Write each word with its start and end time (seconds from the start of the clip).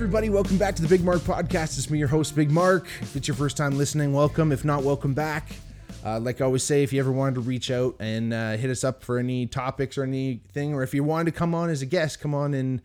Everybody, 0.00 0.30
welcome 0.30 0.56
back 0.56 0.74
to 0.76 0.80
the 0.80 0.88
Big 0.88 1.04
Mark 1.04 1.20
Podcast. 1.20 1.76
It's 1.76 1.90
me, 1.90 1.98
your 1.98 2.08
host, 2.08 2.34
Big 2.34 2.50
Mark. 2.50 2.86
If 3.02 3.16
it's 3.16 3.28
your 3.28 3.34
first 3.34 3.58
time 3.58 3.76
listening, 3.76 4.14
welcome. 4.14 4.50
If 4.50 4.64
not, 4.64 4.82
welcome 4.82 5.12
back. 5.12 5.52
Uh, 6.02 6.18
like 6.18 6.40
I 6.40 6.46
always 6.46 6.62
say, 6.62 6.82
if 6.82 6.90
you 6.90 7.00
ever 7.00 7.12
wanted 7.12 7.34
to 7.34 7.42
reach 7.42 7.70
out 7.70 7.96
and 8.00 8.32
uh, 8.32 8.56
hit 8.56 8.70
us 8.70 8.82
up 8.82 9.04
for 9.04 9.18
any 9.18 9.46
topics 9.46 9.98
or 9.98 10.02
anything, 10.04 10.72
or 10.72 10.82
if 10.82 10.94
you 10.94 11.04
wanted 11.04 11.32
to 11.32 11.38
come 11.38 11.54
on 11.54 11.68
as 11.68 11.82
a 11.82 11.86
guest, 11.86 12.18
come 12.18 12.34
on 12.34 12.54
and 12.54 12.80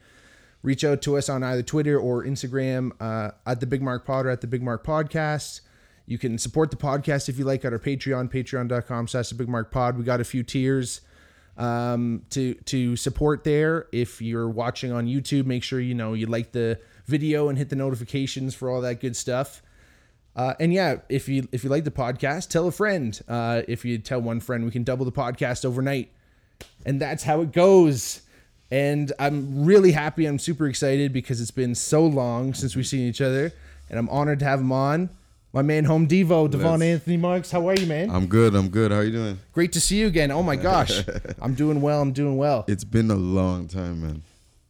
reach 0.61 0.83
out 0.83 1.01
to 1.03 1.15
us 1.15 1.29
on 1.29 1.41
either 1.41 1.63
Twitter 1.63 1.97
or 1.97 2.25
Instagram 2.25 2.91
uh, 2.99 3.31
at 3.45 3.61
the 3.61 3.65
Big 3.65 3.81
Mark 3.81 4.05
Pod 4.05 4.25
or 4.25 4.29
at 4.29 4.41
the 4.41 4.47
Big 4.47 4.61
Mark 4.61 4.85
Podcast. 4.85 5.61
You 6.05 6.17
can 6.17 6.37
support 6.37 6.69
the 6.69 6.75
podcast 6.75 7.29
if 7.29 7.39
you 7.39 7.45
like 7.45 7.63
at 7.63 7.71
our 7.71 7.79
Patreon, 7.79 8.29
patreon.com 8.29 9.07
slash 9.07 9.29
the 9.29 9.35
Big 9.35 9.47
Mark 9.47 9.71
Pod. 9.71 9.97
We 9.97 10.03
got 10.03 10.19
a 10.19 10.25
few 10.25 10.43
tiers 10.43 10.99
um, 11.57 12.23
to 12.31 12.55
to 12.55 12.97
support 12.97 13.45
there. 13.45 13.87
If 13.93 14.21
you're 14.21 14.49
watching 14.49 14.91
on 14.91 15.07
YouTube, 15.07 15.45
make 15.45 15.63
sure 15.63 15.79
you 15.79 15.95
know 15.95 16.13
you 16.13 16.25
like 16.25 16.51
the 16.51 16.77
video 17.05 17.49
and 17.49 17.57
hit 17.57 17.69
the 17.69 17.75
notifications 17.75 18.55
for 18.55 18.69
all 18.69 18.81
that 18.81 18.99
good 18.99 19.15
stuff. 19.15 19.61
Uh, 20.35 20.53
and 20.59 20.73
yeah, 20.73 20.97
if 21.07 21.29
you 21.29 21.47
if 21.51 21.63
you 21.63 21.69
like 21.69 21.85
the 21.85 21.91
podcast, 21.91 22.49
tell 22.49 22.67
a 22.67 22.71
friend. 22.71 23.19
Uh, 23.27 23.61
if 23.67 23.85
you 23.85 23.97
tell 23.97 24.21
one 24.21 24.39
friend, 24.39 24.65
we 24.65 24.71
can 24.71 24.83
double 24.83 25.05
the 25.05 25.11
podcast 25.11 25.63
overnight, 25.63 26.11
and 26.85 26.99
that's 26.99 27.23
how 27.23 27.41
it 27.41 27.53
goes. 27.53 28.21
And 28.69 29.13
I'm 29.19 29.63
really 29.65 29.91
happy. 29.93 30.25
I'm 30.25 30.39
super 30.39 30.67
excited 30.67 31.13
because 31.13 31.39
it's 31.39 31.51
been 31.51 31.75
so 31.75 32.05
long 32.05 32.53
since 32.53 32.75
we've 32.75 32.87
seen 32.87 33.07
each 33.07 33.21
other, 33.21 33.53
and 33.89 33.97
I'm 33.97 34.09
honored 34.09 34.39
to 34.39 34.45
have 34.45 34.59
him 34.59 34.71
on. 34.71 35.09
My 35.53 35.61
man, 35.61 35.85
Home-D-Vo, 35.85 36.49
Devon 36.49 36.81
Anthony 36.81 37.15
Marks. 37.15 37.49
How 37.49 37.69
are 37.69 37.75
you, 37.75 37.85
man? 37.87 38.09
I'm 38.09 38.27
good. 38.27 38.53
I'm 38.55 38.67
good. 38.67 38.91
How 38.91 38.97
are 38.97 39.03
you 39.05 39.13
doing? 39.13 39.39
Great 39.53 39.71
to 39.71 39.79
see 39.79 39.97
you 39.97 40.07
again. 40.07 40.29
Oh 40.31 40.43
my 40.43 40.57
gosh, 40.57 41.01
I'm 41.41 41.53
doing 41.53 41.79
well. 41.79 42.01
I'm 42.01 42.11
doing 42.11 42.35
well. 42.35 42.65
It's 42.67 42.83
been 42.83 43.09
a 43.09 43.15
long 43.15 43.69
time, 43.69 44.01
man. 44.01 44.23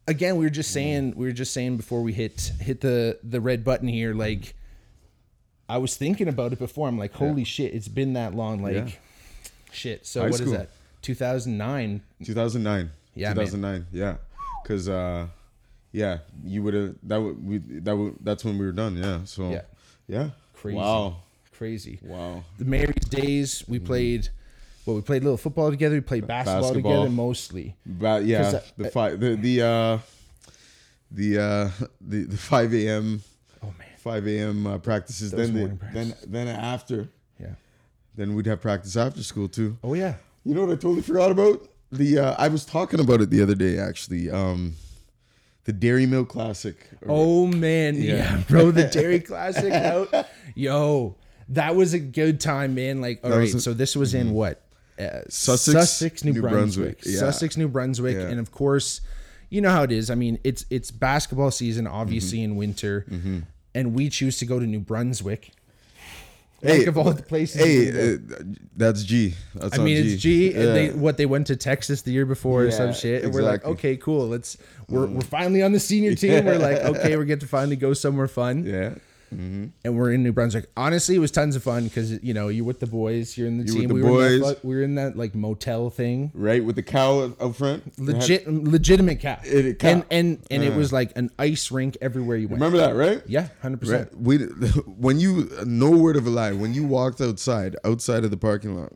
Again 0.08 0.38
we 0.38 0.46
were 0.46 0.50
just 0.52 0.72
saying 0.72 1.14
we 1.16 1.26
were 1.26 1.32
just 1.32 1.54
saying 1.54 1.78
before 1.78 2.02
we 2.02 2.14
hit 2.14 2.52
hit 2.60 2.82
the 2.82 3.18
the 3.24 3.42
red 3.42 3.64
button 3.64 3.88
here 3.88 4.14
like 4.14 4.54
i 5.68 5.78
was 5.78 5.96
thinking 5.98 6.28
about 6.28 6.54
it 6.54 6.60
before 6.60 6.88
i'm 6.88 6.98
like 6.98 7.14
holy 7.14 7.44
shit 7.44 7.74
it's 7.74 7.88
been 7.88 8.14
that 8.14 8.34
long 8.36 8.62
like 8.62 8.76
Yeah. 8.76 8.90
shit 9.72 10.06
so 10.06 10.22
High 10.22 10.28
what 10.30 10.40
is 10.40 10.42
school. 10.48 10.54
that 10.54 10.70
2009 11.02 12.02
2009. 12.24 12.92
Yeah, 13.18 13.34
man. 13.34 13.46
2009. 13.46 13.88
Yeah. 13.94 14.16
Cuz 14.66 14.90
uh 14.90 15.28
yeah, 15.94 16.18
you 16.44 16.62
would 16.64 16.74
have 16.74 16.96
that 17.04 17.22
would 17.22 17.46
we 17.46 17.58
that 17.60 17.96
would 17.96 18.16
that's 18.22 18.44
when 18.44 18.58
we 18.58 18.66
were 18.66 18.72
done. 18.74 18.98
Yeah. 18.98 19.24
So 19.26 19.50
Yeah. 19.52 19.62
yeah. 20.08 20.30
crazy 20.54 20.78
Wow. 20.78 21.18
crazy 21.54 22.00
Wow. 22.04 22.44
the 22.58 22.66
mary's 22.66 23.06
days 23.10 23.64
we 23.68 23.80
played 23.80 24.30
well 24.86 24.96
we 24.96 25.02
played 25.02 25.22
a 25.22 25.26
little 25.26 25.38
football 25.38 25.70
together 25.72 25.96
we 25.96 26.02
played 26.02 26.28
basketball, 26.28 26.62
Basketball. 26.62 26.92
together 26.94 27.10
mostly 27.10 27.76
But 27.86 28.26
yeah, 28.26 28.60
the 28.78 28.90
five 28.90 29.20
the 29.20 29.36
the 29.36 29.62
uh 29.62 29.98
the 31.12 31.38
uh 31.38 31.70
the, 32.02 32.24
the 32.26 32.38
5 32.38 32.74
a.m. 32.74 33.22
oh 33.64 33.74
man 33.78 33.88
5 33.98 34.28
a.m. 34.28 34.68
Uh, 34.68 34.78
practices 34.78 35.32
Those 35.32 35.52
then 35.52 35.78
the, 35.80 35.86
then 35.94 36.14
then 36.28 36.48
after 36.48 37.10
yeah 37.40 37.56
then 38.16 38.36
we'd 38.36 38.46
have 38.46 38.62
practice 38.62 38.96
after 38.98 39.24
school 39.24 39.48
too. 39.48 39.78
oh 39.84 39.94
yeah 39.94 40.16
You 40.44 40.54
know 40.56 40.62
what 40.62 40.70
I 40.72 40.76
totally 40.76 41.02
forgot 41.02 41.32
about? 41.32 41.68
The 41.92 42.20
uh, 42.20 42.36
I 42.38 42.48
was 42.50 42.66
talking 42.66 43.00
about 43.00 43.22
it 43.22 43.30
the 43.30 43.42
other 43.42 43.56
day 43.56 43.78
actually. 43.78 44.30
Um, 44.30 44.76
the 45.64 45.74
Dairy 45.74 46.06
Milk 46.06 46.30
Classic. 46.30 46.78
Oh 47.08 47.48
man, 47.48 47.96
yeah, 47.96 48.16
Yeah. 48.16 48.44
bro, 48.48 48.70
the 48.72 48.84
Dairy 48.98 49.20
Classic 49.20 49.72
out. 49.74 50.28
Yo, 50.54 51.16
that 51.50 51.76
was 51.76 51.94
a 51.94 52.00
good 52.00 52.40
time, 52.40 52.76
man. 52.76 53.02
Like, 53.02 53.22
all 53.24 53.32
right, 53.32 53.52
a- 53.54 53.60
so 53.60 53.74
this 53.74 53.96
was 53.96 54.14
in 54.14 54.32
what? 54.34 54.62
Uh, 54.98 55.20
Sussex, 55.30 56.24
New, 56.24 56.34
New 56.34 56.42
Brunswick. 56.42 56.84
Brunswick, 57.02 57.06
yeah. 57.06 57.20
Sussex, 57.20 57.58
New 57.58 57.68
Brunswick, 57.68 58.16
Yeah. 58.16 58.28
and 58.30 58.40
of 58.40 58.52
course, 58.52 59.02
you 59.50 59.60
know 59.62 59.70
how 59.72 59.84
it 59.84 59.92
is. 59.92 60.10
I 60.10 60.16
mean, 60.16 60.40
it's 60.44 60.66
it's 60.70 60.90
basketball 60.92 61.52
season, 61.52 61.86
obviously 61.88 62.40
Mm-hmm. 62.40 62.52
in 62.52 62.56
winter, 62.56 63.06
and 63.74 63.94
we 63.94 64.10
choose 64.10 64.38
to 64.40 64.46
go 64.46 64.60
to 64.60 64.66
New 64.66 64.80
Brunswick. 64.80 65.52
Hey, 66.62 66.80
Like 66.80 66.88
of 66.88 66.98
all 66.98 67.12
the 67.12 67.22
places, 67.22 67.62
Hey, 67.62 67.80
we 67.80 67.86
can 67.92 68.28
go. 68.28 68.36
uh, 68.36 68.40
that's 68.78 69.04
G. 69.04 69.36
That's 69.54 69.78
I 69.78 69.84
mean, 69.84 69.98
on 70.02 70.08
it's 70.08 70.22
G. 70.22 70.54
And 70.54 70.76
they 70.76 70.90
what 70.90 71.18
they 71.18 71.26
went 71.26 71.48
to 71.48 71.56
Texas 71.58 72.02
the 72.02 72.12
year 72.12 72.26
before 72.26 72.64
or 72.64 72.72
some 72.72 72.94
shit, 72.94 73.24
and 73.26 73.34
we're 73.34 73.42
like. 73.44 73.64
Mm. 73.64 73.72
okay, 73.72 73.98
cool. 73.98 74.28
Let's 74.30 74.58
we're 74.90 75.06
we're 75.06 75.22
finally 75.22 75.62
on 75.62 75.74
the 75.74 75.80
senior 75.80 76.16
team. 76.16 76.46
We're 76.46 76.58
like, 76.58 76.78
okay, 76.96 77.18
we 77.18 77.26
get 77.26 77.42
to 77.42 77.48
finally 77.48 77.76
go 77.76 77.94
somewhere 77.94 78.28
fun. 78.30 78.64
yeah. 78.66 78.96
And 79.38 79.98
we're 79.98 80.12
in 80.12 80.24
New 80.24 80.32
Brunswick. 80.32 80.70
Honestly, 80.78 81.16
it 81.16 81.20
was 81.20 81.32
tons 81.32 81.56
of 81.56 81.64
fun 81.64 81.86
because 81.86 82.22
you 82.24 82.34
know 82.34 82.48
you're 82.48 82.66
with 82.66 82.80
the 82.80 82.88
boys, 82.88 83.38
you're 83.38 83.48
in 83.48 83.58
the 83.58 83.66
You're 83.66 83.82
team. 83.82 83.90
with 83.90 84.04
we 84.04 84.08
the 84.08 84.14
were 84.14 84.28
in 84.34 84.42
that, 84.42 84.66
we 84.66 84.76
were 84.76 84.82
in 84.84 84.96
that 84.96 85.18
like 85.18 85.36
motel 85.36 85.90
thing, 85.90 86.32
Right 86.34 86.64
with 86.64 86.76
the 86.76 86.84
cow 86.84 87.34
out 87.40 87.56
front. 87.56 87.98
legit, 88.00 88.48
legitimate 88.48 89.20
cow, 89.20 89.40
It- 89.46 89.66
it 89.66 89.80
cow. 89.80 89.90
and 89.90 90.06
and 90.12 90.40
and 90.50 90.64
it 90.64 90.74
Uh. 90.74 90.78
was 90.78 90.92
like 90.94 91.12
an 91.18 91.30
ice 91.40 91.72
rink 91.72 91.98
everywhere 92.02 92.38
you 92.38 92.48
went. 92.48 92.62
Remember 92.62 92.78
that, 92.78 92.96
right? 92.96 93.22
Yeah, 93.28 93.48
hundred 93.62 93.82
percent. 93.82 94.10
Right. 94.14 94.22
We 94.22 94.38
when 94.86 95.20
you 95.20 95.50
no 95.66 95.90
word 95.92 96.16
of 96.16 96.26
a 96.28 96.30
lie. 96.30 96.54
When 96.54 96.74
you 96.74 96.84
walked 96.86 97.22
outside, 97.22 97.76
outside 97.84 98.24
of 98.24 98.32
the 98.32 98.38
parking 98.38 98.76
lot, 98.76 98.94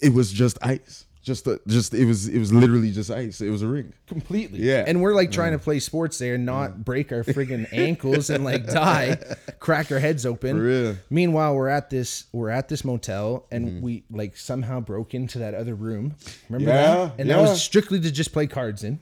it 0.00 0.14
was 0.14 0.32
just 0.32 0.58
ice. 0.62 1.06
Just 1.30 1.46
a, 1.46 1.60
just 1.68 1.94
it 1.94 2.06
was 2.06 2.26
it 2.26 2.40
was 2.40 2.52
literally 2.52 2.90
just 2.90 3.08
ice. 3.08 3.40
It 3.40 3.50
was 3.50 3.62
a 3.62 3.68
ring. 3.68 3.92
Completely. 4.08 4.58
Yeah. 4.58 4.82
And 4.84 5.00
we're 5.00 5.14
like 5.14 5.30
trying 5.30 5.52
to 5.52 5.60
play 5.60 5.78
sports 5.78 6.18
there 6.18 6.34
and 6.34 6.44
not 6.44 6.84
break 6.84 7.12
our 7.12 7.22
friggin' 7.22 7.68
ankles 7.72 8.30
and 8.30 8.42
like 8.42 8.66
die, 8.66 9.16
crack 9.60 9.92
our 9.92 10.00
heads 10.00 10.26
open. 10.26 10.56
For 10.56 10.62
real. 10.64 10.96
Meanwhile, 11.08 11.54
we're 11.54 11.68
at 11.68 11.88
this 11.88 12.24
we're 12.32 12.50
at 12.50 12.68
this 12.68 12.84
motel 12.84 13.46
and 13.52 13.68
mm-hmm. 13.68 13.80
we 13.80 14.02
like 14.10 14.36
somehow 14.36 14.80
broke 14.80 15.14
into 15.14 15.38
that 15.38 15.54
other 15.54 15.76
room. 15.76 16.16
Remember 16.48 16.72
Yeah, 16.72 16.94
that? 16.96 17.14
And 17.20 17.30
that 17.30 17.40
was 17.40 17.62
strictly 17.62 18.00
to 18.00 18.10
just 18.10 18.32
play 18.32 18.48
cards 18.48 18.82
in. 18.82 18.98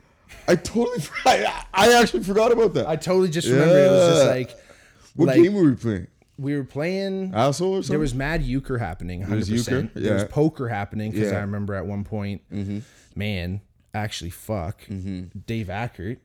I 0.46 0.56
totally. 0.56 1.02
I, 1.24 1.64
I 1.72 1.94
actually 1.94 2.24
forgot 2.24 2.52
about 2.52 2.74
that. 2.74 2.86
I 2.86 2.96
totally 2.96 3.30
just 3.30 3.48
remember 3.48 3.78
it 3.78 3.90
was 3.90 4.18
just 4.18 4.26
like 4.26 4.50
what 5.16 5.28
like- 5.28 5.42
game 5.42 5.54
were 5.54 5.64
we 5.64 5.76
playing? 5.76 6.08
We 6.38 6.56
were 6.56 6.64
playing. 6.64 7.32
Asshole 7.34 7.68
or 7.68 7.76
something? 7.82 7.90
There 7.92 7.98
was 7.98 8.14
mad 8.14 8.42
euchre 8.42 8.78
happening. 8.78 9.24
100%. 9.24 9.30
was 9.30 9.50
euchre? 9.50 9.80
Yeah. 9.80 9.88
There 10.02 10.14
was 10.14 10.24
poker 10.24 10.68
happening 10.68 11.10
because 11.10 11.32
Yeah. 11.32 11.38
I 11.38 11.40
remember 11.42 11.74
at 11.74 11.84
one 11.86 12.04
point, 12.04 12.42
mm-hmm. 12.50 12.78
man, 13.16 13.60
actually, 13.92 14.30
fuck, 14.30 14.82
mm-hmm. 14.86 15.38
Dave 15.46 15.66
Ackert. 15.66 16.18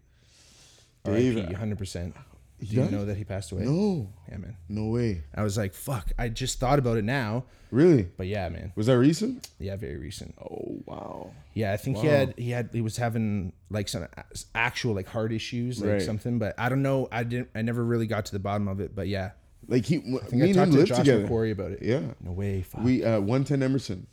Dave- 1.04 1.54
hundred 1.56 1.78
percent. 1.78 2.16
Do 2.62 2.78
you 2.78 2.90
know 2.90 3.04
that 3.04 3.18
he 3.18 3.26
passed 3.26 3.52
away? 3.52 3.64
no, 3.66 4.08
Yeah, 4.30 4.38
man. 4.38 4.56
no 4.70 4.86
way. 4.88 5.24
I 5.36 5.44
was 5.44 5.58
like, 5.58 5.74
fuck. 5.74 6.12
I 6.18 6.30
just 6.30 6.60
thought 6.62 6.80
about 6.80 6.96
it 6.96 7.04
now, 7.04 7.44
Really? 7.72 8.04
but 8.04 8.28
yeah, 8.28 8.48
man. 8.48 8.72
Was 8.78 8.88
that 8.88 8.98
recent? 8.98 9.50
Yeah, 9.60 9.76
very 9.76 9.98
recent. 9.98 10.34
Oh 10.40 10.82
wow. 10.86 11.32
Yeah, 11.56 11.74
I 11.74 11.78
think 11.78 11.98
he 11.98 12.08
had 12.08 12.34
he 12.38 12.52
had 12.52 12.70
he 12.72 12.80
was 12.80 12.96
having 12.96 13.52
like 13.70 13.90
some 13.90 14.08
actual 14.56 14.94
like 14.96 15.08
heart 15.10 15.34
issues, 15.34 15.82
like 15.82 15.92
Right. 15.92 16.02
something. 16.02 16.40
But 16.40 16.56
I 16.58 16.70
don't 16.70 16.82
know. 16.84 17.10
I 17.12 17.24
didn't. 17.24 17.50
I 17.54 17.64
never 17.64 17.84
really 17.84 18.08
got 18.08 18.26
to 18.28 18.32
the 18.32 18.40
bottom 18.40 18.70
of 18.70 18.80
it. 18.80 18.96
But 18.96 19.10
yeah, 19.10 19.32
Like 19.68 19.86
he, 19.86 19.98
I 19.98 20.02
think 20.26 20.34
me 20.34 20.42
I 20.44 20.46
and 20.46 20.56
talked 20.56 20.68
him 20.68 20.72
to 20.74 20.78
lived 20.78 20.88
Josh 20.90 20.98
together. 21.00 21.28
McQuarrie 21.28 21.52
about 21.52 21.72
it. 21.72 21.80
Yeah. 21.82 22.02
No 22.22 22.32
way. 22.32 22.62
Fuck. 22.62 22.82
We 22.84 23.04
uh 23.04 23.20
110 23.20 23.64
Emerson. 23.64 24.08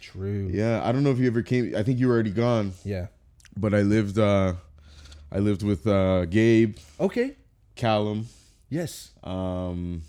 True. 0.00 0.48
Yeah, 0.52 0.82
I 0.84 0.92
don't 0.92 1.02
know 1.02 1.10
if 1.10 1.18
you 1.18 1.26
ever 1.26 1.42
came. 1.42 1.74
I 1.76 1.82
think 1.82 1.98
you 1.98 2.08
were 2.08 2.14
already 2.14 2.30
gone, 2.30 2.72
Yeah. 2.84 3.06
but 3.56 3.74
I 3.74 3.82
lived. 3.82 4.18
uh 4.18 4.54
I 5.32 5.38
lived 5.38 5.62
with 5.62 5.86
uh 5.86 6.26
Gabe, 6.26 6.76
Okay. 7.00 7.36
Callum. 7.74 8.26
Yes. 8.70 9.10
Um, 9.24 10.02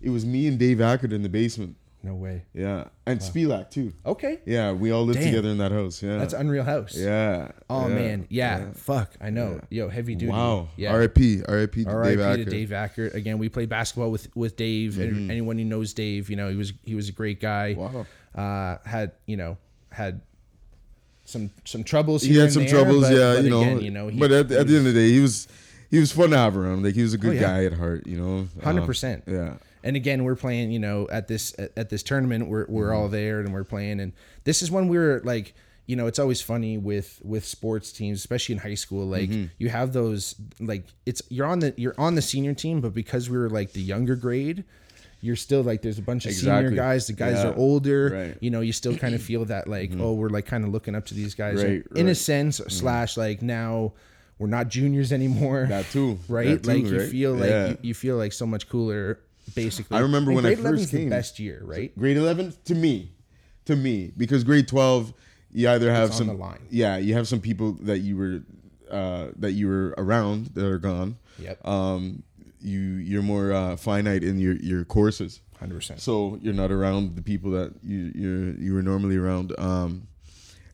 it 0.00 0.10
was 0.10 0.24
me 0.24 0.46
and 0.46 0.58
Dave 0.58 0.78
Ackert 0.78 1.12
in 1.12 1.22
the 1.22 1.28
basement. 1.28 1.76
No 2.04 2.14
way. 2.16 2.44
Yeah, 2.52 2.84
and 3.06 3.18
Spilak 3.18 3.70
too. 3.70 3.94
Okay. 4.04 4.38
Yeah, 4.44 4.72
we 4.72 4.90
all 4.92 5.04
lived 5.06 5.20
Damn. 5.20 5.28
together 5.28 5.48
in 5.48 5.56
that 5.58 5.72
house. 5.72 6.02
Yeah, 6.02 6.18
That's 6.18 6.34
Unreal 6.34 6.62
House. 6.62 6.94
yeah. 6.94 7.52
Oh 7.70 7.88
yeah, 7.88 7.94
man. 7.94 8.26
Yeah. 8.28 8.72
Fuck. 8.74 9.12
I 9.22 9.30
know. 9.30 9.62
Yo, 9.70 9.88
heavy 9.88 10.14
duty. 10.14 10.30
Wow. 10.30 10.68
Yeah. 10.76 10.92
R.I.P. 10.92 11.44
R.I.P. 11.48 11.84
to 11.84 11.90
Dave 11.90 11.94
R.I.P. 11.94 12.16
Ackert. 12.20 12.36
to 12.36 12.44
Dave 12.44 12.68
Ackert. 12.68 13.14
Again, 13.14 13.38
we 13.38 13.48
played 13.48 13.70
basketball 13.70 14.10
with 14.10 14.28
with 14.36 14.54
Dave. 14.56 14.98
and 14.98 15.30
Anyone 15.30 15.56
who 15.56 15.64
knows 15.64 15.94
Dave, 15.94 16.28
you 16.28 16.36
know, 16.36 16.50
he 16.50 16.56
was 16.56 16.74
he 16.84 16.94
was 16.94 17.08
a 17.08 17.12
great 17.12 17.40
guy. 17.40 17.72
Wow. 17.76 18.04
Uh, 18.34 18.76
had 18.86 19.12
you 19.24 19.38
know 19.38 19.56
had 19.90 20.20
some 21.24 21.50
some 21.64 21.84
troubles. 21.84 22.22
He 22.22 22.36
had 22.36 22.52
some 22.52 22.64
there, 22.64 22.70
troubles. 22.72 23.04
but- 23.04 23.12
yeah, 23.16 23.34
but 23.36 23.44
you 23.44 23.50
know. 23.50 23.62
again, 23.62 23.80
you 23.80 23.90
know. 23.90 24.10
But 24.12 24.30
at, 24.30 24.52
at 24.52 24.66
the 24.66 24.76
end 24.76 24.86
of 24.86 24.92
the 24.92 25.00
day, 25.00 25.08
he 25.10 25.20
was 25.20 25.48
he 25.90 25.98
was 25.98 26.12
fun 26.12 26.30
to 26.30 26.36
have 26.36 26.54
around. 26.54 26.82
Like 26.84 26.94
he 26.94 27.02
was 27.02 27.14
a 27.14 27.18
good 27.18 27.30
Oh, 27.30 27.34
yeah. 27.34 27.40
guy 27.40 27.64
at 27.64 27.72
heart. 27.72 28.06
You 28.06 28.18
know. 28.18 28.48
Hundred 28.62 28.82
Um, 28.82 28.86
percent. 28.86 29.24
Yeah. 29.26 29.54
And 29.84 29.94
again, 29.96 30.24
we're 30.24 30.34
playing, 30.34 30.72
you 30.72 30.78
know, 30.80 31.06
at 31.12 31.28
this 31.28 31.54
at, 31.76 31.90
this 31.90 32.02
tournament, 32.02 32.48
we're 32.48 32.66
we're 32.68 32.88
Mm-hmm. 32.88 32.96
all 32.96 33.08
there 33.08 33.38
and 33.40 33.52
we're 33.52 33.64
playing, 33.64 34.00
and 34.00 34.12
this 34.44 34.62
is 34.62 34.70
when 34.70 34.88
we're 34.88 35.20
like, 35.24 35.54
you 35.86 35.94
know, 35.94 36.06
it's 36.06 36.18
always 36.18 36.40
funny 36.40 36.78
with 36.78 37.20
with 37.22 37.44
sports 37.44 37.92
teams, 37.92 38.18
especially 38.18 38.54
in 38.54 38.60
high 38.60 38.74
school. 38.74 39.06
Like 39.06 39.28
Mm-hmm. 39.28 39.44
you 39.58 39.68
have 39.68 39.92
those, 39.92 40.34
like 40.58 40.86
it's 41.06 41.20
you're 41.28 41.46
on 41.46 41.58
the 41.60 41.74
you're 41.76 41.94
on 41.98 42.14
the 42.14 42.22
senior 42.22 42.54
team, 42.54 42.80
but 42.80 42.94
because 42.94 43.28
we 43.30 43.36
were 43.36 43.50
like 43.50 43.72
the 43.74 43.82
younger 43.82 44.16
grade, 44.16 44.64
you're 45.20 45.36
still 45.36 45.62
like 45.62 45.82
there's 45.82 45.98
a 45.98 46.02
bunch 46.02 46.24
of 46.24 46.32
senior 46.32 46.70
guys. 46.70 47.06
The 47.06 47.12
guys 47.12 47.36
Yeah. 47.44 47.50
are 47.50 47.54
older. 47.54 48.08
Right. 48.10 48.38
You 48.40 48.50
know, 48.50 48.62
you 48.62 48.72
still 48.72 48.96
kind 48.96 49.14
of 49.14 49.22
feel 49.30 49.44
that 49.46 49.68
like, 49.68 49.92
oh, 49.98 50.14
we're 50.14 50.30
like 50.30 50.46
kind 50.46 50.64
of 50.64 50.70
looking 50.70 50.94
up 50.94 51.04
to 51.06 51.14
these 51.14 51.34
guys 51.34 51.62
Right, 51.62 51.82
in 51.94 52.06
a 52.06 52.10
right. 52.10 52.16
sense. 52.16 52.56
Slash, 52.68 53.18
like 53.18 53.42
now 53.42 53.92
we're 54.38 54.48
not 54.48 54.68
juniors 54.68 55.12
anymore. 55.12 55.66
That 55.68 55.84
too. 55.90 56.18
right? 56.28 56.62
That 56.62 56.62
too, 56.64 56.68
like 56.82 56.84
you 56.90 57.06
feel 57.08 57.34
like 57.34 57.50
Yeah. 57.50 57.68
you, 57.68 57.78
you 57.82 57.94
feel 57.94 58.16
like 58.16 58.32
so 58.32 58.46
much 58.46 58.66
cooler. 58.70 59.18
Basically, 59.54 59.96
I 59.96 60.00
remember 60.00 60.30
And 60.30 60.36
when 60.36 60.46
I 60.46 60.54
grade 60.54 60.58
11 60.60 60.78
's 60.78 60.82
first 60.82 60.92
the 60.92 60.98
came. 60.98 61.10
best 61.10 61.38
year, 61.38 61.60
right? 61.64 61.96
grade 61.98 62.16
11 62.16 62.54
to 62.66 62.74
me 62.74 63.12
to 63.66 63.76
me 63.76 64.12
because 64.16 64.44
grade 64.44 64.66
12 64.68 65.12
you 65.52 65.68
either 65.68 65.90
have 65.92 66.08
It's 66.10 66.20
on 66.20 66.26
some 66.26 66.36
the 66.36 66.42
line. 66.42 66.60
yeah 66.70 66.96
you 66.96 67.14
have 67.14 67.26
some 67.28 67.40
people 67.40 67.72
that 67.82 67.98
you 68.00 68.16
were 68.16 68.42
uh, 68.90 69.28
that 69.38 69.52
you 69.52 69.66
were 69.68 69.94
around 69.98 70.46
that 70.54 70.64
are 70.66 70.78
gone. 70.78 71.16
Yep. 71.38 71.66
Um, 71.66 72.22
you 72.60 72.80
you're 72.80 73.22
more 73.22 73.52
uh, 73.52 73.76
finite 73.76 74.22
in 74.24 74.38
your 74.38 74.54
your 74.56 74.84
courses, 74.84 75.40
Hundred 75.58 75.76
percent. 75.76 76.00
so 76.00 76.38
you're 76.42 76.54
not 76.54 76.70
around 76.70 77.16
the 77.16 77.22
people 77.22 77.50
that 77.52 77.72
you 77.82 78.12
you 78.14 78.56
you 78.58 78.74
were 78.74 78.82
normally 78.82 79.16
around. 79.16 79.52
Um, 79.58 80.06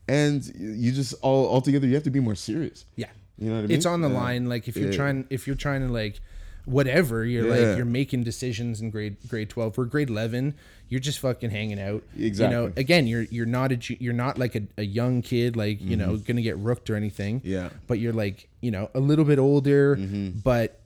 and 0.07 0.43
you 0.57 0.91
just 0.91 1.13
all 1.21 1.47
altogether 1.47 1.87
you 1.87 1.93
have 1.95 2.03
to 2.03 2.09
be 2.11 2.19
more 2.19 2.35
serious. 2.35 2.85
Yeah. 2.95 3.07
You 3.37 3.49
know 3.49 3.55
what 3.55 3.63
I 3.63 3.67
mean? 3.67 3.77
It's 3.77 3.85
on 3.85 4.01
the 4.01 4.09
Yeah. 4.09 4.15
line. 4.21 4.49
Like 4.49 4.67
if 4.67 4.75
you're 4.75 4.91
Yeah. 4.91 4.95
trying, 4.97 5.25
if 5.29 5.47
you're 5.47 5.55
trying 5.55 5.81
to 5.87 5.91
like, 5.91 6.19
whatever, 6.65 7.25
you're 7.25 7.47
Yeah. 7.47 7.67
like 7.67 7.77
you're 7.77 7.85
making 7.85 8.23
decisions 8.23 8.81
in 8.81 8.89
grade 8.91 9.17
grade 9.27 9.49
twelve 9.49 9.77
or 9.79 9.85
grade 9.85 10.09
eleven. 10.09 10.53
You're 10.89 10.99
just 10.99 11.19
fucking 11.19 11.51
hanging 11.51 11.79
out. 11.79 12.03
exactly 12.17 12.55
You 12.57 12.61
know, 12.67 12.73
again, 12.75 13.07
you're 13.07 13.23
you're 13.23 13.45
not 13.45 13.71
a 13.71 13.79
you're 14.03 14.13
not 14.13 14.37
like 14.37 14.55
a, 14.55 14.63
a 14.77 14.83
young 14.83 15.21
kid, 15.21 15.55
like 15.55 15.81
you 15.81 15.95
know, 15.95 16.17
gonna 16.17 16.41
get 16.41 16.57
rooked 16.57 16.89
or 16.89 16.95
anything. 16.95 17.39
Mm-hmm. 17.39 17.47
Yeah. 17.49 17.69
But 17.87 17.99
you're 17.99 18.13
like 18.13 18.49
you 18.61 18.71
know 18.71 18.89
a 18.93 18.99
little 18.99 19.25
bit 19.25 19.39
older, 19.39 19.95
Mm-hmm. 19.95 20.39
but. 20.43 20.77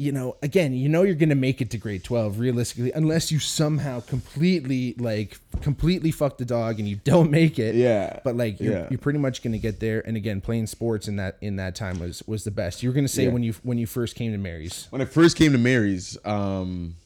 You 0.00 0.12
know, 0.12 0.36
again, 0.42 0.72
you 0.72 0.88
know 0.88 1.02
you're 1.02 1.14
gonna 1.14 1.34
make 1.34 1.60
it 1.60 1.70
to 1.72 1.78
grade 1.78 2.02
twelve 2.04 2.38
realistically, 2.38 2.90
unless 2.92 3.30
you 3.30 3.38
somehow 3.38 4.00
completely 4.00 4.94
like 4.98 5.38
completely 5.60 6.10
fuck 6.10 6.38
the 6.38 6.44
dog 6.46 6.78
and 6.78 6.88
you 6.88 6.96
don't 7.04 7.30
make 7.30 7.58
it. 7.58 7.74
Yeah. 7.74 8.18
But 8.24 8.34
like 8.36 8.58
you're, 8.60 8.72
Yeah. 8.72 8.86
you're 8.90 8.98
pretty 8.98 9.18
much 9.18 9.42
going 9.42 9.52
to 9.52 9.58
get 9.58 9.78
there 9.78 10.00
and 10.06 10.16
again 10.16 10.40
playing 10.40 10.68
sports 10.68 11.06
in 11.06 11.16
that 11.16 11.36
in 11.42 11.56
that 11.56 11.74
time 11.74 11.98
was 12.00 12.22
was 12.26 12.44
the 12.44 12.50
best 12.50 12.82
you 12.82 12.88
were 12.88 12.94
going 12.94 13.04
to 13.04 13.12
say 13.12 13.24
Yeah. 13.24 13.30
when 13.32 13.42
you 13.42 13.52
when 13.62 13.76
you 13.76 13.86
first 13.86 14.16
came 14.16 14.32
to 14.32 14.38
mary's 14.38 14.86
when 14.90 15.02
I 15.02 15.04
first 15.04 15.36
came 15.36 15.52
to 15.52 15.58
Mary's, 15.58 16.16
um, 16.24 16.96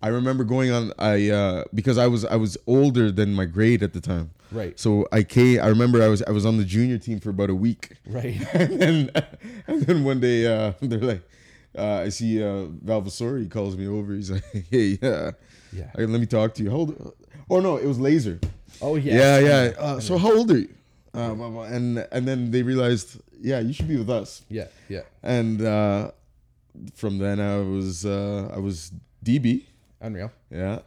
I 0.00 0.08
remember 0.08 0.44
going 0.44 0.70
on. 0.70 0.92
I 0.98 1.30
uh, 1.30 1.64
because 1.74 1.98
I 1.98 2.06
was 2.06 2.24
I 2.24 2.36
was 2.36 2.56
older 2.68 3.10
than 3.10 3.34
my 3.34 3.44
grade 3.46 3.82
at 3.82 3.92
the 3.92 4.00
time. 4.00 4.30
Right. 4.52 4.78
So 4.78 5.06
I 5.10 5.24
came. 5.24 5.60
I 5.60 5.66
remember 5.66 6.00
I 6.02 6.08
was 6.08 6.22
I 6.22 6.30
was 6.30 6.46
on 6.46 6.56
the 6.58 6.64
junior 6.64 6.98
team 6.98 7.18
for 7.18 7.30
about 7.30 7.50
a 7.50 7.54
week. 7.54 7.92
right 8.06 8.36
and 8.54 8.80
then 8.80 9.10
and 9.66 9.82
then 9.82 10.04
one 10.04 10.20
day 10.20 10.46
uh, 10.46 10.72
they're 10.80 11.00
like, 11.00 11.22
uh, 11.78 12.02
I 12.06 12.08
see 12.10 12.42
uh, 12.42 12.66
Valvasori 12.84 13.42
he 13.42 13.48
calls 13.48 13.76
me 13.76 13.86
over. 13.86 14.14
He's 14.14 14.30
like, 14.30 14.44
Hey, 14.70 14.98
yeah, 15.00 15.30
Yeah. 15.72 15.90
Hey, 15.96 16.06
let 16.06 16.20
me 16.20 16.26
talk 16.26 16.54
to 16.54 16.62
you. 16.62 16.70
Hold. 16.70 17.14
Oh 17.50 17.60
no, 17.60 17.76
it 17.76 17.86
was 17.86 17.98
Laser. 17.98 18.38
oh 18.82 18.96
yeah 18.96 19.14
Yeah, 19.16 19.38
yeah. 19.38 19.72
Uh, 19.78 20.00
so 20.00 20.18
how 20.18 20.32
old 20.36 20.50
are 20.50 20.58
you? 20.58 20.68
Um, 21.14 21.40
and 21.76 22.06
and 22.12 22.28
then 22.28 22.50
they 22.50 22.62
realized, 22.62 23.20
yeah, 23.40 23.60
you 23.60 23.72
should 23.72 23.88
be 23.88 23.96
with 23.96 24.10
us 24.10 24.42
yeah 24.50 24.66
yeah 24.88 25.02
and 25.22 25.60
uh, 25.62 26.10
from 26.94 27.18
then 27.18 27.40
I 27.40 27.56
was 27.58 28.04
uh, 28.04 28.50
I 28.54 28.58
was 28.58 28.92
DB, 29.24 29.64
unreal 30.00 30.30
yeah, 30.50 30.80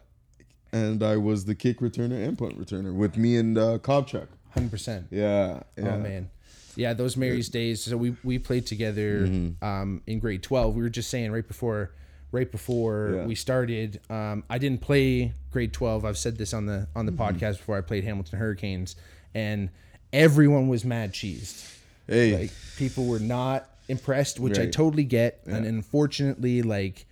and 0.72 1.02
I 1.02 1.16
was 1.16 1.44
the 1.44 1.54
kick 1.54 1.80
returner 1.80 2.24
and 2.26 2.38
punt 2.38 2.58
returner 2.58 2.94
with 2.94 3.16
me 3.16 3.36
and 3.36 3.58
uh, 3.58 3.78
Kobchuk. 3.78 4.28
100% 4.56 5.06
Yeah, 5.10 5.62
yeah. 5.76 5.94
oh 5.94 5.98
man 5.98 6.30
yeah 6.76 6.92
those 6.94 7.16
mary's 7.16 7.48
days. 7.48 7.82
So 7.84 7.96
we 7.96 8.16
we 8.24 8.38
played 8.38 8.66
together 8.66 9.26
Mm-hmm. 9.26 9.64
um 9.64 10.02
in 10.06 10.18
grade 10.18 10.42
12 10.42 10.74
we 10.74 10.82
were 10.82 10.88
just 10.90 11.10
saying 11.10 11.30
right 11.32 11.46
before 11.46 11.92
right 12.32 12.50
before 12.50 13.12
Yeah. 13.16 13.26
we 13.26 13.34
started 13.34 14.00
um 14.10 14.42
i 14.48 14.56
didn't 14.58 14.80
play 14.80 15.34
grade 15.50 15.72
12 15.72 16.04
i've 16.04 16.16
said 16.18 16.38
this 16.38 16.54
on 16.54 16.66
the 16.66 16.88
on 16.96 17.06
the 17.06 17.12
Mm-hmm. 17.12 17.36
podcast 17.36 17.58
before. 17.58 17.76
I 17.78 17.82
played 17.82 18.04
hamilton 18.04 18.38
hurricanes 18.38 18.96
and 19.34 19.68
everyone 20.12 20.68
was 20.68 20.84
mad 20.84 21.12
cheesed. 21.12 21.68
Hey, 22.06 22.36
like 22.38 22.50
people 22.76 23.06
were 23.06 23.18
not 23.20 23.68
impressed 23.88 24.38
which 24.40 24.58
i 24.58 24.66
totally 24.66 25.04
get. 25.04 25.40
And 25.46 25.64
unfortunately 25.66 26.62
like 26.62 27.06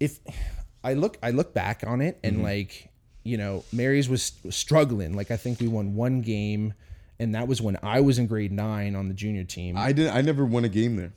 if 0.00 0.18
i 0.82 0.92
look 0.94 1.16
i 1.22 1.30
look 1.30 1.54
back 1.54 1.82
on 1.86 2.00
it 2.00 2.16
Mm-hmm. 2.22 2.26
and 2.34 2.42
like 2.42 2.90
you 3.22 3.36
know 3.38 3.64
mary's 3.72 4.08
was 4.08 4.32
struggling. 4.50 5.16
Like 5.16 5.30
i 5.30 5.36
think 5.36 5.58
we 5.60 5.68
won 5.68 5.94
one 5.94 6.20
game 6.20 6.74
and 7.18 7.34
that 7.34 7.46
was 7.46 7.60
when 7.60 7.78
i 7.82 8.00
was 8.00 8.18
in 8.18 8.26
grade 8.26 8.52
nine 8.52 8.96
on 8.96 9.08
the 9.08 9.14
junior 9.14 9.44
team 9.44 9.76
I 9.76 9.92
did. 9.92 10.08
I 10.08 10.22
never 10.22 10.44
won 10.44 10.64
a 10.64 10.68
game 10.68 10.96
there. 10.96 11.12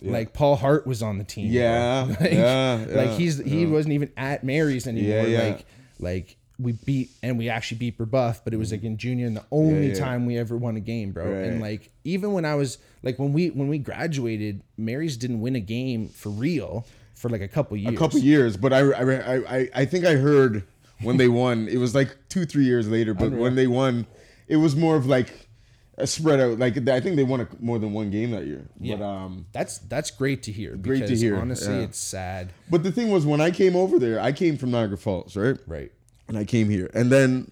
yeah. 0.00 0.12
like 0.12 0.32
paul 0.32 0.56
hart 0.56 0.86
was 0.86 1.02
on 1.02 1.18
the 1.18 1.24
team 1.24 1.50
Yeah, 1.52 2.06
like, 2.20 2.32
yeah, 2.32 2.84
like 2.88 3.08
yeah, 3.10 3.16
he's 3.16 3.38
he 3.38 3.66
wasn't 3.66 3.94
even 3.94 4.10
at 4.16 4.44
mary's 4.44 4.86
anymore 4.86 5.26
Yeah, 5.26 5.26
yeah. 5.26 5.48
like 5.48 5.66
like 5.98 6.36
we 6.60 6.72
beat 6.72 7.10
and 7.22 7.38
we 7.38 7.48
actually 7.48 7.78
beat 7.78 7.96
Brebeuf, 7.96 8.40
but 8.42 8.52
it 8.52 8.56
was 8.56 8.70
mm. 8.70 8.72
like 8.72 8.82
in 8.82 8.96
junior 8.96 9.26
and 9.26 9.36
the 9.36 9.44
only 9.52 9.88
yeah. 9.88 9.94
time 9.94 10.26
we 10.26 10.36
ever 10.36 10.56
won 10.56 10.76
a 10.76 10.80
game, 10.80 11.12
bro. 11.12 11.24
And 11.24 11.60
like 11.60 11.92
even 12.02 12.32
when 12.32 12.44
I 12.44 12.56
was 12.56 12.78
like 13.02 13.18
when 13.18 13.32
we 13.32 13.50
when 13.50 13.68
we 13.68 13.78
graduated, 13.78 14.62
Mary's 14.76 15.16
didn't 15.16 15.40
win 15.40 15.54
a 15.54 15.60
game 15.60 16.08
for 16.08 16.30
real 16.30 16.84
for 17.14 17.28
like 17.28 17.42
a 17.42 17.48
couple 17.48 17.76
years. 17.76 17.94
A 17.94 17.96
couple 17.96 18.18
years, 18.18 18.56
but 18.56 18.72
I, 18.72 18.80
I, 18.80 19.58
I, 19.58 19.68
I 19.74 19.84
think 19.84 20.04
I 20.04 20.14
heard 20.14 20.64
when 21.02 21.16
they 21.16 21.28
won. 21.28 21.68
It 21.68 21.78
was 21.78 21.94
like 21.94 22.16
two, 22.28 22.44
three 22.44 22.64
years 22.64 22.88
later. 22.88 23.14
But 23.14 23.32
when 23.32 23.54
they 23.54 23.66
won, 23.66 24.06
it 24.48 24.56
was 24.56 24.74
more 24.74 24.96
of 24.96 25.06
like 25.06 25.48
a 25.96 26.06
spread 26.06 26.40
out. 26.40 26.58
Like 26.58 26.76
I 26.88 27.00
think 27.00 27.16
they 27.16 27.24
won 27.24 27.40
a, 27.40 27.48
more 27.60 27.78
than 27.78 27.92
one 27.92 28.10
game 28.10 28.30
that 28.32 28.46
year. 28.46 28.68
But 28.80 29.02
um, 29.02 29.46
That's 29.52 29.78
that's 29.78 30.10
great 30.10 30.42
to 30.44 30.52
hear. 30.52 30.76
Great 30.76 31.06
to 31.06 31.16
hear, 31.16 31.36
Honestly, 31.36 31.74
yeah. 31.74 31.80
it's 31.82 31.98
sad. 31.98 32.52
but 32.70 32.82
the 32.82 32.92
thing 32.92 33.10
was 33.10 33.26
when 33.26 33.40
I 33.40 33.50
came 33.50 33.74
over 33.76 33.98
there, 33.98 34.20
I 34.20 34.32
came 34.32 34.56
from 34.56 34.70
Niagara 34.70 34.96
Falls, 34.98 35.36
right? 35.36 35.58
Right. 35.66 35.92
and 36.28 36.36
I 36.38 36.44
came 36.44 36.68
here. 36.68 36.90
And 36.94 37.10
then 37.10 37.50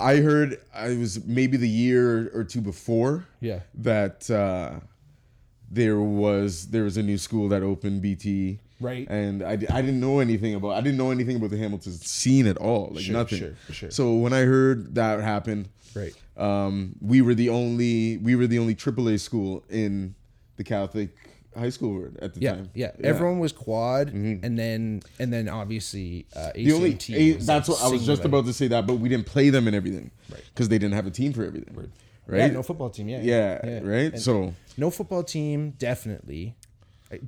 I 0.00 0.16
heard 0.16 0.58
I 0.74 0.96
was 0.96 1.24
maybe 1.24 1.56
the 1.56 1.68
year 1.68 2.30
or 2.34 2.44
two 2.44 2.60
before 2.62 3.26
Yeah. 3.40 3.60
that 3.74 4.30
uh, 4.30 4.80
there 5.70 6.00
was 6.00 6.68
there 6.68 6.84
was 6.84 6.96
a 6.96 7.02
new 7.02 7.18
school 7.18 7.48
that 7.48 7.62
opened 7.62 8.02
BT. 8.02 8.58
Right. 8.80 9.06
And 9.08 9.44
I, 9.44 9.52
I 9.52 9.80
didn't 9.80 10.00
know 10.00 10.18
anything 10.18 10.54
about 10.54 10.70
I 10.70 10.80
didn't 10.80 10.98
know 10.98 11.10
anything 11.12 11.36
about 11.36 11.50
the 11.50 11.58
Hamilton 11.58 11.92
scene 11.92 12.46
at 12.48 12.56
all, 12.56 12.90
like 12.92 13.04
Sure, 13.04 13.12
nothing. 13.12 13.38
sure, 13.38 13.54
sure. 13.70 13.90
So 13.90 14.14
when 14.14 14.32
I 14.32 14.40
heard 14.40 14.94
that 14.96 15.20
happened, 15.20 15.68
Right. 15.94 16.14
um, 16.36 16.94
we 17.00 17.20
were 17.22 17.34
the 17.34 17.48
only 17.50 18.16
we 18.18 18.34
were 18.36 18.46
the 18.46 18.58
only 18.58 18.74
AAA 18.74 19.20
school 19.20 19.64
in 19.68 20.14
the 20.56 20.64
Catholic 20.64 21.10
high 21.56 21.68
school 21.70 22.08
at 22.22 22.32
the 22.34 22.40
Yeah, 22.40 22.52
time. 22.52 22.70
yeah. 22.74 22.92
Everyone 23.04 23.38
was 23.38 23.52
quad, 23.52 24.08
and 24.12 24.58
then 24.58 25.02
and 25.18 25.32
then 25.32 25.48
obviously 25.48 26.26
uh. 26.34 26.50
Mm-hmm. 26.56 26.64
The 26.64 26.72
only 26.72 26.98
a, 27.20 27.32
that's 27.34 27.68
like, 27.68 27.78
what 27.80 27.82
I 27.82 27.88
was 27.92 28.06
just 28.06 28.24
about 28.24 28.46
to 28.46 28.52
say 28.52 28.68
that, 28.68 28.86
but 28.86 28.94
we 28.94 29.08
didn't 29.08 29.26
play 29.26 29.50
them 29.50 29.68
in 29.68 29.74
everything, 29.74 30.10
Right. 30.30 30.42
Because 30.54 30.68
they 30.68 30.78
didn't 30.78 30.94
have 30.94 31.06
a 31.06 31.10
team 31.10 31.32
for 31.34 31.44
everything, 31.44 31.74
right? 32.26 32.38
Yeah, 32.38 32.46
no 32.48 32.62
football 32.62 32.88
team. 32.90 33.08
Yeah, 33.08 33.20
yeah, 33.22 33.80
right. 33.82 34.12
And 34.12 34.20
so 34.20 34.54
no 34.78 34.90
football 34.90 35.22
team, 35.24 35.70
definitely. 35.78 36.54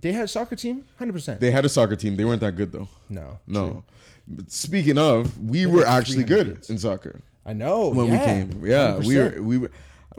They 0.01 0.13
had 0.13 0.25
a 0.25 0.29
soccer 0.29 0.57
team, 0.57 0.85
hundred 0.99 1.13
percent. 1.13 1.41
they 1.41 1.51
had 1.51 1.67
a 1.67 1.69
soccer 1.69 1.95
team. 1.97 2.17
They 2.17 2.25
weren't 2.25 2.41
that 2.41 2.57
good 2.57 2.73
though. 2.73 2.89
No, 3.11 3.39
No. 3.47 3.85
But 4.27 4.51
speaking 4.51 4.97
of, 4.97 5.39
we 5.39 5.67
were 5.67 5.85
actually 5.85 6.25
good 6.25 6.47
kids. 6.55 6.71
in 6.71 6.79
soccer 6.79 7.21
I 7.47 7.53
know 7.53 7.89
when 7.89 8.07
yeah, 8.07 8.13
we 8.13 8.19
came. 8.25 8.67
Yeah, 8.67 8.97
we 8.99 9.15
100%. 9.15 9.37
were. 9.37 9.43
We 9.43 9.59
were. 9.59 9.71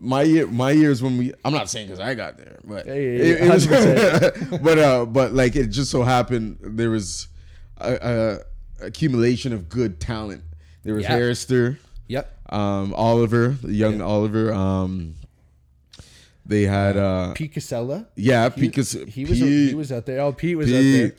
My 0.02 0.24
year, 0.24 0.46
my 0.48 0.72
years 0.72 1.02
when 1.02 1.18
we. 1.18 1.34
I'm 1.46 1.54
not 1.54 1.70
saying 1.70 1.88
because 1.88 2.02
I 2.02 2.16
got 2.16 2.38
there, 2.38 2.60
but 2.66 2.86
Yeah, 2.86 2.94
it, 2.94 3.42
it 3.44 3.50
was. 3.50 3.68
but 4.62 4.78
uh, 4.78 5.06
but 5.06 5.32
like 5.34 5.56
it 5.56 5.68
just 5.68 5.90
so 5.90 6.04
happened 6.04 6.58
there 6.62 6.90
was 6.90 7.28
a, 7.78 8.40
a 8.82 8.86
accumulation 8.86 9.54
of 9.54 9.70
good 9.70 10.00
talent. 10.00 10.44
There 10.84 10.96
was. 10.96 11.06
Harrister, 11.06 11.78
Yep. 12.08 12.54
um, 12.54 12.94
Oliver, 12.94 13.56
the 13.62 13.74
young 13.74 14.02
Oliver. 14.02 14.54
Um, 14.54 15.16
they 16.46 16.64
had 16.64 16.98
uh, 16.98 17.34
Pete 17.34 17.54
Casella. 17.54 18.06
yeah, 18.16 18.50
He, 18.50 18.62
because 18.62 18.92
he 18.92 19.26
was 19.26 19.40
he 19.40 19.74
was 19.74 19.92
out 19.92 20.06
there. 20.06 20.20
Oh, 20.20 20.32
Pete 20.34 20.58
was 20.58 20.72
out 20.72 20.82
there. 20.82 21.14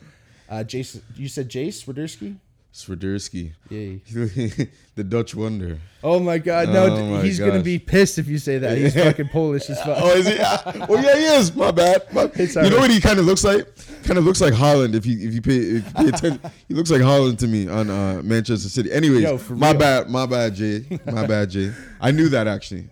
Uh, 0.48 0.62
Jason, 0.62 1.02
you 1.16 1.26
said 1.28 1.48
Jace 1.48 1.84
Radersky? 1.86 2.36
Swiderski, 2.76 3.52
the 4.94 5.02
Dutch 5.04 5.34
wonder. 5.34 5.78
Oh 6.04 6.20
my 6.20 6.36
God! 6.36 6.68
No, 6.68 6.84
Oh 6.86 7.06
my 7.06 7.22
he's 7.22 7.38
gonna 7.40 7.62
be 7.62 7.78
pissed 7.78 8.18
if 8.18 8.28
you 8.28 8.36
say 8.36 8.58
that. 8.58 8.76
He's 8.76 8.92
fucking 9.02 9.28
Polish 9.28 9.70
as 9.70 9.80
fuck. 9.80 9.96
Oh, 9.98 10.10
is 10.10 10.26
he? 10.26 10.34
Yeah. 10.34 10.60
Oh, 10.88 11.00
yeah, 11.00 11.16
he 11.16 11.24
is. 11.24 11.56
My 11.56 11.70
bad. 11.70 12.12
My- 12.12 12.30
you 12.36 12.70
know 12.70 12.76
what 12.78 12.90
he 12.90 13.00
kind 13.00 13.18
of 13.18 13.24
looks 13.24 13.44
like? 13.44 13.66
Kind 14.04 14.18
of 14.18 14.24
looks 14.26 14.42
like 14.42 14.52
Haaland. 14.52 14.94
If 14.94 15.06
you 15.06 15.26
if 15.26 15.32
you 15.34 15.40
pay, 15.40 15.56
if 15.56 15.86
you 15.86 15.92
pay 15.94 16.08
attention, 16.08 16.40
he 16.68 16.74
looks 16.74 16.90
like 16.90 17.00
Haaland 17.00 17.38
to 17.38 17.46
me 17.46 17.66
on 17.66 17.88
uh, 17.88 18.20
Manchester 18.22 18.68
City. 18.68 18.92
Anyways, 18.92 19.22
Yo, 19.22 19.40
my 19.54 19.72
bad. 19.72 20.10
My 20.10 20.26
bad, 20.26 20.54
Jay. 20.54 20.84
My 21.06 21.26
bad, 21.26 21.48
Jay. 21.50 21.72
I 21.98 22.10
knew 22.10 22.28
that 22.28 22.46
actually. 22.46 22.88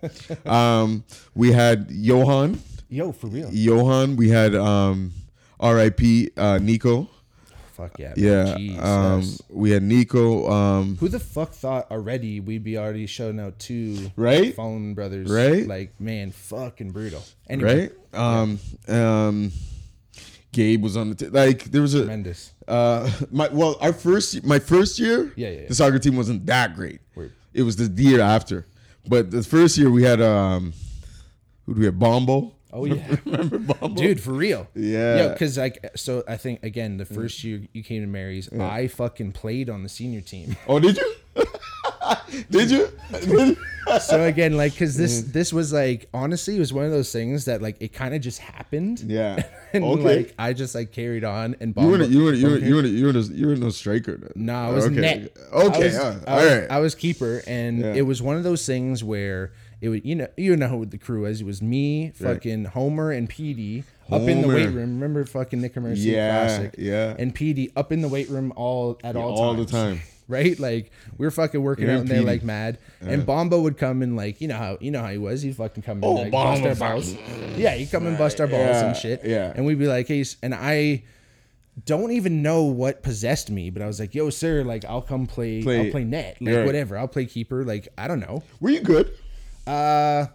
Um, 0.46 1.04
we 1.34 1.52
had 1.52 1.90
Johan. 1.90 2.58
Yo, 2.88 3.12
for 3.12 3.26
real. 3.26 3.50
Johan. 3.52 4.16
We 4.16 4.30
had 4.30 4.54
um, 4.54 5.12
R.I.P. 5.60 6.30
Uh, 6.38 6.58
Nico. 6.62 7.10
Fuck 7.74 7.98
yeah. 7.98 8.14
Yeah. 8.16 8.54
Jeez, 8.56 8.80
um, 8.80 9.20
yes. 9.22 9.42
we 9.50 9.70
had 9.72 9.82
Nico. 9.82 10.48
Um, 10.48 10.96
Who 10.98 11.08
the 11.08 11.18
fuck 11.18 11.50
thought 11.52 11.90
already 11.90 12.38
we'd 12.38 12.62
be 12.62 12.78
already 12.78 13.06
showing 13.06 13.40
out 13.40 13.58
two 13.58 14.12
Right? 14.14 14.54
Fallen 14.54 14.94
Brothers? 14.94 15.28
Right? 15.28 15.66
Like 15.66 16.00
man, 16.00 16.30
fucking 16.30 16.92
brutal. 16.92 17.22
Anyway, 17.48 17.90
right. 18.12 18.18
Um, 18.42 18.60
um, 18.86 19.50
Gabe 20.52 20.84
was 20.84 20.96
on 20.96 21.08
the 21.08 21.14
t- 21.16 21.26
like. 21.28 21.64
There 21.64 21.82
was 21.82 21.94
a 21.94 21.98
tremendous. 22.02 22.52
Uh, 22.68 23.10
my 23.32 23.48
well, 23.48 23.76
our 23.80 23.92
first 23.92 24.44
my 24.44 24.60
first 24.60 25.00
year, 25.00 25.32
Yeah, 25.34 25.48
yeah, 25.48 25.60
yeah. 25.62 25.68
the 25.68 25.74
soccer 25.74 25.98
team 25.98 26.14
wasn't 26.16 26.46
that 26.46 26.76
great. 26.76 27.00
Word. 27.16 27.32
It 27.52 27.64
was 27.64 27.74
the 27.74 27.90
year 28.00 28.20
after, 28.20 28.66
but 29.08 29.32
the 29.32 29.42
first 29.42 29.76
year 29.76 29.90
we 29.90 30.04
had 30.04 30.22
um, 30.22 30.72
who 31.66 31.74
do 31.74 31.80
we 31.80 31.86
have? 31.86 31.98
Bombo. 31.98 32.53
Oh 32.76 32.84
yeah. 32.86 33.16
Remember 33.24 33.58
Bombo? 33.58 33.94
Dude, 34.02 34.20
for 34.20 34.32
real. 34.32 34.66
Yeah. 34.74 35.16
Yeah, 35.16 35.28
because 35.28 35.56
like, 35.56 35.92
so 35.94 36.24
I 36.26 36.36
think 36.36 36.64
again, 36.64 36.96
the 36.96 37.04
first 37.06 37.44
year 37.44 37.62
you 37.72 37.84
came 37.84 38.02
to 38.02 38.08
Mary's, 38.08 38.52
I 38.52 38.88
fucking 38.88 39.30
played 39.32 39.70
on 39.70 39.82
the 39.84 39.88
senior 39.88 40.20
team. 40.20 40.56
Oh, 40.66 40.80
did 40.80 40.96
you? 40.98 41.14
Did 42.50 42.70
you? 42.70 42.88
so 44.00 44.24
again, 44.24 44.56
like, 44.56 44.76
cause 44.76 44.96
this 44.96 45.22
this 45.22 45.52
was 45.52 45.72
like 45.72 46.08
honestly, 46.12 46.56
it 46.56 46.58
was 46.58 46.72
one 46.72 46.84
of 46.84 46.90
those 46.90 47.12
things 47.12 47.44
that 47.44 47.62
like 47.62 47.76
it 47.80 47.92
kind 47.92 48.14
of 48.14 48.20
just 48.20 48.40
happened. 48.40 49.00
yeah. 49.00 49.42
And 49.72 49.84
Okay. 49.84 50.02
like 50.18 50.34
I 50.38 50.52
just 50.52 50.74
like 50.74 50.90
carried 50.92 51.24
on 51.24 51.56
and 51.60 51.74
you 51.76 51.86
were 51.88 52.02
you 52.02 52.24
were 52.24 52.32
you 52.32 52.46
were 52.50 52.56
you 52.58 52.74
were 52.76 52.82
you 52.86 53.06
were 53.06 53.12
you 53.12 53.46
were 53.48 53.56
no 53.56 53.70
striker. 53.70 54.16
Then. 54.16 54.32
No, 54.34 54.54
I 54.54 54.70
was 54.70 54.86
okay. 54.86 54.94
net. 54.96 55.36
Okay, 55.52 55.76
I 55.76 55.78
was, 55.86 55.96
uh, 55.96 56.20
I 56.26 56.34
was, 56.36 56.52
right. 56.52 56.70
I 56.70 56.78
was 56.80 56.94
keeper, 56.94 57.42
and 57.46 57.80
Yeah. 57.80 57.94
it 57.94 58.02
was 58.02 58.20
one 58.22 58.36
of 58.36 58.42
those 58.44 58.64
things 58.66 59.02
where 59.04 59.52
it 59.84 59.88
would, 59.90 60.04
you 60.04 60.14
know, 60.14 60.28
you 60.36 60.56
know 60.56 60.68
who 60.68 60.86
the 60.86 60.98
crew 60.98 61.26
is. 61.26 61.40
It 61.42 61.44
was 61.46 61.60
me, 61.60 62.10
fucking 62.14 62.64
Homer, 62.66 63.10
and 63.12 63.28
PD 63.28 63.84
up 64.10 64.22
in 64.22 64.40
the 64.42 64.48
weight 64.48 64.66
room. 64.70 64.94
Remember 65.00 65.24
fucking 65.24 65.60
Nick 65.60 65.76
and 65.76 65.84
Mercy 65.84 66.02
Yeah, 66.10 66.30
classic? 66.46 66.74
yeah. 66.78 67.14
And 67.18 67.34
PD 67.34 67.70
up 67.76 67.92
in 67.92 68.00
the 68.00 68.08
weight 68.08 68.28
room 68.30 68.52
all 68.56 68.98
at 69.04 69.14
all 69.16 69.32
all 69.38 69.54
times. 69.54 69.66
the 69.70 69.72
time. 69.76 70.00
Right, 70.26 70.58
like 70.58 70.90
we 71.18 71.26
were 71.26 71.30
fucking 71.30 71.62
working 71.62 71.90
out 71.90 72.00
in 72.00 72.06
there 72.06 72.22
PD. 72.22 72.26
like 72.26 72.42
mad, 72.42 72.78
and 73.02 73.26
Bombo 73.26 73.60
would 73.60 73.76
come 73.76 74.00
and 74.00 74.16
like 74.16 74.40
you 74.40 74.48
know 74.48 74.56
how 74.56 74.78
you 74.80 74.90
know 74.90 75.02
how 75.02 75.10
he 75.10 75.18
was. 75.18 75.42
He'd 75.42 75.54
fucking 75.54 75.82
come 75.82 75.98
and 75.98 76.04
Oh, 76.06 76.12
like, 76.14 76.32
bust 76.32 76.62
our 76.62 76.74
balls. 76.74 77.14
Yeah, 77.58 77.74
he'd 77.74 77.90
come 77.90 78.06
and 78.06 78.16
bust 78.16 78.40
our 78.40 78.46
balls 78.46 78.76
Yeah, 78.76 78.86
and 78.86 78.96
shit. 78.96 79.20
yeah. 79.22 79.52
and 79.54 79.66
we'd 79.66 79.78
be 79.78 79.86
like, 79.86 80.08
hey, 80.08 80.24
and 80.42 80.54
I 80.54 81.02
don't 81.84 82.12
even 82.12 82.40
know 82.40 82.62
what 82.62 83.02
possessed 83.02 83.50
me, 83.50 83.68
but 83.68 83.82
I 83.82 83.86
was 83.86 84.00
like, 84.00 84.14
"Yo, 84.14 84.30
sir, 84.30 84.62
like 84.64 84.86
I'll 84.86 85.02
come 85.02 85.26
play, 85.26 85.62
Play- 85.62 85.84
I'll 85.86 85.90
play 85.90 86.04
net, 86.04 86.38
like 86.40 86.64
whatever. 86.64 86.96
I'll 86.96 87.06
play 87.06 87.26
keeper, 87.26 87.62
like 87.62 87.88
I 87.98 88.08
don't 88.08 88.20
know. 88.20 88.42
Were 88.60 88.70
you 88.70 88.80
good? 88.80 89.12
Uh 89.66 90.26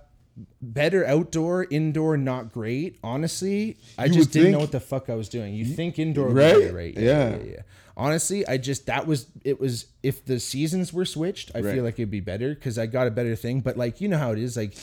better 0.62 1.06
outdoor, 1.06 1.66
indoor, 1.70 2.16
not 2.16 2.52
great. 2.54 2.98
Honestly, 3.04 3.76
I 3.98 4.06
You 4.06 4.14
just 4.14 4.32
didn't 4.32 4.54
know 4.54 4.60
what 4.60 4.72
the 4.72 4.80
fuck 4.80 5.10
I 5.10 5.16
was 5.16 5.28
doing. 5.28 5.54
You 5.54 5.66
think 5.66 6.00
indoor, 6.00 6.30
be 6.30 6.34
Right? 6.36 6.54
better, 6.54 6.74
right? 6.74 6.94
Yeah. 6.98 7.38
Honestly, 7.98 8.48
I 8.48 8.58
just 8.58 8.86
that 8.86 9.06
was 9.06 9.28
it 9.44 9.60
was 9.60 9.88
if 10.02 10.24
the 10.24 10.40
seasons 10.40 10.94
were 10.94 11.04
switched, 11.06 11.52
I 11.54 11.60
Right. 11.60 11.74
feel 11.76 11.84
like 11.84 11.96
it'd 11.96 12.10
be 12.10 12.22
better 12.22 12.56
because 12.56 12.78
I 12.80 12.86
got 12.86 13.08
a 13.08 13.12
better 13.12 13.36
thing. 13.36 13.60
But 13.60 13.76
like 13.76 14.00
you 14.00 14.08
know 14.08 14.18
how 14.18 14.32
it 14.32 14.40
is, 14.40 14.56
like 14.56 14.76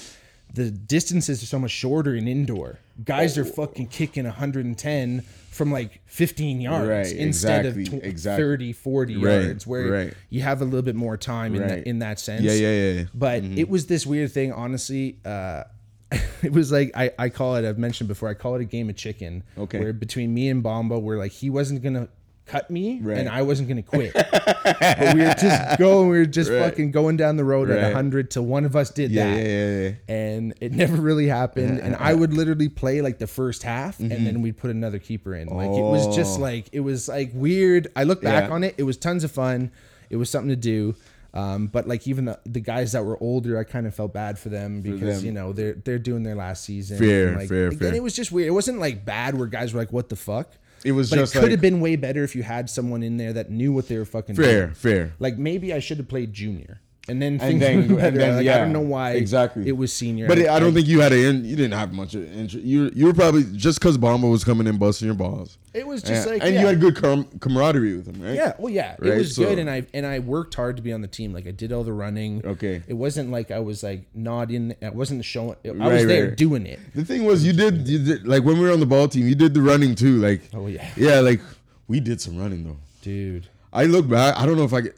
the 0.55 0.71
distances 0.71 1.43
are 1.43 1.47
so 1.47 1.59
much 1.59 1.71
shorter 1.71 2.15
in 2.15 2.26
indoor. 2.29 2.79
Guys 3.05 3.37
are 3.37 3.45
fucking 3.45 3.88
kicking 3.88 4.25
110 4.25 5.21
from 5.50 5.71
like 5.73 6.00
15 6.07 6.61
yards 6.61 6.88
Right, 6.88 7.17
instead 7.17 7.67
exactly, 7.67 7.83
of 7.99 8.03
tw- 8.03 8.07
exactly. 8.07 8.45
30, 8.45 8.73
40 8.73 9.17
Right, 9.17 9.23
yards, 9.33 9.67
where 9.67 9.91
right. 9.91 10.15
you 10.31 10.43
have 10.43 10.62
a 10.62 10.65
little 10.65 10.83
bit 10.83 10.95
more 10.97 11.17
time 11.17 11.55
in 11.55 11.67
that 11.67 11.87
in 11.87 11.99
that 12.00 12.21
sense. 12.21 12.43
Yeah, 12.43 12.53
yeah, 12.53 12.93
yeah. 12.93 13.05
But 13.15 13.45
it 13.45 13.69
was 13.69 13.87
this 13.87 14.07
weird 14.07 14.33
thing, 14.33 14.53
honestly. 14.53 15.19
Uh, 15.25 15.65
it 16.43 16.53
was 16.53 16.71
like 16.71 16.93
I, 16.95 17.11
I 17.19 17.29
call 17.31 17.57
it. 17.57 17.69
I've 17.69 17.79
mentioned 17.79 18.09
before. 18.09 18.29
I 18.29 18.35
call 18.35 18.55
it 18.55 18.61
a 18.61 18.65
game 18.65 18.88
of 18.88 18.97
chicken. 18.97 19.43
Okay. 19.59 19.81
Where 19.81 19.93
between 19.93 20.33
me 20.33 20.49
and 20.49 20.62
Bombo, 20.62 20.99
where 20.99 21.19
like 21.19 21.33
he 21.33 21.50
wasn't 21.50 21.83
gonna 21.83 22.09
cut 22.47 22.71
me 22.71 23.00
Right. 23.03 23.19
and 23.19 23.29
I 23.29 23.43
wasn't 23.43 23.69
gonna 23.69 23.83
quit. 23.83 24.12
but 24.15 25.15
we 25.15 25.21
were 25.21 25.35
just 25.35 25.79
going. 25.79 26.09
We 26.09 26.19
were 26.19 26.26
just 26.26 26.50
Right. 26.50 26.61
fucking 26.61 26.91
going 26.93 27.17
down 27.17 27.37
the 27.37 27.45
road 27.45 27.71
at 27.71 27.83
Right. 27.83 27.93
hundred 27.93 28.31
till 28.31 28.45
one 28.47 28.65
of 28.65 28.76
us 28.76 28.91
did 28.91 29.11
Yeah, 29.11 29.35
that. 29.35 29.37
yeah, 29.37 29.49
yeah, 29.49 29.81
yeah. 30.09 30.15
And 30.15 30.55
it 30.61 30.73
never 30.73 30.97
really 30.97 31.26
happened. 31.29 31.81
And 31.81 31.97
I 31.97 32.15
would 32.15 32.33
literally 32.33 32.69
play 32.69 33.00
like 33.00 33.19
the 33.19 33.26
first 33.26 33.62
half, 33.62 33.99
Mm-hmm. 33.99 34.12
and 34.12 34.26
then 34.26 34.43
we'd 34.43 34.57
put 34.57 34.71
another 34.71 34.99
keeper 34.99 35.35
in. 35.35 35.49
Like 35.49 35.71
it 35.71 35.83
was 35.83 36.15
just 36.15 36.38
Oh. 36.38 36.43
like 36.43 36.67
it 36.73 36.81
was 36.81 37.09
like 37.09 37.31
weird. 37.35 37.88
I 37.97 38.05
look 38.05 38.23
back 38.23 38.50
on 38.50 38.65
it; 38.65 38.75
it 38.79 38.85
was 38.85 38.97
tons 38.97 39.25
of 39.25 39.31
fun. 39.31 39.71
It 40.11 40.17
was 40.17 40.31
something 40.31 40.50
to 40.50 40.57
do. 40.57 40.95
Um, 41.35 41.67
but 41.67 41.87
like 41.87 42.07
even 42.09 42.25
the, 42.26 42.38
the 42.47 42.61
guys 42.61 42.93
that 42.93 43.05
were 43.05 43.19
older, 43.23 43.59
I 43.59 43.65
kind 43.65 43.87
of 43.87 43.95
felt 43.95 44.15
bad 44.15 44.38
for 44.38 44.49
them 44.49 44.81
because 44.81 45.17
them. 45.19 45.26
you 45.26 45.33
know 45.33 45.53
they're 45.53 45.75
they're 45.75 45.99
doing 45.99 46.23
their 46.23 46.35
last 46.37 46.65
season. 46.65 46.97
Fair, 46.99 47.29
and, 47.29 47.37
like, 47.37 47.49
fair, 47.50 47.67
again, 47.67 47.79
fair. 47.79 47.95
It 47.95 48.03
was 48.03 48.15
just 48.15 48.33
weird. 48.33 48.49
It 48.49 48.53
wasn't 48.53 48.79
like 48.79 49.05
bad 49.05 49.37
where 49.37 49.47
guys 49.47 49.75
were 49.75 49.81
like, 49.81 49.93
"What 49.93 50.09
the 50.09 50.17
fuck." 50.17 50.53
It 50.87 50.93
was 50.93 51.11
But 51.11 51.16
just 51.16 51.35
it 51.35 51.38
could 51.38 51.45
like 51.47 51.50
have 51.50 51.61
been 51.61 51.81
way 51.81 51.97
better 51.97 52.23
if 52.23 52.37
you 52.37 52.45
had 52.45 52.71
someone 52.71 53.02
in 53.02 53.16
there 53.16 53.33
that 53.33 53.50
knew 53.50 53.73
what 53.73 53.88
they 53.88 53.99
were 53.99 54.05
fucking 54.05 54.37
fair, 54.37 54.66
doing. 54.66 54.75
fair. 54.75 55.12
Like 55.19 55.37
maybe 55.37 55.75
I 55.75 55.81
should 55.81 55.99
have 55.99 56.07
played 56.07 56.33
junior, 56.33 56.81
and 57.09 57.23
then 57.23 57.35
And 57.41 57.41
things 57.41 57.61
then- 57.61 57.99
and 58.07 58.17
then, 58.17 58.37
like, 58.37 58.49
I 58.49 58.59
don't 58.59 58.73
know 58.73 58.81
why 58.81 59.13
exactly. 59.13 59.69
it 59.69 59.77
was 59.77 59.93
senior. 59.93 60.27
But 60.27 60.39
I 60.49 60.59
don't 60.59 60.75
think 60.75 60.87
you 60.89 61.01
had 61.01 61.13
a 61.13 61.29
in, 61.29 61.45
you 61.45 61.55
didn't 61.57 61.75
have 61.79 61.93
much 61.93 62.15
of 62.15 62.25
interest. 62.37 62.65
You 62.67 62.91
you 62.95 63.07
were 63.07 63.15
probably 63.15 63.45
just 63.55 63.79
because 63.81 63.97
Bombo 63.97 64.29
was 64.29 64.43
coming 64.45 64.67
in 64.67 64.77
busting 64.79 65.07
your 65.07 65.15
balls. 65.15 65.59
it 65.73 65.87
was 65.87 66.03
just 66.03 66.27
and, 66.27 66.33
like 66.37 66.43
and 66.43 66.55
yeah. 66.55 66.61
you 66.63 66.67
had 66.67 66.81
good 66.81 66.97
com- 66.97 67.27
camaraderie 67.41 67.97
with 67.97 68.07
him, 68.07 68.21
right? 68.23 68.35
Yeah, 68.35 68.55
well, 68.59 68.73
yeah, 68.73 68.97
it 69.01 69.17
was 69.19 69.37
so- 69.37 69.45
good, 69.45 69.59
and 69.59 69.71
I 69.71 69.87
and 69.95 70.05
I 70.07 70.19
worked 70.19 70.55
hard 70.55 70.77
to 70.79 70.83
be 70.83 70.93
on 70.93 71.01
the 71.01 71.09
team. 71.09 71.33
Like 71.33 71.47
I 71.47 71.53
did 71.53 71.73
all 71.73 71.85
the 71.85 71.93
running. 71.93 72.45
Okay. 72.45 72.83
it 72.89 72.95
wasn't 72.95 73.31
like 73.31 73.51
I 73.51 73.61
was 73.61 73.83
like 73.83 74.03
not 74.15 74.51
in. 74.51 74.75
I 74.83 74.91
wasn't 74.91 75.25
showing. 75.25 75.57
I 75.65 75.71
was 75.71 75.79
Right, 75.79 76.07
there 76.07 76.29
right. 76.29 76.37
doing 76.37 76.67
it. 76.67 76.81
The 76.95 77.05
thing 77.05 77.25
was, 77.25 77.45
you 77.47 77.53
did, 77.53 77.87
you 77.89 77.99
did 77.99 78.27
like 78.27 78.43
when 78.45 78.59
we 78.59 78.65
were 78.67 78.73
on 78.73 78.81
the 78.81 78.87
ball 78.87 79.07
team, 79.09 79.29
you 79.29 79.35
did 79.35 79.55
the 79.55 79.63
running 79.63 79.95
too. 79.95 80.17
Like, 80.19 80.43
Oh 80.55 80.67
yeah, 80.67 80.89
yeah, 80.97 81.21
like 81.21 81.41
we 81.89 82.01
did 82.01 82.21
some 82.21 82.37
running 82.37 82.65
though. 82.65 82.79
dude. 83.03 83.47
I 83.73 83.85
look 83.85 84.09
back, 84.09 84.37
I 84.39 84.47
don't 84.47 84.57
know 84.57 84.65
if 84.65 84.73
I 84.73 84.81
get 84.81 84.95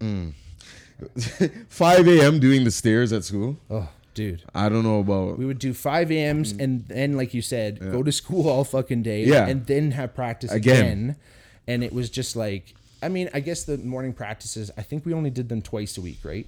mm. 0.00 0.32
5 1.68 2.08
a.m. 2.08 2.38
doing 2.40 2.64
the 2.64 2.70
stairs 2.70 3.12
at 3.12 3.24
school. 3.24 3.56
Oh, 3.70 3.88
dude. 4.14 4.42
I 4.54 4.68
don't 4.68 4.82
know 4.82 5.00
about 5.00 5.38
We 5.38 5.44
would 5.44 5.58
do 5.58 5.72
five 5.74 6.10
a.m.s 6.10 6.52
and 6.52 6.86
then, 6.88 7.16
like 7.16 7.34
you 7.34 7.42
said, 7.42 7.78
go 7.80 8.02
to 8.02 8.10
school 8.12 8.48
all 8.48 8.64
fucking 8.64 9.02
day. 9.02 9.24
Yeah. 9.24 9.46
and 9.46 9.66
then 9.66 9.92
have 9.92 10.14
practice 10.14 10.50
Again. 10.52 10.76
again. 10.84 11.16
And 11.66 11.84
it 11.84 11.92
was 11.92 12.10
just 12.10 12.34
like, 12.34 12.74
I 13.02 13.08
mean, 13.08 13.28
I 13.32 13.40
guess 13.40 13.64
the 13.64 13.78
morning 13.78 14.12
practices. 14.12 14.70
I 14.76 14.82
think 14.82 15.06
we 15.06 15.12
only 15.14 15.30
did 15.30 15.48
them 15.48 15.62
twice 15.62 15.98
a 15.98 16.00
week, 16.00 16.18
right? 16.24 16.46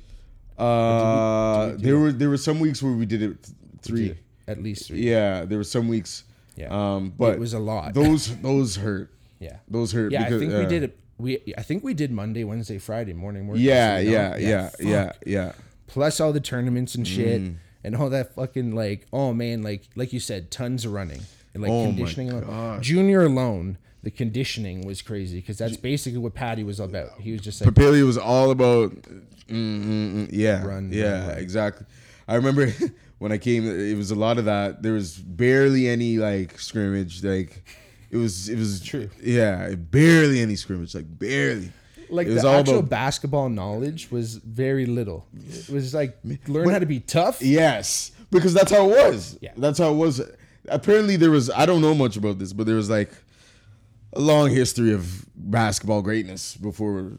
uh 0.59 1.73
there 1.79 1.99
were 1.99 2.13
there 2.13 2.29
were 2.29 2.37
some 2.37 2.61
weeks 2.61 2.83
where 2.83 2.93
we 2.93 3.07
did 3.07 3.23
it 3.23 3.43
th- 3.43 3.57
three. 3.81 4.19
At 4.47 4.63
least 4.63 4.89
three. 4.89 5.01
Yeah, 5.01 5.45
there 5.47 5.57
were 5.57 5.65
some 5.65 5.89
weeks. 5.89 6.25
Yeah. 6.57 6.69
Um 6.71 7.15
but 7.17 7.35
It 7.35 7.41
was 7.41 7.55
a 7.55 7.59
lot. 7.59 7.95
Those 7.95 8.37
those 8.43 8.77
hurt. 8.77 9.11
Yeah. 9.39 9.57
Those 9.69 9.93
hurt 9.93 10.13
Yeah, 10.13 10.25
because 10.25 10.37
I 10.43 10.47
think 10.47 10.53
we 10.53 10.65
uh, 10.67 10.69
did 10.69 10.83
it. 10.83 10.99
We 11.21 11.55
I 11.59 11.63
think 11.63 11.85
we 11.85 11.95
did 11.95 12.11
Monday, 12.11 12.45
Wednesday, 12.45 12.79
Friday 12.79 13.13
morning 13.13 13.47
work. 13.47 13.59
Yeah, 13.59 13.99
you 13.99 14.11
know? 14.11 14.17
yeah, 14.17 14.37
yeah, 14.39 14.69
fuck. 14.69 14.81
yeah, 14.81 15.13
yeah. 15.27 15.53
Plus 15.87 16.21
all 16.21 16.33
the 16.33 16.41
tournaments 16.41 16.95
and 16.95 17.07
shit, 17.07 17.41
Mm. 17.43 17.55
and 17.85 17.97
all 17.97 18.11
that 18.11 18.35
fucking 18.35 18.75
like, 18.75 19.07
oh 19.13 19.33
man, 19.35 19.63
like 19.63 19.83
like 19.97 20.13
you 20.13 20.21
said, 20.21 20.51
tons 20.51 20.85
of 20.85 20.93
running 20.93 21.21
and 21.55 21.63
like 21.63 21.73
Oh 21.73 21.87
conditioning. 21.87 22.31
alone. 22.31 22.81
Junior 22.83 23.25
alone, 23.25 23.77
the 24.03 24.11
conditioning 24.11 24.87
was 24.87 25.03
crazy 25.03 25.39
because 25.41 25.59
that's 25.59 25.77
basically 25.77 26.19
what 26.19 26.35
Patty 26.35 26.63
was 26.65 26.79
about. 26.81 27.21
He 27.21 27.33
was 27.33 27.41
just 27.41 27.61
like, 27.61 27.75
Papalia 27.75 28.05
was 28.05 28.17
all 28.19 28.51
about 28.51 28.93
mm, 28.93 29.25
mm, 29.49 30.13
mm, 30.15 30.29
yeah, 30.33 30.65
Run, 30.65 30.91
yeah, 30.93 31.29
run. 31.29 31.39
exactly. 31.39 31.87
I 32.29 32.37
remember 32.37 32.73
when 33.19 33.33
I 33.33 33.39
came, 33.39 33.67
it 33.69 33.97
was 33.97 34.11
a 34.13 34.15
lot 34.15 34.39
of 34.39 34.45
that. 34.45 34.83
There 34.83 34.93
was 34.93 35.19
barely 35.19 35.89
any 35.89 36.19
like 36.19 36.59
scrimmage. 36.61 37.25
Like 37.25 37.65
it 38.11 38.17
was, 38.17 38.49
it 38.49 38.59
was 38.59 38.81
True. 38.83 39.09
Yeah, 39.23 39.75
barely 39.75 40.41
any 40.41 40.57
scrimmage. 40.57 40.95
Like 40.95 41.07
barely. 41.19 41.73
like 42.09 42.27
it 42.27 42.35
was 42.35 42.43
the 42.43 42.49
all 42.49 42.61
actual 42.61 42.79
about 42.81 42.91
basketball 42.91 43.49
knowledge 43.49 44.11
was 44.11 44.37
very 44.37 44.87
little. 44.87 45.27
It 45.49 45.69
was 45.71 45.95
like 45.95 46.19
learn 46.49 46.69
how 46.71 46.79
to 46.79 46.87
be 46.87 47.01
tough. 47.01 47.41
yes, 47.43 48.13
because 48.31 48.55
that's 48.55 48.73
how 48.73 48.91
it 48.91 49.11
was. 49.11 49.39
Yeah. 49.41 49.53
that's 49.57 49.79
how 49.79 49.93
it 49.93 49.97
was. 49.97 50.21
Apparently, 50.69 51.17
there 51.17 51.31
was. 51.31 51.51
I 51.51 51.67
don't 51.67 51.81
know 51.81 51.95
much 51.95 52.17
about 52.17 52.39
this, 52.39 52.53
but 52.53 52.67
there 52.67 52.77
was 52.77 52.91
like 52.91 53.11
a 54.13 54.21
long 54.21 54.51
history 54.51 54.93
of 54.93 55.25
basketball 55.35 56.03
greatness 56.03 56.57
before 56.57 57.13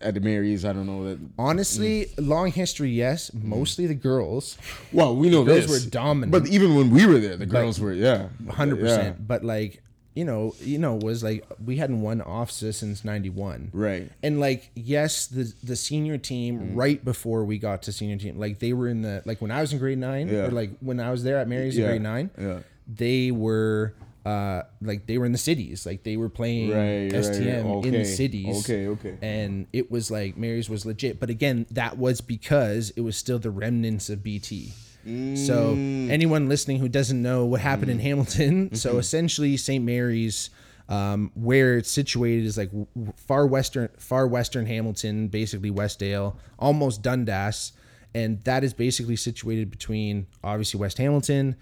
at 0.00 0.14
the 0.14 0.20
Marys. 0.20 0.64
I 0.64 0.72
don't 0.72 0.86
know 0.86 1.04
that. 1.04 1.18
Honestly, 1.38 2.06
mm. 2.06 2.28
long 2.28 2.50
history, 2.50 2.90
yes. 2.90 3.32
Mostly 3.32 3.86
the 3.86 3.94
girls, 3.94 4.58
Well, 4.92 5.16
we 5.16 5.30
know 5.30 5.44
Girls 5.44 5.66
this. 5.66 5.84
were 5.84 5.90
dominant. 5.90 6.32
But 6.32 6.46
even 6.48 6.74
when 6.74 6.90
we 6.90 7.06
were 7.06 7.18
there, 7.18 7.36
the 7.36 7.46
girls 7.46 7.80
were 7.80 7.92
yeah, 7.92 8.28
hundred 8.50 8.76
Yeah. 8.76 8.82
percent. 8.82 9.26
But 9.26 9.44
like 9.44 9.82
you 10.14 10.24
know, 10.24 10.54
you 10.60 10.78
know, 10.78 10.94
was 10.94 11.22
like 11.24 11.44
we 11.64 11.76
hadn't 11.76 12.00
won 12.00 12.20
OFSAA 12.20 12.72
since 12.74 13.04
'91, 13.04 13.70
Right. 13.72 14.10
And 14.22 14.38
like, 14.40 14.70
yes, 14.74 15.26
the 15.26 15.52
the 15.62 15.76
senior 15.76 16.18
team 16.18 16.60
Mm. 16.60 16.70
right 16.76 17.04
before 17.04 17.44
we 17.44 17.58
got 17.58 17.82
to 17.82 17.92
senior 17.92 18.16
team, 18.16 18.38
like 18.38 18.60
they 18.60 18.72
were 18.72 18.88
in 18.88 19.02
the 19.02 19.22
like 19.24 19.40
when 19.42 19.50
I 19.50 19.60
was 19.60 19.72
in 19.72 19.78
grade 19.78 19.98
nine, 19.98 20.28
Yeah. 20.28 20.46
or 20.46 20.50
like 20.50 20.70
when 20.80 21.00
I 21.00 21.10
was 21.10 21.24
there 21.24 21.38
at 21.38 21.48
Mary's 21.48 21.76
in 21.76 21.84
grade 21.86 22.02
nine, 22.02 22.30
Yeah. 22.38 22.60
they 22.86 23.30
were. 23.30 23.94
Uh, 24.26 24.62
like 24.80 25.04
they 25.06 25.18
were 25.18 25.26
in 25.26 25.32
the 25.32 25.36
cities, 25.36 25.84
like 25.84 26.02
they 26.02 26.16
were 26.16 26.30
playing 26.30 26.70
Right, 26.70 27.12
STM 27.12 27.64
right. 27.74 27.84
in 27.84 27.92
the 27.92 28.06
cities. 28.06 28.64
okay, 28.64 28.86
okay. 28.86 29.18
And 29.20 29.66
it 29.70 29.90
was 29.90 30.10
like 30.10 30.38
Mary's 30.38 30.70
was 30.70 30.86
legit, 30.86 31.20
but 31.20 31.28
again, 31.28 31.66
that 31.72 31.98
was 31.98 32.22
because 32.22 32.88
it 32.96 33.02
was 33.02 33.18
still 33.18 33.38
the 33.38 33.50
remnants 33.50 34.08
of 34.08 34.22
BT. 34.22 34.72
So 35.04 35.74
Mm. 35.76 36.10
anyone 36.10 36.48
listening 36.48 36.78
who 36.78 36.88
doesn't 36.88 37.20
know 37.20 37.44
what 37.44 37.60
happened 37.60 37.90
in 37.90 37.98
Hamilton, 37.98 38.66
Mm-hmm. 38.66 38.74
so 38.76 38.98
essentially 38.98 39.56
St. 39.56 39.84
Mary's, 39.84 40.50
um, 40.88 41.30
where 41.34 41.76
it's 41.78 41.90
situated 41.90 42.44
is 42.46 42.56
like 42.58 42.70
far 43.16 43.46
western, 43.46 43.88
far 43.98 44.26
western 44.26 44.66
Hamilton, 44.66 45.28
basically 45.28 45.70
Westdale, 45.70 46.36
almost 46.58 47.02
Dundas, 47.02 47.72
and 48.14 48.42
that 48.44 48.64
is 48.64 48.72
basically 48.74 49.16
situated 49.16 49.70
between 49.70 50.26
obviously 50.42 50.78
West 50.80 50.98
Hamilton, 50.98 51.56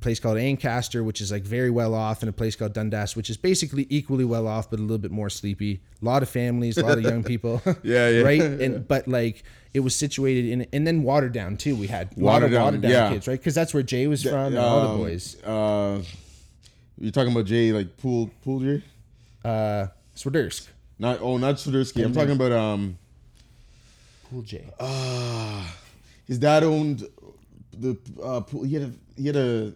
place 0.00 0.20
called 0.20 0.36
Ancaster, 0.38 1.02
which 1.02 1.20
is 1.20 1.32
like 1.32 1.42
very 1.44 1.70
well 1.70 1.94
off, 1.94 2.22
and 2.22 2.28
a 2.28 2.32
place 2.32 2.56
called 2.56 2.72
Dundas, 2.74 3.16
which 3.16 3.30
is 3.30 3.36
basically 3.36 3.86
equally 3.90 4.24
well 4.24 4.46
off, 4.46 4.70
but 4.70 4.78
a 4.78 4.82
little 4.82 4.98
bit 4.98 5.10
more 5.10 5.30
sleepy. 5.30 5.80
A 6.00 6.04
lot 6.04 6.22
of 6.22 6.28
families, 6.28 6.76
a 6.76 6.84
lot 6.84 6.98
of 6.98 7.04
young 7.04 7.22
people. 7.32 7.62
Yeah, 7.82 8.08
yeah. 8.08 8.22
Right, 8.22 8.40
and 8.42 8.86
but 8.86 9.08
like 9.08 9.44
it 9.72 9.80
was 9.80 9.96
situated 9.96 10.46
in, 10.46 10.66
and 10.72 10.86
then 10.86 11.02
Waterdown 11.02 11.58
too. 11.58 11.74
We 11.76 11.86
had 11.86 12.16
a 12.16 12.20
lot 12.20 12.42
of 12.42 12.50
Waterdown, 12.50 12.80
Waterdown 12.80 12.90
yeah. 12.90 13.10
kids, 13.10 13.26
right? 13.28 13.38
Because 13.38 13.54
that's 13.54 13.72
where 13.74 13.82
Jay 13.82 14.06
was 14.06 14.22
from, 14.22 14.34
and 14.34 14.58
all 14.58 14.82
the 14.82 14.88
Um, 14.88 14.96
boys. 14.98 15.42
Uh, 15.42 16.02
you're 16.98 17.10
talking 17.12 17.32
about 17.32 17.46
Jay 17.46 17.72
like 17.72 17.96
pool 17.96 18.30
pool 18.42 18.60
Jay? 18.60 18.82
Uh, 19.44 19.86
Swidersk. 20.14 20.68
Not 20.98 21.20
oh 21.20 21.38
not 21.38 21.56
Swiderski. 21.56 22.04
I'm 22.04 22.12
talking 22.12 22.32
about 22.32 22.52
um 22.52 22.98
Cool 24.30 24.42
J. 24.42 24.64
Uh, 24.80 25.66
his 26.26 26.38
dad 26.38 26.64
owned 26.64 27.06
the 27.72 27.96
uh, 28.22 28.40
pool. 28.40 28.64
He 28.64 28.74
had 28.74 28.82
a 28.84 28.92
he 29.20 29.26
had 29.26 29.36
a 29.36 29.72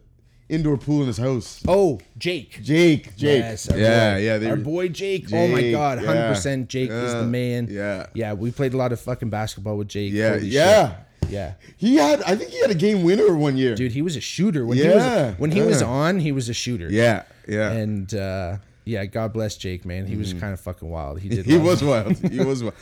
indoor 0.49 0.77
pool 0.79 1.03
in 1.03 1.07
his 1.09 1.19
house. 1.19 1.63
Oh, 1.69 2.01
Jake. 2.17 2.63
Jake, 2.63 3.17
Jake, 3.17 3.41
Yes, 3.43 3.69
our 3.71 3.79
yeah, 3.79 4.15
boy. 4.15 4.21
yeah, 4.21 4.39
they 4.39 4.51
our 4.51 4.57
boy 4.57 4.89
Jake. 4.89 5.27
Oh 5.33 5.49
my 5.49 5.71
god, 5.71 5.99
hundred 5.99 6.15
yeah, 6.21 6.29
percent. 6.33 6.69
Jake 6.69 6.91
is 6.91 7.13
the 7.15 7.25
man. 7.25 7.69
yeah. 7.71 8.07
yeah. 8.15 8.33
We 8.33 8.51
played 8.51 8.75
a 8.75 8.77
lot 8.77 8.93
of 8.93 9.01
fucking 9.01 9.31
basketball 9.31 9.77
with 9.77 9.89
Jake. 9.89 10.13
yeah, 10.13 10.31
Holy 10.31 10.41
shit. 10.43 10.53
yeah. 10.53 10.97
yeah. 11.29 11.55
He 11.77 11.97
had, 11.97 12.23
I 12.23 12.35
think 12.37 12.51
he 12.51 12.61
had 12.61 12.71
a 12.71 12.75
game 12.75 13.03
winner 13.03 13.35
one 13.37 13.57
year. 13.57 13.75
Dude, 13.75 13.93
he 13.93 14.03
was 14.03 14.17
a 14.17 14.21
shooter 14.21 14.65
when 14.67 14.79
he 14.79 14.89
was 14.89 15.35
when 15.39 15.51
he 15.51 15.61
was 15.63 15.83
on. 15.83 16.19
He 16.21 16.33
was 16.33 16.49
a 16.49 16.55
shooter. 16.55 16.89
Yeah, 16.91 17.25
yeah. 17.47 17.71
and 17.73 18.13
uh, 18.15 18.57
yeah, 18.85 19.05
God 19.05 19.35
bless 19.35 19.57
Jake, 19.59 19.85
man. 19.85 20.07
He 20.07 20.17
was 20.17 20.33
kind 20.33 20.53
of 20.55 20.61
fucking 20.61 20.89
wild. 20.89 21.21
He 21.21 21.29
did. 21.31 21.41
Mm-hmm. 21.41 21.51
he 21.51 21.59
was 21.59 21.85
wild. 21.93 22.17
He 22.31 22.41
was 22.41 22.63
wild. 22.63 22.75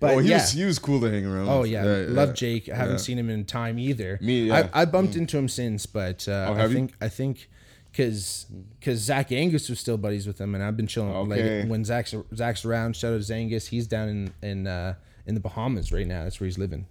But 0.00 0.14
oh, 0.14 0.18
he 0.18 0.30
yeah. 0.30 0.36
was 0.36 0.50
he 0.52 0.64
was 0.64 0.78
cool 0.78 1.00
to 1.00 1.10
hang 1.10 1.24
around. 1.24 1.48
Oh 1.48 1.60
with. 1.62 1.70
yeah, 1.70 2.04
love 2.08 2.34
Jake. 2.34 2.68
I 2.68 2.74
haven't 2.76 2.98
seen 2.98 3.18
him 3.18 3.30
in 3.30 3.44
time 3.44 3.78
either. 3.78 4.18
Me, 4.20 4.44
yeah. 4.48 4.68
I, 4.74 4.82
I 4.82 4.84
bumped 4.84 5.16
into 5.16 5.38
him 5.38 5.48
since, 5.48 5.86
but 5.86 6.26
uh, 6.28 6.46
Oh, 6.50 6.54
I 6.54 6.56
have 6.58 6.70
you? 6.72 6.76
think 6.76 6.94
I 7.00 7.08
think 7.08 7.48
because 7.90 8.46
because 8.78 8.98
Zach 9.00 9.30
Angus 9.32 9.68
was 9.68 9.78
still 9.78 9.96
buddies 9.96 10.26
with 10.26 10.40
him, 10.40 10.54
and 10.54 10.64
I've 10.64 10.76
been 10.76 10.86
chilling. 10.88 11.14
Okay. 11.32 11.60
Like 11.62 11.70
when 11.70 11.84
Zach's 11.84 12.14
Zach's 12.34 12.64
around, 12.64 12.96
shout 12.96 13.14
out 13.14 13.22
to 13.22 13.32
Zangus. 13.32 13.68
He's 13.68 13.86
down 13.86 14.08
in 14.08 14.34
in 14.42 14.66
uh, 14.66 14.94
in 15.26 15.34
the 15.34 15.40
Bahamas 15.40 15.92
right 15.92 16.06
now. 16.06 16.24
That's 16.24 16.40
where 16.40 16.46
he's 16.46 16.58
living. 16.58 16.86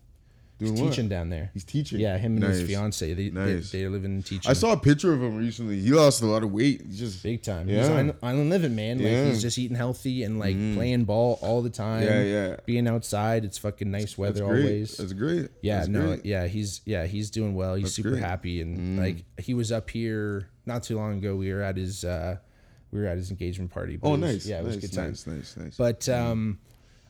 He's 0.60 0.72
what? 0.72 0.90
teaching 0.92 1.10
down 1.10 1.30
there. 1.30 1.50
He's 1.54 1.64
teaching. 1.66 2.00
Yeah, 2.00 2.18
him 2.18 2.36
and 2.36 2.44
his 2.46 2.60
Nice. 2.60 2.68
fiance. 2.70 3.14
They, 3.14 3.30
Nice. 3.32 3.72
they 3.72 3.80
they're 3.80 3.90
living 3.90 4.12
and 4.14 4.26
teaching. 4.26 4.50
I 4.50 4.54
saw 4.54 4.72
a 4.74 4.78
picture 4.78 5.12
of 5.12 5.22
him 5.22 5.36
recently. 5.36 5.80
He 5.82 5.90
lost 5.90 6.22
a 6.22 6.26
lot 6.26 6.44
of 6.44 6.52
weight. 6.54 6.82
He's 6.86 7.00
just 7.00 7.22
big 7.24 7.42
time. 7.42 7.68
Yeah. 7.68 7.80
He's 7.80 7.90
island, 7.90 8.14
island 8.24 8.50
living, 8.50 8.76
man. 8.76 8.98
Like 9.00 9.08
Yeah. 9.08 9.26
He's 9.26 9.42
just 9.42 9.58
eating 9.58 9.76
healthy 9.76 10.24
and 10.24 10.40
like 10.40 10.56
playing 10.76 11.04
ball 11.06 11.40
all 11.42 11.62
the 11.62 11.70
time. 11.70 12.04
Yeah, 12.04 12.22
yeah. 12.24 12.56
Being 12.66 12.88
outside, 12.88 13.44
it's 13.44 13.58
fucking 13.58 13.90
nice 13.92 14.18
weather 14.18 14.46
great. 14.46 14.60
always. 14.64 14.98
That's 14.98 15.12
great. 15.14 15.50
Yeah, 15.62 15.78
That's 15.80 15.90
no, 15.90 16.06
great. 16.08 16.26
yeah, 16.26 16.48
he's 16.48 16.82
yeah, 16.86 17.06
he's 17.08 17.30
doing 17.30 17.56
well. 17.56 17.76
He's 17.76 17.94
super 17.94 18.12
great. 18.12 18.22
Mm. 18.22 18.26
happy 18.26 18.62
and 18.62 18.98
like 19.00 19.26
he 19.40 19.54
was 19.54 19.72
up 19.72 19.90
here 19.90 20.48
not 20.66 20.84
too 20.84 20.96
long 20.96 21.18
ago. 21.18 21.36
We 21.36 21.52
were 21.52 21.62
at 21.62 21.76
his 21.78 22.06
uh 22.06 22.38
we 22.92 23.00
were 23.02 23.08
at 23.08 23.18
his 23.18 23.32
engagement 23.32 23.72
party. 23.72 24.00
Oh, 24.04 24.12
was- 24.12 24.20
nice. 24.20 24.46
Yeah, 24.46 24.60
it 24.60 24.66
was 24.66 24.78
a 24.78 24.80
good 24.82 24.94
time. 24.94 25.10
Nice, 25.10 25.28
nice, 25.28 25.58
nice. 25.58 25.76
But 25.78 26.08
um 26.08 26.60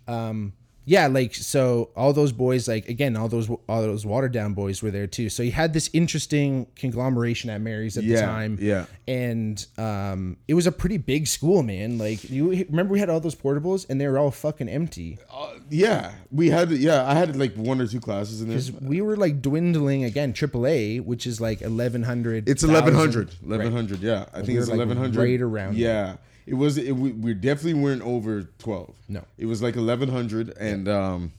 um 0.08 0.54
yeah, 0.86 1.08
like 1.08 1.34
so 1.34 1.90
all 1.96 2.12
those 2.14 2.32
boys 2.32 2.68
like 2.68 2.90
again 2.90 3.16
all 3.16 3.30
those 3.30 3.50
all 3.50 3.82
those 3.82 4.06
Waterdown 4.06 4.54
boys 4.54 4.82
were 4.84 4.92
there 4.92 5.08
too. 5.08 5.30
So 5.30 5.42
he 5.44 5.52
had 5.52 5.74
this 5.74 5.90
interesting 5.94 6.68
conglomeration 6.76 7.50
at 7.50 7.62
Mary's 7.62 7.98
at 7.98 8.04
Yeah, 8.04 8.16
the 8.18 8.22
time. 8.24 8.58
yeah. 8.62 8.86
And 9.08 9.66
um 9.78 10.38
it 10.48 10.54
was 10.56 10.68
a 10.68 10.72
pretty 10.72 10.98
big 10.98 11.28
school, 11.28 11.64
man. 11.64 11.98
Like 11.98 12.30
you 12.30 12.50
remember 12.70 12.94
we 12.94 13.00
had 13.00 13.10
all 13.10 13.20
those 13.20 13.36
portables 13.36 13.90
and 13.90 14.00
they 14.02 14.08
were 14.08 14.18
all 14.18 14.32
fucking 14.32 14.68
empty. 14.70 15.20
Uh, 15.34 15.52
yeah, 15.70 16.12
we 16.32 16.50
had 16.50 16.72
yeah. 16.72 17.08
I 17.10 17.14
had 17.14 17.36
like 17.36 17.54
one 17.56 17.80
or 17.80 17.88
two 17.88 18.00
classes 18.02 18.42
in 18.42 18.50
there. 18.50 18.58
Because 18.58 18.72
we 18.82 19.02
were 19.02 19.16
like 19.16 19.42
dwindling 19.42 20.04
again, 20.04 20.34
AAA, 20.34 21.04
which 21.04 21.26
is 21.26 21.40
like 21.40 21.62
eleven 21.62 22.04
hundred. 22.04 22.50
It's 22.50 22.64
1100. 22.64 23.30
1100, 23.42 24.00
yeah. 24.02 24.26
I 24.34 24.38
think 24.38 24.48
we 24.50 24.58
it's 24.58 24.68
were, 24.70 24.76
like, 24.76 24.88
1100. 24.88 25.16
right 25.22 25.42
around 25.42 25.78
Yeah. 25.78 26.18
It 26.46 26.56
was 26.56 26.78
it, 26.78 26.92
we, 26.96 27.12
we 27.12 27.34
definitely 27.34 27.76
weren't 27.82 28.02
over 28.02 28.44
12. 28.60 28.94
No. 29.08 29.24
It 29.38 29.46
was 29.46 29.62
like 29.62 29.76
1100 29.76 30.58
and 30.58 30.88
um 30.88 31.32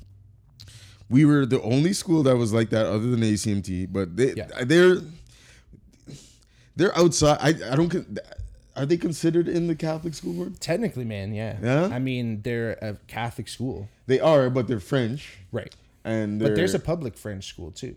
we 1.10 1.24
were 1.24 1.44
the 1.44 1.60
only 1.62 1.92
school 1.92 2.22
that 2.22 2.36
was 2.36 2.52
like 2.52 2.70
that 2.70 2.86
other 2.86 3.06
than 3.10 3.20
ACMT, 3.20 3.92
but 3.92 4.16
they 4.16 4.32
Yeah. 4.34 4.64
they're 4.64 4.96
they're 6.76 6.96
outside 6.96 7.38
I 7.40 7.72
I 7.72 7.76
don't 7.76 8.18
are 8.76 8.86
they 8.86 8.96
considered 8.96 9.46
in 9.46 9.68
the 9.68 9.76
Catholic 9.76 10.14
school 10.14 10.32
board? 10.32 10.60
Technically, 10.60 11.04
man, 11.04 11.32
yeah. 11.32 11.58
Yeah? 11.62 11.84
I 11.92 12.00
mean, 12.00 12.42
they're 12.42 12.72
a 12.82 12.96
Catholic 13.06 13.46
school, 13.46 13.88
They 14.06 14.18
are, 14.18 14.50
but 14.50 14.66
they're 14.66 14.80
French 14.80 15.38
right? 15.52 15.74
and 16.04 16.40
But 16.40 16.54
there's 16.56 16.74
a 16.74 16.78
public 16.80 17.16
French 17.16 17.46
school 17.46 17.70
too. 17.70 17.94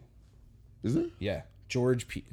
Is 0.83 0.93
there? 0.93 1.05
Yeah, 1.19 1.41
George 1.69 2.07
P. 2.07 2.23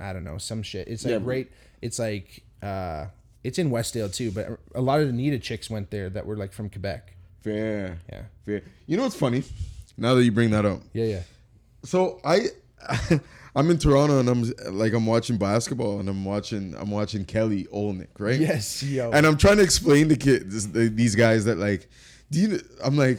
I 0.00 0.12
don't 0.12 0.24
know 0.24 0.38
some 0.38 0.62
shit. 0.62 0.88
It's 0.88 1.04
like 1.04 1.12
Yeah, 1.12 1.18
right. 1.22 1.50
It's 1.80 1.98
like 1.98 2.42
uh, 2.62 3.06
it's 3.44 3.58
in 3.58 3.70
Westdale 3.70 4.14
too. 4.14 4.30
But 4.30 4.58
a 4.74 4.80
lot 4.80 5.00
of 5.00 5.08
the 5.08 5.12
NEDA 5.12 5.42
chicks 5.42 5.70
went 5.70 5.90
there 5.90 6.10
that 6.10 6.26
were 6.26 6.36
like 6.36 6.52
from 6.52 6.70
Quebec. 6.70 7.14
Fair. 7.42 7.98
Yeah. 8.10 8.22
Fair. 8.44 8.62
You 8.86 8.96
know 8.96 9.04
what's 9.04 9.16
funny? 9.16 9.42
Now 9.96 10.14
that 10.14 10.24
you 10.24 10.32
bring 10.32 10.50
that 10.50 10.64
up. 10.64 10.80
Yeah, 10.92 11.04
yeah. 11.04 11.20
So 11.84 12.20
I, 12.24 12.46
I'm 13.54 13.70
in 13.70 13.78
Toronto 13.78 14.20
and 14.20 14.28
I'm 14.28 14.44
like 14.74 14.92
I'm 14.94 15.06
watching 15.06 15.36
basketball 15.36 16.00
and 16.00 16.08
I'm 16.08 16.24
watching 16.24 16.74
I'm 16.78 16.90
watching 16.90 17.24
Kelly 17.24 17.64
Olynyk, 17.72 18.08
right? 18.18 18.40
Yes, 18.40 18.82
yo. 18.82 19.10
And 19.10 19.26
I'm 19.26 19.36
trying 19.36 19.58
to 19.58 19.62
explain 19.62 20.08
to 20.08 20.16
kids 20.16 20.72
these 20.72 21.14
guys 21.14 21.44
that 21.44 21.58
like, 21.58 21.88
do 22.30 22.40
you? 22.40 22.60
I'm 22.82 22.96
like, 22.96 23.18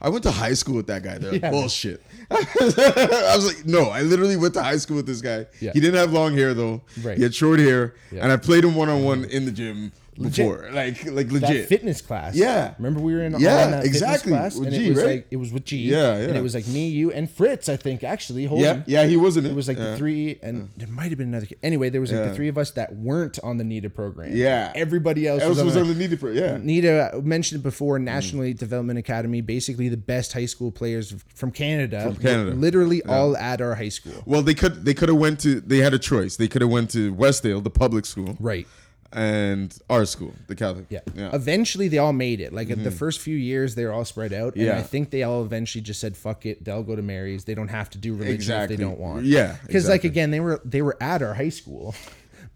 I 0.00 0.08
went 0.10 0.22
to 0.24 0.30
high 0.30 0.52
school 0.54 0.74
with 0.76 0.86
that 0.88 1.02
guy. 1.02 1.18
They're 1.18 1.32
like, 1.32 1.42
Yeah. 1.42 1.50
bullshit. 1.50 2.02
I 2.30 3.32
was 3.34 3.46
like, 3.46 3.64
no, 3.66 3.84
I 3.88 4.02
literally 4.02 4.36
went 4.36 4.54
to 4.54 4.62
high 4.62 4.76
school 4.76 4.96
with 4.96 5.06
this 5.06 5.20
guy. 5.20 5.46
Yeah. 5.60 5.72
He 5.72 5.80
didn't 5.80 5.98
have 5.98 6.12
long 6.12 6.34
hair 6.36 6.54
though. 6.54 6.82
Right. 7.02 7.16
He 7.16 7.22
had 7.22 7.34
short 7.34 7.58
hair, 7.60 7.94
Yeah. 8.12 8.22
and 8.24 8.32
I 8.32 8.36
played 8.36 8.64
him 8.64 8.74
one 8.74 8.88
on 8.88 9.04
one 9.04 9.24
in 9.24 9.44
the 9.46 9.52
gym 9.52 9.92
Legit. 10.18 10.36
before, 10.46 10.70
like 10.72 11.04
like 11.06 11.28
that 11.28 11.42
legit. 11.42 11.68
fitness 11.68 12.00
class. 12.00 12.34
Yeah. 12.34 12.74
Remember 12.78 13.00
we 13.00 13.14
were 13.14 13.22
in 13.22 13.32
Yeah, 13.38 13.64
in 13.66 13.70
that 13.72 13.82
fitness 13.82 13.86
exactly. 14.02 14.32
class, 14.32 14.56
With 14.56 14.68
and 14.68 14.76
G, 14.76 14.86
it 14.86 14.88
was 14.90 14.98
right? 14.98 15.06
like 15.06 15.26
it 15.30 15.36
was 15.36 15.52
with 15.52 15.64
G. 15.64 15.76
Yeah, 15.78 15.96
yeah, 16.18 16.24
And 16.28 16.36
it 16.36 16.42
was 16.42 16.54
like 16.54 16.66
me, 16.66 16.88
you, 16.88 17.12
and 17.12 17.30
Fritz. 17.30 17.68
I 17.68 17.76
think 17.76 18.02
actually. 18.04 18.46
Holden. 18.46 18.84
yeah, 18.86 19.02
yeah, 19.02 19.06
he 19.08 19.16
wasn't. 19.16 19.46
It 19.46 19.54
was 19.54 19.68
like 19.68 19.76
the 19.76 19.96
three, 19.96 20.38
and 20.42 20.70
there 20.76 20.88
might 20.88 21.08
have 21.10 21.18
been 21.18 21.28
another. 21.28 21.46
Kid. 21.46 21.58
Anyway, 21.62 21.88
there 21.90 22.00
was 22.00 22.10
like 22.12 22.20
Yeah. 22.20 22.28
the 22.28 22.34
three 22.34 22.48
of 22.48 22.58
us 22.58 22.70
that 22.72 22.94
weren't 22.96 23.38
on 23.42 23.56
the 23.58 23.64
NEDA 23.64 23.94
program. 23.94 24.30
Yeah. 24.34 24.72
everybody 24.74 25.26
else 25.26 25.42
Else 25.42 25.56
was, 25.56 25.64
was 25.64 25.76
on 25.76 25.82
on 25.90 25.98
the, 25.98 26.06
the 26.06 26.16
program. 26.16 26.42
yeah. 26.66 26.80
NEDA. 26.80 27.14
I 27.14 27.18
mentioned 27.20 27.60
it 27.60 27.62
before. 27.62 27.98
National 27.98 28.42
Elite 28.42 28.58
Development 28.58 28.98
Academy, 28.98 29.40
basically 29.40 29.88
the 29.88 29.96
best 29.96 30.32
high 30.32 30.46
school 30.46 30.70
players 30.70 31.14
from 31.34 31.50
Canada. 31.50 32.02
From 32.02 32.16
Canada. 32.16 32.50
literally 32.56 33.02
all 33.04 33.36
at 33.36 33.60
our 33.60 33.74
high 33.74 33.88
school. 33.88 34.22
Well, 34.26 34.42
they 34.42 34.54
could 34.54 34.84
they 34.84 34.94
could 34.94 35.08
have 35.08 35.18
went 35.18 35.40
to 35.40 35.60
they 35.60 35.78
had 35.78 35.94
a 35.94 35.98
choice. 35.98 36.36
They 36.36 36.48
could 36.48 36.62
have 36.62 36.70
went 36.70 36.90
to 36.90 37.14
Westdale, 37.14 37.62
the 37.62 37.70
public 37.70 38.06
school, 38.06 38.36
Right. 38.40 38.66
And 39.12 39.76
our 39.88 40.04
school, 40.04 40.34
the 40.48 40.54
Catholic. 40.54 40.86
Yeah. 40.88 41.00
yeah. 41.14 41.26
Mm-hmm. 41.26 41.36
Eventually, 41.36 41.88
they 41.88 41.98
all 41.98 42.12
made 42.12 42.40
it. 42.40 42.52
Like 42.52 42.68
the 42.68 42.90
first 42.90 43.20
few 43.20 43.36
years, 43.36 43.74
they 43.74 43.84
were 43.84 43.92
all 43.92 44.04
spread 44.04 44.32
out, 44.32 44.54
and 44.54 44.64
Yeah. 44.64 44.78
I 44.78 44.82
think 44.82 45.10
they 45.10 45.22
all 45.22 45.44
eventually 45.44 45.82
just 45.82 46.00
said, 46.00 46.16
"Fuck 46.16 46.46
it, 46.46 46.64
they'll 46.64 46.82
go 46.82 46.96
to 46.96 47.02
Mary's. 47.02 47.44
They 47.44 47.54
don't 47.54 47.68
have 47.68 47.90
to 47.90 47.98
do 47.98 48.12
religion 48.14 48.34
Exactly. 48.34 48.74
if 48.74 48.78
they 48.78 48.84
don't 48.84 48.98
want." 48.98 49.24
Yeah, 49.24 49.56
because 49.66 49.88
like 49.88 50.04
again, 50.04 50.30
they 50.30 50.40
were 50.40 50.60
they 50.64 50.82
were 50.82 50.96
at 51.00 51.22
our 51.22 51.34
high 51.34 51.48
school, 51.50 51.94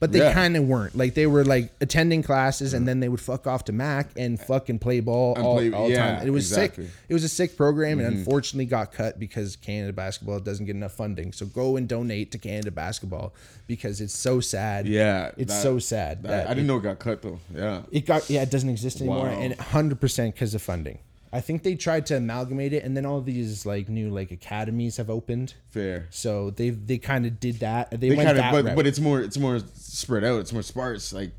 but 0.00 0.10
they 0.12 0.18
Yeah. 0.18 0.32
kind 0.32 0.56
of 0.56 0.64
weren't. 0.66 0.96
Like 0.96 1.14
they 1.14 1.26
were 1.26 1.44
like 1.44 1.70
attending 1.80 2.22
classes, 2.22 2.72
and 2.74 2.88
then 2.88 2.98
they 3.00 3.08
would 3.08 3.20
fuck 3.20 3.46
off 3.46 3.64
to 3.66 3.72
Mac 3.72 4.08
and 4.16 4.40
fucking 4.40 4.78
play 4.80 5.00
ball 5.00 5.34
all, 5.38 5.56
play- 5.58 5.70
all 5.72 5.86
the 5.88 5.92
yeah, 5.94 6.16
time. 6.18 6.26
It 6.26 6.30
was 6.30 6.50
exactly. 6.50 6.86
sick. 6.86 6.94
It 7.08 7.14
was 7.14 7.22
a 7.22 7.28
sick 7.28 7.56
program, 7.56 7.98
Mm-hmm. 7.98 8.06
and 8.06 8.16
unfortunately 8.16 8.64
got 8.66 8.92
cut 8.92 9.20
because 9.20 9.54
Canada 9.56 9.92
basketball 9.92 10.40
doesn't 10.40 10.64
get 10.66 10.74
enough 10.74 10.92
funding. 10.92 11.32
So 11.32 11.46
go 11.46 11.76
and 11.76 11.86
donate 11.86 12.32
to 12.32 12.38
Canada 12.38 12.70
basketball 12.70 13.32
because 13.66 14.00
it's 14.00 14.16
so 14.16 14.40
sad. 14.40 14.86
yeah, 14.88 15.30
it's 15.36 15.52
that- 15.52 15.62
so 15.62 15.78
sad. 15.78 16.22
that- 16.24 16.28
that 16.28 16.46
I 16.50 16.54
didn't 16.54 16.66
know 16.66 16.78
it 16.78 16.82
got 16.82 16.98
cut 16.98 17.22
though. 17.22 17.38
Yeah, 17.54 17.82
it 17.92 18.06
got 18.06 18.28
yeah, 18.30 18.42
it 18.42 18.50
doesn't 18.50 18.70
exist 18.70 19.00
anymore, 19.00 19.26
Wow. 19.26 19.40
and 19.40 19.54
hundred 19.54 20.00
percent 20.00 20.34
because 20.34 20.54
of 20.54 20.62
funding. 20.62 20.98
I 21.32 21.40
think 21.40 21.62
they 21.62 21.76
tried 21.76 22.06
to 22.06 22.16
amalgamate 22.16 22.72
it, 22.72 22.82
and 22.82 22.96
then 22.96 23.06
all 23.06 23.20
these 23.20 23.64
like 23.64 23.88
new 23.88 24.10
like 24.10 24.30
academies 24.32 24.96
have 24.96 25.08
opened. 25.08 25.54
fair. 25.68 26.06
So 26.10 26.50
they 26.50 26.70
they 26.70 26.98
kind 26.98 27.24
of 27.26 27.38
did 27.38 27.60
that. 27.60 27.90
They, 27.92 27.96
They 28.08 28.16
went 28.16 28.26
kind 28.26 28.38
that 28.38 28.46
of, 28.46 28.52
but 28.52 28.64
route. 28.70 28.76
but 28.76 28.86
it's 28.86 28.98
more 28.98 29.20
it's 29.20 29.38
more 29.38 29.60
spread 29.74 30.24
out. 30.24 30.40
It's 30.40 30.52
more 30.52 30.62
sparse. 30.62 31.12
Like, 31.12 31.30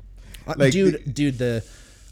Uh, 0.46 0.54
like 0.56 0.72
dude, 0.72 1.12
dude, 1.14 1.38
the 1.38 1.62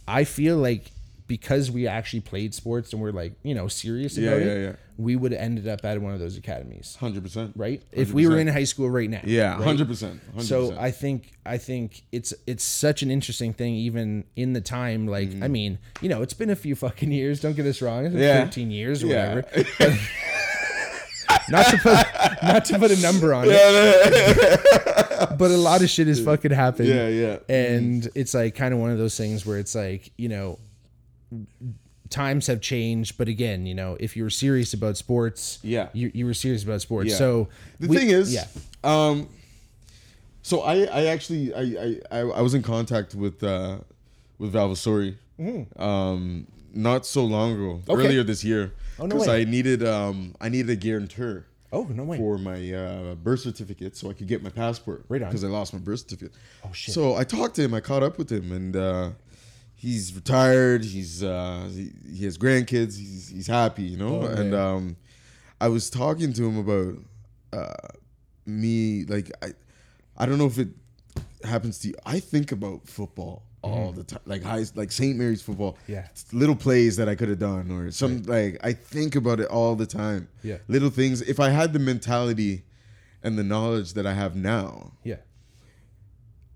I 0.06 0.24
feel 0.24 0.56
like 0.58 0.90
because 1.30 1.70
we 1.70 1.86
actually 1.86 2.18
played 2.18 2.52
sports 2.54 2.92
and 2.92 3.00
we're 3.00 3.12
like 3.12 3.34
you 3.44 3.54
know 3.54 3.68
serious 3.68 4.18
Yeah, 4.18 4.30
about 4.30 4.40
yeah, 4.46 4.52
it, 4.52 4.62
yeah. 4.64 4.72
we 4.96 5.14
would 5.14 5.30
have 5.30 5.40
ended 5.40 5.68
up 5.68 5.84
at 5.84 6.00
one 6.02 6.12
of 6.12 6.18
those 6.18 6.36
academies, 6.36 6.96
hundred 6.98 7.22
percent. 7.22 7.52
right? 7.54 7.80
If 7.92 8.12
we 8.12 8.26
were 8.26 8.36
in 8.40 8.48
high 8.48 8.64
school 8.64 8.90
right 8.90 9.08
now, 9.08 9.20
Yeah, 9.22 9.52
right? 9.54 9.62
hundred 9.62 9.86
percent. 9.86 10.20
So 10.40 10.76
I 10.76 10.90
think 10.90 11.30
I 11.46 11.56
think 11.56 12.02
it's 12.10 12.34
it's 12.48 12.64
such 12.64 13.02
an 13.04 13.12
interesting 13.12 13.52
thing, 13.52 13.74
even 13.74 14.24
in 14.34 14.54
the 14.54 14.60
time. 14.60 15.06
Like 15.06 15.30
I 15.40 15.46
mean, 15.46 15.78
you 16.00 16.08
know, 16.08 16.20
it's 16.22 16.34
been 16.34 16.50
a 16.50 16.56
few 16.56 16.74
fucking 16.74 17.12
years. 17.12 17.38
Don't 17.40 17.54
get 17.54 17.66
us 17.66 17.80
wrong. 17.80 18.06
It's 18.06 18.14
been 18.14 18.22
Mm-hmm. 18.22 18.38
Yeah. 18.38 18.44
thirteen 18.44 18.70
years 18.72 19.04
or 19.04 19.06
whatever. 19.06 19.44
But- 19.78 19.98
not 21.48 21.66
to 21.66 21.78
put 21.78 22.06
not 22.42 22.64
to 22.66 22.78
put 22.78 22.90
a 22.90 23.00
number 23.00 23.32
on 23.32 23.44
it, 23.48 24.60
but 25.38 25.50
a 25.50 25.56
lot 25.56 25.80
of 25.82 25.88
shit 25.90 26.06
has 26.08 26.20
fucking 26.20 26.50
happened. 26.50 26.88
Yeah, 26.88 27.08
yeah. 27.08 27.38
And 27.48 28.08
it's 28.16 28.34
like 28.34 28.54
kind 28.56 28.74
of 28.74 28.80
one 28.80 28.90
of 28.90 28.98
those 28.98 29.16
things 29.16 29.46
where 29.46 29.58
it's 29.58 29.74
like 29.74 30.10
you 30.16 30.28
know, 30.28 30.58
times 32.08 32.46
have 32.48 32.60
changed, 32.60 33.16
but 33.18 33.28
again, 33.28 33.66
you 33.66 33.74
know, 33.74 33.96
if 34.00 34.16
you 34.16 34.24
were 34.24 34.30
serious 34.30 34.74
about 34.74 34.96
sports, 34.96 35.58
Yeah. 35.62 35.88
you, 35.92 36.10
you 36.12 36.26
were 36.26 36.34
serious 36.34 36.64
about 36.64 36.80
sports. 36.80 37.10
Yeah. 37.10 37.16
So 37.16 37.48
the 37.78 37.88
we- 37.88 37.96
thing 37.96 38.08
is, 38.10 38.32
yeah, 38.34 38.46
Um, 38.82 39.28
so 40.42 40.62
I 40.62 40.84
I 40.84 41.04
actually 41.06 41.54
I 41.54 42.00
I, 42.10 42.18
I, 42.20 42.40
was 42.40 42.54
in 42.54 42.62
contact 42.62 43.14
with 43.14 43.42
uh 43.44 43.78
with 44.38 44.52
Valvasori, 44.54 45.16
um, 45.78 46.46
not 46.74 47.06
so 47.06 47.24
long 47.24 47.52
ago, 47.52 47.74
Mm-hmm. 47.82 47.90
Okay. 47.92 48.06
earlier 48.06 48.22
this 48.24 48.42
year, 48.42 48.72
Oh, 48.98 49.06
no. 49.06 49.24
I 49.24 49.44
needed 49.44 49.82
um 49.86 50.34
I 50.40 50.48
needed 50.48 50.70
a 50.70 50.76
guarantor. 50.76 51.46
Oh 51.72 51.84
no 51.84 52.02
way. 52.02 52.16
for 52.16 52.36
my 52.38 52.72
uh, 52.72 53.14
birth 53.14 53.40
certificate 53.40 53.96
so 53.96 54.10
I 54.10 54.12
could 54.14 54.26
get 54.26 54.42
my 54.42 54.50
passport. 54.50 55.04
Right 55.08 55.22
on. 55.22 55.28
Because 55.28 55.44
I 55.44 55.48
lost 55.48 55.72
my 55.72 55.78
birth 55.78 56.00
certificate. 56.00 56.32
Oh, 56.64 56.72
shit. 56.72 56.92
So 56.94 57.14
I 57.14 57.22
talked 57.22 57.54
to 57.56 57.62
him. 57.62 57.74
I 57.74 57.80
caught 57.80 58.02
up 58.02 58.18
with 58.18 58.28
him, 58.32 58.50
and 58.50 58.74
uh, 58.74 59.10
he's 59.80 60.14
retired. 60.14 60.84
He's 60.84 61.22
uh, 61.24 61.68
he, 61.72 61.90
he 62.14 62.24
has 62.26 62.36
grandkids. 62.38 62.98
He's 62.98 63.28
he's 63.28 63.46
happy, 63.46 63.84
you 63.84 63.96
know. 63.96 64.22
Oh, 64.22 64.26
and 64.26 64.54
um, 64.54 64.96
I 65.60 65.68
was 65.68 65.88
talking 65.90 66.32
to 66.34 66.42
him 66.48 66.58
about 66.58 66.94
uh, 67.52 67.88
me. 68.46 69.04
Like 69.04 69.30
I, 69.42 69.48
I 70.16 70.26
don't 70.26 70.38
know 70.38 70.46
if 70.46 70.58
it 70.58 70.68
happens 71.44 71.78
to 71.80 71.88
you. 71.88 71.94
I 72.04 72.20
think 72.20 72.52
about 72.52 72.86
football 72.86 73.44
all 73.62 73.92
the 73.92 74.04
time, 74.04 74.20
like 74.24 74.42
high, 74.42 74.64
like 74.74 74.90
St. 74.90 75.16
Mary's 75.18 75.42
football. 75.42 75.72
Mm-hmm. 75.84 75.92
Yeah. 75.92 76.08
little 76.32 76.56
plays 76.56 76.96
that 76.96 77.08
I 77.08 77.14
could 77.14 77.28
have 77.28 77.38
done, 77.38 77.70
or 77.70 77.90
some 77.90 78.22
like 78.22 78.58
I 78.64 78.72
think 78.72 79.16
about 79.16 79.40
it 79.40 79.48
all 79.48 79.74
the 79.76 79.86
time. 79.86 80.28
Yeah. 80.42 80.58
little 80.68 80.90
things. 80.90 81.20
If 81.22 81.40
I 81.40 81.50
had 81.50 81.72
the 81.72 81.78
mentality 81.78 82.64
and 83.22 83.38
the 83.38 83.44
knowledge 83.44 83.92
that 83.94 84.06
I 84.06 84.14
have 84.14 84.34
now, 84.34 84.92
Yeah. 85.04 85.16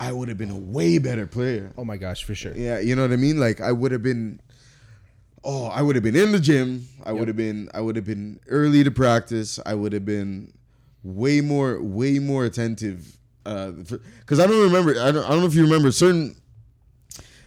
I 0.04 0.12
would 0.12 0.28
have 0.28 0.36
been 0.36 0.50
a 0.50 0.58
way 0.58 0.98
better 0.98 1.26
player. 1.26 1.72
Oh 1.78 1.84
my 1.84 1.96
gosh, 1.96 2.24
for 2.24 2.34
sure. 2.34 2.52
Yeah, 2.54 2.78
you 2.78 2.94
know 2.94 3.02
what 3.02 3.12
I 3.12 3.16
mean. 3.16 3.38
Like 3.40 3.60
I 3.60 3.72
would 3.72 3.92
have 3.92 4.02
been. 4.02 4.40
Oh, 5.42 5.66
I 5.66 5.80
would 5.82 5.94
have 5.96 6.02
been 6.02 6.16
in 6.16 6.32
the 6.32 6.40
gym. 6.40 6.86
I 7.04 7.12
would 7.12 7.28
have 7.28 7.36
been. 7.36 7.68
I 7.74 7.80
would 7.80 7.96
have 7.96 8.04
been 8.04 8.40
early 8.48 8.84
to 8.84 8.90
practice. 8.90 9.58
I 9.64 9.74
would 9.74 9.92
have 9.92 10.04
been 10.04 10.52
way 11.02 11.40
more, 11.40 11.82
way 11.82 12.18
more 12.18 12.44
attentive. 12.44 13.16
Uh 13.46 13.72
Because 14.20 14.40
I 14.40 14.46
don't 14.46 14.62
remember. 14.62 14.90
I 14.92 15.10
don't, 15.12 15.24
I 15.24 15.28
don't 15.30 15.40
know 15.40 15.46
if 15.46 15.54
you 15.54 15.62
remember 15.62 15.90
certain. 15.92 16.36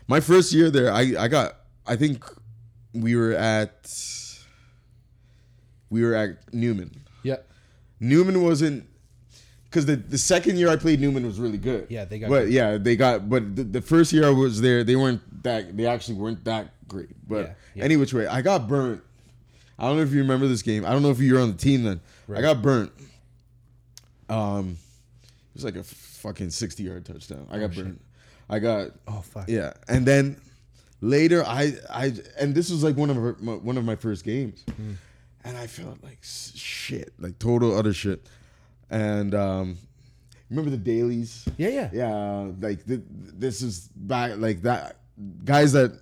My 0.08 0.20
first 0.20 0.54
year 0.54 0.70
there, 0.72 0.92
I 0.92 1.14
I 1.20 1.28
got. 1.28 1.58
I 1.86 1.96
think 1.96 2.26
we 2.94 3.16
were 3.16 3.34
at. 3.34 3.92
We 5.90 6.04
were 6.04 6.16
at 6.16 6.54
Newman. 6.54 6.92
Yeah. 7.24 7.38
Newman 8.00 8.44
wasn't 8.44 8.90
because 9.78 9.86
the, 9.86 9.96
the 9.96 10.18
second 10.18 10.58
year 10.58 10.70
I 10.70 10.76
played 10.76 11.00
Newman 11.00 11.24
was 11.24 11.40
really 11.40 11.60
good. 11.60 11.86
Yeah, 11.90 12.06
they 12.06 12.18
got 12.18 12.30
But 12.32 12.46
good. 12.46 12.54
yeah, 12.54 12.78
they 12.78 12.96
got. 12.96 13.30
But 13.30 13.56
the, 13.56 13.64
the 13.64 13.82
first 13.82 14.12
year 14.12 14.26
I 14.26 14.32
was 14.32 14.60
there, 14.60 14.84
they 14.84 14.96
weren't 14.96 15.44
that. 15.44 15.78
They 15.78 15.86
actually 15.86 16.16
weren't 16.16 16.44
that 16.46 16.74
great. 16.88 17.10
But 17.28 17.38
Yeah, 17.46 17.54
yeah. 17.76 17.84
any 17.84 17.96
which 17.98 18.12
way, 18.14 18.26
I 18.26 18.42
got 18.42 18.68
burnt. 18.68 19.04
I 19.78 19.88
don't 19.88 19.98
know 19.98 20.02
if 20.04 20.12
you 20.12 20.20
remember 20.22 20.48
this 20.48 20.64
game. 20.64 20.84
I 20.84 20.92
don't 20.94 21.04
know 21.04 21.12
if 21.12 21.20
you 21.20 21.36
were 21.36 21.40
on 21.40 21.52
the 21.52 21.58
team 21.58 21.84
then. 21.84 22.02
I 22.36 22.42
got 22.42 22.64
burnt. 22.64 22.92
Um, 24.30 24.78
it 25.22 25.54
was 25.54 25.64
like 25.64 25.76
a 25.76 25.84
fucking 25.84 26.50
sixty 26.50 26.84
yard 26.84 27.06
touchdown. 27.06 27.48
I 27.52 27.60
got 27.60 27.74
burnt. 27.76 28.02
I 28.50 28.60
got. 28.60 28.92
Oh 29.08 29.22
fuck. 29.22 29.48
Yeah, 29.48 29.74
and 29.88 30.06
then 30.06 30.42
later 31.02 31.44
I 31.46 31.74
I 31.90 32.14
and 32.40 32.56
this 32.56 32.70
was 32.72 32.84
like 32.84 32.98
one 32.98 33.10
of 33.10 33.16
her, 33.18 33.38
my, 33.40 33.54
one 33.54 33.78
of 33.78 33.86
my 33.86 33.96
first 33.96 34.24
games, 34.24 34.64
Hmm. 34.76 34.94
and 35.44 35.56
I 35.58 35.68
felt 35.68 36.04
like 36.04 36.18
shit, 36.24 37.14
like 37.20 37.38
total 37.40 37.78
utter 37.78 37.94
shit. 37.94 38.26
And 38.90 39.34
um, 39.36 39.78
remember 40.50 40.70
the 40.72 40.78
dailies? 40.78 41.46
Yeah, 41.58 41.70
yeah. 41.70 41.90
Yeah, 41.94 42.52
like 42.60 42.86
th- 42.86 43.02
this 43.10 43.62
is 43.62 43.90
back 43.96 44.38
like 44.38 44.62
that 44.64 44.98
guys 45.46 45.74
that 45.74 46.00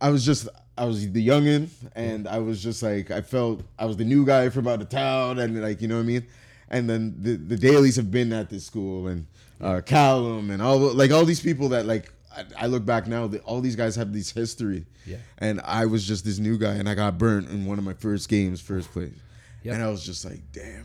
I 0.00 0.10
was 0.10 0.24
just 0.24 0.48
I 0.78 0.84
was 0.84 1.10
the 1.10 1.26
youngin 1.26 1.68
and 1.94 2.28
I 2.28 2.38
was 2.38 2.62
just 2.62 2.82
like 2.82 3.10
I 3.10 3.20
felt 3.20 3.62
I 3.78 3.84
was 3.86 3.96
the 3.96 4.04
new 4.04 4.24
guy 4.24 4.48
from 4.50 4.68
out 4.68 4.80
of 4.80 4.88
town 4.88 5.38
and 5.38 5.60
like 5.62 5.80
you 5.82 5.88
know 5.88 5.96
what 5.96 6.02
I 6.02 6.06
mean 6.06 6.26
and 6.70 6.88
then 6.88 7.14
the 7.18 7.36
the 7.36 7.56
dailies 7.56 7.96
have 7.96 8.10
been 8.10 8.32
at 8.32 8.48
this 8.50 8.64
school 8.66 9.08
and 9.08 9.26
uh, 9.60 9.80
Callum 9.84 10.50
and 10.50 10.60
all 10.62 10.78
like 10.78 11.10
all 11.10 11.24
these 11.24 11.40
people 11.40 11.70
that 11.70 11.86
like 11.86 12.12
I, 12.34 12.44
I 12.58 12.66
look 12.66 12.84
back 12.84 13.06
now 13.06 13.26
that 13.28 13.42
all 13.44 13.60
these 13.60 13.76
guys 13.76 13.96
have 13.96 14.12
this 14.12 14.30
history 14.30 14.84
Yeah. 15.06 15.16
and 15.38 15.60
I 15.64 15.86
was 15.86 16.06
just 16.06 16.24
this 16.24 16.38
new 16.38 16.58
guy 16.58 16.74
and 16.74 16.88
I 16.88 16.94
got 16.94 17.16
burnt 17.18 17.48
in 17.48 17.64
one 17.66 17.78
of 17.78 17.84
my 17.84 17.94
first 17.94 18.28
games 18.28 18.60
first 18.60 18.92
place 18.92 19.14
Yep. 19.62 19.74
and 19.74 19.82
I 19.82 19.88
was 19.88 20.04
just 20.04 20.24
like 20.24 20.42
damn 20.52 20.84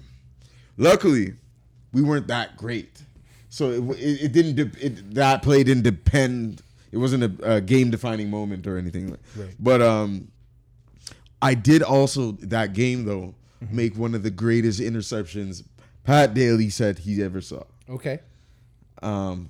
luckily 0.82 1.34
we 1.94 2.02
weren't 2.02 2.28
that 2.28 2.58
great 2.58 3.04
so 3.50 3.70
it, 3.72 4.00
it, 4.00 4.22
it 4.26 4.32
didn't 4.32 4.56
de- 4.56 4.86
it, 4.86 5.14
that 5.16 5.42
play 5.44 5.64
didn't 5.64 5.84
depend 5.84 6.62
it 6.92 6.98
wasn't 6.98 7.24
a, 7.24 7.56
a 7.56 7.62
game 7.62 7.90
defining 7.92 8.30
moment 8.30 8.66
or 8.68 8.78
anything 8.78 9.12
Right. 9.38 9.56
but 9.60 9.82
um 9.82 10.30
i 11.42 11.54
did 11.54 11.82
also 11.84 12.32
that 12.56 12.74
game 12.74 13.06
though 13.06 13.36
Mm-hmm. 13.64 13.76
make 13.76 13.96
one 13.96 14.16
of 14.16 14.24
the 14.24 14.32
greatest 14.32 14.80
interceptions 14.80 15.64
pat 16.04 16.34
daly 16.34 16.70
said 16.72 16.98
he 16.98 17.22
ever 17.22 17.42
saw 17.42 17.62
Okay. 17.88 18.20
um 19.04 19.50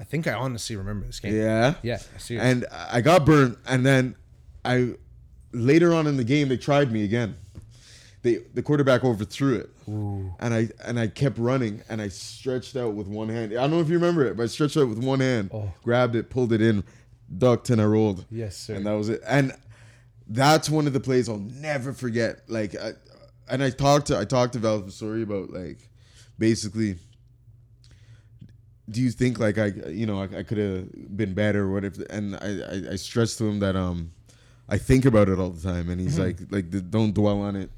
I 0.00 0.02
think 0.02 0.26
I 0.26 0.32
honestly 0.32 0.74
remember 0.74 1.06
this 1.06 1.20
game. 1.20 1.36
yeah 1.36 1.74
Yeah. 1.82 1.98
I 2.16 2.18
see 2.18 2.34
it. 2.34 2.40
and 2.40 2.66
i 2.72 3.00
got 3.00 3.24
burnt 3.24 3.56
and 3.68 3.86
then 3.86 4.16
i 4.64 4.94
later 5.52 5.94
on 5.94 6.08
in 6.08 6.16
the 6.16 6.24
game 6.24 6.48
they 6.48 6.56
tried 6.56 6.90
me 6.90 7.04
again 7.04 7.36
they 8.24 8.38
the 8.54 8.62
quarterback 8.62 9.04
overthrew 9.04 9.54
it. 9.56 9.70
And 9.86 10.52
i 10.54 10.68
and 10.84 10.98
i 10.98 11.06
kept 11.06 11.38
running 11.38 11.82
and 11.88 12.00
i 12.02 12.08
stretched 12.08 12.74
out 12.74 12.94
with 12.94 13.06
one 13.06 13.28
hand. 13.28 13.52
I 13.52 13.56
don't 13.56 13.70
know 13.70 13.80
if 13.80 13.88
you 13.88 13.94
remember 13.94 14.24
it 14.26 14.36
but 14.36 14.42
i 14.42 14.46
stretched 14.46 14.76
out 14.76 14.88
with 14.88 14.98
one 14.98 15.20
hand 15.20 15.50
Oh. 15.54 15.72
grabbed 15.84 16.16
it 16.16 16.30
pulled 16.30 16.52
it 16.52 16.60
in 16.62 16.82
ducked 17.38 17.70
and 17.70 17.80
i 17.80 17.84
rolled. 17.84 18.24
Yes, 18.30 18.56
sir. 18.56 18.74
and 18.74 18.86
that 18.86 18.92
was 18.94 19.08
it. 19.10 19.20
And 19.26 19.52
that's 20.26 20.68
one 20.70 20.86
of 20.86 20.92
the 20.94 21.00
plays 21.00 21.28
i'll 21.28 21.38
never 21.38 21.92
forget. 21.92 22.40
Like 22.48 22.74
I, 22.74 22.92
and 23.48 23.62
i 23.62 23.70
talked 23.70 24.06
to 24.08 24.18
i 24.18 24.24
talked 24.24 24.54
to 24.54 24.58
Valvasori 24.58 25.22
about 25.22 25.50
like 25.50 25.78
basically 26.38 26.96
do 28.90 29.00
you 29.00 29.10
think 29.10 29.38
like 29.38 29.56
I 29.58 29.66
you 29.88 30.06
know 30.06 30.20
I, 30.20 30.38
I 30.38 30.42
could 30.42 30.58
have 30.58 31.16
been 31.16 31.32
better 31.34 31.64
or 31.64 31.72
what 31.72 31.84
if 31.84 31.98
and 32.10 32.36
I, 32.36 32.48
I 32.72 32.92
I 32.92 32.96
stressed 32.96 33.38
to 33.38 33.44
him 33.48 33.58
that 33.60 33.76
um 33.76 34.12
I 34.68 34.78
think 34.78 35.04
about 35.04 35.28
it 35.28 35.38
all 35.38 35.50
the 35.50 35.60
time. 35.60 35.90
And 35.90 36.00
he's 36.00 36.18
like 36.18 36.38
like 36.50 36.70
don't 36.90 37.12
dwell 37.14 37.40
on 37.42 37.54
it 37.56 37.70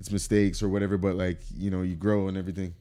it's 0.00 0.10
mistakes 0.10 0.62
or 0.62 0.68
whatever 0.68 0.96
but 0.98 1.14
like 1.14 1.38
you 1.56 1.70
know 1.70 1.82
you 1.82 1.94
grow 1.94 2.26
and 2.28 2.36
everything 2.36 2.74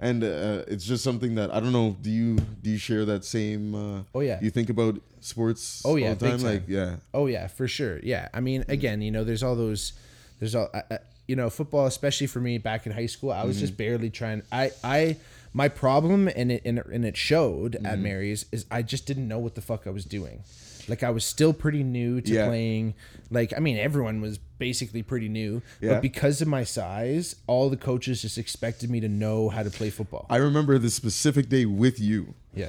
and 0.00 0.22
uh, 0.22 0.64
it's 0.68 0.84
just 0.84 1.02
something 1.02 1.34
that 1.36 1.50
I 1.50 1.58
don't 1.58 1.72
know 1.72 1.96
do 2.02 2.10
you 2.10 2.36
do 2.62 2.68
you 2.68 2.76
share 2.76 3.06
that 3.06 3.24
same 3.24 3.74
uh, 3.74 4.02
Oh, 4.14 4.20
yeah. 4.20 4.38
you 4.42 4.50
think 4.50 4.68
about 4.68 5.00
sports 5.20 5.80
Oh, 5.86 5.96
yeah, 5.96 6.08
all 6.10 6.14
the 6.14 6.28
time? 6.28 6.38
time. 6.40 6.46
like 6.54 6.62
yeah 6.68 6.96
Oh 7.14 7.26
yeah, 7.26 7.46
for 7.46 7.66
sure. 7.66 7.98
Yeah, 8.02 8.28
I 8.34 8.40
mean, 8.40 8.64
again, 8.68 9.00
you 9.00 9.10
know, 9.10 9.24
there's 9.24 9.42
all 9.42 9.56
those, 9.56 9.94
there's 10.40 10.54
all, 10.54 10.68
I, 10.74 10.82
I, 10.90 10.98
you 11.26 11.36
know, 11.36 11.48
football, 11.48 11.86
especially 11.86 12.26
for 12.26 12.40
me 12.40 12.58
back 12.58 12.84
in 12.86 12.92
high 12.92 13.06
school. 13.06 13.30
I 13.32 13.44
was 13.44 13.56
Mm-hmm. 13.56 13.60
just 13.66 13.76
barely 13.78 14.10
trying. 14.10 14.42
I, 14.52 14.72
I, 14.84 15.16
my 15.54 15.68
problem, 15.68 16.28
and 16.28 16.52
it, 16.52 16.62
and 16.66 16.78
it, 16.78 16.86
and 16.86 17.04
it 17.06 17.16
showed 17.16 17.76
at 17.76 17.82
Mm-hmm. 17.82 18.02
Mary's, 18.02 18.44
is 18.52 18.66
I 18.70 18.82
just 18.82 19.06
didn't 19.06 19.26
know 19.28 19.38
what 19.38 19.54
the 19.54 19.62
fuck 19.62 19.86
I 19.86 19.90
was 19.90 20.04
doing. 20.04 20.42
Like 20.88 21.02
I 21.02 21.10
was 21.10 21.24
still 21.24 21.52
pretty 21.54 21.82
new 21.84 22.20
to 22.20 22.30
Yeah. 22.32 22.46
playing. 22.46 22.92
Like 23.30 23.54
I 23.56 23.60
mean, 23.60 23.78
everyone 23.78 24.20
was 24.20 24.38
basically 24.66 25.02
pretty 25.02 25.28
new, 25.28 25.60
Yeah. 25.80 25.94
but 25.94 26.02
because 26.02 26.40
of 26.40 26.46
my 26.48 26.62
size, 26.64 27.34
all 27.48 27.68
the 27.68 27.76
coaches 27.76 28.22
just 28.22 28.38
expected 28.38 28.88
me 28.90 29.00
to 29.00 29.08
know 29.08 29.48
how 29.48 29.62
to 29.64 29.70
play 29.70 29.90
football. 29.90 30.24
I 30.30 30.36
remember 30.36 30.78
the 30.78 30.90
specific 30.90 31.48
day 31.48 31.64
with 31.66 31.98
you 31.98 32.34
yeah. 32.54 32.68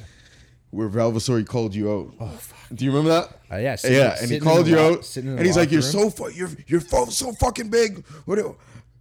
where 0.72 0.90
Valvasori 0.90 1.46
called 1.46 1.76
you 1.76 1.86
out. 1.94 2.08
Oh 2.20 2.28
fuck! 2.50 2.66
Do 2.74 2.84
you 2.86 2.92
remember 2.92 3.12
that? 3.18 3.26
Uh, 3.52 3.58
yeah, 3.62 3.76
sitting- 3.76 3.98
yeah, 3.98 4.18
and 4.22 4.32
he 4.32 4.40
called 4.40 4.68
you 4.68 4.80
out, 4.80 5.04
the 5.04 5.20
and 5.22 5.46
he's 5.46 5.56
like, 5.62 5.72
"You're 5.72 5.82
room. 5.94 6.10
so 6.10 6.10
fu- 6.10 6.32
you're 6.40 6.50
you're 6.68 6.82
so 6.82 7.32
fucking 7.34 7.70
big. 7.70 8.04
What? 8.26 8.38
do- 8.40 8.56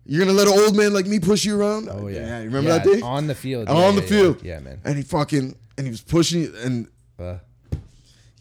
You're 0.05 0.21
gonna 0.25 0.37
let 0.37 0.49
an 0.49 0.59
old 0.65 0.75
man 0.77 0.93
like 0.93 1.07
me 1.07 1.19
push 1.21 1.45
you 1.47 1.55
around? 1.59 1.89
Oh 1.89 2.09
yeah. 2.09 2.19
yeah. 2.21 2.39
you 2.45 2.51
remember 2.51 2.71
Yeah, 2.71 2.79
that 2.79 2.93
day 2.93 3.01
on 3.17 3.27
the 3.33 3.35
field? 3.45 3.69
on 3.69 3.77
Yeah, 3.77 3.91
the 4.01 4.03
yeah, 4.03 4.09
field? 4.15 4.37
Yeah, 4.43 4.53
yeah 4.55 4.61
man. 4.67 4.79
And 4.85 4.95
he 4.99 5.03
fucking 5.17 5.47
and 5.79 5.83
he 5.87 5.91
was 5.97 6.03
pushing 6.17 6.41
you, 6.43 6.51
and 6.67 6.75
Uh, 7.19 7.39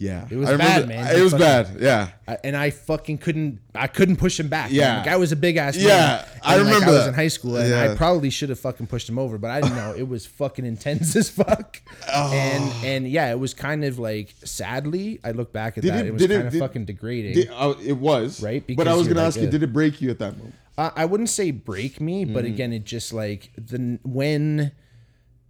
yeah, 0.02 0.26
It 0.32 0.36
was 0.36 0.50
I 0.50 0.54
remember- 0.54 0.88
bad, 0.88 0.88
man. 0.90 1.08
It 1.14 1.18
He 1.18 1.22
was 1.22 1.32
fucking- 1.34 1.46
bad. 1.46 1.78
Yeah, 1.80 2.10
I, 2.28 2.38
and 2.44 2.58
I 2.58 2.72
fucking 2.72 3.20
couldn't. 3.20 3.60
I 3.76 3.86
couldn't 3.88 4.16
push 4.16 4.40
him 4.40 4.48
back. 4.48 4.72
Yeah. 4.72 4.96
man. 4.96 5.04
the 5.04 5.10
guy 5.12 5.16
was 5.18 5.32
a 5.32 5.36
big 5.36 5.58
ass. 5.58 5.78
man. 5.78 5.86
Yeah, 5.86 6.26
I 6.44 6.56
And, 6.56 6.66
like, 6.66 6.74
remember 6.74 6.96
I 6.96 6.98
was 7.00 7.08
in 7.08 7.14
high 7.14 7.28
school, 7.28 7.56
and 7.58 7.70
Yeah. 7.70 7.92
I 7.92 7.96
probably 7.96 8.30
should 8.32 8.50
have 8.50 8.60
fucking 8.60 8.88
pushed 8.88 9.08
him 9.08 9.20
over, 9.20 9.38
but 9.38 9.52
I 9.52 9.62
didn't 9.62 9.76
know. 9.78 9.94
It 9.96 10.08
was 10.08 10.26
fucking 10.26 10.66
intense 10.66 11.16
as 11.22 11.30
fuck. 11.30 11.82
Oh. 12.12 12.32
And 12.34 12.86
and 12.86 13.08
yeah, 13.08 13.30
it 13.32 13.40
was 13.40 13.54
kind 13.54 13.86
of 13.86 14.00
like. 14.00 14.34
Sadly, 14.44 15.20
I 15.24 15.32
look 15.32 15.54
back 15.54 15.78
at 15.78 15.84
Did 15.84 15.94
that. 15.94 16.06
it- 16.06 16.08
It, 16.08 16.14
was 16.14 16.22
it- 16.24 16.30
kind 16.32 16.48
of 16.48 16.54
fucking 16.56 16.86
degrading. 16.86 17.34
Did- 17.36 17.50
uh, 17.54 17.76
it 17.86 17.94
was 17.98 18.42
Right, 18.42 18.64
But 18.76 18.88
I 18.88 18.96
was 18.96 19.08
gonna 19.08 19.20
like 19.20 19.28
ask 19.28 19.40
you, 19.40 19.48
did 19.48 19.62
it 19.64 19.72
break 19.72 20.02
you 20.02 20.10
at 20.10 20.18
that 20.20 20.36
moment? 20.38 20.56
Uh, 20.78 20.90
I 20.96 21.06
wouldn't 21.06 21.30
say 21.30 21.52
break 21.52 22.02
me, 22.02 22.26
but 22.26 22.44
Mm-hmm. 22.44 22.54
again, 22.54 22.74
it 22.74 22.86
just 22.86 23.14
like 23.14 23.52
the 23.56 24.00
when 24.04 24.72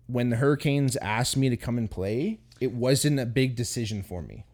when 0.08 0.30
the 0.30 0.36
Hurricanes 0.36 0.98
asked 0.98 1.38
me 1.38 1.50
to 1.50 1.56
come 1.56 1.78
and 1.78 1.90
play, 1.90 2.40
it 2.62 2.72
wasn't 2.72 3.20
a 3.20 3.26
big 3.26 3.56
decision 3.58 4.04
for 4.04 4.22
me, 4.22 4.46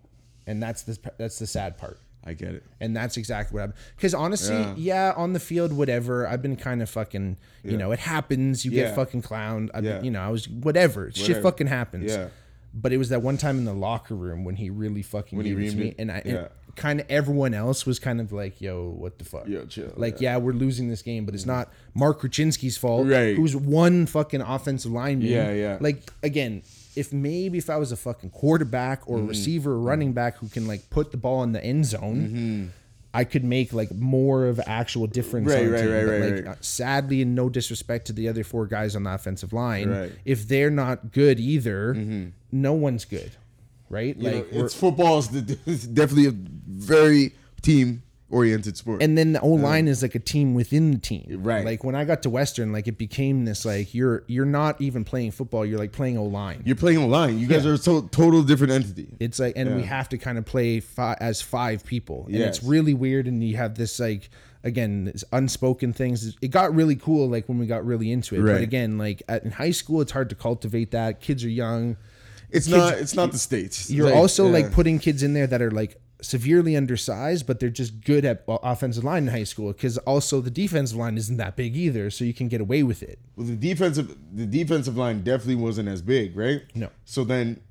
and 0.47 0.63
that's 0.63 0.81
the 0.83 0.97
that's 1.19 1.37
the 1.37 1.45
sad 1.47 1.77
part. 1.77 1.99
I 2.25 2.33
get 2.33 2.55
it. 2.55 2.63
And 2.81 2.93
that's 2.93 3.15
exactly 3.15 3.53
what 3.55 3.61
happened. 3.61 3.79
Because 3.95 4.13
honestly, 4.13 4.55
Yeah. 4.57 4.73
yeah. 4.75 5.13
on 5.15 5.31
the 5.31 5.39
field, 5.39 5.71
whatever. 5.71 6.27
I've 6.27 6.41
been 6.41 6.57
kind 6.57 6.81
of 6.81 6.89
fucking, 6.89 7.37
you 7.63 7.77
know, 7.77 7.93
it 7.93 7.99
happens. 7.99 8.65
You 8.65 8.71
Yeah. 8.71 8.85
get 8.87 8.95
fucking 8.95 9.21
clowned. 9.21 9.69
I, 9.73 9.79
Yeah. 9.79 10.01
You 10.01 10.11
know, 10.11 10.19
I 10.21 10.27
was 10.27 10.49
whatever. 10.49 11.09
Shit 11.13 11.41
fucking 11.41 11.67
happens. 11.67 12.11
Yeah. 12.11 12.27
But 12.73 12.91
it 12.91 12.97
was 12.97 13.07
that 13.09 13.21
one 13.21 13.37
time 13.37 13.57
in 13.59 13.63
the 13.63 13.73
locker 13.73 14.13
room 14.13 14.43
when 14.43 14.57
he 14.57 14.69
really 14.69 15.03
fucking 15.03 15.37
When 15.37 15.45
he 15.45 15.53
gave 15.55 15.67
it 15.67 15.71
to 15.71 15.77
me, 15.77 15.87
it? 15.89 15.95
and 15.99 16.11
I, 16.11 16.21
Yeah. 16.25 16.47
kind 16.75 16.99
of 16.99 17.05
everyone 17.09 17.53
else 17.53 17.85
was 17.85 17.97
kind 17.97 18.19
of 18.19 18.33
like, 18.33 18.59
"Yo, 18.59 18.89
what 18.89 19.19
the 19.19 19.25
fuck?" 19.25 19.47
Yo, 19.47 19.63
chill, 19.65 19.93
Like, 19.95 20.19
yeah. 20.19 20.35
we're 20.35 20.51
losing 20.51 20.89
this 20.89 21.01
game, 21.01 21.23
but 21.25 21.33
it's 21.33 21.45
not 21.45 21.71
Mark 21.93 22.19
Kraczynski's 22.21 22.75
fault. 22.75 23.07
Right. 23.07 23.37
Who's 23.37 23.55
one 23.55 24.05
fucking 24.05 24.41
offensive 24.41 24.91
lineman. 24.91 25.27
Yeah, 25.29 25.53
yeah. 25.53 25.77
Like 25.79 26.11
again. 26.21 26.63
If 26.97 27.13
maybe 27.13 27.57
if 27.57 27.69
I 27.69 27.77
was 27.77 27.91
a 27.91 27.97
fucking 27.97 28.31
quarterback 28.31 29.01
or 29.07 29.17
Mm-hmm. 29.19 29.27
receiver 29.27 29.71
or 29.73 29.79
running 29.79 30.13
back 30.13 30.37
who 30.37 30.47
can 30.49 30.67
like 30.67 30.89
put 30.89 31.11
the 31.11 31.17
ball 31.17 31.43
in 31.43 31.51
the 31.51 31.63
end 31.63 31.85
zone, 31.85 32.71
I 33.13 33.23
could 33.23 33.43
make 33.43 33.71
like 33.73 33.91
more 33.93 34.45
of 34.47 34.59
actual 34.65 35.07
difference. 35.07 35.47
Right, 35.47 35.67
right, 35.69 35.81
team. 35.81 35.91
right, 35.91 36.05
But, 36.05 36.11
right, 36.11 36.21
like, 36.35 36.45
right. 36.45 36.57
uh, 36.57 36.61
Sadly, 36.61 37.21
and 37.21 37.35
no 37.35 37.49
disrespect 37.49 38.07
to 38.07 38.13
the 38.13 38.27
other 38.29 38.43
four 38.43 38.65
guys 38.67 38.95
on 38.95 39.03
the 39.03 39.13
offensive 39.13 39.53
line, 39.53 39.89
Right. 39.89 40.11
if 40.25 40.47
they're 40.47 40.69
not 40.69 41.11
good 41.11 41.39
either, 41.39 42.31
no 42.51 42.73
one's 42.73 43.05
good, 43.05 43.31
right? 43.89 44.15
You 44.17 44.23
Like 44.23 44.51
we're- 44.51 44.65
it's 44.65 44.73
football 44.73 45.19
is 45.19 45.27
definitely 45.93 46.27
a 46.27 46.33
very 46.67 47.33
team 47.61 48.03
oriented 48.29 48.75
sport. 48.75 49.01
and 49.01 49.17
then 49.17 49.33
the 49.33 49.41
O 49.41 49.55
uh-huh. 49.55 49.63
line 49.63 49.87
is 49.87 50.01
like 50.01 50.15
a 50.15 50.19
team 50.19 50.53
within 50.53 50.91
the 50.91 50.97
team. 50.97 51.39
Right. 51.43 51.63
Like 51.63 51.83
when 51.83 51.95
I 51.95 52.05
got 52.05 52.23
to 52.23 52.29
Western, 52.29 52.71
like 52.71 52.87
it 52.87 52.97
became 52.97 53.45
this 53.45 53.65
like 53.65 53.93
you're 53.93 54.23
you're 54.27 54.45
not 54.45 54.81
even 54.81 55.03
playing 55.05 55.31
football. 55.31 55.65
You're 55.65 55.79
like 55.79 55.91
playing 55.91 56.17
O 56.17 56.25
line. 56.25 56.63
You're 56.65 56.75
playing 56.75 56.97
online. 56.97 57.39
You 57.39 57.47
guys 57.47 57.63
Yeah. 57.65 57.71
are 57.71 57.75
a 57.75 57.77
to- 57.77 58.09
total 58.11 58.43
different 58.43 58.73
entity. 58.73 59.07
It's 59.19 59.39
like, 59.39 59.53
and 59.55 59.75
we 59.75 59.83
have 59.83 60.09
to 60.09 60.17
kind 60.17 60.37
of 60.37 60.45
play 60.45 60.79
fi- 60.79 61.17
as 61.19 61.41
five 61.41 61.85
people, 61.85 62.25
and 62.27 62.35
it's 62.35 62.63
really 62.63 62.93
weird. 62.93 63.27
And 63.27 63.43
you 63.43 63.57
have 63.57 63.75
this 63.75 63.99
like 63.99 64.29
again, 64.63 65.05
this 65.05 65.23
unspoken 65.31 65.93
things. 65.93 66.35
It 66.41 66.49
got 66.49 66.75
really 66.75 66.95
cool 66.95 67.29
like 67.29 67.47
when 67.47 67.57
we 67.57 67.67
got 67.67 67.85
really 67.85 68.11
into 68.11 68.35
it. 68.35 68.41
But 68.45 68.61
again, 68.61 68.97
like 68.97 69.23
at, 69.29 69.43
in 69.43 69.51
high 69.51 69.71
school, 69.71 70.01
it's 70.01 70.11
hard 70.11 70.29
to 70.29 70.35
cultivate 70.35 70.91
that. 70.91 71.21
Kids 71.21 71.43
are 71.45 71.49
young. 71.49 71.95
It's 72.49 72.65
Kids- 72.67 72.77
not. 72.77 72.93
It's 72.97 73.15
not 73.15 73.31
the 73.31 73.37
states. 73.37 73.89
You're 73.89 74.07
Like, 74.07 74.15
also 74.15 74.45
yeah. 74.47 74.51
like 74.53 74.71
putting 74.73 74.99
kids 74.99 75.23
in 75.23 75.33
there 75.33 75.47
that 75.47 75.61
are 75.61 75.71
like 75.71 75.97
severely 76.21 76.75
undersized, 76.75 77.45
but 77.45 77.59
they're 77.59 77.69
just 77.69 78.01
good 78.01 78.25
at 78.25 78.43
offensive 78.47 79.03
line 79.03 79.23
in 79.23 79.29
high 79.29 79.43
school. 79.43 79.71
Because 79.71 79.97
also 79.99 80.41
the 80.41 80.49
defensive 80.49 80.97
line 80.97 81.17
isn't 81.17 81.37
that 81.37 81.55
big 81.55 81.75
either, 81.75 82.09
so 82.09 82.25
you 82.25 82.33
can 82.33 82.47
get 82.47 82.61
away 82.61 82.83
with 82.83 83.03
it. 83.03 83.19
Well, 83.35 83.47
the 83.47 83.55
defensive 83.55 84.15
the 84.33 84.45
defensive 84.45 84.97
line 84.97 85.23
definitely 85.23 85.55
wasn't 85.55 85.89
as 85.89 86.01
big, 86.01 86.35
right? 86.35 86.63
No. 86.73 86.89
So 87.05 87.23
then, 87.23 87.61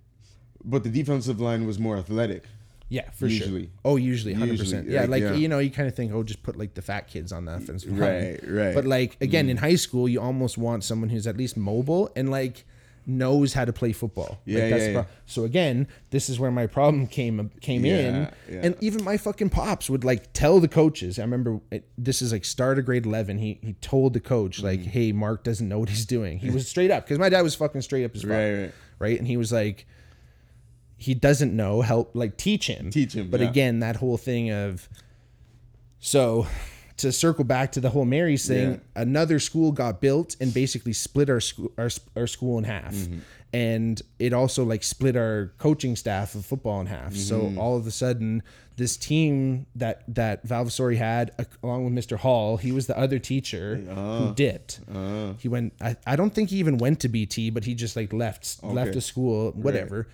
but 0.64 0.85
the 0.85 0.90
defensive 0.90 1.40
line 1.40 1.66
was 1.66 1.78
more 1.78 1.96
athletic. 1.96 2.44
Yeah, 2.88 3.11
for 3.11 3.28
sure. 3.28 3.62
Oh, 3.85 3.96
usually, 3.96 4.32
hundred 4.32 4.61
percent. 4.61 4.88
Yeah, 4.88 5.06
like, 5.06 5.22
yeah. 5.22 5.35
you 5.35 5.48
know, 5.48 5.59
you 5.59 5.70
kind 5.70 5.88
of 5.88 5.96
think, 5.96 6.12
oh, 6.12 6.22
just 6.22 6.44
put 6.44 6.56
like 6.56 6.74
the 6.74 6.82
fat 6.82 7.09
kids 7.09 7.32
on 7.32 7.44
the 7.44 7.54
offensive 7.54 7.90
line. 7.90 8.00
Right, 8.00 8.40
right. 8.48 8.74
But 8.74 8.85
like 8.85 9.16
again, 9.20 9.48
in 9.48 9.56
mm. 9.56 9.61
high 9.61 9.74
school, 9.74 10.09
you 10.09 10.20
almost 10.20 10.56
want 10.56 10.85
someone 10.85 11.09
who's 11.09 11.26
at 11.26 11.37
least 11.37 11.56
mobile 11.56 12.12
and 12.14 12.30
like 12.30 12.64
knows 13.06 13.52
how 13.54 13.64
to 13.64 13.72
play 13.72 13.92
football. 13.92 14.40
Yeah, 14.44 14.60
like, 14.62 14.70
that's 14.70 14.82
yeah, 14.82 14.88
yeah. 14.90 15.02
pro- 15.02 15.10
So 15.26 15.44
again, 15.44 15.86
this 16.10 16.28
is 16.28 16.40
where 16.40 16.50
my 16.50 16.66
problem 16.66 17.06
came 17.06 17.50
came 17.60 17.84
in, 17.84 18.14
Yeah, 18.14 18.30
yeah. 18.50 18.60
and 18.64 18.76
even 18.80 19.04
my 19.04 19.16
fucking 19.16 19.50
pops 19.50 19.88
would 19.88 20.04
like 20.04 20.32
tell 20.32 20.58
the 20.60 20.68
coaches. 20.68 21.18
I 21.18 21.22
remember 21.22 21.60
it, 21.70 21.88
this 21.96 22.20
is 22.20 22.32
like 22.32 22.44
start 22.44 22.78
of 22.78 22.84
grade 22.84 23.06
eleven. 23.06 23.38
He 23.38 23.58
he 23.62 23.74
told 23.74 24.12
the 24.12 24.20
coach 24.20 24.60
like, 24.62 24.80
Mm-hmm. 24.80 24.88
"Hey, 24.90 25.12
Mark 25.12 25.44
doesn't 25.44 25.68
know 25.68 25.78
what 25.78 25.88
he's 25.88 26.04
doing." 26.06 26.38
He 26.38 26.50
was 26.56 26.68
straight 26.68 26.90
up 26.90 27.04
because 27.04 27.18
my 27.18 27.28
dad 27.28 27.42
was 27.42 27.54
fucking 27.54 27.82
straight 27.82 28.04
up 28.04 28.14
as 28.14 28.22
fuck, 28.22 28.30
Right, 28.32 28.52
right. 28.60 28.72
right? 28.98 29.18
And 29.18 29.26
he 29.28 29.36
was 29.36 29.52
like 29.52 29.86
he 30.98 31.14
doesn't 31.14 31.54
know 31.54 31.82
help 31.82 32.10
like 32.14 32.36
teach 32.38 32.66
him 32.68 32.90
Teach 32.90 33.12
him, 33.14 33.30
but 33.30 33.40
again 33.42 33.80
that 33.80 33.96
whole 33.96 34.16
thing 34.16 34.50
of 34.50 34.88
so 36.00 36.46
to 36.98 37.12
circle 37.12 37.44
back 37.44 37.72
to 37.72 37.80
the 37.80 37.90
whole 37.90 38.04
mary's 38.04 38.46
thing 38.48 38.70
Yeah. 38.72 39.02
another 39.02 39.38
school 39.38 39.72
got 39.72 40.00
built 40.00 40.37
and 40.40 40.52
basically 40.54 40.92
split 40.92 41.28
our 41.30 41.40
school 41.40 41.70
our, 41.78 41.90
our 42.16 42.26
school 42.26 42.59
in 42.59 42.64
half 42.64 42.94
Mm-hmm. 42.94 43.18
and 43.52 44.02
it 44.18 44.32
also 44.32 44.64
like 44.64 44.82
split 44.82 45.16
our 45.16 45.52
coaching 45.59 45.94
staff 45.96 46.35
of 46.35 46.44
football 46.46 46.80
in 46.80 46.87
half 46.87 47.12
Mm-hmm. 47.12 47.54
so 47.54 47.61
all 47.61 47.76
of 47.76 47.87
a 47.87 47.90
sudden 47.90 48.42
this 48.76 48.96
team 48.96 49.66
that 49.74 50.02
that 50.09 50.46
valvasori 50.46 50.96
had 50.96 51.32
uh, 51.38 51.44
along 51.62 51.85
with 51.85 51.94
mr 51.94 52.16
hall 52.18 52.56
he 52.56 52.72
was 52.72 52.87
the 52.87 52.98
other 52.98 53.18
teacher 53.18 53.82
Ah. 53.90 54.18
who 54.18 54.35
dipped 54.35 54.80
he 55.38 55.48
went 55.48 55.72
I, 55.80 55.96
I 56.06 56.16
don't 56.16 56.35
think 56.35 56.50
he 56.50 56.56
even 56.59 56.78
went 56.78 57.00
to 57.00 57.09
bt 57.09 57.50
but 57.50 57.64
he 57.64 57.74
just 57.74 57.94
like 57.96 58.12
left 58.12 58.62
left 58.62 58.92
the 58.94 59.00
school 59.00 59.52
whatever 59.52 60.09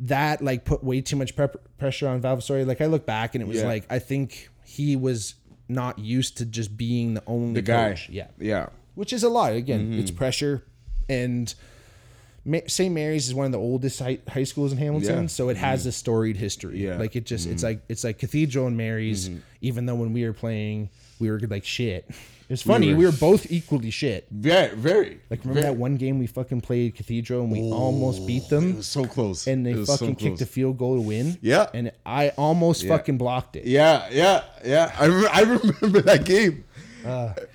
that 0.00 0.42
like 0.42 0.64
put 0.64 0.84
way 0.84 1.00
too 1.00 1.16
much 1.16 1.34
prep- 1.34 1.56
pressure 1.76 2.06
on 2.06 2.20
Valvasori. 2.22 2.64
Like 2.64 2.80
I 2.80 2.86
look 2.86 3.04
back 3.04 3.34
and 3.34 3.42
it 3.42 3.48
was 3.48 3.56
Yeah. 3.58 3.66
like 3.66 3.84
I 3.90 3.98
think 3.98 4.48
he 4.64 4.94
was 4.94 5.34
not 5.68 5.98
used 5.98 6.38
to 6.38 6.44
just 6.46 6.76
being 6.76 7.14
the 7.14 7.22
only 7.26 7.54
The 7.54 7.62
guy. 7.62 7.90
coach. 7.90 8.08
Yeah, 8.08 8.28
Yeah. 8.38 8.68
which 8.94 9.12
is 9.12 9.22
a 9.22 9.28
lot. 9.28 9.52
Again, 9.52 9.90
Mm-hmm. 9.90 10.00
it's 10.00 10.10
pressure, 10.10 10.64
and 11.08 11.54
Ma- 12.44 12.60
St. 12.66 12.94
Mary's 12.94 13.28
is 13.28 13.34
one 13.34 13.46
of 13.46 13.52
the 13.52 13.58
oldest 13.58 13.98
high, 14.00 14.18
high 14.26 14.44
schools 14.44 14.72
in 14.72 14.78
Hamilton, 14.78 15.22
Yeah. 15.22 15.26
so 15.28 15.50
it 15.50 15.56
has 15.58 15.80
mm-hmm. 15.80 15.90
a 15.90 15.92
storied 15.92 16.36
history. 16.36 16.84
Yeah. 16.84 16.96
like 16.96 17.14
it 17.16 17.26
just 17.26 17.46
it's 17.46 17.62
mm-hmm. 17.62 17.66
like 17.66 17.80
it's 17.88 18.04
like 18.04 18.18
Cathedral 18.18 18.66
and 18.66 18.76
Mary's. 18.76 19.28
Mm-hmm. 19.28 19.38
Even 19.60 19.86
though 19.86 19.96
when 19.96 20.12
we 20.12 20.24
were 20.24 20.32
playing, 20.32 20.88
we 21.18 21.30
were 21.30 21.38
like 21.40 21.64
shit. 21.64 22.08
It 22.48 22.52
was 22.52 22.62
funny. 22.62 22.88
We 22.94 23.04
were- 23.04 23.10
were, 23.10 23.16
both 23.16 23.50
equally 23.52 23.90
shit. 23.90 24.26
Very, 24.30 24.74
very. 24.74 25.20
Like 25.28 25.40
remember 25.44 25.60
that 25.62 25.76
one 25.76 25.96
game 25.96 26.18
we 26.18 26.26
fucking 26.26 26.62
played 26.62 26.94
Cathedral 26.94 27.42
and 27.42 27.52
we 27.52 27.60
almost 27.60 28.26
beat 28.26 28.48
them 28.48 28.70
It 28.70 28.76
was 28.76 28.86
so 28.86 29.04
close. 29.04 29.46
and 29.46 29.66
they 29.66 29.72
It 29.72 29.76
was 29.78 29.88
so 29.88 29.96
fucking 29.98 30.14
kicked 30.16 30.40
a 30.40 30.46
field 30.46 30.78
goal 30.78 30.94
to 30.96 31.02
win. 31.02 31.36
Yeah. 31.42 31.66
And 31.74 31.92
I 32.06 32.30
almost 32.30 32.86
fucking 32.86 33.18
blocked 33.18 33.56
it. 33.56 33.66
Yeah, 33.66 34.08
yeah, 34.10 34.44
yeah. 34.64 34.94
I, 34.98 35.04
re- 35.06 35.28
I 35.30 35.40
remember 35.42 36.00
that 36.02 36.24
game 36.24 36.64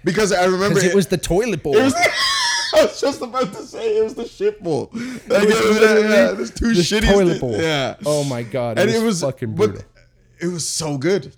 because 0.04 0.32
I 0.32 0.46
remember 0.46 0.80
Uh, 0.80 0.84
it 0.84 0.94
was 0.96 1.08
the 1.08 1.18
toilet 1.18 1.64
bowl. 1.64 1.76
It 1.76 1.84
was. 1.84 1.96
I 2.76 2.86
was 2.86 3.00
just 3.02 3.22
about 3.22 3.54
to 3.54 3.64
say 3.66 3.98
it 3.98 4.04
was 4.04 4.16
the 4.16 4.28
shit 4.28 4.62
bowl. 4.64 4.90
Like, 4.94 5.02
was 5.28 5.30
it 5.30 5.48
was- 5.48 5.80
literally 5.80 6.02
yeah, 6.10 6.32
there's 6.32 6.52
two 6.52 6.74
the 6.74 6.82
shitty 6.82 7.12
toilet 7.12 7.40
bowl. 7.40 7.56
Yeah. 7.60 7.96
Oh 8.06 8.24
my 8.24 8.44
god. 8.44 8.78
It 8.78 8.82
and 8.84 8.92
was 8.94 9.02
it 9.02 9.06
was 9.06 9.22
fucking 9.22 9.56
but 9.56 9.70
brutal. 9.72 9.86
It 10.40 10.48
was 10.48 10.68
so 10.68 10.98
good. 10.98 11.36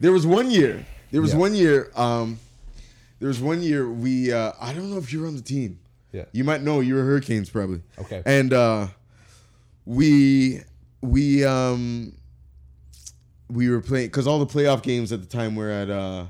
There 0.00 0.12
was 0.12 0.26
one 0.26 0.50
year. 0.50 0.84
There 1.10 1.20
was 1.22 1.32
Yeah. 1.32 1.38
one 1.38 1.54
year. 1.54 1.90
Um, 1.94 2.38
there 3.22 3.28
was 3.28 3.40
one 3.40 3.62
year 3.62 3.88
we. 3.88 4.32
Uh, 4.32 4.50
I 4.60 4.72
don't 4.74 4.90
know 4.90 4.98
if 4.98 5.12
you 5.12 5.20
were 5.20 5.28
on 5.28 5.36
the 5.36 5.42
team. 5.42 5.78
Yeah. 6.10 6.24
You 6.32 6.42
might 6.42 6.60
know. 6.60 6.80
You 6.80 6.96
were 6.96 7.04
Hurricanes 7.04 7.48
probably. 7.50 7.82
Okay. 8.00 8.20
And 8.26 8.52
uh, 8.52 8.88
we 9.86 10.60
we 11.00 11.44
um 11.44 12.14
we 13.48 13.68
were 13.68 13.80
playing 13.80 14.08
because 14.08 14.26
all 14.26 14.38
the 14.38 14.46
playoff 14.52 14.82
games 14.82 15.12
at 15.12 15.20
the 15.20 15.26
time 15.28 15.54
were 15.54 15.70
at 15.70 15.88
uh 15.88 16.24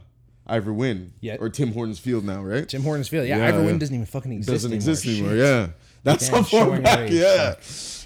Ivor 0.46 0.74
Wynn. 0.74 1.14
Yeah. 1.20 1.36
Or 1.40 1.48
Tim 1.48 1.72
Hortons 1.72 1.98
Field 1.98 2.24
now, 2.24 2.42
right? 2.42 2.68
Tim 2.68 2.82
Hortons 2.82 3.08
Field. 3.08 3.26
Yeah, 3.26 3.38
Yeah, 3.38 3.46
Ivor 3.48 3.64
Wynn 3.64 3.78
doesn't 3.78 3.94
even 3.94 4.04
fucking 4.06 4.32
exist 4.32 4.52
doesn't 4.52 4.72
anymore. 4.72 4.90
exist 4.90 5.06
anymore. 5.06 5.30
Shit. 5.30 5.38
Yeah, 5.38 5.68
that's 6.02 6.28
Damn, 6.28 6.36
how 6.36 6.42
far 6.42 6.80
back. 6.80 7.10
Yeah, 7.10 7.54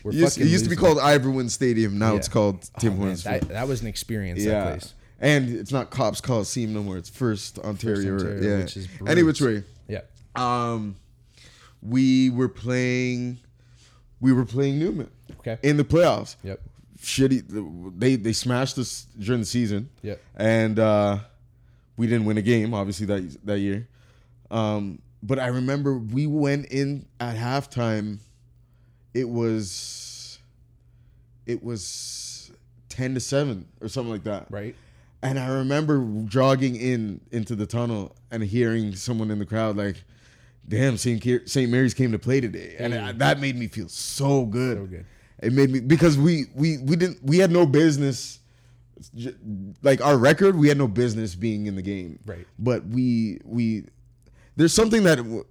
We're 0.05 0.13
it 0.13 0.15
used, 0.15 0.41
it 0.41 0.47
used 0.47 0.65
to 0.65 0.71
be 0.71 0.77
called 0.77 1.01
Ivor 1.01 1.31
Iverwin 1.31 1.51
Stadium. 1.51 1.99
Now 1.99 2.15
it's 2.15 2.29
called 2.29 2.69
Tim 2.79 2.93
Oh, 2.93 2.97
Hortons. 2.99 3.25
that, 3.25 3.41
Field. 3.41 3.51
that 3.53 3.67
was 3.67 3.81
an 3.81 3.89
experience. 3.89 4.45
That 4.45 4.51
yeah, 4.51 4.65
place. 4.71 4.95
And 5.21 5.49
it's 5.49 5.73
not 5.73 5.91
Copps 5.91 6.21
Coliseum 6.21 6.75
no 6.75 6.83
more. 6.83 6.97
It's 6.99 7.09
First 7.09 7.59
Ontario. 7.61 8.15
Ontario, 8.15 8.43
yeah, 8.43 8.59
which 8.63 8.77
is 8.77 8.89
any 9.07 9.23
which 9.23 9.41
way. 9.41 9.63
Yeah. 9.89 10.01
Um, 10.35 10.97
we 11.83 12.31
were 12.31 12.49
playing. 12.49 13.39
We 14.21 14.33
were 14.33 14.45
playing 14.45 14.79
Newman 14.79 15.11
Okay. 15.41 15.59
in 15.63 15.77
the 15.77 15.85
playoffs. 15.85 16.37
Yep. 16.43 16.61
Shitty. 17.01 17.93
They 17.99 18.17
they 18.17 18.33
smashed 18.33 18.77
us 18.79 19.07
during 19.19 19.41
the 19.41 19.47
season. 19.47 19.89
Yep. 20.03 20.21
and 20.37 20.79
uh, 20.79 21.19
we 21.97 22.07
didn't 22.07 22.25
win 22.27 22.37
a 22.39 22.43
game 22.43 22.75
obviously 22.75 23.07
that 23.07 23.37
that 23.47 23.59
year. 23.61 23.89
Um, 24.51 25.01
but 25.23 25.39
I 25.39 25.47
remember 25.49 25.97
we 25.99 26.27
went 26.27 26.67
in 26.67 27.07
at 27.21 27.37
halftime. 27.37 28.19
It 29.15 29.29
was 29.29 30.39
it 31.47 31.63
was 31.63 32.51
ten 32.89 33.15
to 33.15 33.21
seven 33.21 33.67
or 33.81 33.89
something 33.89 34.13
like 34.13 34.25
that. 34.25 34.47
Right. 34.51 34.75
And 35.23 35.39
I 35.39 35.49
remember 35.49 36.07
jogging 36.27 36.77
in 36.77 37.21
into 37.33 37.57
the 37.57 37.67
tunnel 37.67 38.15
and 38.31 38.43
hearing 38.43 38.95
someone 38.95 39.31
in 39.31 39.39
the 39.39 39.47
crowd 39.47 39.77
like, 39.77 40.05
"Damn, 40.69 40.97
St. 40.97 41.49
St. 41.49 41.71
Mary's 41.71 41.95
came 41.95 42.13
to 42.13 42.19
play 42.19 42.41
today," 42.41 42.77
and 42.79 42.93
mm. 42.93 43.03
I- 43.03 43.13
that 43.13 43.41
made 43.41 43.57
me 43.57 43.67
feel 43.67 43.89
so 43.89 44.45
good. 44.45 44.79
So 44.79 44.87
good. 44.87 45.07
It 45.43 45.53
made 45.53 45.71
me 45.71 45.81
because 45.81 46.17
we 46.19 46.45
we 46.55 46.79
we 46.79 46.97
didn't 46.97 47.23
we 47.25 47.39
had 47.39 47.51
no 47.51 47.67
business. 47.67 48.41
Like 49.83 50.01
our 50.01 50.17
record, 50.17 50.57
we 50.57 50.69
had 50.69 50.79
no 50.79 50.89
business 50.89 51.35
being 51.35 51.67
in 51.67 51.77
the 51.77 51.83
game. 51.83 52.19
Right. 52.25 52.47
But 52.59 52.87
we 52.87 53.41
we 53.45 53.85
there's 54.57 54.73
something 54.73 55.03
that 55.05 55.17
w- 55.17 55.45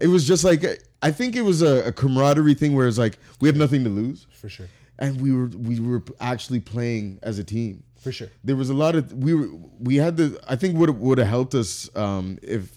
it 0.00 0.06
was 0.06 0.26
just 0.26 0.44
like 0.44 0.64
I 1.02 1.10
think 1.10 1.34
it 1.34 1.42
was 1.42 1.62
a, 1.62 1.88
a 1.88 1.92
camaraderie 1.92 2.54
thing 2.54 2.74
where 2.76 2.86
it's 2.86 2.98
like 2.98 3.18
we 3.40 3.48
have 3.48 3.56
nothing 3.56 3.82
to 3.84 3.90
lose, 3.90 4.26
For 4.32 4.48
sure. 4.48 4.66
and 4.98 5.20
we 5.20 5.32
were 5.32 5.46
we 5.46 5.80
were 5.80 6.02
actually 6.20 6.60
playing 6.60 7.18
as 7.22 7.38
a 7.40 7.44
team 7.44 7.82
For 7.98 8.12
sure. 8.12 8.28
there 8.44 8.56
was 8.56 8.70
a 8.70 8.74
lot 8.74 8.94
of 8.94 9.12
we 9.12 9.34
were 9.34 9.48
we 9.80 9.96
had 9.96 10.16
the 10.16 10.40
I 10.48 10.56
think 10.56 10.76
would 10.78 10.90
would 10.90 11.18
have 11.18 11.26
helped 11.28 11.54
us 11.54 11.90
um, 11.96 12.38
if 12.42 12.70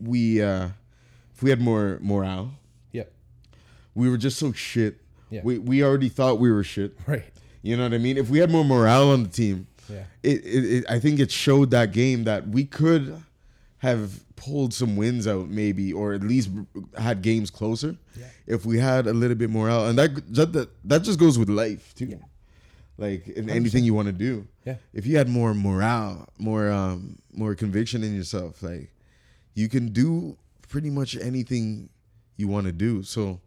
we 0.00 0.42
uh, 0.42 0.68
if 1.34 1.42
we 1.42 1.50
had 1.50 1.60
more 1.60 1.98
morale. 2.02 2.50
Yep. 2.92 3.10
We 3.94 4.10
were 4.10 4.18
just 4.18 4.38
so 4.38 4.52
shit. 4.52 4.98
Yeah. 5.30 5.40
We 5.44 5.58
we 5.58 5.82
already 5.82 6.08
thought 6.10 6.38
we 6.38 6.50
were 6.52 6.62
shit. 6.64 6.96
Right. 7.06 7.24
You 7.62 7.76
know 7.76 7.82
what 7.82 7.94
I 7.94 7.98
mean? 7.98 8.16
If 8.16 8.28
we 8.30 8.38
had 8.38 8.50
more 8.50 8.64
morale 8.64 9.10
on 9.10 9.24
the 9.24 9.28
team, 9.28 9.66
Yeah. 9.88 10.04
it, 10.22 10.44
it, 10.44 10.64
it 10.76 10.84
I 10.88 11.00
think 11.00 11.18
it 11.20 11.30
showed 11.32 11.70
that 11.72 11.92
game 11.92 12.24
that 12.24 12.46
we 12.48 12.64
could 12.64 13.22
have 13.78 14.20
pulled 14.36 14.72
some 14.74 14.94
wins 14.96 15.26
out 15.26 15.48
maybe 15.48 15.92
or 15.92 16.12
at 16.12 16.22
least 16.22 16.50
had 16.98 17.22
games 17.22 17.50
closer 17.50 17.96
Yeah. 18.16 18.26
if 18.46 18.66
we 18.66 18.78
had 18.78 19.06
a 19.06 19.12
little 19.14 19.34
bit 19.36 19.48
more 19.50 19.66
morale 19.66 19.88
and 19.88 19.98
that 19.98 20.10
that 20.34 20.52
that, 20.52 20.68
that 20.84 21.02
just 21.02 21.18
goes 21.18 21.38
with 21.38 21.48
life 21.48 21.94
too 21.94 22.20
like 22.98 23.26
in 23.28 23.48
anything 23.50 23.82
you 23.84 23.94
want 23.94 24.06
to 24.06 24.12
do 24.12 24.46
Yeah. 24.66 24.76
if 24.92 25.06
you 25.06 25.16
had 25.16 25.28
more 25.28 25.54
morale 25.54 26.28
more 26.38 26.70
um 26.70 27.18
more 27.32 27.54
conviction 27.54 28.02
in 28.02 28.14
yourself 28.14 28.62
like 28.62 28.92
you 29.54 29.68
can 29.68 29.92
do 29.92 30.36
pretty 30.68 30.90
much 30.90 31.16
anything 31.16 31.88
you 32.36 32.48
want 32.48 32.66
to 32.66 32.72
do 32.72 33.02
so 33.02 33.40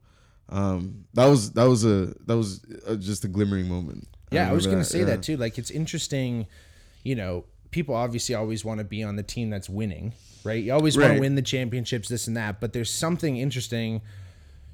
um 0.49 1.05
that 1.13 1.27
was 1.27 1.51
that 1.51 1.65
was 1.65 1.83
a 1.85 2.13
that 2.25 2.37
was 2.37 2.61
uh 2.87 2.95
just 2.95 3.23
a 3.25 3.27
glimmering 3.27 3.67
moment 3.67 4.07
Yeah, 4.31 4.49
I 4.49 4.53
was 4.53 4.65
going 4.65 4.77
to 4.79 4.85
say 4.85 4.99
yeah. 4.99 5.05
that 5.11 5.23
too. 5.23 5.37
Like, 5.37 5.57
it's 5.57 5.71
interesting, 5.71 6.45
you 7.03 7.15
know, 7.15 7.45
people 7.71 7.95
obviously 7.95 8.35
always 8.35 8.63
want 8.63 8.77
to 8.77 8.83
be 8.83 9.03
on 9.03 9.15
the 9.15 9.23
team 9.23 9.49
that's 9.49 9.67
winning, 9.69 10.13
right? 10.43 10.63
You 10.63 10.71
always 10.73 10.95
want 10.97 11.13
to 11.15 11.19
win 11.19 11.33
the 11.35 11.41
championships, 11.41 12.09
this 12.09 12.27
and 12.27 12.37
that. 12.37 12.59
But 12.61 12.71
there's 12.73 12.93
something 12.93 13.37
interesting, 13.37 14.01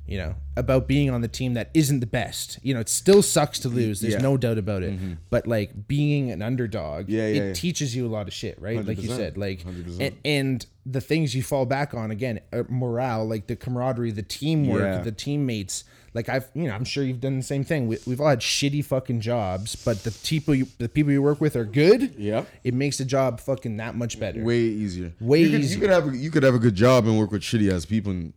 you 0.07 0.17
know, 0.17 0.35
about 0.55 0.87
being 0.87 1.09
on 1.09 1.21
the 1.21 1.27
team 1.27 1.53
that 1.55 1.69
isn't 1.73 1.99
the 1.99 2.05
best. 2.05 2.59
You 2.61 2.73
know, 2.75 2.79
it 2.79 2.89
still 2.89 3.21
sucks 3.23 3.59
to 3.59 3.69
lose. 3.69 4.01
There's 4.01 4.13
Yeah. 4.13 4.21
no 4.21 4.37
doubt 4.37 4.57
about 4.57 4.83
it. 4.83 4.97
But 5.29 5.47
like 5.47 5.87
being 5.87 6.31
an 6.31 6.41
underdog, 6.41 7.09
Yeah, 7.09 7.21
yeah, 7.27 7.27
it 7.27 7.47
yeah. 7.47 7.53
teaches 7.53 7.95
you 7.95 8.05
a 8.05 8.09
lot 8.09 8.27
of 8.27 8.33
shit, 8.33 8.61
right? 8.61 8.85
Like 8.85 9.01
you 9.01 9.09
said, 9.09 9.37
like 9.37 9.63
100%. 9.63 9.99
and, 10.01 10.15
and 10.23 10.65
the 10.85 11.01
things 11.01 11.33
you 11.35 11.41
fall 11.43 11.65
back 11.65 11.93
on 11.95 12.11
again, 12.11 12.39
uh, 12.53 12.63
morale, 12.69 13.25
like 13.27 13.47
the 13.47 13.55
camaraderie, 13.55 14.11
the 14.11 14.21
teamwork, 14.23 15.03
the 15.03 15.11
teammates. 15.11 15.83
Like 16.13 16.29
I've, 16.29 16.47
you 16.53 16.63
know, 16.67 16.73
I'm 16.73 16.85
sure 16.85 17.03
you've 17.03 17.19
done 17.19 17.35
the 17.35 17.43
same 17.43 17.65
thing. 17.65 17.87
We, 17.87 17.97
we've 18.05 18.21
all 18.21 18.29
had 18.29 18.39
shitty 18.39 18.85
fucking 18.85 19.19
jobs, 19.19 19.75
but 19.75 20.03
the 20.05 20.11
people 20.23 20.55
you, 20.55 20.67
the 20.77 20.87
people 20.87 21.11
you 21.11 21.21
work 21.21 21.41
with 21.41 21.57
are 21.57 21.65
good. 21.65 22.13
Yeah, 22.17 22.45
It 22.63 22.73
makes 22.73 22.99
the 22.99 23.03
job 23.05 23.41
fucking 23.41 23.75
that 23.77 23.95
much 23.95 24.17
better. 24.17 24.41
Way 24.41 24.59
easier. 24.61 25.11
Way 25.19 25.41
you 25.41 25.49
could, 25.49 25.59
easier. 25.59 25.75
You 25.75 25.81
could 25.81 25.89
have 25.89 26.07
a, 26.13 26.15
you 26.17 26.31
could 26.31 26.43
have 26.43 26.55
a 26.55 26.59
good 26.59 26.75
job 26.75 27.05
and 27.05 27.17
work 27.19 27.31
with 27.31 27.41
shitty 27.41 27.69
ass 27.73 27.83
people 27.85 28.11
and 28.13 28.31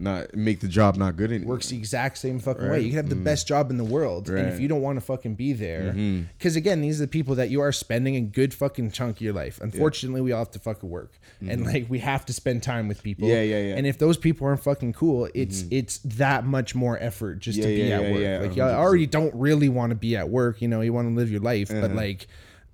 not 0.00 0.34
make 0.34 0.60
the 0.60 0.68
job 0.68 0.96
not 0.96 1.16
good 1.16 1.30
anymore. 1.32 1.54
works 1.56 1.68
the 1.68 1.76
exact 1.76 2.18
same 2.18 2.38
fucking 2.38 2.68
way. 2.68 2.80
You 2.80 2.88
can 2.90 2.96
have 2.96 3.08
the 3.08 3.14
best 3.16 3.46
job 3.48 3.70
in 3.70 3.76
the 3.76 3.84
world, 3.84 4.28
and 4.28 4.38
if 4.38 4.44
Mm. 4.44 4.46
Right. 4.46 4.52
Mm-hmm. 4.54 4.62
you 4.62 4.68
don't 4.68 4.82
want 4.82 4.96
to 4.96 5.00
fucking 5.04 5.34
be 5.34 5.52
there, 5.52 5.92
because 6.38 6.56
again, 6.56 6.80
these 6.80 7.00
are 7.00 7.04
the 7.04 7.08
people 7.08 7.34
that 7.36 7.50
you 7.50 7.60
are 7.60 7.72
spending 7.72 8.16
a 8.16 8.20
good 8.20 8.54
fucking 8.54 8.90
chunk 8.92 9.16
of 9.16 9.20
your 9.22 9.32
life. 9.32 9.60
Unfortunately, 9.62 10.20
we 10.20 10.32
all 10.32 10.40
have 10.40 10.50
to 10.52 10.58
fucking 10.58 10.88
work, 10.88 11.12
and 11.46 11.64
like 11.66 11.86
we 11.88 11.98
have 11.98 12.24
to 12.26 12.32
spend 12.32 12.62
time 12.62 12.88
with 12.88 13.02
people. 13.02 13.26
Mm-hmm. 13.28 13.34
Yeah, 13.36 13.42
yeah, 13.58 13.68
yeah. 13.70 13.74
And 13.76 13.86
if 13.86 13.98
those 13.98 14.16
people 14.16 14.46
aren't 14.46 14.62
fucking 14.62 14.92
cool, 14.92 15.28
it's 15.34 15.64
it's 15.70 15.98
that 15.98 16.44
much 16.46 16.74
more 16.74 16.98
effort 16.98 17.40
just 17.40 17.60
to 17.60 17.66
be 17.66 17.74
yeah, 17.74 17.96
at 17.96 18.02
yeah, 18.02 18.12
work. 18.12 18.20
yeah, 18.20 18.38
like 18.40 18.56
you 18.56 18.62
100%. 18.62 18.74
already 18.74 19.06
don't 19.06 19.34
really 19.34 19.68
want 19.68 19.90
to 19.90 19.96
be 19.96 20.16
at 20.16 20.28
work. 20.28 20.62
You 20.62 20.68
know, 20.68 20.80
you 20.80 20.92
want 20.92 21.08
to 21.08 21.14
live 21.14 21.30
your 21.30 21.40
life, 21.40 21.70
Uh-huh. 21.70 21.80
but 21.82 21.92
like. 21.94 22.26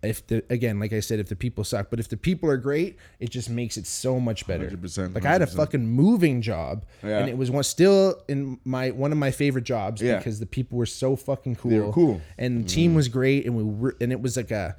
If 0.05 0.27
the 0.27 0.45
again, 0.51 0.79
like 0.79 0.93
I 0.93 1.01
said, 1.01 1.19
if 1.19 1.29
the 1.29 1.37
people 1.37 1.65
suck, 1.65 1.91
but 1.91 1.99
if 2.01 2.09
the 2.09 2.17
people 2.17 2.49
are 2.51 2.57
great, 2.57 2.97
it 3.21 3.31
just 3.31 3.51
makes 3.51 3.77
it 3.77 3.87
so 3.87 4.21
much 4.21 4.47
better. 4.47 4.69
100%, 4.69 5.15
Like 5.15 5.25
I 5.25 5.33
had 5.33 5.43
a 5.43 5.47
100%. 5.47 5.57
fucking 5.57 5.87
moving 5.87 6.43
job, 6.43 6.85
Yeah. 7.03 7.19
and 7.21 7.29
it 7.29 7.37
was 7.37 7.51
one 7.51 7.65
still 7.65 8.23
in 8.29 8.59
my 8.65 8.91
one 8.91 9.13
of 9.13 9.19
my 9.19 9.31
favorite 9.31 9.65
jobs 9.65 10.01
Yeah. 10.03 10.19
because 10.19 10.41
the 10.41 10.47
people 10.47 10.79
were 10.79 10.87
so 10.87 11.17
fucking 11.17 11.57
cool. 11.57 11.71
They 11.71 11.81
were 11.81 11.93
cool. 11.93 12.21
and 12.39 12.61
the 12.61 12.65
mm. 12.65 12.75
team 12.75 12.95
was 12.95 13.09
great, 13.09 13.47
and 13.47 13.57
we 13.57 13.63
were, 13.63 13.97
and 14.01 14.13
it 14.13 14.21
was 14.21 14.37
like 14.37 14.51
a, 14.51 14.77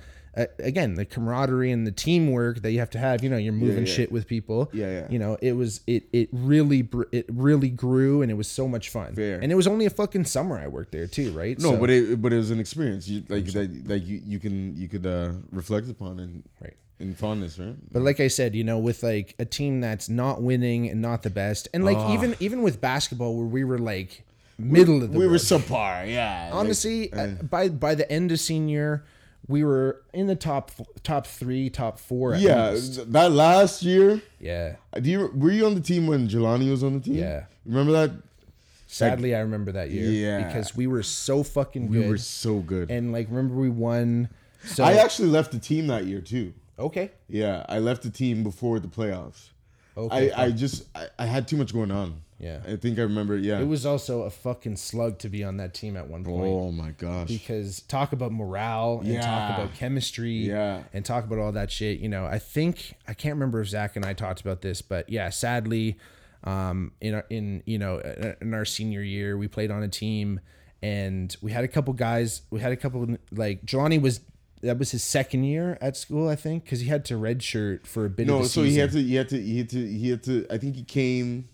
again 0.60 0.96
the 0.96 1.06
camaraderie 1.06 1.72
and 1.72 1.86
the 1.88 1.92
teamwork 1.92 2.62
that 2.62 2.72
you 2.72 2.80
have 2.80 2.90
to 2.92 2.98
have. 3.00 3.24
You 3.24 3.30
know, 3.30 3.38
you're 3.38 3.54
moving 3.54 3.86
yeah. 3.86 3.94
shit 3.94 4.12
with 4.12 4.28
people. 4.28 4.70
Yeah, 4.74 4.92
yeah. 4.92 5.08
You 5.10 5.20
know, 5.20 5.38
it 5.42 5.54
was 5.54 5.82
it 5.88 6.04
it 6.14 6.30
really 6.32 6.88
it 7.12 7.26
really 7.32 7.70
grew, 7.70 8.22
and 8.22 8.32
it 8.32 8.36
was 8.36 8.48
so 8.48 8.68
much 8.68 8.90
fun. 8.90 9.14
Fair. 9.16 9.40
And 9.42 9.52
it 9.52 9.56
was 9.56 9.68
only 9.68 9.86
a 9.86 9.90
fucking 9.90 10.26
summer 10.26 10.58
I 10.60 10.68
worked 10.68 10.92
there 10.92 11.08
too, 11.08 11.32
right? 11.32 11.58
No, 11.60 11.72
So- 11.72 11.78
but 11.78 11.90
it 11.90 12.22
but 12.22 12.34
it 12.34 12.38
was 12.38 12.52
an 12.52 12.60
experience. 12.60 13.08
You 13.08 13.24
like 13.30 13.46
that 13.54 13.88
like 13.88 14.06
you, 14.06 14.22
you 14.26 14.40
can 14.40 14.76
you 14.76 14.88
could 14.88 15.06
uh, 15.06 15.32
reflect 15.52 15.90
upon 15.90 16.20
and 16.20 16.44
Right. 16.62 16.74
in 17.00 17.14
fondness, 17.16 17.60
right? 17.60 17.76
But 17.92 18.02
like 18.04 18.20
I 18.20 18.28
said, 18.30 18.56
you 18.56 18.64
know, 18.64 18.80
with 18.80 19.04
like 19.04 19.36
a 19.40 19.46
team 19.46 19.82
that's 19.82 20.08
not 20.10 20.42
winning 20.42 20.90
and 20.90 21.02
not 21.02 21.24
the 21.24 21.30
best, 21.30 21.68
and 21.74 21.84
like 21.86 21.98
even 22.14 22.36
even 22.40 22.62
with 22.62 22.80
basketball 22.82 23.36
where 23.38 23.46
we 23.46 23.64
were 23.64 23.80
like 23.80 24.24
middle 24.58 25.04
of 25.04 25.12
the 25.12 25.20
we 25.20 25.26
were 25.26 25.34
road. 25.34 25.42
subpar, 25.42 26.08
yeah. 26.10 26.46
like- 26.46 26.54
honestly 26.56 27.12
uh, 27.12 27.28
by 27.50 27.68
by 27.70 27.94
the 27.96 28.10
end 28.10 28.32
of 28.32 28.40
senior 28.40 29.04
we 29.48 29.64
were 29.64 30.02
in 30.14 30.28
the 30.28 30.36
top 30.36 30.72
top 31.04 31.28
three 31.28 31.70
top 31.70 32.00
four 32.00 32.36
yeah, 32.36 32.72
least. 32.72 33.12
that 33.12 33.32
last 33.32 33.84
year. 33.84 34.22
yeah 34.40 34.76
Do 35.00 35.10
you 35.10 35.32
were 35.36 35.52
you 35.52 35.66
on 35.66 35.76
the 35.76 35.82
team 35.82 36.08
when 36.08 36.28
Jelani 36.28 36.70
was 36.72 36.84
on 36.84 36.94
the 36.96 37.00
team? 37.00 37.16
Yeah. 37.16 37.46
remember 37.66 37.92
that? 37.94 38.12
sadly 38.88 39.36
i 39.36 39.40
remember 39.40 39.72
that 39.74 39.90
year 39.90 40.10
Yeah. 40.10 40.46
because 40.48 40.76
we 40.76 40.88
were 40.88 41.04
so 41.04 41.44
fucking 41.44 41.90
We 41.90 41.98
good 42.00 42.10
were 42.10 42.18
so 42.18 42.60
good. 42.60 42.90
and 42.92 43.12
like 43.12 43.28
remember 43.30 43.56
we 43.56 43.70
won 43.70 44.30
so 44.64 44.84
I 44.84 44.94
actually 44.94 45.30
left 45.30 45.52
the 45.52 45.60
team 45.60 45.88
that 45.88 46.06
year 46.06 46.22
too. 46.22 46.54
okay 46.80 47.12
Yeah, 47.28 47.66
I 47.70 47.80
left 47.80 48.04
the 48.04 48.10
team 48.10 48.44
before 48.44 48.80
the 48.80 48.88
playoffs. 48.88 49.50
okay 49.98 50.32
I, 50.32 50.46
I 50.46 50.52
just 50.52 50.86
I, 50.96 51.08
I 51.20 51.26
had 51.26 51.48
too 51.48 51.58
much 51.58 51.74
going 51.74 51.92
on. 51.92 52.22
Yeah. 52.46 52.60
I 52.68 52.76
think 52.76 53.00
I 53.00 53.02
remember. 53.02 53.36
Yeah. 53.38 53.60
it 53.60 53.68
was 53.68 53.86
also 53.86 54.22
a 54.24 54.30
fucking 54.30 54.76
slug 54.78 55.18
to 55.20 55.30
be 55.30 55.44
on 55.44 55.58
that 55.58 55.74
team 55.74 55.98
at 55.98 56.08
one 56.08 56.24
point 56.24 56.46
oh 56.48 56.72
my 56.72 56.92
gosh. 56.92 57.28
because 57.28 57.82
talk 57.82 58.14
about 58.14 58.32
morale 58.32 59.02
and 59.04 59.22
talk 59.22 59.58
about 59.58 59.74
chemistry 59.76 60.48
Yeah. 60.48 60.84
and 60.94 61.04
talk 61.04 61.24
about 61.26 61.40
all 61.40 61.52
that 61.54 61.72
shit 61.72 62.00
you 62.00 62.10
know 62.10 62.26
i 62.26 62.38
think 62.40 62.94
i 63.08 63.14
can't 63.14 63.34
remember 63.36 63.62
if 63.62 63.70
zach 63.70 63.96
and 63.96 64.06
i 64.06 64.14
talked 64.14 64.42
about 64.42 64.62
this 64.62 64.82
but 64.82 65.10
yeah 65.10 65.30
sadly 65.30 65.98
um 66.44 66.92
in 67.02 67.16
our 67.16 67.26
in 67.30 67.64
you 67.66 67.78
know 67.80 68.00
in 68.42 68.54
our 68.54 68.66
senior 68.66 69.02
year 69.02 69.38
we 69.38 69.48
played 69.48 69.72
on 69.72 69.82
a 69.84 69.88
team 69.88 70.40
and 70.82 71.36
we 71.42 71.52
had 71.52 71.64
a 71.64 71.68
couple 71.68 71.94
guys 71.94 72.42
we 72.52 72.60
had 72.60 72.72
a 72.72 72.78
couple 72.78 73.08
like 73.32 73.66
Jelani 73.66 74.00
was 74.02 74.22
that 74.62 74.78
was 74.78 74.92
his 74.92 75.04
second 75.04 75.44
year 75.44 75.78
at 75.82 75.96
school 75.98 76.28
i 76.30 76.36
think 76.36 76.64
because 76.64 76.80
he 76.82 76.88
had 76.88 77.06
to 77.06 77.16
redshirt 77.16 77.86
for 77.88 78.06
a 78.06 78.10
bit 78.10 78.24
of 78.24 78.28
No, 78.36 78.42
the 78.44 78.50
so 78.50 78.64
season. 78.64 78.72
he 78.74 78.78
had 78.80 78.92
to, 78.92 79.02
he 79.02 79.16
had 79.16 79.30
to, 79.30 79.42
he 79.42 79.58
had 79.58 79.70
to, 79.70 79.88
he 79.88 80.10
had 80.10 80.24
to. 80.24 80.46
I 80.52 80.58
think 80.58 80.76
he 80.76 80.84
came. 80.84 81.50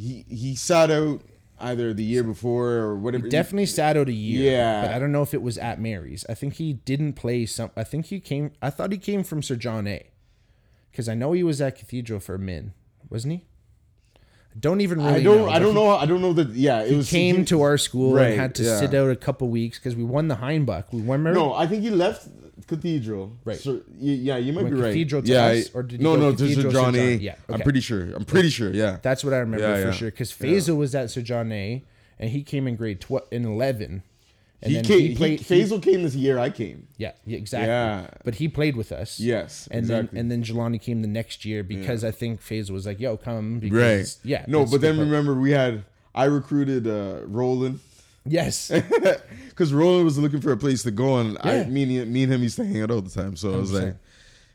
He 0.00 0.24
he 0.28 0.54
sat 0.56 0.90
out 0.90 1.22
either 1.58 1.92
the 1.92 2.02
year 2.02 2.24
before 2.24 2.70
or 2.70 2.96
whatever. 2.96 3.28
definitely 3.28 3.66
sat 3.66 3.96
out 3.96 4.08
a 4.08 4.12
year. 4.12 4.52
Yeah. 4.52 4.86
But 4.86 4.94
I 4.94 4.98
don't 4.98 5.12
know 5.12 5.22
if 5.22 5.34
it 5.34 5.42
was 5.42 5.58
at 5.58 5.78
Mary's. 5.78 6.24
I 6.26 6.34
think 6.34 6.54
he 6.54 6.72
didn't 6.72 7.12
play 7.14 7.44
some 7.44 7.70
I 7.76 7.84
think 7.84 8.06
he 8.06 8.18
came 8.18 8.52
I 8.62 8.70
thought 8.70 8.92
he 8.92 8.98
came 8.98 9.22
from 9.22 9.42
Sir 9.42 9.56
John 9.56 9.86
A. 9.86 10.06
Cuz 10.94 11.08
I 11.08 11.14
know 11.14 11.32
he 11.32 11.42
was 11.42 11.60
at 11.60 11.76
Cathedral 11.76 12.18
for 12.18 12.38
min, 12.38 12.72
wasn't 13.10 13.34
he? 13.34 13.46
Don't 14.58 14.80
even 14.80 14.98
really 14.98 15.20
I 15.20 15.22
don't. 15.22 15.38
know, 15.38 15.48
I 15.48 15.58
don't 15.58 15.68
he 15.68 15.74
know. 15.74 15.90
I 15.90 16.06
don't 16.06 16.20
know 16.20 16.32
that. 16.32 16.48
Yeah, 16.50 16.82
it 16.82 16.96
was 16.96 17.08
Came 17.08 17.38
he- 17.38 17.44
to 17.46 17.62
our 17.62 17.78
school 17.78 18.14
Right, 18.14 18.32
and 18.32 18.40
had 18.40 18.54
to 18.56 18.62
yeah. 18.64 18.78
sit 18.80 18.92
out 18.94 19.10
a 19.10 19.16
couple 19.16 19.48
weeks 19.48 19.78
cuz 19.78 19.94
we 19.94 20.02
won 20.04 20.28
the 20.28 20.36
Heinbuck. 20.36 20.84
We 20.92 21.00
won 21.02 21.20
remember? 21.20 21.38
No, 21.38 21.54
I 21.54 21.66
think 21.66 21.82
he 21.82 21.90
left 21.90 22.28
Cathedral. 22.66 23.32
Right. 23.44 23.58
So 23.58 23.82
yeah, 23.98 24.36
you 24.38 24.52
might 24.52 24.64
Went 24.64 24.74
be 24.74 24.80
right. 24.80 24.88
Cathedral 24.88 25.22
to 25.22 25.30
yeah, 25.32 25.46
us, 25.46 25.70
or 25.72 25.82
did 25.82 26.00
he 26.00 26.04
no, 26.04 26.16
no, 26.16 26.32
to 26.32 26.38
Sir 26.38 26.44
Cathedral, 26.46 26.72
Sir 26.72 26.78
John 26.80 26.94
A. 26.96 27.14
Yeah, 27.14 27.34
I'm 27.48 27.60
pretty 27.60 27.80
sure. 27.80 28.02
I'm 28.14 28.24
pretty 28.24 28.50
sure. 28.50 28.72
Yeah. 28.72 28.98
That's 29.02 29.22
what 29.24 29.32
I 29.34 29.38
remember 29.38 29.66
Yeah, 29.68 29.76
for 29.82 29.86
yeah. 29.88 29.92
sure 29.92 30.10
cuz 30.10 30.32
Faisal 30.32 30.76
was 30.76 30.94
at 30.94 31.10
Sir 31.10 31.22
John 31.22 31.52
A 31.52 31.84
and 32.18 32.30
he 32.30 32.42
came 32.42 32.66
in 32.66 32.76
grade 32.76 33.00
12 33.00 33.24
in 33.30 33.44
11. 33.44 34.02
And 34.62 34.70
he 34.70 34.76
then 34.76 34.84
came. 34.84 35.00
he 35.00 35.14
played 35.14 35.40
he- 35.40 35.54
Faisal 35.62 35.82
came 35.82 36.02
this 36.02 36.14
year. 36.14 36.38
I 36.38 36.50
came. 36.50 36.86
Yeah, 36.98 37.12
yeah, 37.24 37.38
exactly. 37.38 37.68
Yeah. 37.68 38.08
But 38.24 38.34
he 38.34 38.46
played 38.48 38.76
with 38.76 38.92
us. 38.92 39.18
Yes, 39.18 39.66
And 39.70 39.80
exactly. 39.80 40.08
then 40.12 40.20
and 40.20 40.30
then 40.30 40.42
Jelani 40.42 40.80
came 40.80 41.00
the 41.02 41.08
next 41.08 41.44
year 41.46 41.62
because 41.64 42.04
I 42.04 42.10
think 42.10 42.42
Faisal 42.42 42.70
was 42.72 42.84
like, 42.86 43.00
"Yo, 43.00 43.16
come." 43.16 43.60
Right. 43.70 44.06
Yeah. 44.22 44.44
No, 44.48 44.66
but 44.66 44.80
then 44.82 44.96
good, 44.96 45.02
remember 45.02 45.34
we 45.34 45.52
had. 45.52 45.84
I 46.14 46.24
recruited 46.24 46.86
uh, 46.86 47.20
Roland. 47.26 47.80
yes, 48.26 48.70
Because 49.48 49.72
Roland 49.72 50.04
was 50.04 50.18
looking 50.18 50.40
for 50.40 50.52
a 50.52 50.56
place 50.56 50.82
to 50.82 50.90
go, 50.90 51.18
and 51.18 51.38
I, 51.40 51.58
Yeah. 51.58 51.64
me, 51.68 51.98
and, 51.98 52.12
me 52.12 52.24
and 52.24 52.32
him 52.32 52.42
used 52.42 52.56
to 52.56 52.64
hang 52.66 52.82
out 52.82 52.90
all 52.90 53.00
the 53.00 53.10
time. 53.10 53.36
So 53.36 53.54
I 53.54 53.56
was 53.56 53.70
100%. 53.72 53.84
like, 53.84 53.96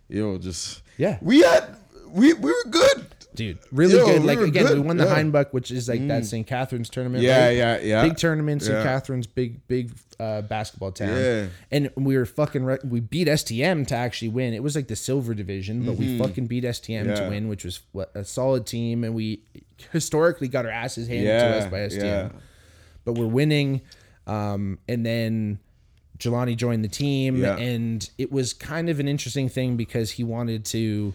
"Yo, 0.09 0.37
just 0.37 0.81
Yeah. 0.97 1.17
we 1.21 1.39
had 1.41 1.63
we 2.09 2.33
we 2.33 2.51
were 2.51 2.69
good." 2.69 3.07
Dude, 3.35 3.59
really 3.71 3.95
Yo, 3.95 4.05
good. 4.05 4.21
we 4.21 4.27
Like 4.27 4.39
again, 4.39 4.73
we 4.73 4.79
won 4.79 4.97
the 4.97 5.05
yeah. 5.05 5.15
Mm. 5.15 5.31
Heinbuck, 5.31 5.53
which 5.53 5.71
is 5.71 5.87
like 5.89 6.07
that 6.07 6.25
St. 6.25 6.45
Catharines 6.47 6.89
tournament. 6.89 7.23
Yeah, 7.23 7.45
right? 7.45 7.55
yeah, 7.57 7.79
yeah. 7.79 8.01
Big 8.03 8.17
tournament, 8.17 8.61
St. 8.63 8.73
Yeah. 8.77 8.83
Catharines, 8.83 9.27
big, 9.27 9.65
big 9.67 9.91
uh, 10.19 10.41
basketball 10.43 10.91
town. 10.91 11.09
Yeah. 11.17 11.47
And 11.71 11.89
we 11.95 12.17
were 12.17 12.25
fucking. 12.25 12.63
Re- 12.63 12.77
we 12.83 12.99
beat 12.99 13.27
STM 13.27 13.85
to 13.87 13.95
actually 13.95 14.29
win. 14.29 14.53
It 14.53 14.63
was 14.63 14.75
like 14.75 14.87
the 14.87 14.95
silver 14.95 15.33
division, 15.33 15.85
but 15.85 15.95
we 15.95 16.17
fucking 16.17 16.47
beat 16.47 16.63
STM 16.63 17.03
to 17.05 17.11
Mm-hmm. 17.21 17.29
Win, 17.29 17.47
which 17.47 17.63
was 17.65 17.81
what, 17.91 18.11
a 18.15 18.23
solid 18.25 18.65
team, 18.65 19.03
and 19.03 19.13
we 19.13 19.41
historically 19.91 20.47
got 20.47 20.65
our 20.65 20.71
asses 20.71 21.07
handed 21.07 21.27
to 21.39 21.57
us 21.57 21.65
by 21.71 21.79
STM. 21.79 22.03
yeah. 22.03 22.29
but 23.03 23.13
we're 23.13 23.25
winning. 23.27 23.81
Um, 24.27 24.79
and 24.87 25.05
then 25.05 25.59
Jelani 26.17 26.55
joined 26.55 26.83
the 26.83 26.87
team, 26.89 27.35
Yeah. 27.37 27.57
and 27.57 28.09
it 28.17 28.31
was 28.31 28.53
kind 28.53 28.89
of 28.89 28.99
an 28.99 29.07
interesting 29.07 29.49
thing 29.49 29.75
because 29.77 30.11
he 30.11 30.23
wanted 30.23 30.65
to 30.65 31.13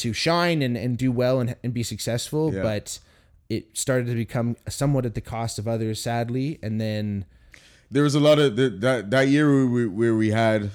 to 0.00 0.12
shine 0.12 0.62
and, 0.62 0.76
and 0.76 0.98
do 0.98 1.10
well 1.12 1.40
and, 1.40 1.56
and 1.62 1.72
be 1.72 1.82
successful, 1.82 2.52
Yeah. 2.52 2.62
but 2.62 2.98
it 3.48 3.76
started 3.76 4.06
to 4.06 4.14
become 4.14 4.56
somewhat 4.68 5.04
at 5.06 5.14
the 5.14 5.20
cost 5.20 5.58
of 5.58 5.66
others, 5.66 6.00
sadly. 6.02 6.58
And 6.62 6.80
then 6.80 7.24
There 7.90 8.02
was 8.04 8.14
a 8.14 8.20
lot 8.20 8.38
of 8.38 8.56
the, 8.56 8.70
that 8.70 9.10
that 9.10 9.28
year 9.28 9.46
where 9.52 9.66
we, 9.66 9.86
where 9.86 10.14
we 10.14 10.30
had 10.30 10.70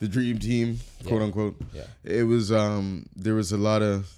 the 0.00 0.08
dream 0.08 0.38
team, 0.38 0.80
quote 1.06 1.22
unquote. 1.22 1.56
Yeah. 1.72 1.86
It 2.04 2.24
was 2.24 2.50
um 2.50 3.06
there 3.14 3.34
was 3.34 3.52
a 3.52 3.56
lot 3.56 3.82
of 3.82 4.10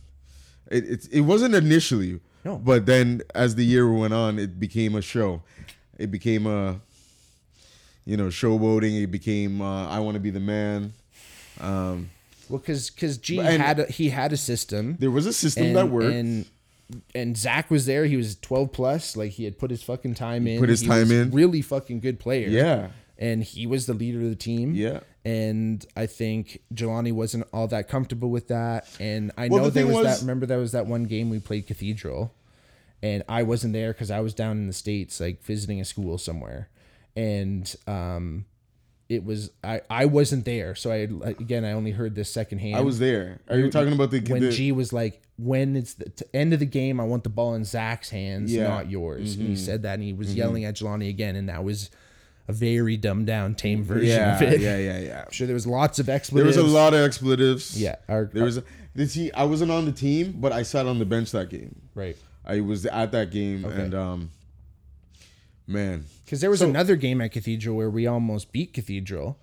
it 0.71 0.85
it, 0.85 1.09
it 1.13 1.21
wasn't 1.21 1.55
initially, 1.55 2.21
No. 2.45 2.57
but 2.57 2.87
then 2.87 3.21
as 3.35 3.55
the 3.55 3.65
year 3.65 3.87
went 3.93 4.15
on, 4.15 4.39
it 4.39 4.59
became 4.59 4.95
a 4.95 5.03
show. 5.03 5.43
It 5.99 6.11
became 6.11 6.47
a 6.47 6.81
you 8.07 8.17
know 8.17 8.29
showboating. 8.29 9.03
It 9.03 9.11
became 9.11 9.61
uh, 9.61 9.89
I 9.89 9.99
want 10.01 10.15
to 10.15 10.21
be 10.21 10.31
the 10.31 10.41
man. 10.41 10.95
Um, 11.61 12.09
well, 12.55 12.61
because 12.61 12.91
because 12.91 13.19
G 13.19 13.39
And- 13.41 13.63
had 13.63 13.81
a, 13.81 13.87
he 13.87 14.11
had 14.11 14.33
a 14.33 14.37
system, 14.37 14.97
there 15.01 15.11
was 15.11 15.27
a 15.27 15.33
system 15.33 15.67
and, 15.67 15.77
that 15.77 15.89
worked. 15.89 16.15
and 16.15 16.47
and 17.15 17.37
Zach 17.37 17.71
was 17.71 17.87
there. 17.87 18.05
He 18.07 18.17
was 18.17 18.37
twelve 18.37 18.73
plus, 18.73 19.17
like 19.17 19.33
he 19.33 19.45
had 19.45 19.59
put 19.59 19.71
his 19.71 19.83
fucking 19.83 20.15
time 20.15 20.47
in. 20.47 20.59
put 20.61 20.69
his 20.69 20.81
He 20.83 20.87
time 20.89 21.11
in. 21.11 21.31
Really 21.31 21.63
fucking 21.63 22.01
good 22.01 22.21
player. 22.21 22.49
yeah, 22.49 22.89
and 23.19 23.43
he 23.43 23.67
was 23.67 23.87
the 23.87 23.95
leader 23.95 24.19
of 24.21 24.29
the 24.31 24.37
team. 24.37 24.75
Yeah. 24.75 25.01
And 25.27 25.85
I 25.97 26.05
think 26.05 26.61
Jelani 26.75 27.11
wasn't 27.11 27.47
all 27.51 27.67
that 27.69 27.89
comfortable 27.89 28.29
with 28.29 28.49
that. 28.49 28.87
And 29.01 29.33
I 29.39 29.49
Well, 29.49 29.63
know 29.63 29.71
the 29.71 29.81
there 29.81 29.87
was, 29.87 29.97
was- 29.97 30.05
that. 30.05 30.21
Remember, 30.21 30.45
there 30.45 30.59
was 30.59 30.73
that 30.73 30.87
one 30.87 31.05
game 31.05 31.31
we 31.31 31.39
played 31.41 31.67
Cathedral, 31.67 32.35
and 33.03 33.23
I 33.29 33.43
wasn't 33.43 33.73
there 33.73 33.93
because 33.95 34.11
I 34.11 34.21
was 34.21 34.35
down 34.35 34.59
in 34.59 34.67
the 34.67 34.75
states, 34.75 35.21
like 35.21 35.43
visiting 35.43 35.81
a 35.81 35.85
school 35.87 36.19
somewhere. 36.19 36.69
And 37.17 37.75
um, 37.87 38.45
it 39.09 39.25
was 39.25 39.51
I 39.63 39.83
I 39.91 40.07
wasn't 40.07 40.45
there, 40.45 40.75
so 40.75 40.91
I 40.91 41.09
again 41.41 41.65
I 41.65 41.73
only 41.73 41.91
heard 41.91 42.15
this 42.15 42.33
secondhand. 42.33 42.77
I 42.77 42.81
was 42.81 42.99
there. 42.99 43.41
Are 43.49 43.59
you 43.59 43.71
talking 43.71 43.93
about 43.93 44.11
the 44.11 44.21
when 44.21 44.43
the, 44.43 44.51
G 44.51 44.73
was 44.73 44.93
like, 44.93 45.21
when 45.37 45.77
it's 45.77 45.95
the 45.95 46.09
t- 46.11 46.25
end 46.33 46.53
of 46.55 46.61
the 46.61 46.67
game, 46.67 47.01
I 47.01 47.05
want 47.05 47.23
the 47.25 47.29
ball 47.31 47.55
in 47.55 47.65
Zach's 47.65 48.11
hands, 48.11 48.53
Yeah. 48.53 48.63
Mm-hmm. 48.65 48.73
not 48.73 48.91
yours. 48.91 49.37
And 49.37 49.49
he 49.49 49.57
said 49.57 49.83
that, 49.83 49.95
and 49.95 50.03
he 50.03 50.13
was 50.13 50.35
yelling 50.35 50.65
at 50.65 50.75
Jelani 50.77 51.09
again, 51.09 51.37
and 51.37 51.49
that 51.49 51.63
was 51.65 51.91
a 52.49 52.53
very 52.53 52.97
dumbed 52.97 53.27
down, 53.27 53.55
tame 53.55 53.83
version 53.83 54.09
yeah, 54.09 54.37
of 54.37 54.43
it. 54.43 54.61
yeah, 54.61 54.77
yeah, 54.79 54.99
yeah. 55.01 55.23
I'm 55.27 55.33
sure 55.33 55.47
there 55.47 55.55
was 55.55 55.67
lots 55.67 55.99
of 55.99 56.09
expletives. 56.09 56.55
There 56.57 56.65
was 56.65 56.73
a 56.73 56.77
lot 56.77 56.93
of 56.95 57.01
expletives. 57.01 57.81
Yeah, 57.81 57.97
our, 58.09 58.31
There 58.33 58.45
was. 58.45 58.59
A, 58.59 58.65
did 58.97 59.11
see? 59.11 59.33
I 59.33 59.45
wasn't 59.45 59.71
on 59.71 59.87
the 59.87 59.93
team, 59.93 60.37
but 60.39 60.53
I 60.53 60.63
sat 60.63 60.87
on 60.87 60.99
the 60.99 61.05
bench 61.07 61.31
that 61.33 61.49
game. 61.51 61.75
right. 61.95 62.17
I 62.47 62.61
was 62.61 62.85
at 62.85 63.13
that 63.13 63.31
game, 63.31 63.65
Okay. 63.65 63.83
and 63.83 63.95
um, 63.95 64.31
man, 65.67 66.05
Because 66.25 66.41
there 66.41 66.51
was 66.51 66.61
So- 66.61 66.69
another 66.69 66.97
game 66.97 67.21
at 67.21 67.33
Cathedral 67.33 67.77
where 67.77 67.91
we 67.91 68.07
almost 68.07 68.53
beat 68.53 68.73
Cathedral, 68.73 69.39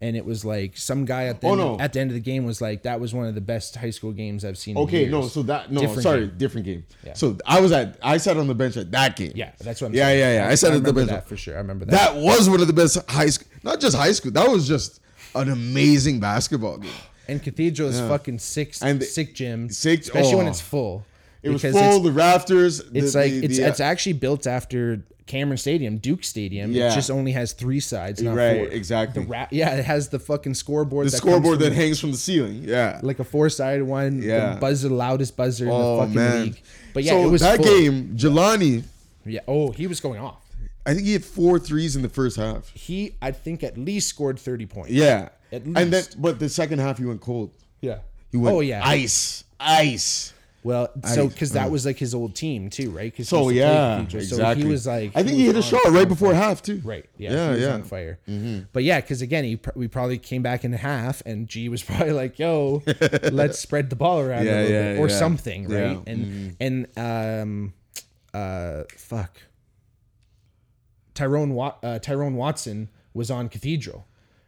and 0.00 0.14
it 0.16 0.24
was 0.26 0.44
like 0.44 0.76
some 0.76 1.06
guy 1.06 1.24
at 1.24 1.40
the 1.40 1.46
Oh, 1.46 1.52
end, 1.52 1.60
no. 1.60 1.80
at 1.80 1.92
the 1.94 2.00
end 2.00 2.10
of 2.10 2.14
the 2.14 2.20
game 2.20 2.44
was 2.44 2.60
like, 2.60 2.82
"That 2.82 3.00
was 3.00 3.14
one 3.14 3.26
of 3.26 3.34
the 3.34 3.40
best 3.40 3.76
high 3.76 3.88
school 3.90 4.12
games 4.12 4.44
I've 4.44 4.58
seen." 4.58 4.76
in 4.76 4.82
okay, 4.84 5.08
no, 5.08 5.26
so 5.28 5.42
that 5.44 5.72
no, 5.72 5.80
Different 5.80 6.02
sorry, 6.02 6.26
game. 6.26 6.34
different 6.36 6.66
game. 6.66 6.84
Yeah. 7.04 7.14
So 7.14 7.38
I 7.46 7.60
was 7.60 7.72
at, 7.72 7.96
I 8.02 8.18
sat 8.18 8.36
on 8.36 8.46
the 8.46 8.54
bench 8.54 8.76
at 8.76 8.90
that 8.92 9.16
game. 9.16 9.32
yeah, 9.34 9.52
that's 9.58 9.80
what 9.80 9.88
I'm 9.88 9.94
Yeah, 9.94 10.06
saying. 10.08 10.18
yeah, 10.20 10.34
yeah. 10.44 10.48
I 10.50 10.54
sat 10.54 10.74
at 10.74 10.84
the 10.84 10.92
bench. 10.92 11.08
that 11.08 11.26
for 11.26 11.36
sure. 11.38 11.54
I 11.54 11.58
remember 11.58 11.86
that. 11.86 11.92
That 12.14 12.16
was 12.22 12.48
one 12.50 12.60
of 12.60 12.66
the 12.66 12.74
best 12.74 12.98
high 13.08 13.30
school, 13.30 13.48
not 13.64 13.80
just 13.80 13.96
high 13.96 14.12
school. 14.12 14.32
That 14.32 14.50
was 14.50 14.68
just 14.68 15.00
an 15.34 15.50
amazing 15.50 16.20
basketball 16.20 16.76
game. 16.78 16.90
and 17.28 17.42
Cathedral 17.42 17.88
is 17.88 17.98
fucking 17.98 18.38
sick, 18.38 18.74
And 18.82 19.00
the- 19.00 19.04
sick 19.06 19.34
gym, 19.34 19.68
sick- 19.70 20.02
especially 20.02 20.36
when 20.36 20.46
oh. 20.46 20.50
it's 20.50 20.60
full. 20.60 21.04
It 21.42 21.48
was 21.50 21.62
full. 21.62 22.00
The 22.00 22.12
rafters. 22.12 22.80
it's 22.92 23.12
the, 23.14 23.18
like 23.18 23.32
the- 23.32 23.44
it's 23.46 23.58
it's 23.58 23.80
actually 23.80 24.12
built 24.14 24.46
after 24.46 25.00
Cameron 25.26 25.58
Stadium, 25.58 25.98
Duke 25.98 26.22
Stadium. 26.24 26.70
Yeah. 26.72 26.90
It 26.92 26.94
just 26.94 27.10
only 27.10 27.32
has 27.32 27.52
three 27.52 27.80
sides, 27.80 28.22
not 28.22 28.36
right, 28.36 28.56
four. 28.58 28.66
exactly. 28.68 29.22
The 29.22 29.28
ra- 29.28 29.48
yeah, 29.50 29.74
it 29.74 29.84
has 29.84 30.08
the 30.08 30.18
fucking 30.18 30.54
scoreboard. 30.54 31.06
the 31.06 31.10
that 31.10 31.16
scoreboard 31.16 31.58
that 31.60 31.72
hangs 31.72 31.98
from 32.00 32.12
the 32.12 32.16
ceiling. 32.16 32.62
Yeah. 32.62 33.00
like 33.02 33.18
a 33.18 33.24
four 33.24 33.48
sided 33.48 33.84
one. 33.84 34.22
Yeah. 34.22 34.54
The 34.54 34.60
buzzer, 34.60 34.88
loudest 34.88 35.36
buzzer 35.36 35.68
oh 35.68 35.72
in 35.74 35.78
the 35.78 35.86
oh, 35.86 35.98
fucking 35.98 36.14
man. 36.14 36.42
league. 36.44 36.62
But 36.94 37.02
yeah, 37.02 37.12
so 37.12 37.24
it 37.26 37.30
was 37.30 37.40
that 37.42 37.56
full. 37.56 37.66
game. 37.66 38.16
Jelani, 38.16 38.84
Yeah. 39.24 39.40
Oh, 39.48 39.72
he 39.72 39.86
was 39.86 40.00
going 40.00 40.20
off. 40.20 40.42
I 40.86 40.94
think 40.94 41.04
he 41.06 41.14
had 41.14 41.24
four 41.24 41.58
threes 41.58 41.96
in 41.96 42.02
the 42.02 42.08
first 42.08 42.36
half. 42.36 42.70
He, 42.72 43.16
I 43.20 43.32
think, 43.32 43.64
at 43.64 43.76
least 43.76 44.08
scored 44.08 44.38
thirty 44.38 44.66
points. 44.66 44.92
Yeah. 44.92 45.30
At 45.50 45.62
And 45.62 45.74
then, 45.74 45.90
least. 45.90 46.22
but 46.22 46.38
the 46.38 46.48
second 46.48 46.78
half, 46.78 46.98
he 46.98 47.04
went 47.04 47.20
cold. 47.20 47.50
Yeah. 47.80 47.98
He 48.30 48.36
went 48.36 48.54
oh 48.54 48.60
yeah. 48.60 48.82
ice, 48.86 49.42
ice. 49.58 50.32
Well, 50.66 50.88
so 51.14 51.28
because 51.28 51.52
that 51.52 51.70
was 51.70 51.86
like 51.86 51.96
his 51.96 52.12
old 52.12 52.34
team 52.34 52.70
too, 52.70 52.90
right? 52.90 53.12
'Cause 53.12 53.18
he 53.30 53.30
So 53.30 53.38
to 53.38 53.44
play 53.44 53.54
yeah, 53.54 54.00
exactly. 54.00 54.20
So 54.24 54.54
he 54.56 54.64
was 54.64 54.86
like, 54.86 55.12
I 55.14 55.22
think 55.22 55.36
he 55.36 55.46
hit 55.46 55.54
a 55.54 55.58
was 55.58 55.64
shot 55.64 55.84
right 55.90 56.08
before 56.08 56.34
half 56.34 56.60
too. 56.60 56.80
Right. 56.84 57.04
Yeah. 57.16 57.30
Yeah, 57.32 57.44
he 57.46 57.50
was 57.52 57.60
yeah. 57.62 57.74
on 57.74 57.82
fire. 57.84 58.18
But 58.72 58.82
yeah, 58.82 59.00
because 59.00 59.22
again, 59.22 59.44
he 59.44 59.56
pr- 59.56 59.70
we 59.76 59.86
probably 59.86 60.18
came 60.18 60.42
back 60.42 60.64
in 60.64 60.72
half, 60.72 61.22
and 61.24 61.46
G 61.46 61.68
was 61.68 61.82
probably 61.88 62.12
like, 62.12 62.38
"Yo, 62.40 62.82
let's 63.30 63.58
spread 63.60 63.90
the 63.90 63.96
ball 63.96 64.20
around 64.20 64.44
Yeah, 64.46 64.52
a 64.52 64.62
little 64.62 64.72
yeah, 64.72 64.92
bit, 64.94 65.00
or 65.00 65.08
yeah. 65.08 65.18
something, 65.18 65.70
Yeah. 65.70 65.78
right?" 65.86 66.02
And 66.08 66.56
and 66.58 66.86
um, 66.98 67.72
uh, 68.34 68.82
fuck, 68.96 69.40
Tyrone 71.14 71.54
Wat- 71.54 71.78
uh, 71.82 71.98
Tyrone 71.98 72.34
Watson 72.34 72.88
was 73.14 73.30
on 73.30 73.48
Cathedral, 73.48 74.06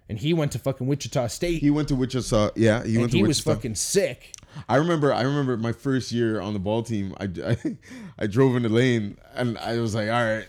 and 0.08 0.18
he 0.18 0.34
went 0.34 0.52
to 0.52 0.58
fucking 0.58 0.86
Wichita 0.86 1.28
State, 1.28 1.60
He 1.60 1.70
went 1.70 1.88
to 1.88 1.94
Wichita. 1.94 2.50
Yeah, 2.56 2.82
he 2.84 2.90
and 2.94 3.00
went 3.02 3.12
to 3.12 3.16
Wichita. 3.16 3.16
He 3.18 3.22
was 3.22 3.38
Wichita. 3.38 3.54
fucking 3.54 3.74
sick. 3.76 4.32
I 4.68 4.76
remember. 4.76 5.12
I 5.12 5.22
remember 5.22 5.56
my 5.56 5.72
first 5.72 6.12
year 6.12 6.40
on 6.40 6.52
the 6.52 6.58
ball 6.58 6.82
team. 6.82 7.14
I, 7.20 7.24
I, 7.46 7.76
I 8.18 8.26
drove 8.26 8.56
in 8.56 8.62
the 8.62 8.68
lane 8.68 9.16
and 9.34 9.56
I 9.58 9.78
was 9.78 9.94
like, 9.94 10.08
all 10.08 10.14
right, 10.24 10.46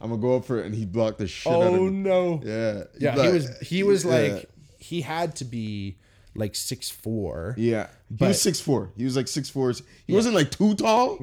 I'm 0.00 0.10
gonna 0.10 0.20
go 0.22 0.36
up 0.36 0.44
for 0.44 0.58
it, 0.60 0.66
and 0.66 0.74
he 0.74 0.86
blocked 0.86 1.18
the 1.18 1.26
shit 1.26 1.52
out 1.52 1.62
of 1.62 1.74
Oh 1.74 1.84
me. 1.86 1.90
no! 1.90 2.40
Yeah, 2.44 2.84
Yeah, 2.98 3.22
he 3.22 3.28
was 3.32 3.58
he 3.60 3.82
was 3.82 4.04
yeah. 4.04 4.10
like 4.10 4.50
he 4.78 5.00
had 5.02 5.36
to 5.36 5.44
be 5.44 5.96
like 6.34 6.54
six 6.54 6.88
four. 6.90 7.54
Yeah, 7.58 7.88
he 8.18 8.24
was 8.26 8.40
six 8.40 8.60
four. 8.60 8.92
He 8.96 9.04
was 9.04 9.16
like 9.16 9.28
six 9.28 9.50
four. 9.50 9.72
He 10.06 10.12
wasn't 10.14 10.34
like 10.34 10.50
too 10.50 10.74
tall. 10.74 11.18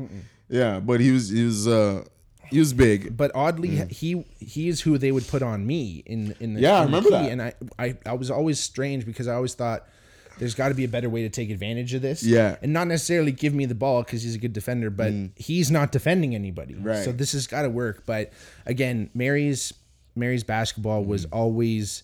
Yeah, 0.49 0.79
but 0.79 0.99
he 0.99 1.11
was 1.11 1.29
he 1.29 1.43
was 1.43 1.67
uh 1.67 2.03
he 2.51 2.59
was 2.59 2.71
big. 2.73 3.17
But 3.17 3.31
oddly, 3.35 3.85
he 3.89 4.23
he 4.39 4.67
is 4.69 4.81
who 4.81 4.97
they 4.97 5.11
would 5.11 5.27
put 5.27 5.41
on 5.41 5.65
me 5.65 6.03
in 6.05 6.35
in 6.39 6.53
the 6.53 6.59
Mm. 6.59 6.63
Yeah, 6.63 6.79
I 6.79 6.85
in 6.85 6.91
the 6.91 6.97
remember 6.97 7.09
that. 7.11 7.31
And 7.31 7.41
I, 7.41 7.53
I 7.79 7.97
I 8.05 8.13
was 8.13 8.29
always 8.31 8.59
strange 8.59 9.05
because 9.05 9.27
I 9.27 9.33
always 9.35 9.53
thought 9.55 9.85
there's 10.39 10.55
got 10.55 10.69
to 10.69 10.75
be 10.75 10.83
a 10.83 10.87
better 10.87 11.09
way 11.09 11.23
to 11.23 11.29
take 11.29 11.49
advantage 11.49 11.93
of 11.93 12.01
this. 12.01 12.23
Yeah. 12.23 12.51
Mm. 12.51 12.57
and 12.63 12.73
not 12.73 12.87
necessarily 12.87 13.31
give 13.31 13.53
me 13.53 13.65
the 13.65 13.75
ball 13.75 14.03
because 14.03 14.23
he's 14.23 14.35
a 14.35 14.37
good 14.39 14.53
defender, 14.53 14.89
but 14.89 15.11
he's 15.35 15.71
not 15.71 15.91
defending 15.91 16.35
anybody. 16.35 16.75
Right. 16.75 17.03
So 17.03 17.11
this 17.11 17.31
has 17.33 17.47
got 17.47 17.63
to 17.63 17.69
work. 17.69 18.03
But 18.05 18.31
again, 18.65 19.09
Mary's 19.13 19.73
Mary's 20.15 20.43
basketball 20.43 21.03
was 21.05 21.25
Mm. 21.25 21.29
always 21.33 22.03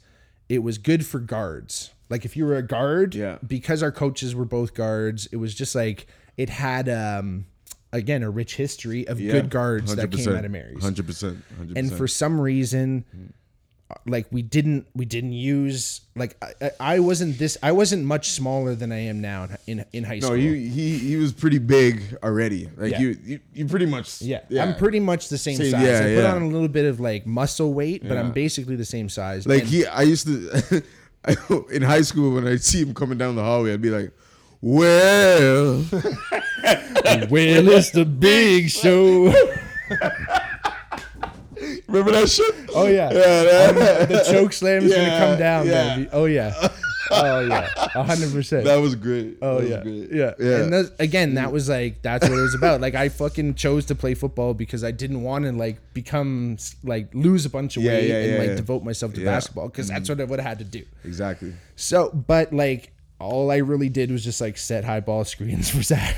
it 0.49 0.59
was 0.59 0.77
good 0.77 1.05
for 1.05 1.19
guards. 1.19 1.91
Like 2.09 2.25
if 2.25 2.35
you 2.37 2.45
were 2.45 2.57
a 2.57 2.61
guard, 2.67 3.15
Yeah. 3.15 3.37
because 3.45 3.81
our 3.81 3.91
coaches 3.91 4.35
were 4.35 4.45
both 4.45 4.73
guards, 4.75 5.27
it 5.31 5.37
was 5.37 5.53
just 5.55 5.73
like 5.73 6.05
it 6.37 6.49
had 6.49 6.89
um 6.89 7.45
again 7.91 8.23
a 8.23 8.29
rich 8.29 8.55
history 8.55 9.07
of 9.07 9.17
good 9.19 9.49
guards 9.49 9.95
that 9.95 10.11
came 10.11 10.35
out 10.35 10.45
of 10.45 10.51
Mary's. 10.51 10.81
Hundred 10.83 11.05
percent. 11.07 11.43
Hundred 11.57 11.77
And 11.77 11.85
percent. 11.87 11.97
for 11.97 12.07
some 12.07 12.39
reason 12.41 13.05
like 14.05 14.27
we 14.31 14.41
didn't 14.41 14.85
we 14.95 15.05
didn't 15.05 15.33
use 15.33 16.01
like 16.15 16.35
I, 16.61 16.71
I- 16.79 16.99
wasn't 16.99 17.37
this 17.39 17.57
I 17.63 17.71
wasn't 17.71 18.03
much 18.05 18.31
smaller 18.31 18.75
than 18.75 18.91
I 18.91 18.99
am 19.05 19.21
now 19.21 19.47
in 19.67 19.85
in 19.93 20.03
high 20.03 20.19
no, 20.19 20.27
school. 20.27 20.37
you 20.37 20.53
he 20.53 20.97
he 20.97 21.15
was 21.15 21.31
pretty 21.33 21.59
big 21.59 22.01
already. 22.23 22.69
Like 22.77 22.91
Yeah. 22.91 22.99
you, 22.99 23.17
you 23.23 23.39
you 23.53 23.65
pretty 23.65 23.85
much. 23.85 24.21
yeah. 24.21 24.41
I'm 24.61 24.75
pretty 24.75 24.99
much 24.99 25.29
the 25.29 25.37
same, 25.37 25.57
Same- 25.57 25.71
size. 25.71 25.83
yeah, 25.83 25.97
I 25.99 26.01
put 26.15 26.23
yeah. 26.23 26.33
on 26.35 26.41
a 26.43 26.47
little 26.47 26.67
bit 26.67 26.85
of 26.85 26.99
like 26.99 27.25
muscle 27.25 27.73
weight, 27.73 28.07
but 28.07 28.17
I'm 28.17 28.31
basically 28.31 28.75
the 28.75 28.85
same 28.85 29.09
size. 29.09 29.47
Like 29.47 29.61
And- 29.61 29.69
he, 29.69 29.85
I 29.85 30.01
used 30.03 30.27
to 30.27 30.83
in 31.71 31.81
high 31.81 32.01
school 32.01 32.33
when 32.35 32.47
I'd 32.47 32.63
see 32.63 32.81
him 32.81 32.93
coming 32.93 33.17
down 33.17 33.35
the 33.35 33.43
hallway, 33.43 33.73
I'd 33.73 33.81
be 33.81 33.89
like, 33.89 34.11
"Well, 34.61 35.85
well, 37.29 37.67
it's 37.69 37.91
the 37.91 38.05
big 38.05 38.69
show. 38.69 39.33
Remember 41.93 42.11
that 42.19 42.29
shit?" 42.29 42.53
Oh 42.75 42.87
yeah. 42.87 43.11
yeah, 43.11 43.71
that, 43.71 44.09
the 44.09 44.23
choke 44.31 44.51
slam 44.53 44.83
is 44.83 44.93
gonna 44.93 45.17
come 45.17 45.39
down, 45.39 45.67
yeah. 45.67 45.95
baby. 45.95 46.09
Oh 46.11 46.25
yeah. 46.25 46.69
Oh 47.11 47.41
yeah. 47.41 47.67
Hundred 48.03 48.31
percent. 48.31 48.63
that 48.65 48.77
was 48.77 48.95
great. 48.95 49.37
Oh 49.41 49.55
That 49.59 49.61
was 49.61 49.69
yeah. 49.69 49.81
great. 49.83 50.11
yeah, 50.11 50.31
yeah. 50.39 50.63
And 50.63 50.91
again, 50.99 51.35
that 51.35 51.51
was 51.51 51.69
like 51.69 52.01
that's 52.01 52.27
what 52.27 52.37
it 52.37 52.41
was 52.41 52.55
about. 52.55 52.81
Like 52.81 52.95
I 52.95 53.09
fucking 53.09 53.53
chose 53.55 53.85
to 53.87 53.95
play 53.95 54.13
football 54.15 54.53
because 54.53 54.83
I 54.83 54.91
didn't 54.91 55.21
want 55.21 55.45
to 55.45 55.51
like 55.51 55.77
become 55.93 56.57
like 56.83 57.13
lose 57.13 57.45
a 57.45 57.49
bunch 57.49 57.77
of 57.77 57.83
Yeah, 57.83 57.91
weight 57.91 58.09
yeah, 58.09 58.15
and 58.15 58.37
like 58.39 58.47
yeah. 58.49 58.55
devote 58.55 58.83
myself 58.83 59.13
to 59.13 59.19
Yeah. 59.19 59.25
Mm-hmm. 59.27 59.35
basketball 59.35 59.67
because 59.67 59.89
that's 59.89 60.09
what 60.09 60.19
I 60.21 60.23
would 60.23 60.39
have 60.39 60.47
had 60.47 60.59
to 60.59 60.65
do. 60.65 60.83
exactly. 61.03 61.53
So, 61.75 62.09
but 62.09 62.51
like 62.53 62.93
all 63.19 63.51
I 63.51 63.57
really 63.57 63.89
did 63.89 64.09
was 64.09 64.23
just 64.23 64.41
like 64.41 64.57
set 64.57 64.83
high 64.83 65.01
ball 65.01 65.23
screens 65.25 65.69
for 65.75 65.83
Zach. 65.83 66.15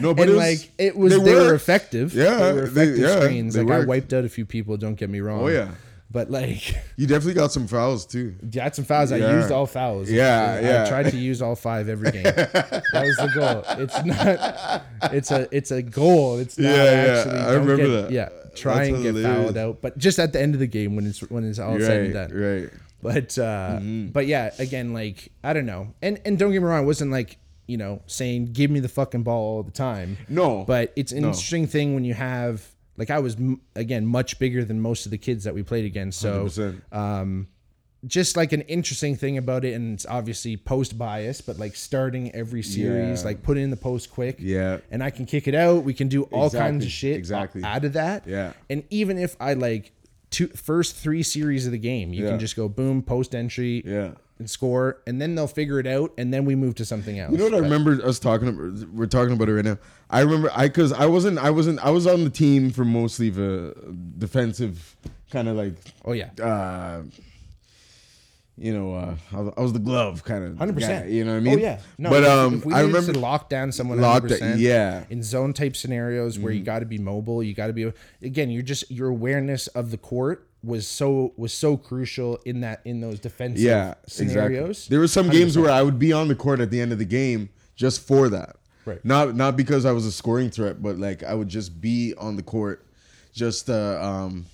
No, 0.00 0.14
but 0.14 0.22
and 0.22 0.30
it 0.30 0.34
was, 0.34 0.62
like 0.62 0.72
it 0.78 0.96
was 0.96 1.12
they, 1.12 1.18
were 1.34 1.40
worked. 1.40 1.54
effective. 1.62 2.14
Yeah, 2.14 2.36
they 2.36 2.52
were 2.52 2.60
they- 2.68 2.82
effective 2.82 2.98
yeah, 2.98 3.20
screens. 3.20 3.54
they 3.54 3.62
Like 3.62 3.82
I 3.82 3.84
wiped 3.86 4.12
out 4.12 4.24
a 4.24 4.28
few 4.28 4.46
people. 4.46 4.76
Don't 4.76 4.94
get 4.94 5.10
me 5.10 5.20
wrong. 5.20 5.40
Oh 5.42 5.48
yeah, 5.48 5.70
But 6.10 6.30
like, 6.30 6.74
you 6.96 7.06
definitely 7.06 7.34
got 7.34 7.52
some 7.52 7.66
fouls 7.66 8.06
too. 8.06 8.34
got 8.50 8.74
some 8.76 8.84
fouls. 8.84 9.12
I 9.12 9.16
used 9.16 9.50
all 9.50 9.66
fouls. 9.66 10.10
Yeah, 10.10 10.54
I 10.58 10.60
yeah. 10.60 10.88
tried 10.88 11.10
to 11.10 11.16
use 11.16 11.40
all 11.42 11.54
five 11.56 11.88
every 11.88 12.10
game. 12.12 12.22
that 12.24 12.82
was 12.94 13.16
the 13.16 13.30
goal. 13.34 13.64
It's 13.82 14.04
not. 14.04 14.82
It's 15.12 15.30
a. 15.30 15.48
It's 15.56 15.70
a 15.70 15.82
goal. 15.82 16.38
It's 16.38 16.58
not 16.58 16.68
Yeah, 16.68 16.84
yeah, 16.84 17.18
actually. 17.18 17.38
I 17.38 17.52
remember 17.52 17.76
get- 17.76 17.88
that. 17.88 18.10
Yeah, 18.10 18.28
try 18.54 18.74
That's 18.74 18.88
and 18.88 19.02
get 19.02 19.14
hilarious. 19.14 19.44
fouled 19.44 19.56
out, 19.58 19.80
but 19.80 19.98
just 19.98 20.18
at 20.18 20.32
the 20.32 20.40
end 20.40 20.54
of 20.54 20.60
the 20.60 20.66
game 20.66 20.96
when 20.96 21.06
it's 21.06 21.20
when 21.30 21.44
it's 21.44 21.58
all 21.58 21.78
said 21.80 22.04
and 22.06 22.14
done. 22.14 22.30
right. 22.32 22.70
But 23.02 23.38
uh, 23.38 23.78
Mm-hmm. 23.80 24.08
but 24.08 24.26
yeah, 24.26 24.50
again, 24.58 24.92
like 24.92 25.32
I 25.42 25.52
don't 25.54 25.64
know, 25.66 25.94
and 26.02 26.20
and 26.26 26.38
don't 26.38 26.52
get 26.52 26.60
me 26.60 26.68
wrong, 26.68 26.78
I 26.78 26.84
wasn't 26.84 27.10
like 27.12 27.38
you 27.70 27.76
know 27.76 28.02
saying 28.06 28.52
give 28.52 28.70
me 28.70 28.80
the 28.80 28.88
fucking 28.88 29.22
ball 29.22 29.56
all 29.56 29.62
the 29.62 29.70
time. 29.70 30.16
No, 30.28 30.64
But 30.66 30.92
it's 30.96 31.12
an 31.12 31.22
No. 31.22 31.28
interesting 31.28 31.66
thing 31.66 31.94
when 31.94 32.04
you 32.04 32.14
have 32.14 32.66
like 32.96 33.10
I 33.10 33.18
was 33.20 33.36
again 33.74 34.04
much 34.06 34.38
bigger 34.38 34.64
than 34.64 34.80
most 34.80 35.06
of 35.06 35.10
the 35.10 35.18
kids 35.18 35.44
that 35.44 35.54
we 35.54 35.62
played 35.62 35.84
against. 35.86 36.18
So 36.20 36.44
100%. 36.46 36.82
um, 36.92 37.46
just 38.06 38.36
like 38.36 38.52
an 38.52 38.62
interesting 38.62 39.14
thing 39.14 39.36
about 39.38 39.62
it, 39.64 39.74
and 39.74 39.92
it's 39.94 40.06
obviously 40.06 40.56
post 40.56 40.96
bias, 40.98 41.40
but 41.42 41.58
like 41.58 41.76
starting 41.76 42.30
every 42.34 42.62
series, 42.62 43.20
Yeah. 43.20 43.26
like 43.26 43.42
put 43.42 43.56
in 43.58 43.68
the 43.70 43.76
post 43.76 44.10
quick, 44.10 44.36
Yeah. 44.38 44.78
and 44.90 45.02
I 45.02 45.10
can 45.10 45.26
kick 45.26 45.46
it 45.48 45.54
out. 45.54 45.84
We 45.84 45.92
can 45.94 46.08
do 46.08 46.22
all 46.24 46.48
kinds 46.50 46.84
of 46.84 46.90
shit 46.90 47.16
exactly. 47.16 47.62
out 47.62 47.84
of 47.84 47.92
that. 47.94 48.26
Yeah. 48.26 48.52
and 48.70 48.84
even 48.90 49.18
if 49.18 49.36
I 49.38 49.52
like 49.54 49.92
two 50.30 50.46
first 50.48 50.96
three 50.96 51.22
series 51.22 51.66
of 51.66 51.72
the 51.72 51.78
game, 51.78 52.12
you 52.14 52.24
Yeah. 52.24 52.30
can 52.30 52.38
just 52.38 52.56
go 52.56 52.68
boom 52.68 53.02
post 53.02 53.34
entry, 53.34 53.82
Yeah. 53.86 54.12
And 54.40 54.50
score, 54.50 55.00
and 55.06 55.20
then 55.20 55.36
they'll 55.36 55.46
figure 55.46 55.78
it 55.78 55.86
out, 55.86 56.12
and 56.18 56.34
then 56.34 56.44
we 56.44 56.56
move 56.56 56.74
to 56.76 56.84
something 56.84 57.18
else. 57.18 57.30
You 57.30 57.38
know 57.38 57.44
what 57.44 57.54
I 57.54 57.58
remember 57.58 58.02
us 58.04 58.18
talking 58.18 58.48
about? 58.48 58.88
We're 58.88 59.06
talking 59.06 59.34
about 59.34 59.48
it 59.48 59.54
right 59.54 59.64
now. 59.64 59.78
I 60.08 60.20
remember 60.20 60.50
I 60.52 60.66
because 60.66 60.92
I 60.92 61.06
wasn't 61.06 61.38
I 61.38 61.50
wasn't 61.50 61.78
I 61.78 61.90
was 61.90 62.06
on 62.06 62.24
the 62.24 62.30
team 62.30 62.70
for 62.70 62.84
mostly 62.84 63.30
the 63.30 63.76
defensive 64.18 64.96
kind 65.30 65.46
of 65.46 65.56
like 65.56 65.74
Oh 66.04 66.12
yeah, 66.12 66.30
uh 66.42 67.02
you 68.56 68.72
know 68.72 68.94
uh 68.94 69.14
I 69.32 69.60
was, 69.60 69.72
the 69.72 69.78
glove 69.78 70.24
kind 70.24 70.42
of 70.44 70.58
Hundred 70.58 70.74
percent. 70.74 71.10
You 71.10 71.24
know 71.24 71.32
what 71.32 71.36
I 71.36 71.40
mean? 71.40 71.58
Oh 71.58 71.62
yeah. 71.62 71.80
No, 71.98 72.10
but 72.10 72.24
um 72.24 72.64
I 72.72 72.80
remember 72.80 73.12
to 73.12 73.18
lock 73.20 73.48
down 73.50 73.70
someone. 73.72 74.00
Lock 74.00 74.24
100%, 74.24 74.58
yeah. 74.58 75.00
Mm-hmm. 75.02 75.12
In 75.12 75.22
zone 75.22 75.52
type 75.52 75.76
scenarios 75.76 76.38
where 76.38 76.52
you 76.52 76.64
got 76.64 76.80
to 76.80 76.86
be 76.86 76.98
mobile, 76.98 77.42
you 77.42 77.54
got 77.54 77.68
to 77.68 77.72
be 77.72 77.92
again. 78.22 78.50
You're 78.50 78.62
just 78.62 78.90
your 78.90 79.08
awareness 79.08 79.66
of 79.68 79.90
the 79.90 79.98
court 79.98 80.49
was 80.62 80.86
so 80.86 81.32
was 81.36 81.52
so 81.54 81.76
crucial 81.76 82.36
in 82.44 82.60
that 82.60 82.80
in 82.84 83.00
those 83.00 83.18
defensive 83.18 83.62
Yeah, 83.62 83.94
scenarios. 84.06 84.68
Exactly. 84.78 84.94
There 84.94 85.00
were 85.00 85.08
some 85.08 85.28
games 85.30 85.56
where 85.56 85.70
I 85.70 85.82
would 85.82 85.98
be 85.98 86.12
on 86.12 86.28
the 86.28 86.34
court 86.34 86.60
at 86.60 86.70
the 86.70 86.80
end 86.80 86.92
of 86.92 86.98
the 86.98 87.04
game 87.04 87.48
just 87.76 88.06
for 88.06 88.28
that. 88.28 88.56
Right. 88.84 89.02
Not 89.04 89.34
not 89.34 89.56
because 89.56 89.84
I 89.86 89.92
was 89.92 90.04
a 90.06 90.12
scoring 90.12 90.50
threat, 90.50 90.82
but 90.82 90.98
like 90.98 91.22
I 91.22 91.34
would 91.34 91.48
just 91.48 91.80
be 91.80 92.14
on 92.18 92.36
the 92.36 92.42
court, 92.42 92.86
just 93.32 93.70
uh, 93.70 93.98
um, 94.02 94.46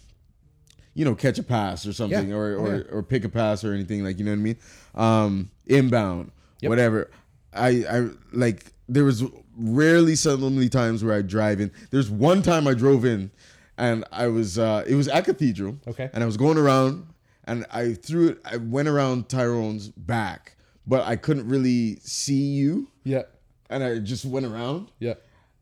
you 0.94 1.04
know, 1.04 1.14
catch 1.14 1.38
a 1.38 1.42
pass 1.42 1.86
or 1.86 1.92
something, 1.92 2.28
Yeah. 2.28 2.34
or 2.34 2.56
Oh, 2.58 2.64
or, 2.64 2.76
yeah. 2.76 2.82
or 2.90 3.02
pick 3.02 3.24
a 3.24 3.28
pass 3.28 3.64
or 3.64 3.72
anything 3.72 4.04
like 4.04 4.18
you 4.18 4.24
know 4.24 4.30
what 4.32 4.38
I 4.38 4.42
mean. 4.42 4.56
Um, 4.94 5.50
inbound, 5.66 6.30
Yep. 6.60 6.68
whatever. 6.70 7.10
I 7.52 7.68
I 7.88 8.08
like 8.32 8.66
there 8.88 9.04
was 9.04 9.24
rarely 9.58 10.12
seldomly 10.12 10.70
times 10.70 11.02
where 11.02 11.14
I 11.16 11.22
drive 11.22 11.60
in. 11.60 11.70
There's 11.90 12.10
one 12.10 12.42
time 12.42 12.66
I 12.68 12.74
drove 12.74 13.04
in, 13.04 13.30
and 13.78 14.04
I 14.12 14.28
was 14.28 14.58
uh, 14.58 14.84
it 14.86 14.94
was 14.94 15.08
at 15.08 15.24
Cathedral. 15.24 15.76
Okay. 15.86 16.10
And 16.12 16.22
I 16.22 16.26
was 16.26 16.36
going 16.36 16.58
around, 16.58 17.06
and 17.44 17.66
I 17.72 17.94
threw 17.94 18.28
it. 18.28 18.38
I 18.44 18.56
went 18.56 18.88
around 18.88 19.28
Tyrone's 19.28 19.88
back, 19.88 20.56
but 20.86 21.04
I 21.06 21.16
couldn't 21.16 21.48
really 21.48 21.98
see 22.02 22.34
you, 22.54 22.88
Yeah. 23.04 23.22
and 23.70 23.82
I 23.84 23.98
just 23.98 24.24
went 24.24 24.46
around, 24.46 24.88
Yeah. 24.98 25.14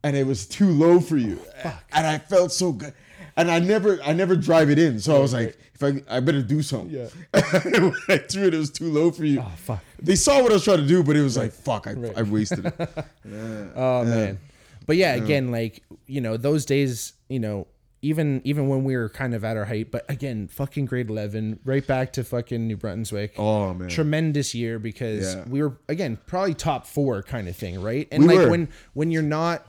and 0.03 0.17
it 0.17 0.27
was 0.27 0.47
too 0.47 0.69
low 0.71 1.01
for 1.01 1.17
you, 1.17 1.39
and 1.93 2.07
I 2.07 2.19
felt 2.19 2.53
so 2.53 2.73
good. 2.73 2.93
And 3.37 3.51
I 3.51 3.59
never, 3.59 4.01
I 4.05 4.13
never 4.13 4.37
drive 4.37 4.71
it 4.71 4.79
in, 4.79 5.01
so 5.01 5.17
I 5.17 5.19
was 5.19 5.33
like, 5.33 5.59
if 5.75 5.83
I, 5.83 6.01
I 6.09 6.21
better 6.21 6.41
do 6.41 6.63
something. 6.63 6.91
Yeah. 6.91 7.09
when 7.65 7.93
I 8.09 8.19
threw 8.19 8.47
it, 8.47 8.55
it 8.55 8.59
was 8.59 8.71
too 8.71 8.93
low 8.93 9.11
for 9.11 9.25
you. 9.25 9.41
Oh 9.41 9.51
fuck. 9.57 9.83
They 10.01 10.15
saw 10.15 10.41
what 10.41 10.53
I 10.53 10.55
was 10.55 10.63
trying 10.63 10.79
to 10.79 10.87
do, 10.87 11.03
but 11.03 11.17
it 11.17 11.23
was 11.23 11.37
like, 11.37 11.51
fuck, 11.51 11.89
I, 11.89 11.95
I 12.17 12.23
wasted 12.23 12.67
it. 12.67 12.75
Oh 13.75 14.05
man. 14.05 14.39
But 14.87 14.97
yeah, 14.99 15.15
again, 15.15 15.51
like 15.51 15.83
you 16.07 16.21
know, 16.21 16.37
those 16.37 16.65
days, 16.65 17.15
you 17.29 17.41
know, 17.41 17.67
even 18.05 18.41
even 18.45 18.69
when 18.69 18.85
we 18.85 18.97
were 18.97 19.09
kind 19.09 19.35
of 19.35 19.45
at 19.45 19.57
our 19.57 19.65
height, 19.65 19.91
but 19.91 20.05
again, 20.11 20.47
fucking 20.49 20.85
grade 20.87 21.09
eleven, 21.11 21.59
right 21.65 21.87
back 21.87 22.13
to 22.15 22.25
fucking 22.25 22.67
New 22.69 22.77
Brunswick. 22.77 23.35
Oh 23.39 23.73
man, 23.75 23.89
Tremendous 23.89 24.55
year 24.55 24.79
because 24.79 25.35
Yeah. 25.35 25.45
we 25.49 25.63
were 25.63 25.77
again 25.89 26.19
probably 26.27 26.55
top 26.55 26.87
four 26.87 27.23
kind 27.23 27.49
of 27.49 27.57
thing, 27.57 27.81
right? 27.81 28.07
And 28.13 28.27
We 28.27 28.29
like 28.37 28.45
were. 28.47 28.51
when 28.51 28.69
when 28.93 29.11
you're 29.11 29.23
not 29.23 29.67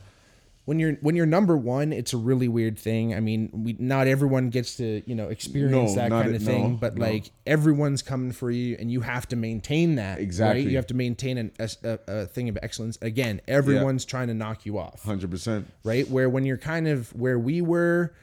when 0.65 0.79
you're 0.79 0.93
when 1.01 1.15
you're 1.15 1.27
number 1.27 1.55
one, 1.55 1.93
it's 1.93 2.11
a 2.13 2.17
really 2.17 2.47
weird 2.47 2.75
thing. 2.79 3.13
I 3.13 3.19
mean, 3.19 3.51
we 3.53 3.75
not 3.77 4.07
everyone 4.07 4.49
gets 4.49 4.77
to 4.77 5.03
you 5.05 5.13
know 5.13 5.27
experience 5.29 5.91
No, 5.91 6.01
that 6.01 6.09
kind 6.09 6.31
it- 6.31 6.37
of 6.37 6.41
thing, 6.43 6.71
no, 6.71 6.77
but 6.77 6.97
no. 6.97 7.05
like 7.05 7.29
everyone's 7.45 8.01
coming 8.01 8.31
for 8.31 8.49
you, 8.49 8.75
and 8.79 8.91
you 8.91 9.01
have 9.01 9.27
to 9.29 9.35
maintain 9.35 9.93
that. 9.95 10.19
Exactly. 10.19 10.61
right? 10.63 10.69
You 10.71 10.75
have 10.77 10.87
to 10.87 10.95
maintain 10.95 11.37
an, 11.37 11.51
a, 11.59 11.69
a, 11.83 11.99
a 12.07 12.25
thing 12.25 12.49
of 12.49 12.57
excellence. 12.63 12.97
Again, 13.03 13.41
everyone's 13.47 14.05
trying 14.05 14.27
to 14.29 14.33
knock 14.33 14.65
you 14.65 14.79
off 14.79 15.03
hundred 15.03 15.29
percent. 15.29 15.67
right? 15.83 16.09
Where 16.09 16.29
when 16.31 16.45
you're 16.45 16.57
kind 16.57 16.87
of 16.87 17.15
where 17.15 17.37
we 17.37 17.61
were, 17.61 18.15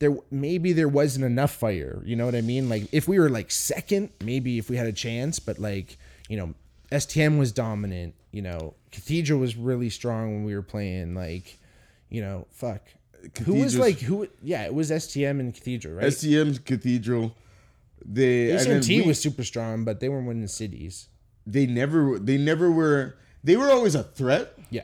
there 0.00 0.16
maybe 0.30 0.72
there 0.72 0.88
wasn't 0.88 1.24
enough 1.24 1.52
fire. 1.52 2.02
You 2.04 2.16
know 2.16 2.24
what 2.26 2.34
I 2.34 2.40
mean? 2.40 2.68
Like 2.68 2.92
if 2.92 3.06
we 3.06 3.18
were 3.18 3.30
like 3.30 3.50
second, 3.50 4.10
maybe 4.22 4.58
if 4.58 4.68
we 4.68 4.76
had 4.76 4.86
a 4.86 4.92
chance, 4.92 5.38
but 5.38 5.58
like 5.58 5.96
you 6.28 6.36
know, 6.36 6.54
STM 6.90 7.38
was 7.38 7.52
dominant. 7.52 8.14
You 8.32 8.42
know, 8.42 8.74
Cathedral 8.92 9.38
was 9.40 9.56
really 9.56 9.90
strong 9.90 10.32
when 10.34 10.44
we 10.44 10.54
were 10.54 10.62
playing. 10.62 11.14
Like, 11.14 11.58
you 12.08 12.20
know, 12.20 12.46
fuck. 12.50 12.82
Who 13.44 13.54
was 13.54 13.78
like 13.78 13.98
who? 14.00 14.26
Yeah, 14.42 14.64
it 14.64 14.74
was 14.74 14.90
STM 14.90 15.40
and 15.40 15.54
Cathedral, 15.54 15.94
right? 15.94 16.06
STM 16.06 16.64
Cathedral. 16.64 17.34
They 18.04 18.46
HMT 18.48 18.88
we- 18.88 19.02
was 19.02 19.20
super 19.20 19.44
strong, 19.44 19.84
but 19.84 20.00
they 20.00 20.08
weren't 20.08 20.26
winning 20.26 20.48
cities. 20.48 21.08
they 21.46 21.66
never 21.66 22.18
they 22.18 22.38
never 22.38 22.70
were 22.70 23.16
they 23.44 23.56
were 23.56 23.70
always 23.70 23.94
a 23.94 24.02
threat 24.02 24.54
Yeah, 24.70 24.82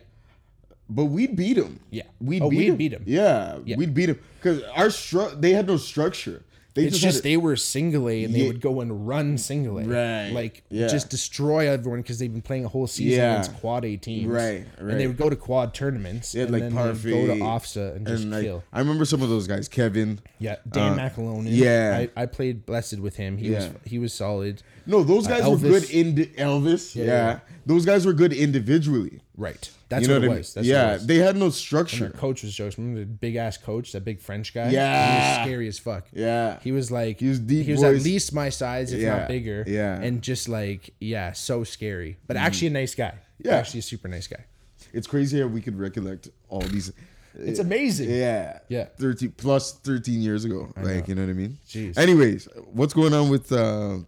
but 0.89 1.07
we 1.07 1.27
beat 1.27 1.55
them 1.55 1.81
Yeah. 1.91 2.03
we 2.21 2.41
Oh, 2.41 2.49
beat 2.51 2.57
we'd 2.59 2.71
'em. 2.71 2.77
beat 2.77 2.93
'em. 2.95 3.03
yeah, 3.07 3.59
Yeah. 3.65 3.77
we'd 3.77 3.95
beat 3.95 4.07
them 4.07 4.19
because 4.41 4.63
our 4.75 4.87
stru- 4.89 5.41
they 5.41 5.53
had 5.53 5.67
no 5.67 5.77
structure 5.77 6.43
they 6.75 6.83
it's 6.85 6.99
just, 6.99 7.05
just 7.15 7.23
they 7.23 7.39
were 7.39 7.57
single 7.57 8.07
A 8.07 8.23
and 8.25 8.35
they 8.35 8.47
would 8.47 8.61
go 8.61 8.83
and 8.83 9.09
run 9.09 9.39
single 9.39 9.79
A, 9.79 9.85
Right. 9.85 10.29
Like 10.31 10.63
Yeah. 10.69 10.89
just 10.89 11.09
destroy 11.09 11.71
everyone 11.71 12.03
because 12.03 12.19
they've 12.19 12.31
been 12.31 12.43
playing 12.43 12.67
a 12.67 12.69
whole 12.69 12.87
season 12.87 13.19
Yeah. 13.19 13.33
against 13.33 13.55
quad 13.55 13.87
A 13.87 13.97
teams, 13.97 14.27
Right, 14.27 14.67
And 14.79 15.01
they 15.01 15.07
would 15.07 15.17
go 15.17 15.31
to 15.31 15.37
quad 15.37 15.73
tournaments, 15.73 16.35
and 16.35 16.51
like 16.51 16.61
then 16.65 16.73
parfait 16.73 17.11
go 17.13 17.27
to 17.35 17.41
OFSAA 17.41 17.97
and 17.97 18.07
just 18.07 18.25
and 18.25 18.33
like 18.33 18.43
kill. 18.45 18.63
I 18.75 18.81
remember 18.81 19.07
some 19.07 19.23
of 19.23 19.31
those 19.31 19.47
guys 19.47 19.69
Kevin 19.69 20.19
Yeah, 20.39 20.57
Dan 20.71 20.99
uh, 21.01 21.41
yeah. 21.47 22.07
I, 22.15 22.23
I 22.25 22.27
played 22.27 22.67
blessed 22.67 22.99
with 22.99 23.17
him. 23.17 23.39
He 23.39 23.49
Yeah. 23.53 23.59
was 23.59 23.69
he 23.87 23.99
was 23.99 24.13
solid. 24.13 24.63
no 24.85 25.03
those 25.03 25.27
guys 25.27 25.49
were 25.49 25.57
good 25.57 25.89
in 25.91 26.15
Elvis 26.37 26.95
yeah, 26.95 27.05
yeah. 27.05 27.39
those 27.65 27.87
guys 27.87 28.05
were 28.05 28.13
good 28.13 28.35
individually 28.35 29.21
Right. 29.35 29.71
That's 29.89 30.03
you 30.03 30.09
know 30.09 30.15
what, 30.21 30.29
what, 30.29 30.35
it 30.35 30.39
was. 30.39 30.55
That's 30.55 30.67
yeah 30.67 30.83
what 30.85 30.91
it 30.91 30.93
was. 30.95 31.07
they 31.07 31.17
had 31.19 31.37
no 31.37 31.51
structure 31.51 32.11
coach 32.11 32.43
was 32.43 32.53
jokes. 32.55 32.77
Remember 32.77 33.01
the 33.01 33.07
big 33.07 33.37
ass 33.37 33.57
coach, 33.57 33.93
that 33.93 34.05
big 34.05 34.21
French 34.21 34.53
guy? 34.53 34.71
Yeah. 34.71 35.07
He 35.13 35.39
was 35.41 35.47
scary 35.47 35.69
as 35.69 35.79
fuck. 35.79 36.07
yeah 36.13 36.59
He 36.63 36.73
was 36.73 36.91
like 36.91 37.21
He 37.21 37.29
was 37.29 37.39
deep 37.39 37.67
He 37.67 37.73
was 37.73 37.83
voice. 37.83 38.01
at 38.01 38.05
least 38.05 38.33
my 38.33 38.49
size, 38.49 38.93
if 38.93 39.01
Yeah, 39.01 39.19
not 39.19 39.29
bigger. 39.29 39.65
yeah. 39.67 40.01
And 40.01 40.23
just 40.23 40.49
like 40.49 40.91
yeah, 41.01 41.33
so 41.33 41.63
scary. 41.65 42.19
But 42.27 42.37
actually 42.37 42.69
a 42.69 42.71
nice 42.71 42.95
guy. 42.95 43.15
Yeah. 43.39 43.57
Actually 43.57 43.81
a 43.81 43.83
super 43.85 44.09
nice 44.09 44.27
guy. 44.27 44.45
it's 44.93 45.07
crazy 45.07 45.41
how 45.41 45.47
we 45.47 45.61
could 45.61 45.79
recollect 45.79 46.29
all 46.49 46.63
these 46.63 46.93
It's 47.39 47.59
amazing. 47.61 48.11
Yeah. 48.11 48.59
Yeah. 48.69 48.87
13 48.99 49.33
plus 49.37 49.73
13 49.73 50.21
years 50.21 50.45
ago. 50.45 50.73
like, 50.83 51.07
you 51.07 51.15
know 51.15 51.23
what 51.23 51.31
I 51.31 51.35
mean? 51.35 51.59
Jeez. 51.69 51.97
Anyways, 51.99 52.49
what's 52.73 52.95
going 52.95 53.13
on 53.15 53.29
with 53.29 53.53
uh 53.53 53.99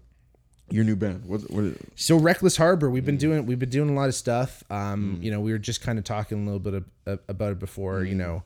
your 0.71 0.85
new 0.85 0.97
band? 0.97 1.25
What 1.27 1.51
what 1.51 1.75
So 1.97 2.17
Reckless 2.17 2.57
Harbor, 2.57 2.91
we've 2.91 3.05
been 3.05 3.17
Mm. 3.17 3.21
doing 3.21 3.47
we've 3.47 3.59
been 3.59 3.71
doing 3.71 3.91
a 3.91 3.95
lot 3.95 4.09
of 4.09 4.15
stuff. 4.15 4.63
Um, 4.71 5.19
you 5.23 5.31
know, 5.31 5.41
we 5.41 5.53
were 5.53 5.59
just 5.59 5.81
kind 5.81 5.99
of 5.99 6.05
talking 6.05 6.43
a 6.43 6.45
little 6.45 6.61
bit 6.61 6.75
of, 6.75 6.85
of- 7.07 7.21
about 7.29 7.53
it 7.53 7.59
before. 7.59 8.01
Mm. 8.01 8.09
You 8.09 8.15
know, 8.17 8.43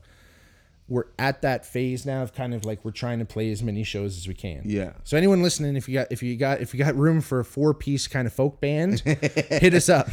we're 0.89 1.05
at 1.17 1.41
that 1.41 1.65
phase 1.65 2.05
now 2.05 2.21
of 2.23 2.33
kind 2.33 2.53
of 2.53 2.65
like 2.65 2.83
we're 2.83 2.91
trying 2.91 3.19
to 3.19 3.25
play 3.25 3.49
as 3.51 3.63
many 3.63 3.83
shows 3.83 4.17
as 4.17 4.27
we 4.27 4.33
can. 4.33 4.61
Yeah. 4.65 4.91
So 5.05 5.15
anyone 5.17 5.41
listening, 5.41 5.75
if 5.77 5.87
you 5.87 5.93
got 5.95 6.11
if 6.11 6.21
you 6.21 6.35
got 6.35 6.59
if 6.61 6.73
you 6.73 6.83
got 6.83 6.95
room 6.95 7.21
for 7.21 7.39
a 7.39 7.45
four 7.45 7.73
piece 7.73 8.07
kind 8.07 8.27
of 8.27 8.33
folk 8.33 8.59
band, 8.61 8.99
hit 9.05 9.73
us 9.73 9.87
up. 9.89 10.09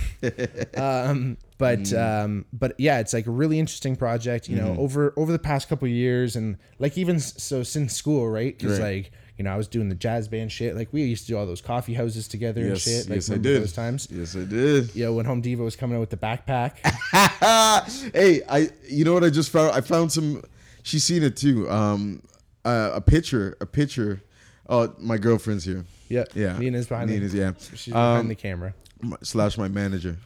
Um, 0.76 1.36
but 1.58 1.80
Mm. 1.80 2.24
um, 2.24 2.44
but 2.52 2.74
yeah, 2.78 3.00
it's 3.00 3.12
like 3.12 3.26
a 3.26 3.30
really 3.30 3.58
interesting 3.58 3.96
project. 3.96 4.48
You 4.48 4.56
know, 4.56 4.70
Mm-hmm. 4.70 4.80
over 4.80 5.12
over 5.16 5.32
the 5.32 5.38
past 5.38 5.68
couple 5.68 5.86
of 5.86 5.92
years, 5.92 6.36
and 6.36 6.56
like 6.78 6.96
even 6.96 7.18
so 7.20 7.62
since 7.62 7.94
school, 7.94 8.28
right? 8.28 8.56
Because 8.56 8.78
Right. 8.78 9.04
like 9.04 9.12
you 9.40 9.44
know, 9.44 9.54
I 9.54 9.56
was 9.56 9.68
doing 9.68 9.88
the 9.88 9.94
jazz 9.94 10.28
band 10.28 10.52
shit. 10.52 10.76
Like 10.76 10.92
we 10.92 11.02
used 11.02 11.22
to 11.24 11.28
do 11.32 11.38
all 11.38 11.46
those 11.46 11.62
coffee 11.62 11.94
houses 11.94 12.28
together 12.28 12.60
and 12.60 12.76
shit. 12.78 13.08
Like 13.08 13.16
yes 13.16 13.30
I 13.30 13.38
did. 13.38 13.62
those 13.62 13.72
times. 13.72 14.06
Yes, 14.10 14.36
I 14.36 14.44
did. 14.44 14.94
Yeah, 14.94 15.08
when 15.08 15.24
Home-D-Vo 15.24 15.64
was 15.64 15.76
coming 15.76 15.96
out 15.96 16.00
with 16.00 16.10
the 16.10 16.18
backpack. 16.18 16.72
hey, 18.14 18.42
I 18.46 18.68
you 18.86 19.06
know 19.06 19.14
what 19.14 19.24
I 19.24 19.30
just 19.30 19.48
found? 19.48 19.72
I 19.74 19.80
found 19.80 20.12
some 20.12 20.42
she's 20.82 21.04
seen 21.04 21.22
it 21.22 21.38
too. 21.38 21.70
Um 21.70 22.22
uh, 22.66 22.90
a 22.96 23.00
picture, 23.00 23.56
a 23.62 23.66
picture. 23.66 24.20
Oh, 24.68 24.92
my 24.98 25.16
girlfriend's 25.16 25.64
here. 25.64 25.86
yeah, 26.10 26.24
Yeah. 26.34 26.58
Nina's 26.58 26.86
behind. 26.86 27.08
Nina's, 27.08 27.32
the, 27.32 27.38
yeah. 27.38 27.52
She's 27.74 27.94
Um, 27.94 28.12
behind 28.26 28.30
the 28.30 28.34
camera. 28.34 28.74
my- 29.00 29.16
slash 29.22 29.56
my 29.56 29.68
manager. 29.68 30.18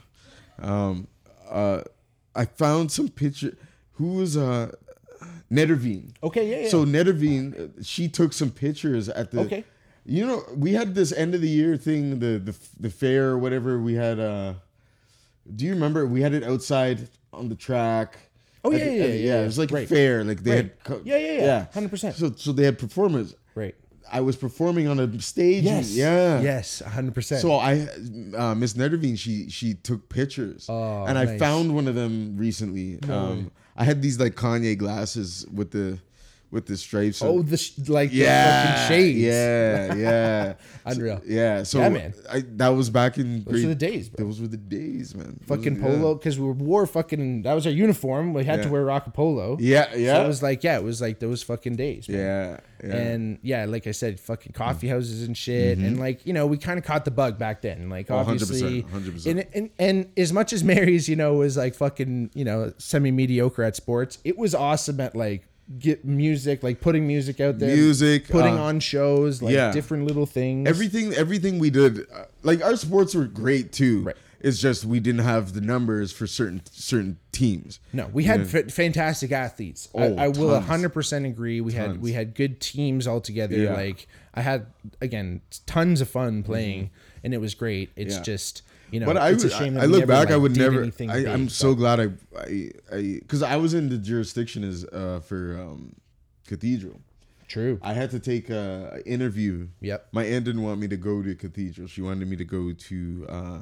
Um, 0.59 1.07
uh, 1.49 1.83
I 2.35 2.43
found 2.43 2.91
some 2.91 3.07
picture. 3.07 3.55
Who 3.93 4.15
was 4.15 4.35
uh, 4.35 4.73
Nederveen? 5.51 6.13
Okay, 6.23 6.49
yeah, 6.49 6.59
yeah. 6.63 6.69
So 6.69 6.85
Nederveen, 6.85 7.79
uh, 7.79 7.83
she 7.83 8.07
took 8.07 8.33
some 8.33 8.51
pictures 8.51 9.09
at 9.09 9.31
the. 9.31 9.41
Okay. 9.41 9.63
You 10.07 10.25
know, 10.27 10.43
we 10.55 10.73
had 10.73 10.93
this 10.93 11.11
end 11.11 11.33
of 11.33 11.41
the 11.41 11.49
year 11.49 11.77
thing, 11.77 12.19
the 12.19 12.37
the 12.39 12.55
the 12.79 12.89
fair 12.89 13.29
or 13.29 13.37
whatever. 13.37 13.79
We 13.79 13.93
had. 13.95 14.19
uh 14.19 14.53
Do 15.55 15.65
you 15.65 15.73
remember? 15.73 16.05
We 16.05 16.21
had 16.21 16.33
it 16.33 16.43
outside 16.43 17.07
on 17.33 17.49
the 17.49 17.55
track. 17.55 18.17
Oh, 18.63 18.71
yeah, 18.71 18.77
the- 18.79 18.85
yeah, 18.85 19.03
at 19.03 19.07
the- 19.11 19.17
yeah, 19.17 19.41
It 19.41 19.45
was 19.45 19.57
like 19.59 19.71
right. 19.71 19.85
a 19.85 19.87
fair. 19.87 20.23
Like 20.23 20.43
they 20.43 20.55
Right. 20.55 20.71
had. 20.87 21.01
Yeah, 21.05 21.17
yeah, 21.17 21.45
yeah. 21.45 21.65
100%. 21.73 22.13
So 22.15 22.33
so 22.35 22.51
they 22.51 22.63
had 22.65 22.77
performers. 22.79 23.35
right. 23.55 23.75
I 24.11 24.21
was 24.21 24.35
performing 24.35 24.87
on 24.87 24.99
a 24.99 25.19
stage. 25.19 25.63
Yes. 25.63 25.89
Yeah. 25.91 26.39
Yes. 26.39 26.79
hundred 26.85 27.15
percent. 27.15 27.41
So 27.41 27.53
I, 27.53 27.87
uh, 28.37 28.53
Miss 28.53 28.73
Nederveen, 28.75 29.17
she 29.17 29.49
she 29.49 29.73
took 29.73 30.09
pictures, 30.09 30.67
Oh, 30.69 31.05
and 31.05 31.17
I 31.17 31.25
nice. 31.25 31.39
found 31.39 31.73
one 31.73 31.87
of 31.87 31.95
them 31.95 32.37
recently. 32.37 32.99
Um, 33.09 33.49
I 33.75 33.83
had 33.83 34.01
these 34.01 34.19
like 34.19 34.35
Kanye 34.35 34.77
glasses 34.77 35.45
with 35.53 35.71
the 35.71 35.99
with 36.51 36.65
the 36.67 36.77
stripes. 36.77 37.21
oh, 37.21 37.41
the 37.41 37.57
sh- 37.57 37.73
like 37.87 38.09
yeah, 38.13 38.85
fucking 38.85 38.87
shades. 38.97 39.19
yeah, 39.19 39.93
yeah, 39.95 40.53
Unreal. 40.85 41.17
So, 41.17 41.23
yeah, 41.27 41.63
so 41.63 41.79
Yeah, 41.79 41.89
man. 41.89 42.13
I, 42.31 42.43
that 42.55 42.69
was 42.69 42.89
back 42.89 43.17
in 43.17 43.43
Those 43.43 43.63
are 43.65 43.67
the 43.69 43.75
days, 43.75 44.09
bro. 44.09 44.25
Those 44.25 44.39
were 44.39 44.47
the 44.47 44.57
days, 44.57 45.13
man. 45.15 45.39
Fucking 45.47 45.81
were- 45.81 45.89
yeah. 45.89 45.95
polo 45.97 46.15
because 46.15 46.39
we 46.39 46.49
wore 46.51 46.85
fucking. 46.87 47.41
That 47.43 47.53
was 47.53 47.65
our 47.65 47.73
uniform. 47.73 48.33
We 48.33 48.45
had 48.45 48.63
to 48.63 48.69
wear 48.69 48.85
rock 48.85 49.13
polo. 49.13 49.57
Yeah, 49.59 49.93
yeah, 49.95 50.15
So 50.15 50.23
it 50.23 50.27
was 50.27 50.41
like 50.43 50.63
yeah, 50.63 50.77
it 50.77 50.83
was 50.83 51.01
like 51.01 51.19
those 51.19 51.43
fucking 51.43 51.75
days. 51.75 52.07
man. 52.07 52.17
yeah, 52.19 52.57
yeah. 52.83 52.95
And 52.95 53.39
yeah, 53.41 53.65
like 53.65 53.87
I 53.87 53.91
said, 53.91 54.19
fucking 54.19 54.53
coffee 54.53 54.87
houses 54.87 55.23
and 55.27 55.35
shit, 55.35 55.77
and 55.79 55.99
like 55.99 56.25
you 56.25 56.33
know, 56.33 56.45
we 56.47 56.57
kind 56.57 56.77
of 56.79 56.85
caught 56.85 57.03
the 57.05 57.11
bug 57.11 57.37
back 57.37 57.61
then. 57.61 57.89
Like 57.89 58.05
Mm-hmm. 58.05 58.29
Oh, 58.29 58.33
100%, 58.33 58.41
obviously, 58.41 58.83
100%. 58.83 59.25
And, 59.31 59.45
and 59.53 59.69
and 59.79 60.09
as 60.15 60.31
much 60.31 60.53
as 60.53 60.63
Mary's, 60.63 61.09
you 61.09 61.15
know, 61.15 61.33
was 61.33 61.57
like 61.57 61.73
fucking, 61.75 62.29
you 62.35 62.45
know, 62.45 62.71
semi 62.77 63.09
mediocre 63.11 63.63
at 63.63 63.75
sports, 63.75 64.19
it 64.23 64.37
was 64.37 64.53
awesome 64.53 64.99
at 64.99 65.15
like 65.15 65.47
get 65.79 66.05
music, 66.05 66.61
like 66.63 66.79
putting 66.81 67.07
music 67.07 67.39
out 67.41 67.57
there, 67.59 67.75
Music, 67.75 68.27
putting 68.27 68.57
uh, 68.57 68.63
on 68.63 68.79
shows, 68.79 69.41
like 69.41 69.53
yeah. 69.53 69.71
different 69.71 70.05
little 70.05 70.25
things. 70.25 70.69
everything 70.69 71.13
everything 71.13 71.57
we 71.59 71.69
did 71.69 72.01
uh, 72.13 72.25
like 72.43 72.63
our 72.63 72.75
sports 72.75 73.15
were 73.15 73.25
great 73.25 73.71
too 73.71 74.03
Right. 74.03 74.15
It's 74.41 74.59
just 74.59 74.85
we 74.85 74.99
didn't 74.99 75.23
have 75.23 75.53
the 75.53 75.61
numbers 75.61 76.11
for 76.11 76.27
certain 76.27 76.61
certain 76.71 77.17
teams. 77.31 77.79
No, 77.93 78.07
we 78.13 78.25
had 78.25 78.41
f- 78.41 78.71
fantastic 78.71 79.31
athletes. 79.31 79.89
I, 79.95 79.97
Oh, 80.03 80.15
I 80.17 80.27
will 80.27 80.51
tons. 80.51 80.65
hundred 80.67 80.89
percent 80.89 81.25
agree. 81.25 81.61
We 81.61 81.73
had 81.73 81.99
we 81.99 82.11
had 82.11 82.35
good 82.35 82.61
teams 82.61 83.07
all 83.07 83.21
together. 83.21 83.55
Yeah. 83.57 83.73
Like 83.73 84.07
I 84.35 84.41
had 84.41 84.67
again 85.01 85.41
tons 85.65 85.99
of 85.99 86.09
fun 86.09 86.43
playing, 86.43 86.91
and 87.23 87.33
it 87.33 87.39
was 87.39 87.55
great. 87.55 87.89
It's 87.95 88.13
Mm-hmm. 88.13 88.19
Yeah. 88.19 88.23
just 88.23 88.61
you 88.95 89.01
know, 89.01 89.07
But 89.07 89.17
I, 89.17 89.31
would-. 89.31 89.39
That 89.41 89.81
I 89.81 89.85
look 89.85 90.07
back, 90.07 90.31
I 90.31 90.37
would 90.37 90.55
never. 90.55 90.89
I, 91.09 91.27
I'm 91.27 91.49
so 91.49 91.75
glad 91.75 91.99
I, 91.99 92.07
I, 92.39 92.69
I, 92.91 93.01
because 93.19 93.43
I 93.43 93.57
was 93.57 93.73
in 93.73 93.89
the 93.89 93.97
jurisdiction 93.97 94.63
as 94.63 94.85
uh, 94.85 95.19
for 95.19 95.59
um, 95.59 95.95
Cathedral. 96.47 97.01
true. 97.49 97.77
I 97.81 97.91
had 97.91 98.11
to 98.11 98.19
take 98.19 98.49
a, 98.49 99.01
interview. 99.05 99.67
Yep. 99.81 100.07
My 100.13 100.23
aunt 100.23 100.45
didn't 100.45 100.63
want 100.63 100.79
me 100.79 100.87
to 100.87 100.97
go 100.97 101.21
to 101.21 101.35
Cathedral. 101.35 101.87
She 101.89 102.01
wanted 102.01 102.25
me 102.29 102.37
to 102.37 102.45
go 102.45 102.71
to 102.71 103.25
uh, 103.27 103.59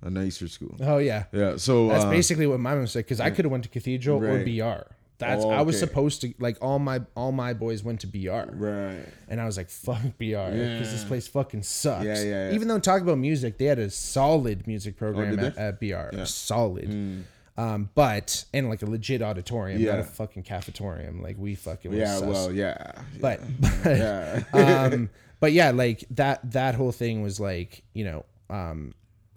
a 0.00 0.10
nicer 0.10 0.48
school. 0.48 0.76
Oh 0.80 0.96
yeah, 0.96 1.24
Yeah. 1.30 1.56
So 1.58 1.88
that's 1.88 2.04
uh, 2.04 2.10
basically 2.10 2.46
what 2.46 2.58
my 2.58 2.74
mom 2.74 2.86
said. 2.86 3.00
Because 3.00 3.20
I 3.20 3.28
could 3.28 3.44
have 3.44 3.52
went 3.52 3.64
to 3.64 3.70
Cathedral 3.70 4.24
or 4.24 4.44
BR. 4.44 4.88
That's 5.18 5.44
Oh, 5.44 5.50
I 5.50 5.62
was 5.62 5.78
supposed 5.78 6.20
to 6.22 6.34
like 6.38 6.58
all 6.60 6.78
my 6.78 7.00
all 7.16 7.30
my 7.32 7.52
boys 7.54 7.84
went 7.84 8.00
to 8.00 8.06
BR. 8.08 8.50
Right. 8.52 9.04
And 9.28 9.40
I 9.40 9.44
was 9.46 9.56
like, 9.56 9.70
fuck 9.70 10.02
BR, 10.18 10.50
because 10.50 10.90
this 10.92 11.04
place 11.04 11.28
fucking 11.28 11.62
sucks. 11.62 12.04
Yeah, 12.04 12.14
yeah, 12.20 12.48
yeah. 12.48 12.52
Even 12.52 12.66
though 12.68 12.78
talk 12.80 13.00
about 13.00 13.18
music, 13.18 13.58
they 13.58 13.66
had 13.66 13.78
a 13.78 13.90
solid 13.90 14.66
music 14.66 14.96
program 14.96 15.38
Oh, 15.38 15.44
at, 15.46 15.56
at 15.56 15.80
BR. 15.80 15.86
Yeah. 15.86 16.10
Mm. 16.12 16.26
Solid. 16.26 17.24
Um, 17.56 17.88
but, 17.94 18.44
and 18.52 18.68
like 18.68 18.82
a 18.82 18.86
legit 18.86 19.22
auditorium, 19.22 19.80
not 19.84 20.00
a 20.00 20.04
fucking 20.04 20.42
cafetorium. 20.42 21.22
Like 21.22 21.36
we 21.38 21.54
fucking 21.54 21.92
Yeah. 21.92 22.16
sus. 22.18 22.26
Well. 22.26 22.52
Yeah. 22.52 22.90
But, 23.20 23.40
but, 23.60 23.96
Yeah. 23.96 24.42
um, 24.52 25.10
but 25.38 25.52
yeah, 25.52 25.70
like 25.70 26.04
that, 26.10 26.50
that 26.50 26.74
whole 26.74 26.90
thing 26.90 27.22
was 27.22 27.38
like, 27.38 27.84
you 27.92 28.04
know, 28.04 28.24
um, 28.50 28.94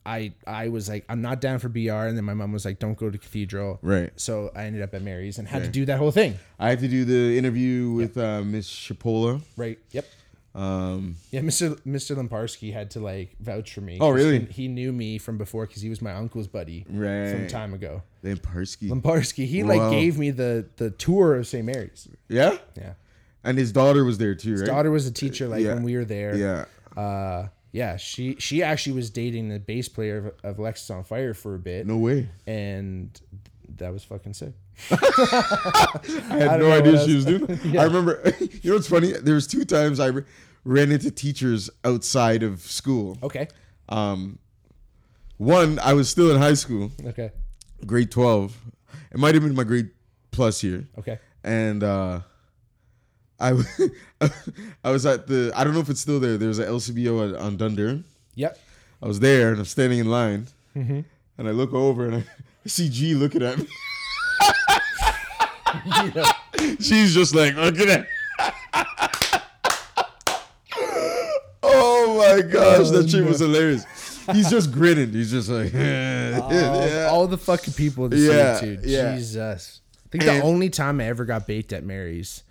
I, 0.08 0.34
I 0.48 0.70
was 0.70 0.88
like, 0.90 1.04
I'm 1.10 1.22
not 1.22 1.42
down 1.42 1.60
for 1.60 1.68
BR. 1.70 1.92
And 1.92 2.18
then 2.18 2.24
my 2.24 2.34
mom 2.34 2.52
was 2.54 2.64
like, 2.66 2.80
don't 2.80 2.98
go 2.98 3.10
to 3.10 3.18
Cathedral. 3.18 3.78
Right. 3.82 4.12
So 4.16 4.52
I 4.56 4.64
ended 4.64 4.82
up 4.82 4.94
at 4.94 5.02
Mary's 5.02 5.38
and 5.38 5.48
had 5.48 5.64
to 5.64 5.70
do 5.70 5.86
that 5.86 5.98
whole 6.00 6.12
thing. 6.12 6.40
I 6.58 6.70
had 6.70 6.80
to 6.80 6.88
do 6.88 7.04
the 7.06 7.38
interview 7.38 7.92
with 7.92 8.18
uh, 8.18 8.42
Miss 8.42 8.70
Shapola. 8.70 9.42
Right. 9.58 9.78
Yep. 9.92 10.06
Um, 10.56 11.18
Yeah, 11.30 11.42
Mr. 11.42 11.76
Mr. 11.86 12.16
Lamparski 12.16 12.74
had 12.74 12.90
to 12.92 13.00
like 13.00 13.36
vouch 13.40 13.74
for 13.74 13.82
me. 13.82 14.00
Oh, 14.02 14.10
really? 14.10 14.40
He, 14.46 14.64
he 14.64 14.68
knew 14.68 14.92
me 14.92 15.18
from 15.20 15.38
before 15.38 15.68
because 15.68 15.82
he 15.84 15.90
was 15.90 16.02
my 16.02 16.14
uncle's 16.14 16.48
buddy 16.48 16.86
Right. 16.90 17.48
time 17.50 17.74
ago. 17.76 18.02
Lamparski, 18.90 19.46
he 19.46 19.64
like 19.64 19.92
gave 19.92 20.18
me 20.18 20.32
the 20.32 20.66
the 20.78 20.90
tour 20.90 21.36
of 21.36 21.46
St. 21.48 21.64
Mary's. 21.66 22.08
Yeah. 22.30 22.58
Yeah, 22.76 22.94
And 23.44 23.58
his 23.58 23.72
daughter 23.72 24.04
was 24.04 24.18
there 24.18 24.34
too, 24.36 24.52
right? 24.54 24.60
his 24.62 24.68
daughter 24.70 24.90
was 24.90 25.06
a 25.06 25.12
teacher 25.12 25.48
like 25.48 25.64
Yeah. 25.64 25.76
when 25.76 25.84
we 25.84 25.96
were 25.96 26.06
there. 26.06 26.36
Yeah. 26.36 26.66
uh, 27.00 27.48
yeah. 27.72 27.98
She 27.98 28.36
she 28.40 28.64
actually 28.64 28.94
was 28.96 29.10
dating 29.10 29.50
the 29.50 29.60
bass 29.60 29.88
player 29.90 30.34
of, 30.44 30.58
of 30.58 30.58
Alexisonfire 30.58 31.36
for 31.36 31.56
a 31.56 31.60
bit, 31.60 31.86
No 31.88 31.98
way. 31.98 32.30
and 32.46 33.20
that 33.78 33.92
was 33.94 34.04
fucking 34.04 34.34
sick. 34.34 34.54
I 34.92 34.96
had 36.30 36.60
don't 36.60 36.60
no 36.60 36.72
idea 36.72 37.04
she 37.06 37.16
was 37.16 37.26
doing 37.26 37.46
that. 37.46 37.66
Yeah. 37.66 37.82
I 37.82 37.86
remember, 37.86 38.22
you 38.40 38.70
know 38.70 38.76
what's 38.76 38.88
funny? 38.88 39.12
There 39.12 39.36
was 39.36 39.48
two 39.48 39.66
times 39.66 40.00
I 40.00 40.12
ran 40.64 40.92
into 40.92 41.12
teachers 41.12 41.70
outside 41.84 42.44
of 42.44 42.62
school. 42.62 43.18
Okay, 43.24 43.48
Um, 43.90 44.40
one, 45.38 45.80
I 45.80 45.94
was 45.94 46.10
still 46.10 46.32
in 46.32 46.38
high 46.42 46.54
school, 46.56 46.92
okay, 47.06 47.32
grade 47.86 48.12
12. 48.12 48.56
It 49.12 49.18
might 49.18 49.34
have 49.36 49.44
been 49.44 49.56
my 49.56 49.64
grade 49.64 49.90
plus 50.32 50.64
year. 50.64 50.86
okay. 51.00 51.20
And 51.44 51.84
uh, 51.84 52.22
I, 53.40 53.54
I 54.84 54.92
was 54.92 55.06
at 55.06 55.28
the, 55.28 55.52
I 55.56 55.64
don't 55.64 55.74
know 55.74 55.80
if 55.80 55.90
it's 55.90 56.02
still 56.02 56.20
there. 56.20 56.38
There's 56.38 56.60
a 56.60 56.66
LCBO 56.66 57.34
at, 57.36 57.40
on 57.40 57.58
Dundurn. 57.58 58.04
Yep. 58.36 58.58
I 59.02 59.08
was 59.08 59.20
there 59.20 59.50
and 59.52 59.60
I'm 59.60 59.66
standing 59.66 60.00
in 60.00 60.10
line. 60.10 60.48
Mm-hmm. 60.76 61.02
And 61.38 61.48
I 61.48 61.52
look 61.52 61.74
over 61.74 62.06
and 62.08 62.16
I 62.16 62.24
see 62.68 62.90
G 62.90 63.14
looking 63.14 63.44
at 63.44 63.58
me. 63.60 63.68
She's 66.80 67.14
just 67.14 67.36
like, 67.36 67.56
look 67.56 67.78
at 67.80 67.88
that. 67.88 68.08
oh 71.64 72.18
my 72.18 72.42
gosh, 72.42 72.90
that 72.90 73.10
shit 73.10 73.26
was 73.26 73.40
hilarious. 73.40 73.86
He's 74.32 74.50
just 74.50 74.72
grinning. 74.72 75.12
He's 75.12 75.32
just 75.32 75.50
like, 75.50 75.74
all, 75.74 75.80
yeah. 75.80 77.10
all 77.12 77.28
the 77.28 77.38
fucking 77.38 77.74
people 77.74 78.06
in 78.06 78.12
the 78.12 78.18
Yeah, 78.18 78.60
city, 78.60 78.78
too. 78.84 78.90
yeah. 78.90 79.16
Jesus. 79.16 79.82
I 80.06 80.10
think 80.10 80.24
the 80.24 80.42
only 80.42 80.70
time 80.70 81.00
I 81.02 81.06
ever 81.06 81.26
got 81.26 81.48
baked 81.48 81.74
at 81.74 81.84
Mary's, 81.84 82.44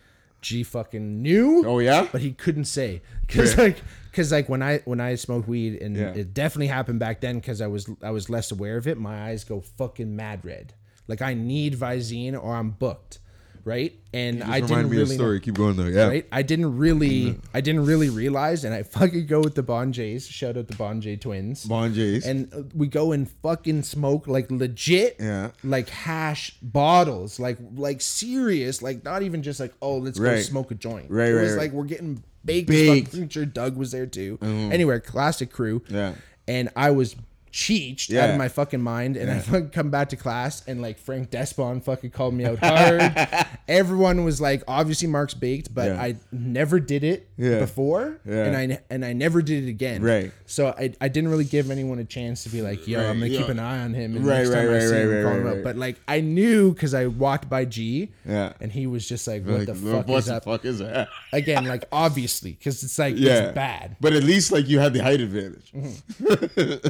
G 0.47 0.63
fucking 0.63 1.23
knew, 1.23 1.65
Oh 1.67 1.81
yeah. 1.81 2.07
but 2.13 2.21
he 2.21 2.33
couldn't 2.33 2.67
say 2.67 3.03
because 3.27 3.57
Yeah. 3.57 3.65
like 3.65 3.77
because 4.11 4.31
like 4.31 4.49
when 4.49 4.63
I 4.63 4.79
when 4.85 5.01
I 5.01 5.17
smoked 5.17 5.49
weed 5.49 5.83
and 5.83 5.97
Yeah. 5.97 6.13
it 6.15 6.33
definitely 6.35 6.69
happened 6.69 7.01
back 7.01 7.21
then 7.21 7.37
because 7.41 7.61
I 7.61 7.67
was 7.67 7.89
I 8.03 8.11
was 8.13 8.31
less 8.31 8.53
aware 8.53 8.77
of 8.77 8.87
it. 8.87 8.97
My 8.97 9.29
eyes 9.29 9.43
go 9.45 9.61
fucking 9.61 10.15
mad 10.15 10.45
red. 10.45 10.75
Like 11.09 11.21
I 11.21 11.35
need 11.35 11.75
Visine 11.75 12.35
or 12.41 12.55
I'm 12.55 12.71
booked, 12.71 13.19
right? 13.67 13.93
And 14.15 14.43
I 14.43 14.61
didn't 14.61 14.71
me 14.79 14.85
of 14.85 14.91
really 14.93 15.05
know- 15.11 15.15
story. 15.17 15.41
Keep 15.41 15.55
going 15.57 15.77
though. 15.77 15.85
Yeah. 15.85 16.07
right? 16.07 16.27
I 16.33 16.41
didn't 16.41 16.79
really, 16.79 17.39
I 17.53 17.61
didn't 17.61 17.85
really 17.85 18.09
realize, 18.09 18.65
and 18.65 18.73
I 18.73 18.83
fucking 18.85 19.27
go 19.27 19.41
with 19.41 19.55
the 19.57 19.63
Bon 19.63 19.93
Jays. 19.93 20.27
Shout 20.27 20.57
out 20.57 20.69
the 20.69 20.77
Bon 20.77 21.01
Jay 21.03 21.17
twins. 21.17 21.65
Bon 21.67 21.93
Jays. 21.93 22.25
and 22.25 22.53
uh, 22.55 22.63
we 22.75 22.87
go 22.87 23.13
and 23.13 23.29
fucking 23.43 23.83
smoke 23.83 24.27
like 24.27 24.51
legit, 24.51 25.17
Yeah. 25.21 25.51
like 25.63 25.91
hash 25.91 26.53
bottles, 26.63 27.39
like 27.39 27.59
like 27.75 28.01
serious, 28.01 28.81
like 28.81 29.05
not 29.05 29.21
even 29.23 29.43
just 29.43 29.61
like 29.61 29.75
oh 29.83 29.99
let's 29.99 30.19
go 30.19 30.31
Right. 30.31 30.45
smoke 30.45 30.71
a 30.71 30.75
joint. 30.77 31.11
Right, 31.11 31.29
it 31.29 31.35
right, 31.35 31.43
was 31.43 31.53
right. 31.53 31.59
like 31.63 31.73
we're 31.73 31.85
getting 31.85 32.23
baked. 32.45 32.69
Baked. 32.69 33.13
I'm 33.15 33.29
sure 33.29 33.45
Doug 33.45 33.77
was 33.77 33.91
there 33.91 34.07
too. 34.07 34.39
Anyway, 34.41 34.99
classic 35.01 35.51
crew. 35.53 35.83
Yeah. 35.89 36.15
and 36.49 36.71
I 36.77 36.93
was 36.93 37.17
cheeched 37.57 38.13
out 38.13 38.29
of 38.29 38.37
my 38.37 38.49
fucking 38.49 38.83
mind, 38.83 39.17
and 39.17 39.31
I 39.31 39.39
fucking 39.39 39.71
come 39.71 39.89
back 39.91 40.11
to 40.11 40.17
class, 40.17 40.63
and 40.67 40.83
like 40.83 40.99
Frank 40.99 41.31
Despon 41.31 41.83
fucking 41.83 42.11
called 42.11 42.35
me 42.35 42.45
out 42.45 42.59
hard. 42.59 43.47
Everyone 43.69 44.25
was 44.25 44.43
like, 44.43 44.63
obviously 44.69 45.09
Mark's 45.09 45.33
baked, 45.33 45.73
but 45.75 45.87
Yeah. 45.89 46.03
I 46.03 46.17
never 46.31 46.79
did 46.81 47.03
it 47.03 47.31
Yeah. 47.39 47.61
before, 47.61 48.21
Yeah. 48.29 48.45
and 48.45 48.57
I 48.75 48.79
and 48.91 49.05
I 49.07 49.15
never 49.15 49.41
did 49.41 49.65
it 49.65 49.71
again. 49.71 50.03
Right. 50.03 50.33
So 50.45 50.67
I, 50.79 50.93
I 51.01 51.09
didn't 51.09 51.31
really 51.31 51.47
give 51.47 51.71
anyone 51.71 51.99
a 51.99 52.05
chance 52.05 52.43
to 52.45 52.51
be 52.51 52.61
like, 52.61 52.87
yo, 52.87 52.99
Right, 52.99 53.07
I'm 53.09 53.21
gonna 53.21 53.31
yeah. 53.33 53.39
keep 53.39 53.49
an 53.49 53.59
eye 53.59 53.81
on 53.81 53.95
him, 53.95 54.17
and 54.17 54.27
Right, 54.27 54.39
next 54.39 54.51
time 54.51 54.67
right, 54.69 54.77
I 54.77 54.81
see 54.81 54.93
right, 54.93 55.01
him, 55.01 55.09
right, 55.15 55.23
call 55.23 55.33
right, 55.33 55.41
him 55.41 55.47
right. 55.47 55.65
But 55.65 55.77
like 55.77 55.97
I 56.07 56.21
knew 56.21 56.75
because 56.75 56.93
I 56.93 57.07
walked 57.07 57.49
by 57.49 57.65
G, 57.65 58.11
Yeah. 58.29 58.53
and 58.61 58.71
he 58.71 58.87
was 58.87 59.09
just 59.09 59.27
like, 59.27 59.47
what 59.47 59.61
Like, 59.61 59.67
the 59.69 59.75
fuck 59.75 60.07
what 60.09 60.19
is 60.19 60.27
the 60.27 60.35
up? 60.37 60.45
fuck 60.45 60.65
is 60.67 60.79
that? 60.81 61.09
Again, 61.33 61.65
like 61.65 61.85
obviously, 61.93 62.53
because 62.53 62.83
it's 62.83 62.99
like 62.99 63.15
Yeah. 63.17 63.45
it's 63.47 63.55
bad. 63.55 63.97
But 63.99 64.13
at 64.13 64.25
least 64.25 64.53
like 64.53 64.69
you 64.69 64.79
had 64.79 64.93
the 64.93 65.03
height 65.03 65.21
advantage. 65.23 65.73
Mm-hmm. 65.73 66.89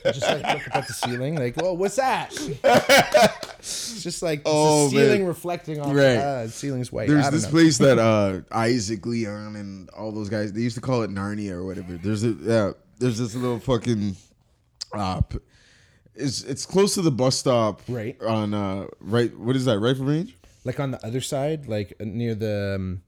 just 0.05 0.21
like 0.21 0.41
look 0.55 0.67
up 0.69 0.75
at 0.77 0.87
the 0.87 0.93
ceiling, 0.93 1.35
like, 1.35 1.55
"Whoa, 1.55 1.73
what's 1.73 1.95
that?" 1.97 2.31
it's 3.59 4.03
just 4.03 4.21
like 4.21 4.41
Oh, 4.45 4.85
the 4.85 4.91
ceiling 4.97 5.19
man. 5.19 5.27
reflecting 5.27 5.79
off. 5.79 5.93
Right. 5.95 6.17
Uh, 6.17 6.43
the 6.45 6.49
ceiling's 6.51 6.91
white. 6.91 7.07
There's 7.07 7.29
this 7.29 7.43
know. 7.45 7.49
place 7.51 7.77
that 7.79 7.99
uh, 7.99 8.41
Isaac 8.51 9.05
Leon 9.05 9.55
and 9.55 9.89
all 9.91 10.11
those 10.11 10.29
guys 10.29 10.53
they 10.53 10.61
used 10.61 10.75
to 10.75 10.81
call 10.81 11.03
it 11.03 11.09
Narnia 11.11 11.51
or 11.51 11.63
whatever. 11.65 11.93
There's 11.97 12.23
a 12.23 12.29
yeah, 12.29 12.71
there's 12.99 13.17
this 13.19 13.35
little 13.35 13.59
fucking 13.59 14.15
uh, 14.93 15.21
it's 16.15 16.43
it's 16.43 16.65
close 16.65 16.95
to 16.95 17.01
the 17.01 17.11
bus 17.11 17.37
stop 17.37 17.81
Right. 17.87 18.21
on 18.21 18.53
uh 18.53 18.87
right 18.99 19.35
what 19.37 19.55
is 19.55 19.65
that 19.65 19.79
rifle 19.79 20.05
range 20.05 20.35
like 20.63 20.79
on 20.79 20.91
the 20.91 21.03
other 21.05 21.21
side, 21.21 21.67
like 21.67 21.93
uh, 21.99 22.03
near 22.05 22.35
the. 22.35 22.73
Um, 22.75 23.01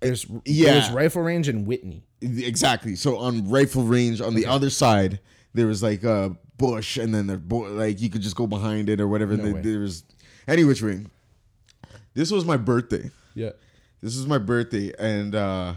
there's 0.00 0.26
Yeah. 0.44 0.72
there's 0.74 0.90
rifle 0.90 1.22
range 1.22 1.48
in 1.48 1.64
Whitney. 1.64 2.04
exactly 2.20 2.96
so 2.96 3.16
on 3.18 3.48
rifle 3.48 3.82
range 3.84 4.20
on 4.20 4.34
the 4.34 4.46
other 4.46 4.70
side 4.70 5.20
there 5.58 5.66
was 5.66 5.82
like 5.82 6.04
a 6.04 6.36
bush 6.56 6.96
and 6.96 7.14
then 7.14 7.26
the 7.26 7.36
bo- 7.36 7.70
like 7.70 8.00
you 8.00 8.08
could 8.10 8.22
just 8.22 8.34
go 8.36 8.46
behind 8.46 8.88
it 8.88 9.00
or 9.00 9.06
whatever 9.08 9.36
No 9.36 9.44
and 9.44 9.54
way. 9.54 9.60
there 9.60 9.80
was 9.80 10.02
any 10.46 10.64
which 10.64 10.82
way 10.82 11.04
this 12.14 12.30
was 12.30 12.44
my 12.44 12.56
birthday 12.56 13.10
Yeah. 13.34 13.50
This 14.00 14.16
was 14.16 14.26
my 14.28 14.38
birthday, 14.38 14.92
and 14.96 15.34
uh, 15.34 15.74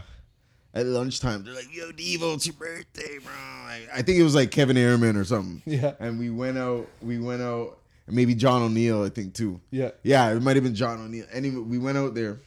at 0.74 0.86
lunchtime 0.86 1.42
they're 1.44 1.54
like, 1.54 1.74
"Yo, 1.74 1.90
Devo, 1.90 2.34
it's 2.36 2.46
your 2.46 2.54
birthday, 2.54 3.18
bro." 3.18 3.32
I, 3.34 3.80
I 3.94 4.02
think 4.02 4.16
it 4.18 4.22
was 4.22 4.34
like 4.36 4.52
Kevin 4.52 4.76
Ehrman 4.76 5.16
or 5.16 5.24
something. 5.24 5.60
Yeah. 5.66 5.94
And 5.98 6.20
we 6.20 6.30
went 6.30 6.56
out. 6.56 6.86
We 7.02 7.18
went 7.18 7.42
out. 7.42 7.78
and 8.06 8.14
Maybe 8.14 8.36
John 8.36 8.62
O'Neill, 8.62 9.02
I 9.02 9.08
think 9.08 9.34
too. 9.34 9.60
Yeah. 9.72 9.90
Yeah, 10.04 10.30
it 10.30 10.40
might 10.40 10.54
have 10.54 10.62
been 10.62 10.76
John 10.76 11.00
O'Neill. 11.00 11.26
Anyway, 11.32 11.62
we 11.62 11.78
went 11.78 11.98
out 11.98 12.14
there, 12.14 12.38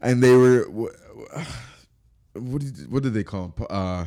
and 0.00 0.22
they 0.22 0.36
were 0.36 0.64
wh- 0.70 1.42
what 2.38 2.62
did 2.62 2.88
what 2.90 3.02
did 3.02 3.14
they 3.14 3.24
call 3.24 3.48
them? 3.56 3.66
Uh, 3.68 4.04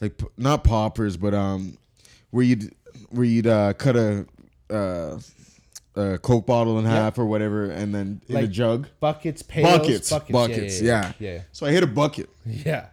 like 0.00 0.18
p- 0.18 0.26
not 0.36 0.64
poppers, 0.64 1.16
but 1.16 1.34
um, 1.34 1.76
where 2.30 2.44
you'd 2.44 2.74
where 3.10 3.24
you'd 3.26 3.46
uh, 3.46 3.72
cut 3.74 3.96
a. 3.96 4.26
Uh, 4.70 5.18
a 5.98 6.18
Coke 6.18 6.44
bottle 6.44 6.78
in 6.78 6.84
half 6.84 7.18
or 7.18 7.24
whatever, 7.24 7.70
and 7.70 7.94
then 7.94 8.20
in 8.28 8.36
a 8.36 8.46
jug. 8.46 8.86
Buckets, 9.00 9.40
pails, 9.40 9.78
Buckets, 9.78 10.10
buckets, 10.10 10.30
buckets, 10.32 10.82
yeah, 10.82 11.12
yeah. 11.18 11.32
yeah, 11.32 11.42
So 11.52 11.64
I 11.64 11.70
hit 11.70 11.82
a 11.82 11.86
bucket. 11.86 12.28
yeah. 12.44 12.62
yeah. 12.66 12.86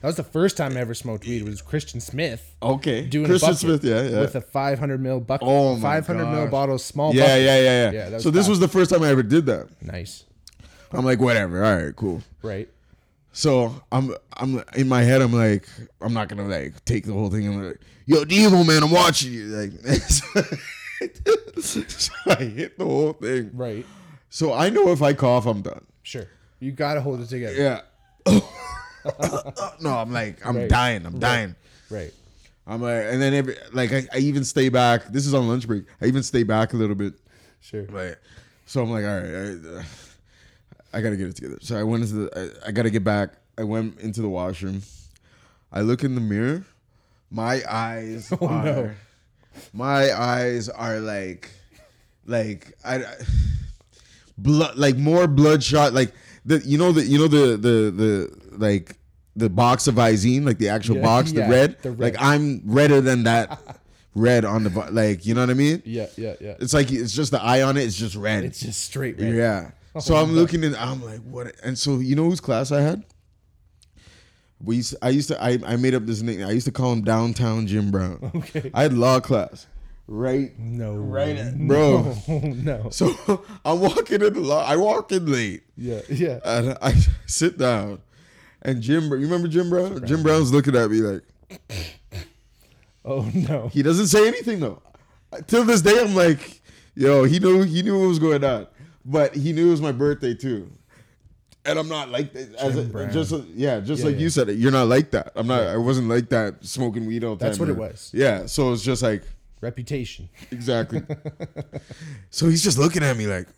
That 0.00 0.06
was 0.08 0.16
the 0.16 0.24
first 0.24 0.56
time 0.56 0.76
I 0.76 0.80
ever 0.80 0.92
smoked 0.94 1.24
weed. 1.24 1.42
It 1.42 1.44
was 1.44 1.62
Christian 1.62 2.00
Smith 2.00 2.56
Okay. 2.60 3.02
doing 3.06 3.26
Christian 3.26 3.54
Smith, 3.54 3.84
yeah, 3.84 4.02
yeah. 4.02 4.20
with 4.20 4.34
a 4.34 4.40
500 4.40 5.00
mil 5.00 5.20
bucket. 5.20 5.46
Oh 5.48 5.76
my 5.76 6.00
500 6.00 6.24
mil 6.26 6.42
gosh. 6.46 6.50
bottle, 6.50 6.78
small. 6.78 7.14
yeah, 7.14 7.22
bucket. 7.26 7.42
yeah, 7.44 7.60
yeah, 7.60 7.90
yeah, 7.92 8.08
Yeah, 8.10 8.18
so 8.18 8.30
this 8.32 8.48
was 8.48 8.58
the 8.58 8.66
first 8.68 8.90
time 8.90 9.04
I 9.04 9.08
ever 9.10 9.22
did 9.22 9.46
that. 9.46 9.68
Nice, 9.80 10.24
I'm 10.92 11.04
like, 11.04 11.20
whatever. 11.20 11.64
All 11.64 11.76
right, 11.84 11.94
cool. 11.94 12.22
right? 12.42 12.68
So 13.38 13.72
I'm 13.92 14.12
I'm 14.36 14.64
in 14.74 14.88
my 14.88 15.02
head. 15.02 15.22
I'm 15.22 15.32
like 15.32 15.68
I'm 16.00 16.12
not 16.12 16.26
gonna 16.26 16.48
like 16.48 16.84
take 16.84 17.06
the 17.06 17.12
whole 17.12 17.30
thing. 17.30 17.46
I'm 17.46 17.68
like, 17.68 17.78
yo, 18.04 18.24
Devo 18.24 18.66
man, 18.66 18.82
I'm 18.82 18.90
watching 18.90 19.32
you. 19.32 19.44
Like, 19.46 19.70
so 20.00 21.84
I 22.26 22.34
hit 22.42 22.76
the 22.76 22.84
whole 22.84 23.12
thing. 23.12 23.52
Right. 23.54 23.86
So 24.28 24.52
I 24.52 24.70
know 24.70 24.90
if 24.90 25.02
I 25.02 25.12
cough, 25.12 25.46
I'm 25.46 25.62
done. 25.62 25.86
Sure. 26.02 26.26
You 26.58 26.72
gotta 26.72 27.00
hold 27.00 27.20
it 27.20 27.28
together. 27.28 27.54
Yeah. 27.54 27.82
no, 29.80 29.96
I'm 29.96 30.12
like 30.12 30.44
I'm 30.44 30.56
Right. 30.56 30.68
dying. 30.68 31.06
I'm 31.06 31.20
dying. 31.20 31.54
Right. 31.90 32.12
I'm 32.66 32.82
like, 32.82 33.04
and 33.04 33.22
then 33.22 33.34
every 33.34 33.54
like 33.72 33.92
I, 33.92 34.08
I 34.14 34.18
even 34.18 34.42
stay 34.42 34.68
back. 34.68 35.12
This 35.12 35.28
is 35.28 35.32
on 35.32 35.46
lunch 35.46 35.64
break. 35.68 35.84
I 36.00 36.06
even 36.06 36.24
stay 36.24 36.42
back 36.42 36.72
a 36.72 36.76
little 36.76 36.96
bit. 36.96 37.14
Sure. 37.60 37.84
Like, 37.84 38.18
so 38.66 38.82
I'm 38.82 38.90
like, 38.90 39.04
all 39.04 39.16
right, 39.16 39.30
I, 39.30 39.78
uh, 39.78 39.82
I 40.92 41.00
gotta 41.00 41.16
get 41.16 41.28
it 41.28 41.36
together. 41.36 41.58
So 41.60 41.76
I 41.78 41.82
went 41.82 42.02
into 42.04 42.14
the, 42.14 42.52
I, 42.64 42.68
I 42.68 42.72
gotta 42.72 42.90
get 42.90 43.04
back. 43.04 43.30
I 43.58 43.64
went 43.64 43.98
into 44.00 44.22
the 44.22 44.28
washroom. 44.28 44.82
I 45.72 45.80
look 45.82 46.02
in 46.04 46.14
the 46.14 46.20
mirror. 46.20 46.64
My 47.30 47.62
eyes 47.68 48.32
Oh, 48.40 48.46
are, 48.46 48.64
no. 48.64 48.90
my 49.72 50.12
eyes 50.12 50.68
are 50.70 50.98
like, 51.00 51.50
like 52.26 52.72
I, 52.84 52.96
I- 53.04 53.16
blood, 54.38 54.76
like 54.76 54.96
more 54.96 55.26
bloodshot. 55.26 55.92
Like 55.92 56.12
the, 56.44 56.58
you 56.60 56.78
know 56.78 56.92
the, 56.92 57.04
you 57.04 57.18
know 57.18 57.28
the, 57.28 57.56
the, 57.56 57.90
the 57.90 58.56
like 58.56 58.96
the 59.36 59.50
box 59.50 59.86
of 59.86 59.96
Visine, 59.96 60.44
like 60.46 60.58
the 60.58 60.68
actual 60.70 60.96
Yeah, 60.96 61.02
box, 61.02 61.32
yeah, 61.32 61.44
the 61.46 61.50
red. 61.52 61.82
the 61.82 61.90
red. 61.90 62.14
Like 62.14 62.22
I'm 62.22 62.62
redder 62.64 63.00
than 63.00 63.24
that 63.24 63.60
red 64.14 64.44
on 64.44 64.64
the, 64.64 64.70
like 64.90 65.26
you 65.26 65.34
know 65.34 65.42
what 65.42 65.50
I 65.50 65.54
mean? 65.54 65.82
Yeah, 65.84 66.06
yeah, 66.16 66.34
yeah. 66.40 66.54
It's 66.60 66.72
like 66.72 66.90
it's 66.90 67.12
just 67.12 67.30
the 67.30 67.42
eye 67.42 67.62
on 67.62 67.76
it. 67.76 67.82
It's 67.82 67.96
just 67.96 68.16
red. 68.16 68.44
It's 68.44 68.60
just 68.60 68.82
straight 68.82 69.18
red. 69.20 69.34
Yeah. 69.34 69.70
So 70.00 70.14
I'm 70.16 70.32
looking 70.32 70.62
and 70.64 70.76
I'm 70.76 71.02
like, 71.04 71.20
what? 71.22 71.54
And 71.64 71.76
so 71.76 71.98
you 71.98 72.14
know 72.14 72.24
whose 72.24 72.40
class 72.40 72.70
I 72.70 72.80
had? 72.82 73.02
We 74.62 74.76
used 74.76 74.94
I 75.02 75.08
used 75.10 75.28
to 75.28 75.42
I, 75.42 75.58
I 75.66 75.76
made 75.76 75.94
up 75.94 76.06
this 76.06 76.22
name. 76.22 76.46
I 76.46 76.50
used 76.52 76.66
to 76.66 76.72
call 76.72 76.92
him 76.92 77.02
Downtown 77.02 77.66
Jim 77.66 77.90
Brown. 77.90 78.30
Okay. 78.36 78.70
I 78.74 78.82
had 78.82 78.92
law 78.92 79.18
class. 79.20 79.66
Right. 80.06 80.56
No. 80.58 80.94
Right, 80.94 81.36
way. 81.36 81.52
bro. 81.58 82.14
No. 82.28 82.38
no. 82.38 82.90
So 82.90 83.44
I'm 83.64 83.80
walking 83.80 84.22
in 84.22 84.32
the 84.32 84.40
law. 84.40 84.64
I 84.64 84.76
walk 84.76 85.10
in 85.12 85.26
late. 85.26 85.62
Yeah. 85.76 86.00
Yeah. 86.08 86.38
And 86.44 86.78
I 86.80 86.94
sit 87.26 87.58
down. 87.58 88.00
And 88.62 88.82
Jim, 88.82 89.04
you 89.04 89.16
remember 89.18 89.48
Jim 89.48 89.68
Brown? 89.70 90.06
Jim 90.06 90.22
Brown's 90.22 90.52
looking 90.52 90.76
at 90.76 90.90
me 90.90 90.98
like 91.00 91.22
Oh 93.04 93.28
no. 93.34 93.68
he 93.68 93.82
doesn't 93.82 94.08
say 94.08 94.28
anything 94.28 94.60
though. 94.60 94.82
Till 95.46 95.64
this 95.64 95.82
day, 95.82 95.98
I'm 96.00 96.14
like, 96.14 96.60
yo, 96.94 97.24
he 97.24 97.38
knew 97.38 97.62
he 97.62 97.82
knew 97.82 97.98
what 98.00 98.08
was 98.08 98.18
going 98.18 98.42
on, 98.44 98.66
but 99.08 99.34
he 99.34 99.52
knew 99.52 99.68
it 99.68 99.70
was 99.70 99.80
my 99.80 99.92
birthday 99.92 100.34
too. 100.34 100.70
And 101.64 101.78
I'm 101.78 101.88
not 101.88 102.08
like 102.10 102.32
that. 102.32 102.54
As 102.54 102.76
a, 102.76 102.84
just 103.12 103.32
yeah, 103.54 103.80
just 103.80 104.00
Yeah, 104.00 104.06
like 104.06 104.14
yeah. 104.14 104.20
you 104.22 104.30
said 104.30 104.48
it. 104.48 104.58
You're 104.58 104.72
not 104.72 104.86
like 104.88 105.10
that. 105.10 105.32
I'm 105.34 105.46
not. 105.46 105.62
I 105.66 105.76
wasn't 105.76 106.08
like 106.08 106.28
that 106.30 106.64
smoking 106.64 107.04
weed 107.04 107.24
all 107.24 107.34
the 107.36 107.40
time. 107.40 107.48
That's 107.50 107.58
what 107.58 107.68
it 107.68 107.76
was. 107.76 108.10
Yeah. 108.14 108.46
So 108.46 108.72
it's 108.72 108.82
just 108.82 109.02
like 109.02 109.22
Reputation. 109.60 110.28
exactly. 110.50 111.02
so 112.30 112.48
he's 112.48 112.62
just 112.62 112.78
looking 112.78 113.02
at 113.02 113.16
me 113.16 113.26
like, 113.26 113.48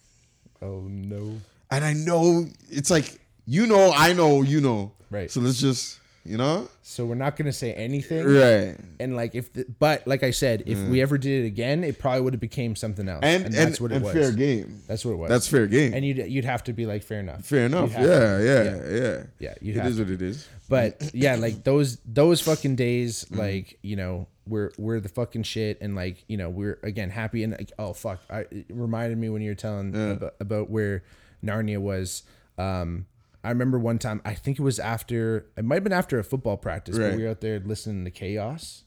Oh 0.63 0.81
no. 0.89 1.37
and 1.71 1.85
I 1.85 1.93
know 1.93 2.47
it's 2.69 2.91
like 2.91 3.21
you 3.47 3.67
know, 3.67 3.93
I 3.95 4.13
know, 4.13 4.43
you 4.43 4.61
know. 4.61 4.93
Right. 5.11 5.31
So 5.31 5.41
let's 5.41 5.61
just 5.61 6.00
you 6.25 6.37
know, 6.37 6.69
So 6.83 7.07
we're 7.07 7.15
not 7.15 7.37
gonna 7.37 7.53
say 7.53 7.73
anything. 7.73 8.25
right. 8.27 8.77
And 8.99 9.17
like 9.17 9.35
if, 9.35 9.53
the, 9.53 9.65
but 9.79 10.07
like 10.07 10.23
I 10.23 10.31
said, 10.31 10.65
if 10.67 10.79
we 10.89 11.01
ever 11.03 11.17
did 11.19 11.45
it 11.45 11.47
again, 11.47 11.83
it 11.85 11.99
probably 11.99 12.21
would 12.21 12.35
have 12.35 12.41
became 12.41 12.77
something 12.77 13.09
else. 13.09 13.21
And 13.23 13.47
And, 13.47 13.55
and, 13.55 13.55
that's 13.55 13.81
what 13.81 13.93
it 13.93 13.97
and 13.97 14.05
was. 14.05 14.13
fair 14.15 14.33
game. 14.33 14.83
That's 14.87 15.05
what 15.05 15.13
it 15.13 15.17
was. 15.17 15.29
That's 15.31 15.49
fair 15.49 15.67
game. 15.67 15.95
And 15.95 16.05
you'd 16.05 16.19
you'd 16.31 16.45
have 16.45 16.63
to 16.65 16.73
be 16.73 16.87
like 16.87 17.03
fair 17.03 17.21
enough. 17.21 17.45
fair 17.45 17.67
enough. 17.67 17.93
Yeah, 17.93 17.99
to. 17.99 18.45
yeah, 18.45 19.01
yeah, 19.01 19.23
Yeah, 19.39 19.55
you'd 19.61 19.77
It 19.77 19.83
have 19.83 19.99
what 19.99 20.11
it 20.11 20.23
is. 20.23 20.47
But 20.69 21.11
yeah, 21.15 21.37
like 21.37 21.65
those 21.71 21.99
those 22.05 22.41
fucking 22.41 22.77
days, 22.77 23.25
Mm-hmm. 23.25 23.39
like 23.39 23.79
you 23.83 23.97
know, 23.97 24.27
we're 24.47 24.73
we're 24.79 25.01
the 25.01 25.09
fucking 25.09 25.45
shit, 25.45 25.79
and 25.81 25.95
like 25.97 26.25
you 26.29 26.37
know, 26.37 26.51
we're 26.51 26.79
again 26.83 27.11
happy 27.11 27.43
and 27.45 27.53
like 27.55 27.73
oh 27.79 27.93
fuck, 27.93 28.21
I, 28.29 28.41
it 28.51 28.67
reminded 28.69 29.17
me 29.19 29.29
when 29.31 29.43
you 29.43 29.51
were 29.51 29.55
telling 29.57 29.95
about, 29.95 30.35
about 30.41 30.71
where 30.71 31.03
Narnia 31.45 31.79
was. 31.79 32.23
Um, 32.59 33.07
I 33.43 33.49
remember 33.49 33.79
one 33.79 33.99
time, 33.99 34.21
I 34.25 34.35
think 34.35 34.59
it 34.59 34.63
was 34.63 34.79
after, 34.79 35.47
it 35.57 35.65
might 35.65 35.77
have 35.77 35.85
been 35.85 35.93
after 35.95 36.19
a 36.19 36.25
football 36.25 36.57
practice, 36.59 36.99
but 36.99 37.17
we 37.17 37.23
were 37.25 37.31
out 37.31 37.41
there 37.41 37.59
listening 37.61 38.05
to 38.05 38.11
k-os. 38.11 38.85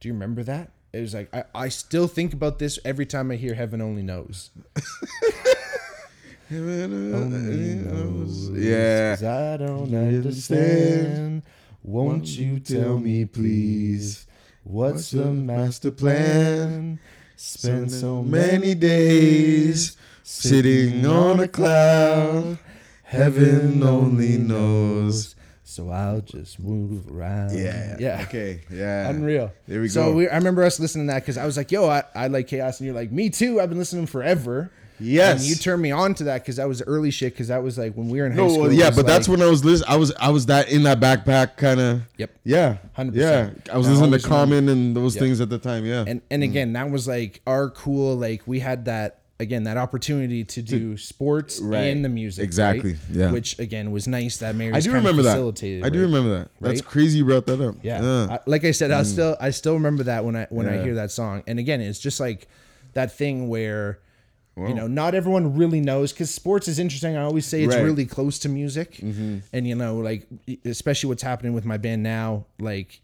Do 0.00 0.08
you 0.08 0.12
remember 0.14 0.42
that? 0.42 0.72
It 0.92 1.00
was 1.00 1.14
like 1.14 1.34
I, 1.34 1.44
I 1.54 1.68
still 1.70 2.06
think 2.06 2.32
about 2.34 2.58
this 2.58 2.78
every 2.84 3.06
time 3.06 3.30
I 3.30 3.36
hear 3.36 3.54
Heaven 3.54 3.80
Only 3.80 4.02
Knows. 4.02 4.50
Yeah. 8.54 9.14
'Cause 9.16 9.24
I 9.24 9.56
don't 9.56 9.94
understand. 9.94 11.42
Won't 11.82 12.38
you 12.38 12.60
tell 12.60 12.98
me, 12.98 13.24
please? 13.24 14.26
What's 14.62 15.10
the 15.10 15.24
master 15.26 15.90
plan? 15.90 16.98
Spend 17.36 17.90
so 17.90 18.22
many 18.22 18.74
days 18.74 19.96
sitting 20.22 21.04
on 21.06 21.40
a 21.40 21.48
cloud. 21.48 22.58
Heaven 23.14 23.82
only 23.82 24.38
knows. 24.38 25.34
So 25.66 25.90
I'll 25.90 26.20
just 26.20 26.60
move 26.60 27.10
around. 27.10 27.56
Yeah. 27.56 27.96
Yeah. 27.98 28.24
Okay. 28.28 28.60
Yeah. 28.70 29.08
Unreal. 29.08 29.50
There 29.66 29.80
we 29.80 29.88
so 29.88 30.02
go. 30.02 30.10
So 30.10 30.16
we, 30.16 30.28
I 30.28 30.36
remember 30.36 30.62
us 30.62 30.78
listening 30.78 31.06
to 31.06 31.14
that 31.14 31.22
because 31.22 31.38
I 31.38 31.46
was 31.46 31.56
like, 31.56 31.72
"Yo, 31.72 31.88
I, 31.88 32.02
I 32.14 32.26
like 32.26 32.48
k-os," 32.48 32.80
and 32.80 32.86
you're 32.86 32.94
like, 32.94 33.10
"Me 33.10 33.30
too." 33.30 33.60
I've 33.60 33.70
been 33.70 33.78
listening 33.78 34.06
forever. 34.06 34.70
Yes. 35.00 35.40
And 35.40 35.48
you 35.48 35.56
turned 35.56 35.82
me 35.82 35.90
on 35.90 36.14
to 36.14 36.24
that 36.24 36.42
because 36.42 36.56
that 36.56 36.68
was 36.68 36.82
early 36.82 37.10
shit. 37.10 37.32
Because 37.32 37.48
that 37.48 37.62
was 37.62 37.76
like 37.78 37.94
when 37.94 38.08
we 38.08 38.20
were 38.20 38.26
in 38.26 38.32
high 38.32 38.38
No, 38.38 38.48
school. 38.48 38.72
yeah, 38.72 38.90
but 38.90 39.06
that's 39.06 39.28
when 39.28 39.42
I 39.42 39.46
was 39.46 39.64
listening. 39.64 39.90
I 39.90 39.96
was 39.96 40.12
I 40.20 40.30
was 40.30 40.46
that 40.46 40.70
in 40.70 40.84
that 40.84 41.00
backpack 41.00 41.56
kind 41.56 41.80
of. 41.80 42.02
Yep. 42.16 42.30
Yeah. 42.44 42.76
100%. 42.96 43.14
Yeah. 43.14 43.50
I 43.72 43.76
was 43.76 43.88
I 43.88 43.90
listening 43.90 44.12
to 44.12 44.26
Common 44.26 44.68
and 44.68 44.96
those 44.96 45.16
Yeah. 45.16 45.22
things 45.22 45.40
at 45.40 45.50
the 45.50 45.58
time. 45.58 45.84
Yeah. 45.84 46.04
and 46.06 46.22
and 46.30 46.42
mm. 46.42 46.46
again 46.46 46.74
that 46.74 46.90
was 46.90 47.08
like 47.08 47.40
our 47.46 47.70
cool 47.70 48.16
like 48.16 48.42
we 48.46 48.60
had 48.60 48.84
that 48.84 49.20
again 49.44 49.62
that 49.64 49.76
opportunity 49.76 50.42
to 50.44 50.60
do 50.62 50.96
sports 50.96 51.60
Right. 51.60 51.84
and 51.84 52.04
the 52.04 52.08
music 52.08 52.42
Exactly, 52.44 52.92
right? 52.94 53.00
yeah. 53.12 53.30
which 53.30 53.58
again 53.60 53.92
was 53.92 54.08
nice 54.08 54.38
that 54.38 54.56
Mary 54.56 54.72
I 54.74 54.80
do 54.80 54.90
remember 54.92 55.22
that. 55.22 55.34
facilitated 55.34 55.84
I 55.84 55.90
do 55.90 56.00
remember 56.00 56.30
that. 56.38 56.48
That's 56.60 56.80
Right? 56.80 56.90
crazy 56.90 57.18
you 57.18 57.24
brought 57.24 57.46
that 57.46 57.60
up. 57.60 57.76
yeah, 57.82 58.26
I- 58.30 58.40
like 58.46 58.64
I 58.64 58.72
said 58.72 58.90
I 58.90 59.02
mm. 59.02 59.06
still 59.06 59.36
I 59.40 59.50
still 59.50 59.74
remember 59.74 60.02
that 60.04 60.24
when 60.24 60.34
I 60.34 60.46
when 60.50 60.68
I 60.68 60.82
hear 60.82 60.94
that 60.96 61.10
song 61.12 61.44
and 61.46 61.58
again 61.60 61.80
it's 61.80 62.00
just 62.00 62.18
like 62.18 62.48
that 62.94 63.16
thing 63.16 63.48
where 63.48 64.00
you 64.56 64.72
know 64.74 64.86
not 64.86 65.14
everyone 65.16 65.56
really 65.56 65.80
knows 65.80 66.12
because 66.12 66.30
sports 66.32 66.68
is 66.68 66.78
interesting 66.78 67.16
I 67.16 67.22
always 67.24 67.44
say 67.44 67.64
it's 67.64 67.74
Right. 67.74 67.82
really 67.84 68.06
close 68.06 68.38
to 68.40 68.48
music 68.48 68.94
mm-hmm. 68.98 69.38
and 69.52 69.66
you 69.66 69.74
know 69.74 69.96
like 69.98 70.26
especially 70.64 71.08
what's 71.08 71.24
happening 71.24 71.52
with 71.54 71.64
my 71.64 71.76
band 71.76 72.02
now 72.04 72.46
like 72.60 73.00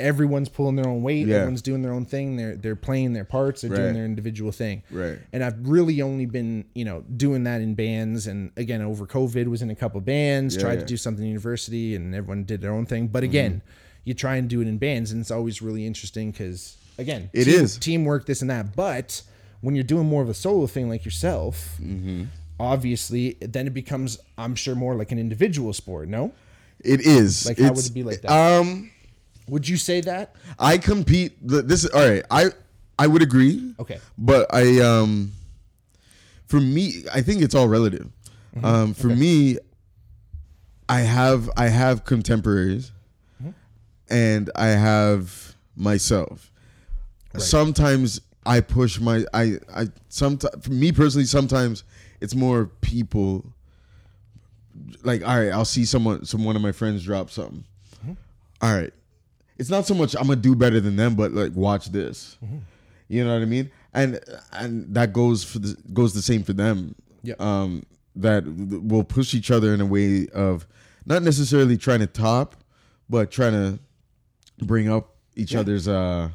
everyone's 0.00 0.48
pulling 0.48 0.74
their 0.76 0.88
own 0.88 1.02
weight 1.02 1.26
Yeah. 1.26 1.36
everyone's 1.36 1.62
doing 1.62 1.82
their 1.82 1.92
own 1.92 2.04
thing 2.06 2.36
they're 2.36 2.56
they're 2.56 2.74
playing 2.76 3.12
their 3.12 3.24
parts 3.24 3.60
they're 3.60 3.76
doing 3.76 3.94
their 3.94 4.04
individual 4.04 4.50
thing 4.50 4.82
Right. 4.90 5.18
and 5.32 5.44
I've 5.44 5.68
really 5.68 6.02
only 6.02 6.26
been, 6.26 6.64
you 6.74 6.84
know, 6.84 7.02
doing 7.16 7.44
that 7.44 7.60
in 7.60 7.74
bands. 7.74 8.26
And 8.26 8.50
again, 8.56 8.82
over 8.82 9.06
COVID, 9.06 9.46
was 9.46 9.62
in 9.62 9.70
a 9.70 9.74
couple 9.74 10.00
bands, 10.00 10.56
tried 10.56 10.74
yeah. 10.74 10.80
to 10.80 10.86
do 10.86 10.96
something 10.96 11.22
in 11.24 11.28
university, 11.30 11.94
and 11.94 12.14
everyone 12.14 12.44
did 12.44 12.60
their 12.60 12.72
own 12.72 12.86
thing. 12.86 13.06
But 13.08 13.22
again, 13.22 13.52
Mm-hmm. 13.52 13.68
you 14.04 14.14
try 14.14 14.36
and 14.36 14.48
do 14.48 14.60
it 14.60 14.66
in 14.66 14.78
bands, 14.78 15.12
and 15.12 15.20
it's 15.20 15.30
always 15.30 15.62
really 15.62 15.86
interesting 15.86 16.30
because, 16.32 16.76
again, 16.98 17.30
It 17.32 17.44
team- 17.44 17.62
is. 17.62 17.76
teamwork, 17.76 18.26
this 18.26 18.40
and 18.40 18.50
that. 18.50 18.74
But 18.74 19.22
when 19.60 19.74
you're 19.74 19.84
doing 19.84 20.06
more 20.06 20.22
of 20.22 20.28
a 20.28 20.34
solo 20.34 20.66
thing 20.66 20.88
like 20.88 21.04
yourself, 21.04 21.76
Mm-hmm. 21.80 22.24
obviously, 22.58 23.36
then 23.40 23.66
it 23.66 23.74
becomes, 23.74 24.18
I'm 24.38 24.54
sure, 24.54 24.74
more 24.74 24.94
like 24.94 25.12
an 25.12 25.18
individual 25.18 25.72
sport. 25.72 26.08
No, 26.08 26.32
It 26.80 27.00
is. 27.00 27.46
Like, 27.46 27.58
how 27.58 27.72
would 27.72 27.84
it 27.86 27.94
be 27.94 28.02
like 28.02 28.22
that? 28.22 28.30
Um, 28.32 28.90
would 29.52 29.68
you 29.68 29.76
say 29.76 30.00
that? 30.00 30.34
I 30.58 30.78
compete. 30.78 31.36
This 31.46 31.84
is 31.84 31.90
all 31.90 32.08
right. 32.08 32.24
I 32.30 32.50
I 32.98 33.06
would 33.06 33.20
agree. 33.22 33.74
Okay. 33.78 33.98
But 34.16 34.46
I 34.52 34.80
um, 34.80 35.32
for 36.46 36.58
me, 36.58 37.04
I 37.12 37.20
think 37.20 37.42
it's 37.42 37.54
all 37.54 37.68
relative. 37.68 38.08
Mm-hmm. 38.56 38.64
Um, 38.64 38.94
for 38.94 39.08
me, 39.08 39.58
I 40.88 41.00
have 41.00 41.50
I 41.56 41.68
have 41.68 42.04
contemporaries, 42.04 42.92
Mm-hmm. 43.42 43.50
and 44.08 44.50
I 44.56 44.68
have 44.68 45.54
myself. 45.76 46.50
Sometimes 47.36 48.20
I 48.46 48.60
push 48.60 49.00
my 49.00 49.24
I 49.34 49.58
I 49.74 49.86
sometimes 50.08 50.64
for 50.64 50.72
me 50.72 50.92
personally 50.92 51.26
sometimes 51.26 51.84
it's 52.20 52.34
more 52.34 52.66
people. 52.80 53.44
Like 55.02 55.26
all 55.26 55.38
right, 55.38 55.50
I'll 55.50 55.64
see 55.66 55.84
someone 55.84 56.24
some 56.24 56.44
one 56.44 56.56
of 56.56 56.62
my 56.62 56.72
friends 56.72 57.04
drop 57.04 57.30
something. 57.30 57.64
Mm-hmm. 58.02 58.12
All 58.62 58.74
right, 58.74 58.92
it's 59.62 59.70
not 59.70 59.86
so 59.86 59.94
much 59.94 60.14
I'm 60.16 60.26
gonna 60.26 60.36
do 60.50 60.54
better 60.56 60.80
than 60.80 60.96
them, 60.96 61.14
but 61.14 61.30
like 61.32 61.52
watch 61.54 61.86
this. 61.92 62.36
Mm-hmm. 62.44 62.58
You 63.08 63.24
know 63.24 63.32
what 63.34 63.42
I 63.42 63.46
mean? 63.46 63.70
And 63.94 64.18
and 64.52 64.92
that 64.94 65.12
goes 65.12 65.44
for 65.44 65.58
the 65.60 65.76
goes 65.92 66.12
the 66.14 66.22
same 66.22 66.42
for 66.42 66.52
them. 66.52 66.94
Yep. 67.22 67.40
Um, 67.40 67.84
that 68.16 68.44
will 68.46 69.04
push 69.04 69.32
each 69.34 69.50
other 69.50 69.72
in 69.72 69.80
a 69.80 69.86
way 69.86 70.26
of 70.34 70.66
not 71.06 71.22
necessarily 71.22 71.76
trying 71.78 72.00
to 72.00 72.06
top, 72.06 72.56
but 73.08 73.30
trying 73.30 73.52
to 73.52 73.78
bring 74.64 74.88
up 74.90 75.14
each 75.36 75.54
other's 75.54 75.86
uh 75.88 76.28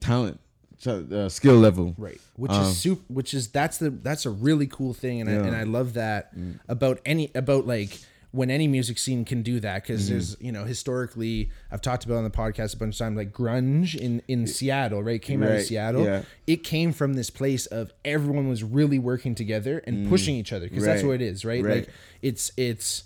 talent, 0.00 0.38
uh, 0.86 1.28
skill 1.28 1.56
level. 1.56 1.94
right 1.98 2.20
which 2.36 2.52
Um, 2.52 2.62
is 2.66 2.76
super 2.78 3.02
which 3.12 3.34
is 3.34 3.48
that's 3.48 3.78
the 3.78 3.90
that's 3.90 4.26
a 4.26 4.30
really 4.30 4.66
cool 4.66 4.94
thing 4.94 5.20
and 5.20 5.28
I, 5.30 5.32
Yeah. 5.34 5.40
Mm. 5.40 5.46
and 5.48 5.56
I 5.56 5.62
love 5.64 5.94
that 5.94 6.32
about 6.68 7.00
any 7.04 7.30
about 7.34 7.66
like 7.66 7.98
when 8.30 8.50
any 8.50 8.68
music 8.68 8.98
scene 8.98 9.24
can 9.24 9.42
do 9.42 9.58
that 9.60 9.82
because 9.82 10.04
Mm-hmm. 10.04 10.12
there's 10.12 10.36
you 10.40 10.52
know 10.52 10.64
historically 10.64 11.50
I've 11.72 11.80
talked 11.80 12.04
about 12.04 12.16
on 12.18 12.24
the 12.24 12.30
podcast 12.30 12.74
a 12.74 12.78
bunch 12.78 12.94
of 12.94 12.98
times 12.98 13.16
like 13.16 13.32
grunge 13.32 13.94
in 13.94 14.20
in 14.28 14.46
Seattle 14.46 15.02
right 15.02 15.20
came 15.20 15.42
out 15.42 15.52
of 15.52 15.62
Seattle 15.62 16.04
yeah. 16.04 16.22
it 16.46 16.58
came 16.64 16.92
from 16.92 17.14
this 17.14 17.30
place 17.30 17.66
of 17.66 17.92
everyone 18.04 18.48
was 18.48 18.62
really 18.62 18.98
working 18.98 19.34
together 19.34 19.78
and 19.86 20.08
pushing 20.08 20.34
each 20.36 20.52
other 20.52 20.68
because 20.68 20.84
that's 20.84 21.02
Mm. 21.02 21.06
What 21.06 21.14
it 21.14 21.22
is 21.22 21.44
right, 21.44 21.64
right. 21.64 21.74
like 21.86 21.88
it's 22.22 22.52
it's 22.56 23.04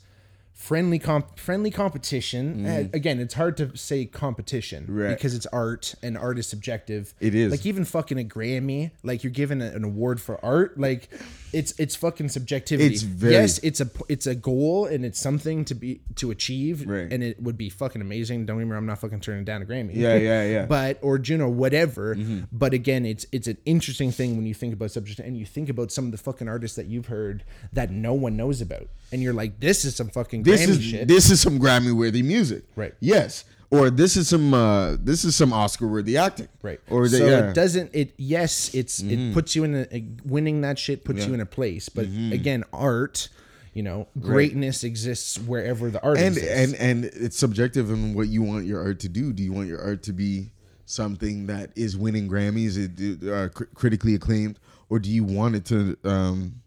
friendly 0.62 0.98
comp 0.98 1.38
friendly 1.38 1.70
competition 1.72 2.64
Uh, 2.64 2.84
again 2.92 3.18
it's 3.18 3.34
hard 3.34 3.56
to 3.56 3.76
say 3.76 4.04
competition 4.04 4.86
Mm. 4.88 5.02
Right. 5.02 5.08
because 5.16 5.34
it's 5.34 5.46
art 5.46 5.94
and 6.04 6.16
art 6.16 6.38
is 6.38 6.46
subjective 6.46 7.14
It 7.20 7.34
is. 7.34 7.50
like 7.50 7.66
even 7.66 7.84
fucking 7.84 8.18
a 8.18 8.24
grammy 8.24 8.92
like 9.02 9.24
you're 9.24 9.32
given 9.32 9.60
a- 9.60 9.72
an 9.78 9.82
award 9.84 10.20
for 10.20 10.42
art 10.44 10.78
like 10.78 11.08
it's 11.52 11.74
it's 11.78 11.96
fucking 11.96 12.28
subjectivity 12.28 12.94
It's 12.94 13.02
very- 13.02 13.32
yes 13.34 13.58
it's 13.58 13.80
a 13.80 13.90
it's 14.08 14.26
a 14.28 14.34
goal 14.36 14.86
and 14.86 15.04
it's 15.04 15.18
something 15.20 15.64
to 15.66 15.74
be 15.74 16.00
to 16.16 16.30
achieve 16.30 16.86
Right. 16.86 17.12
and 17.12 17.22
it 17.24 17.42
would 17.42 17.58
be 17.58 17.68
fucking 17.68 18.00
amazing 18.00 18.46
don't 18.46 18.58
get 18.58 18.64
me 18.66 18.70
wrong 18.70 18.78
i'm 18.78 18.86
not 18.86 19.00
fucking 19.00 19.20
turning 19.20 19.44
down 19.44 19.62
a 19.62 19.64
grammy 19.64 19.96
Yeah, 19.96 20.14
yeah, 20.16 20.44
yeah. 20.46 20.66
but 20.76 20.98
or 21.02 21.18
Juno, 21.18 21.48
whatever. 21.48 22.14
Mm-hmm. 22.14 22.40
But 22.52 22.72
again, 22.74 23.04
it's 23.04 23.26
it's 23.32 23.46
an 23.48 23.58
interesting 23.64 24.10
thing 24.12 24.36
when 24.36 24.46
you 24.46 24.54
think 24.54 24.72
about 24.74 24.90
subject 24.92 25.18
and 25.20 25.36
you 25.36 25.44
think 25.44 25.68
about 25.68 25.90
some 25.90 26.04
of 26.06 26.12
the 26.12 26.18
fucking 26.18 26.48
artists 26.48 26.76
that 26.76 26.86
you've 26.86 27.06
heard 27.06 27.42
that 27.72 27.90
no 27.90 28.12
one 28.14 28.36
knows 28.36 28.60
about, 28.60 28.88
and 29.12 29.22
you're 29.22 29.32
like, 29.34 29.60
this 29.60 29.84
is 29.84 29.94
some 29.94 30.08
fucking 30.08 30.42
this 30.42 30.62
Grammy 30.66 30.68
is 30.70 30.82
shit. 30.82 31.08
this 31.08 31.30
is 31.30 31.40
some 31.40 31.58
Grammy 31.60 31.92
worthy 31.92 32.22
music. 32.22 32.64
Right. 32.76 32.94
Yes. 33.00 33.44
Or 33.70 33.88
this 33.88 34.16
is 34.16 34.28
some 34.28 34.52
uh 34.52 34.96
this 35.00 35.24
is 35.24 35.34
some 35.36 35.52
Oscar 35.52 35.86
worthy 35.88 36.16
acting. 36.18 36.48
Right. 36.62 36.80
Or 36.90 37.08
the, 37.08 37.16
so 37.18 37.26
yeah. 37.26 37.32
Mm-hmm. 37.32 37.48
it 37.50 37.54
doesn't 37.54 37.90
it 37.94 38.14
yes, 38.18 38.74
it's 38.74 39.00
it 39.00 39.32
puts 39.32 39.56
you 39.56 39.64
in 39.64 39.86
a, 39.90 40.04
winning 40.26 40.60
that 40.62 40.78
shit 40.78 41.04
puts 41.04 41.26
you 41.26 41.32
in 41.34 41.40
a 41.40 41.46
place. 41.46 41.88
But 41.88 42.06
Mm-hmm. 42.06 42.32
again, 42.32 42.64
art, 42.72 43.28
you 43.72 43.82
know, 43.82 44.08
greatness 44.20 44.84
exists 44.84 45.38
wherever 45.38 45.88
the 45.90 46.02
art 46.02 46.18
and 46.18 46.36
exists. 46.36 46.52
and 46.54 46.74
and 46.74 47.04
it's 47.06 47.38
subjective 47.38 47.90
in 47.90 48.12
what 48.14 48.28
you 48.28 48.42
want 48.42 48.66
your 48.66 48.82
art 48.82 49.00
to 49.00 49.08
do. 49.08 49.32
Do 49.32 49.42
you 49.42 49.52
want 49.54 49.68
your 49.68 49.80
art 49.80 50.02
to 50.04 50.12
be 50.12 50.50
something 50.84 51.46
that 51.46 51.70
is 51.74 51.96
winning 51.96 52.28
Grammys, 52.28 52.76
it, 52.76 53.26
uh, 53.26 53.48
critically 53.74 54.14
acclaimed, 54.14 54.58
or 54.90 54.98
do 54.98 55.10
you 55.10 55.24
want 55.24 55.54
it 55.54 55.64
to 55.66 55.96
um, 56.04 56.60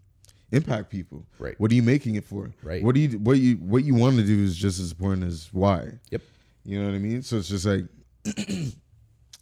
impact 0.56 0.90
people? 0.90 1.26
Right. 1.40 1.60
What 1.60 1.72
are 1.72 1.76
you 1.76 1.84
making 1.84 2.16
it 2.16 2.24
for? 2.26 2.52
Right. 2.64 2.84
What 2.84 2.96
do 2.96 3.02
you 3.02 3.18
what 3.20 3.38
you 3.38 3.56
what 3.58 3.84
you 3.84 3.96
want 3.96 4.16
to 4.18 4.24
do 4.24 4.44
is 4.44 4.56
just 4.56 4.80
as 4.80 4.92
important 4.92 5.24
as 5.26 5.50
why. 5.52 5.92
Yep. 6.12 6.22
You 6.66 6.80
know 6.80 6.88
what 6.90 6.96
I 6.96 7.00
mean? 7.00 7.22
So 7.22 7.38
it's 7.38 7.50
just 7.50 7.66
like 7.66 7.86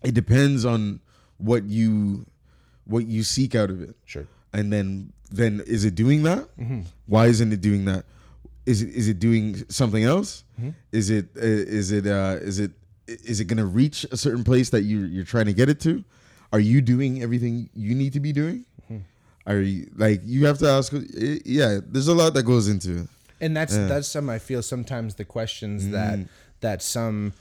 it 0.04 0.14
depends 0.14 0.66
on 0.66 1.00
what 1.38 1.64
you 1.66 2.26
what 2.86 3.08
you 3.08 3.24
seek 3.24 3.56
out 3.56 3.70
of 3.70 3.82
it 3.82 3.96
Sure. 4.06 4.28
and 4.54 4.72
then 4.72 5.14
then 5.32 5.62
is 5.66 5.86
it 5.86 5.96
doing 5.96 6.24
that 6.24 6.48
why 7.08 7.28
isn't 7.28 7.52
it 7.54 7.62
doing 7.62 7.86
that 7.86 8.06
is 8.66 8.82
it 8.82 8.90
is 8.90 9.08
it 9.08 9.20
doing 9.20 9.56
something 9.70 10.04
else 10.04 10.44
is 10.92 11.10
it 11.10 11.28
uh, 11.38 11.42
is 11.42 11.92
it 11.92 12.06
uh 12.06 12.38
is 12.42 12.60
it 12.60 12.72
is 13.08 13.40
it 13.40 13.46
gonna 13.46 13.66
reach 13.66 14.06
a 14.12 14.18
certain 14.18 14.44
place 14.44 14.70
that 14.70 14.84
you 14.84 15.00
you're 15.06 15.24
trying 15.24 15.46
to 15.46 15.54
get 15.54 15.70
it 15.70 15.80
to 15.80 16.04
are 16.52 16.60
you 16.60 16.82
doing 16.82 17.24
everything 17.24 17.70
you 17.74 17.96
need 17.96 18.14
to 18.14 18.20
be 18.20 18.32
doing 18.32 18.66
are 19.46 19.60
you 19.60 19.90
like 19.96 20.22
you 20.24 20.46
have 20.46 20.58
to 20.60 20.68
ask 20.70 20.94
eh, 20.94 21.40
yeah 21.46 21.80
there's 21.86 22.08
a 22.08 22.14
lot 22.14 22.34
that 22.34 22.44
goes 22.44 22.68
into 22.68 23.02
it. 23.02 23.08
And 23.42 23.56
that's 23.58 23.76
that's 23.76 24.08
some 24.08 24.30
I 24.30 24.40
feel 24.40 24.62
sometimes 24.62 25.16
the 25.16 25.26
questions 25.26 25.90
that 25.90 26.20
Mm. 26.20 26.28
that 26.62 26.82
some 26.82 27.34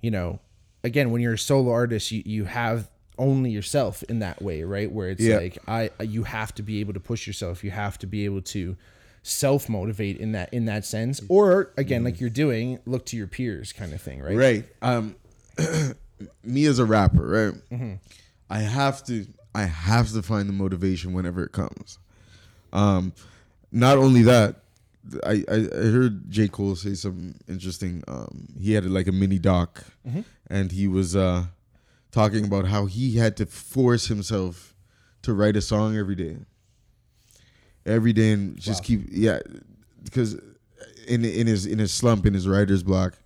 you 0.00 0.10
know 0.10 0.40
again 0.82 1.10
when 1.12 1.20
you're 1.22 1.34
a 1.34 1.38
solo 1.38 1.70
artist 1.70 2.10
you 2.10 2.22
you 2.26 2.44
have 2.44 2.88
only 3.18 3.50
yourself 3.50 4.02
in 4.04 4.18
that 4.18 4.42
way 4.42 4.64
right? 4.64 4.90
Where 4.90 5.08
it's 5.10 5.20
Yeah. 5.22 5.36
like 5.36 5.58
I 5.68 5.90
you 6.02 6.24
have 6.24 6.52
to 6.56 6.62
be 6.62 6.80
able 6.80 6.92
to 6.94 7.00
push 7.00 7.26
yourself. 7.26 7.62
You 7.62 7.70
have 7.70 7.98
to 8.00 8.06
be 8.08 8.24
able 8.24 8.42
to 8.42 8.76
self 9.22 9.68
motivate 9.68 10.16
in 10.18 10.32
that 10.32 10.52
in 10.52 10.64
that 10.64 10.84
sense. 10.84 11.20
Or 11.28 11.70
again 11.76 12.02
like 12.02 12.20
you're 12.20 12.30
doing 12.30 12.80
look 12.84 13.06
to 13.06 13.16
your 13.16 13.28
peers 13.28 13.72
kind 13.72 13.92
of 13.92 14.02
thing 14.02 14.20
right? 14.22 14.34
Mm. 14.34 14.38
right. 14.40 14.64
Um 14.82 15.14
me 16.42 16.64
as 16.66 16.78
a 16.80 16.84
rapper 16.84 17.54
right? 17.70 17.98
I 18.50 18.58
have 18.58 19.04
to 19.04 19.26
i 19.54 19.62
have 19.64 20.10
to 20.12 20.22
find 20.22 20.48
the 20.48 20.52
motivation 20.52 21.12
whenever 21.12 21.42
it 21.44 21.52
comes 21.52 21.98
um 22.72 23.12
not 23.72 23.98
only 23.98 24.22
that 24.22 24.56
I, 25.22 25.44
I, 25.50 25.54
I 25.56 25.84
heard 25.92 26.30
J. 26.30 26.48
Cole 26.48 26.76
say 26.76 26.94
something 26.94 27.38
interesting. 27.46 28.02
Um, 28.08 28.46
he 28.58 28.72
had 28.72 28.86
like 28.86 29.06
a 29.06 29.12
mini 29.12 29.38
doc, 29.38 29.84
and 30.48 30.72
he 30.72 30.88
was 30.88 31.14
uh, 31.14 31.44
talking 32.10 32.46
about 32.46 32.64
how 32.68 32.86
he 32.86 33.16
had 33.18 33.36
to 33.36 33.44
force 33.44 34.06
himself 34.06 34.74
to 35.20 35.34
write 35.34 35.56
a 35.56 35.60
song 35.60 35.94
every 35.98 36.14
day, 36.14 36.38
every 37.84 38.14
day, 38.14 38.32
and 38.32 38.58
just 38.58 38.82
keep 38.82 39.02
yeah, 39.10 39.40
because 40.02 40.34
in 41.06 41.22
in 41.24 41.46
his 41.46 41.66
in 41.66 41.78
his 41.78 41.92
slump 41.92 42.24
in 42.24 42.32
his 42.32 42.48
writer's 42.48 42.82
block, 42.82 43.18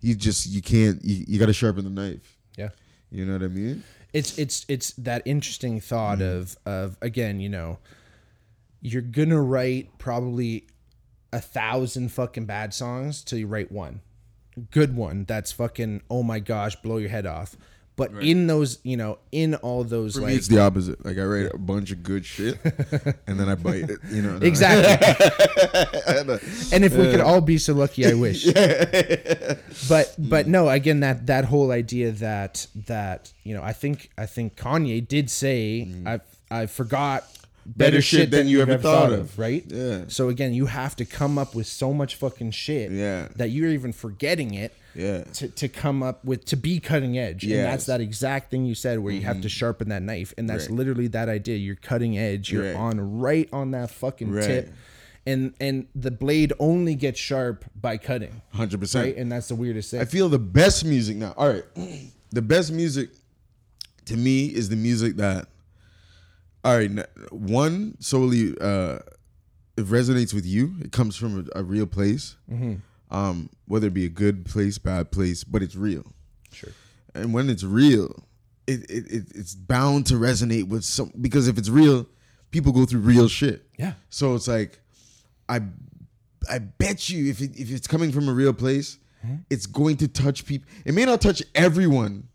you 0.00 0.14
just 0.14 0.46
you 0.46 0.62
can't 0.62 1.04
you, 1.04 1.24
you 1.28 1.38
got 1.38 1.46
to 1.46 1.52
sharpen 1.52 1.84
the 1.84 1.90
knife. 1.90 2.38
yeah 2.56 2.70
You 3.10 3.26
know 3.26 3.34
what 3.34 3.42
I 3.42 3.48
mean? 3.48 3.84
It's 4.12 4.38
it's 4.38 4.64
it's 4.68 4.92
that 4.92 5.22
interesting 5.24 5.80
thought 5.80 6.18
mm. 6.18 6.38
of 6.38 6.56
of 6.66 6.96
again 7.00 7.40
you 7.40 7.48
know 7.48 7.78
you're 8.80 9.02
gonna 9.02 9.40
write 9.40 9.98
probably 9.98 10.66
a 11.32 11.40
thousand 11.40 12.10
fucking 12.10 12.46
bad 12.46 12.74
songs 12.74 13.22
till 13.22 13.38
you 13.38 13.46
write 13.46 13.70
one. 13.70 14.00
Good 14.70 14.96
one. 14.96 15.24
That's 15.24 15.52
fucking 15.52 16.02
oh 16.10 16.22
my 16.22 16.40
gosh 16.40 16.76
blow 16.76 16.96
your 16.96 17.10
head 17.10 17.26
off 17.26 17.56
but 18.00 18.12
in 18.22 18.46
those 18.46 18.78
you 18.82 18.96
know 18.96 19.18
in 19.30 19.54
all 19.56 19.84
those 19.84 20.14
For 20.14 20.22
like 20.22 20.30
me, 20.30 20.36
it's 20.36 20.48
the 20.48 20.60
opposite. 20.60 21.04
Like 21.04 21.18
I 21.18 21.24
write 21.24 21.54
a 21.54 21.58
bunch 21.58 21.92
of 21.92 22.02
good 22.02 22.24
shit, 22.24 22.58
and 23.26 23.38
then 23.38 23.48
I 23.48 23.54
bite 23.54 23.90
it. 23.90 23.98
You 24.08 24.22
know? 24.22 24.38
exactly 24.40 24.90
and 26.72 26.84
if 26.84 26.96
we 26.96 27.10
could 27.10 27.20
all 27.20 27.40
be 27.40 27.58
so 27.58 27.74
lucky 27.74 28.06
i 28.06 28.14
wish 28.14 28.44
but 29.88 30.14
but 30.18 30.46
mm. 30.46 30.46
no 30.46 30.68
again 30.68 31.00
that 31.00 31.26
that 31.26 31.44
whole 31.44 31.70
idea 31.70 32.10
that 32.12 32.66
that 32.74 33.32
you 33.44 33.54
know 33.54 33.62
i 33.62 33.72
think 33.72 34.10
i 34.16 34.26
think 34.26 34.56
kanye 34.56 35.06
did 35.06 35.30
say 35.30 35.86
mm. 35.88 36.06
i 36.06 36.20
i 36.50 36.66
forgot 36.66 37.24
better, 37.76 38.00
shit, 38.02 38.30
than, 38.30 38.48
you 38.48 38.60
ever 38.62 38.78
thought, 38.78 39.12
of, 39.12 39.38
right 39.38 39.64
Yeah. 39.68 40.04
so 40.08 40.28
again 40.28 40.52
you 40.54 40.66
have 40.66 40.96
to 40.96 41.04
come 41.04 41.38
up 41.38 41.54
with 41.54 41.66
so 41.66 41.92
much 41.92 42.16
fucking 42.16 42.50
shit 42.50 42.90
Yeah. 42.90 43.28
that 43.36 43.50
you're 43.50 43.70
even 43.70 43.92
forgetting 43.92 44.54
it 44.54 44.74
Yeah. 44.94 45.24
to, 45.34 45.48
to 45.48 45.68
come 45.68 46.02
up 46.02 46.24
with 46.24 46.44
to 46.46 46.56
be 46.56 46.80
cutting 46.80 47.16
edge 47.18 47.44
and 47.44 47.52
that's 47.64 47.86
that 47.86 48.00
exact 48.00 48.50
thing 48.50 48.64
you 48.66 48.74
said 48.74 48.98
where 48.98 49.12
you 49.12 49.20
have 49.22 49.36
to 49.36 49.40
mm-hmm. 49.42 49.48
sharpen 49.48 49.88
that 49.90 50.02
knife 50.02 50.34
and 50.36 50.48
that's 50.50 50.68
Right. 50.68 50.76
literally 50.78 51.06
that 51.08 51.28
idea 51.28 51.56
you're 51.56 51.76
cutting 51.76 52.18
edge 52.18 52.50
you're 52.50 52.64
Right. 52.72 52.76
on 52.76 53.18
right 53.20 53.48
on 53.52 53.70
that 53.72 53.90
fucking 53.90 54.32
Right. 54.32 54.44
tip 54.44 54.72
and 55.26 55.52
and 55.60 55.86
the 55.94 56.10
blade 56.10 56.52
only 56.58 56.94
gets 56.94 57.20
sharp 57.20 57.64
by 57.78 57.98
cutting 57.98 58.40
Hundred 58.54 58.80
percent. 58.80 59.04
right 59.06 59.16
and 59.16 59.30
that's 59.30 59.48
the 59.48 59.54
weirdest 59.54 59.90
thing 59.90 60.00
I 60.00 60.06
feel 60.06 60.28
the 60.28 60.38
best 60.38 60.84
music 60.84 61.16
now. 61.18 61.34
All 61.36 61.48
right, 61.52 61.64
the 62.30 62.42
best 62.42 62.72
music 62.72 63.10
to 64.06 64.16
me 64.16 64.46
is 64.46 64.70
the 64.70 64.76
music 64.76 65.16
that. 65.16 65.46
All 66.62 66.76
right, 66.76 66.90
one 67.30 67.96
solely 68.00 68.54
uh, 68.60 68.98
it 69.76 69.86
resonates 69.86 70.34
with 70.34 70.44
you. 70.44 70.74
It 70.82 70.92
comes 70.92 71.16
from 71.16 71.48
a, 71.54 71.60
a 71.60 71.62
real 71.62 71.86
place, 71.86 72.36
um, 73.10 73.48
whether 73.66 73.86
it 73.86 73.94
be 73.94 74.04
a 74.04 74.10
good 74.10 74.44
place, 74.44 74.78
bad 74.78 75.10
place, 75.10 75.42
but 75.42 75.62
it's 75.62 75.74
real. 75.74 76.04
sure 76.52 76.70
And 77.14 77.32
when 77.32 77.48
it's 77.48 77.64
real, 77.64 78.24
it, 78.66 78.88
it, 78.90 79.10
it 79.10 79.24
it's 79.34 79.54
bound 79.54 80.06
to 80.08 80.14
resonate 80.14 80.68
with 80.68 80.84
some 80.84 81.12
because 81.20 81.48
if 81.48 81.56
it's 81.56 81.70
real, 81.70 82.06
people 82.50 82.72
go 82.72 82.84
through 82.84 83.00
real 83.00 83.28
shit. 83.28 83.66
Yeah. 83.78 83.94
So 84.10 84.34
it's 84.34 84.46
like, 84.48 84.80
I, 85.48 85.62
I 86.50 86.58
bet 86.58 87.08
you 87.08 87.30
if 87.30 87.40
it, 87.40 87.58
if 87.58 87.70
it's 87.72 87.86
coming 87.86 88.12
from 88.12 88.28
a 88.28 88.32
real 88.32 88.52
place, 88.52 88.98
it's 89.50 89.66
going 89.66 89.96
to 89.98 90.08
touch 90.08 90.46
people. 90.46 90.68
It 90.84 90.94
may 90.94 91.04
not 91.04 91.20
touch 91.20 91.42
everyone, 91.54 92.28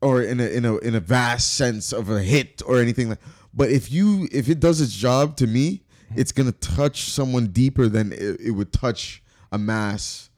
or 0.00 0.22
in 0.22 0.38
a 0.40 0.46
in 0.46 0.64
a 0.64 0.76
in 0.78 0.94
a 0.94 1.00
vast 1.00 1.54
sense 1.54 1.92
of 1.92 2.10
a 2.10 2.20
hit 2.20 2.62
or 2.66 2.80
anything 2.80 3.10
like. 3.10 3.20
But 3.54 3.70
if 3.70 3.90
you 3.92 4.28
if 4.32 4.48
it 4.48 4.60
does 4.60 4.80
its 4.80 4.92
job 4.94 5.36
to 5.36 5.46
me, 5.46 5.82
mm-hmm. 6.10 6.20
it's 6.20 6.32
gonna 6.32 6.52
touch 6.52 7.04
someone 7.10 7.48
deeper 7.48 7.88
than 7.88 8.12
it, 8.12 8.40
it 8.40 8.50
would 8.52 8.72
touch 8.72 9.22
a 9.52 9.58
mass 9.58 10.30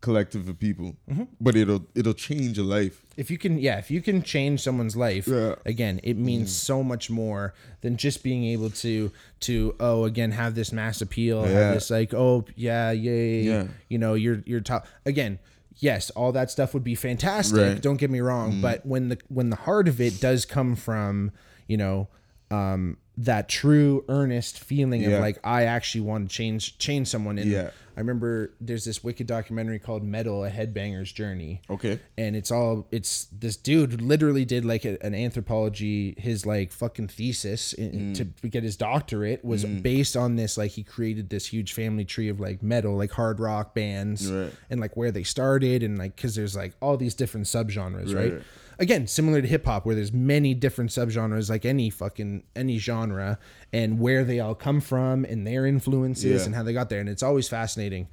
collective 0.00 0.48
of 0.48 0.58
people. 0.58 0.96
Mm-hmm. 1.10 1.24
But 1.40 1.56
it'll 1.56 1.86
it'll 1.94 2.14
change 2.14 2.58
a 2.58 2.62
life. 2.64 3.04
if 3.16 3.30
you 3.30 3.38
can 3.38 3.58
yeah 3.58 3.78
if 3.78 3.90
you 3.90 4.00
can 4.00 4.22
change 4.22 4.60
someone's 4.62 4.96
life 4.96 5.28
Yeah. 5.28 5.54
again 5.66 6.00
it 6.02 6.16
means 6.16 6.48
mm. 6.48 6.54
so 6.54 6.82
much 6.82 7.10
more 7.10 7.52
than 7.82 7.96
just 7.96 8.22
being 8.22 8.44
able 8.54 8.70
to 8.84 9.12
to 9.40 9.76
oh 9.80 10.04
again 10.04 10.30
have 10.32 10.54
this 10.54 10.72
mass 10.72 11.02
appeal 11.02 11.42
Yeah. 11.42 11.52
have 11.52 11.74
this 11.74 11.90
like 11.90 12.14
oh 12.14 12.44
yeah 12.56 12.90
yay 12.90 13.42
Yeah. 13.42 13.64
you 13.90 13.98
know 13.98 14.14
you're 14.14 14.42
you're 14.46 14.62
top 14.62 14.86
again 15.04 15.38
yes 15.76 16.08
all 16.16 16.32
that 16.32 16.50
stuff 16.50 16.72
would 16.74 16.84
be 16.84 16.94
fantastic 16.94 17.58
Right. 17.60 17.82
don't 17.82 17.98
get 17.98 18.10
me 18.10 18.20
wrong 18.20 18.52
mm. 18.54 18.62
but 18.62 18.84
when 18.86 19.08
the 19.10 19.18
when 19.28 19.50
the 19.50 19.56
heart 19.56 19.88
of 19.88 20.00
it 20.00 20.18
does 20.20 20.46
come 20.46 20.74
from 20.74 21.32
you 21.68 21.76
know 21.76 22.08
um 22.52 22.96
that 23.18 23.46
true 23.48 24.04
earnest 24.08 24.58
feeling 24.58 25.02
Yeah. 25.02 25.10
of 25.10 25.20
like 25.20 25.38
I 25.44 25.64
actually 25.64 26.00
want 26.00 26.30
to 26.30 26.34
change 26.34 26.78
change 26.78 27.08
someone 27.08 27.38
and 27.38 27.50
Yeah. 27.50 27.70
I 27.94 28.00
remember 28.00 28.54
there's 28.58 28.86
this 28.86 29.04
wicked 29.04 29.26
documentary 29.26 29.78
called 29.78 30.02
Metal 30.02 30.46
a 30.46 30.50
Headbanger's 30.50 31.12
Journey 31.12 31.60
Okay. 31.68 32.00
and 32.16 32.34
it's 32.34 32.50
all 32.50 32.86
it's 32.90 33.26
this 33.26 33.56
dude 33.56 34.00
literally 34.00 34.46
did 34.46 34.64
like 34.64 34.86
a, 34.86 34.96
an 35.04 35.14
anthropology 35.14 36.14
his 36.16 36.46
like 36.46 36.72
fucking 36.72 37.08
thesis 37.08 37.74
in, 37.74 38.14
to 38.14 38.24
get 38.48 38.62
his 38.62 38.76
doctorate 38.78 39.44
was 39.44 39.64
based 39.66 40.16
on 40.16 40.36
this 40.36 40.56
like 40.56 40.70
he 40.70 40.82
created 40.82 41.28
this 41.28 41.46
huge 41.46 41.74
family 41.74 42.06
tree 42.06 42.30
of 42.30 42.40
like 42.40 42.62
metal 42.62 42.96
like 42.96 43.10
hard 43.12 43.38
rock 43.40 43.74
bands 43.74 44.30
Right. 44.32 44.52
and 44.70 44.80
like 44.80 44.96
where 44.96 45.10
they 45.10 45.22
started 45.22 45.82
and 45.82 45.98
like 45.98 46.16
because 46.16 46.34
there's 46.34 46.56
like 46.56 46.72
all 46.80 46.96
these 46.96 47.14
different 47.14 47.46
subgenres 47.46 48.14
right, 48.14 48.32
Right. 48.32 48.42
Again 48.82 49.06
similar 49.06 49.40
to 49.40 49.48
hip-hop 49.48 49.86
where 49.86 49.94
there's 49.94 50.12
many 50.12 50.52
different 50.54 50.90
subgenres 50.90 51.48
like 51.48 51.64
any 51.64 51.88
fucking 51.88 52.42
any 52.56 52.78
genre 52.78 53.38
and 53.72 53.98
where 53.98 54.24
they 54.24 54.40
all 54.40 54.54
come 54.54 54.80
from 54.80 55.24
and 55.24 55.46
their 55.46 55.64
influences 55.66 56.24
Yeah. 56.42 56.46
and 56.46 56.54
how 56.54 56.62
they 56.62 56.72
got 56.72 56.88
there 56.90 57.00
and 57.00 57.08
it's 57.08 57.22
always 57.22 57.48
fascinating 57.48 58.08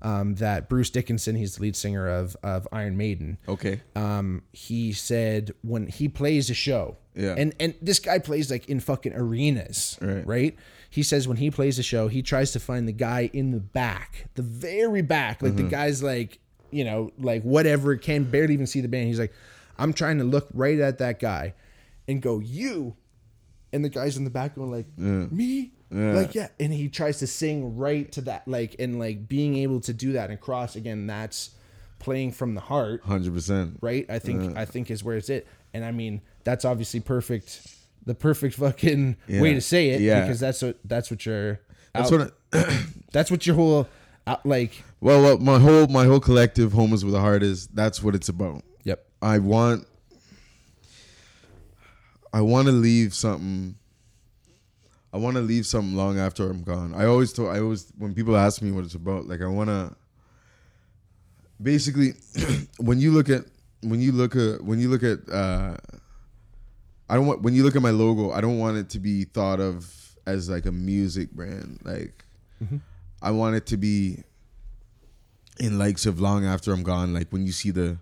um, 0.00 0.34
that 0.36 0.68
Bruce 0.68 0.90
Dickinson 0.90 1.34
he's 1.36 1.56
the 1.56 1.62
lead 1.62 1.74
singer 1.76 2.08
of 2.08 2.36
of 2.42 2.68
Iron 2.72 2.96
Maiden 2.96 3.38
Okay. 3.48 3.80
um, 3.96 4.42
he 4.52 4.92
said 4.92 5.52
when 5.62 5.86
he 5.88 6.08
plays 6.08 6.50
a 6.50 6.54
show, 6.54 6.96
Yeah. 7.16 7.34
and 7.36 7.52
and 7.58 7.74
this 7.82 7.98
guy 7.98 8.18
plays 8.20 8.48
like 8.50 8.68
in 8.68 8.78
fucking 8.80 9.12
arenas, 9.14 9.98
Right. 10.00 10.56
He 10.90 11.02
says 11.02 11.26
when 11.28 11.36
he 11.36 11.50
plays 11.50 11.78
a 11.78 11.82
show, 11.82 12.08
he 12.08 12.22
tries 12.22 12.52
to 12.52 12.60
find 12.60 12.86
the 12.88 12.92
guy 12.92 13.28
in 13.32 13.50
the 13.50 13.58
back, 13.60 14.26
the 14.36 14.42
very 14.42 15.02
back, 15.02 15.42
like 15.42 15.52
Mm-hmm. 15.52 15.64
the 15.64 15.70
guy's 15.70 16.02
like, 16.02 16.38
you 16.70 16.84
know, 16.84 17.10
like 17.18 17.42
whatever, 17.42 17.96
can 17.96 18.22
barely 18.24 18.54
even 18.54 18.66
see 18.66 18.80
the 18.80 18.88
band. 18.88 19.08
He's 19.08 19.18
like, 19.18 19.32
I'm 19.78 19.92
trying 19.92 20.18
to 20.18 20.24
look 20.24 20.48
right 20.52 20.78
at 20.78 20.98
that 20.98 21.20
guy, 21.20 21.54
and 22.06 22.20
go 22.22 22.38
you, 22.40 22.96
and 23.72 23.84
the 23.84 23.88
guys 23.88 24.16
in 24.16 24.24
the 24.24 24.30
back 24.30 24.54
going 24.56 24.70
like 24.70 24.86
me. 24.98 25.72
Like 25.90 26.34
yeah, 26.34 26.48
and 26.60 26.70
he 26.72 26.88
tries 26.90 27.18
to 27.20 27.26
sing 27.26 27.76
right 27.78 28.10
to 28.12 28.20
that, 28.22 28.46
like 28.46 28.76
and 28.78 28.98
like 28.98 29.26
being 29.26 29.56
able 29.56 29.80
to 29.80 29.92
do 29.94 30.12
that 30.12 30.28
and 30.30 30.38
cross 30.38 30.76
again. 30.76 31.06
That's 31.06 31.50
playing 31.98 32.32
from 32.32 32.54
the 32.54 32.60
heart, 32.60 33.02
Hundred 33.04 33.32
percent. 33.32 33.78
right? 33.80 34.04
I 34.10 34.18
think 34.18 34.56
I 34.56 34.66
think 34.66 34.90
is 34.90 35.02
where 35.02 35.16
it's 35.16 35.30
it. 35.30 35.46
And 35.72 35.84
I 35.86 35.92
mean, 35.92 36.20
that's 36.44 36.64
obviously 36.66 37.00
perfect 37.00 37.66
the 38.04 38.14
perfect 38.14 38.54
fucking 38.56 39.16
way 39.28 39.54
to 39.54 39.60
say 39.62 39.90
it 39.90 40.00
Yeah. 40.02 40.20
because 40.22 40.40
that's 40.40 40.60
what 40.62 40.76
that's 40.84 41.10
what 41.10 41.24
you're. 41.24 41.60
That's 41.94 42.12
out- 42.12 42.18
what. 42.20 42.34
I, 42.52 42.84
that's 43.12 43.30
what 43.30 43.46
your 43.46 43.56
whole 43.56 43.88
out, 44.26 44.44
like 44.44 44.82
well, 45.00 45.22
well, 45.22 45.38
my 45.38 45.58
whole 45.58 45.86
my 45.86 46.04
whole 46.04 46.20
collective, 46.20 46.72
Homers 46.74 47.02
with 47.02 47.14
a 47.14 47.20
Heart, 47.20 47.42
is 47.42 47.66
that's 47.68 48.02
what 48.02 48.14
it's 48.14 48.28
about. 48.28 48.62
I 49.20 49.38
want. 49.38 49.86
I 52.32 52.40
want 52.40 52.66
to 52.66 52.72
leave 52.72 53.14
something. 53.14 53.76
I 55.12 55.16
want 55.16 55.36
to 55.36 55.42
leave 55.42 55.66
something 55.66 55.96
long 55.96 56.18
after 56.18 56.48
I'm 56.50 56.62
gone. 56.62 56.94
I 56.94 57.06
always 57.06 57.32
told. 57.32 57.54
I 57.54 57.60
always 57.60 57.90
when 57.98 58.14
people 58.14 58.36
ask 58.36 58.62
me 58.62 58.70
what 58.70 58.84
it's 58.84 58.94
about, 58.94 59.26
like 59.26 59.40
I 59.40 59.46
want 59.46 59.70
to. 59.70 59.94
Basically, 61.60 62.12
when 62.78 63.00
you 63.00 63.10
look 63.10 63.28
at 63.28 63.44
when 63.82 64.00
you 64.00 64.12
look 64.12 64.36
at 64.36 64.62
when 64.62 64.78
you 64.78 64.88
look 64.88 65.02
at, 65.02 65.28
uh, 65.32 65.76
I 67.08 67.14
don't 67.14 67.26
want 67.26 67.42
when 67.42 67.54
you 67.54 67.64
look 67.64 67.74
at 67.74 67.82
my 67.82 67.90
logo. 67.90 68.30
I 68.30 68.40
don't 68.40 68.58
want 68.58 68.76
it 68.76 68.90
to 68.90 69.00
be 69.00 69.24
thought 69.24 69.58
of 69.58 69.92
as 70.26 70.48
like 70.48 70.66
a 70.66 70.72
music 70.72 71.32
brand. 71.32 71.80
Like, 71.84 72.24
I 73.22 73.30
want 73.32 73.56
it 73.56 73.66
to 73.66 73.76
be 73.76 74.22
in 75.58 75.78
likes 75.78 76.06
of 76.06 76.20
long 76.20 76.44
after 76.44 76.72
I'm 76.72 76.82
gone. 76.84 77.12
Like 77.14 77.30
when 77.30 77.46
you 77.46 77.52
see 77.52 77.70
the 77.70 77.98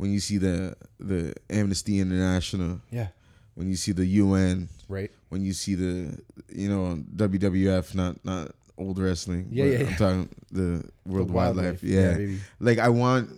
when 0.00 0.10
you 0.10 0.20
see 0.20 0.38
the 0.38 0.74
the 0.98 1.34
Amnesty 1.50 2.00
International, 2.00 2.80
Yeah. 2.90 3.08
when 3.54 3.68
you 3.68 3.76
see 3.76 3.92
the 3.92 4.06
UN, 4.24 4.68
Right. 4.88 5.10
when 5.28 5.44
you 5.44 5.52
see 5.52 5.74
the 5.74 6.18
you 6.48 6.68
know 6.70 7.04
WWF, 7.16 7.94
not 7.94 8.24
not 8.24 8.54
old 8.78 8.98
wrestling. 8.98 9.48
Yeah, 9.52 9.64
but 9.64 9.72
yeah, 9.72 9.86
I'm 9.88 9.96
talking 9.96 10.28
the 10.50 10.68
World 11.04 11.28
The 11.28 11.32
Wildlife. 11.34 11.82
wildlife. 11.82 11.82
Yeah, 11.82 12.16
Yeah, 12.18 12.36
like 12.60 12.78
I 12.78 12.88
want 12.88 13.28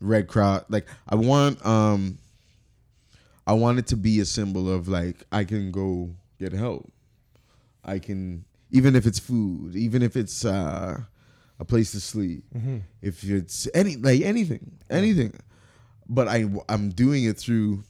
Red 0.00 0.26
Cross. 0.26 0.64
Like 0.68 0.86
I 1.08 1.14
want 1.14 1.64
um 1.64 2.18
I 3.46 3.52
want 3.54 3.78
it 3.78 3.86
to 3.88 3.96
be 3.96 4.18
a 4.20 4.24
symbol 4.24 4.68
of 4.72 4.88
like 4.88 5.22
I 5.30 5.44
can 5.44 5.70
go 5.70 6.10
get 6.40 6.52
help. 6.52 6.90
I 7.84 7.98
can 8.00 8.44
even 8.72 8.96
if 8.96 9.06
it's 9.06 9.18
food, 9.20 9.76
even 9.76 10.02
if 10.02 10.16
it's 10.16 10.44
uh 10.44 11.00
a 11.60 11.64
place 11.64 11.92
to 11.92 12.00
sleep, 12.00 12.42
Mm-hmm. 12.56 12.78
if 13.02 13.22
it's 13.22 13.68
any 13.72 13.94
like 13.96 14.22
anything, 14.22 14.72
anything. 14.90 15.32
But 16.08 16.28
I 16.28 16.44
I'm 16.68 16.90
doing 16.90 17.24
it 17.24 17.38
through 17.38 17.84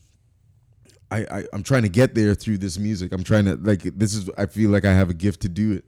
I, 1.10 1.18
I 1.30 1.44
I'm 1.52 1.62
trying 1.62 1.82
to 1.82 1.88
get 1.88 2.14
there 2.14 2.34
through 2.34 2.58
this 2.58 2.78
music. 2.78 3.12
I'm 3.12 3.24
trying 3.24 3.44
to 3.46 3.56
like 3.56 3.82
this 3.82 4.14
is 4.14 4.30
I 4.38 4.46
feel 4.46 4.70
like 4.70 4.84
I 4.84 4.92
have 4.92 5.10
a 5.10 5.14
gift 5.14 5.42
to 5.42 5.48
do 5.48 5.72
it. 5.72 5.84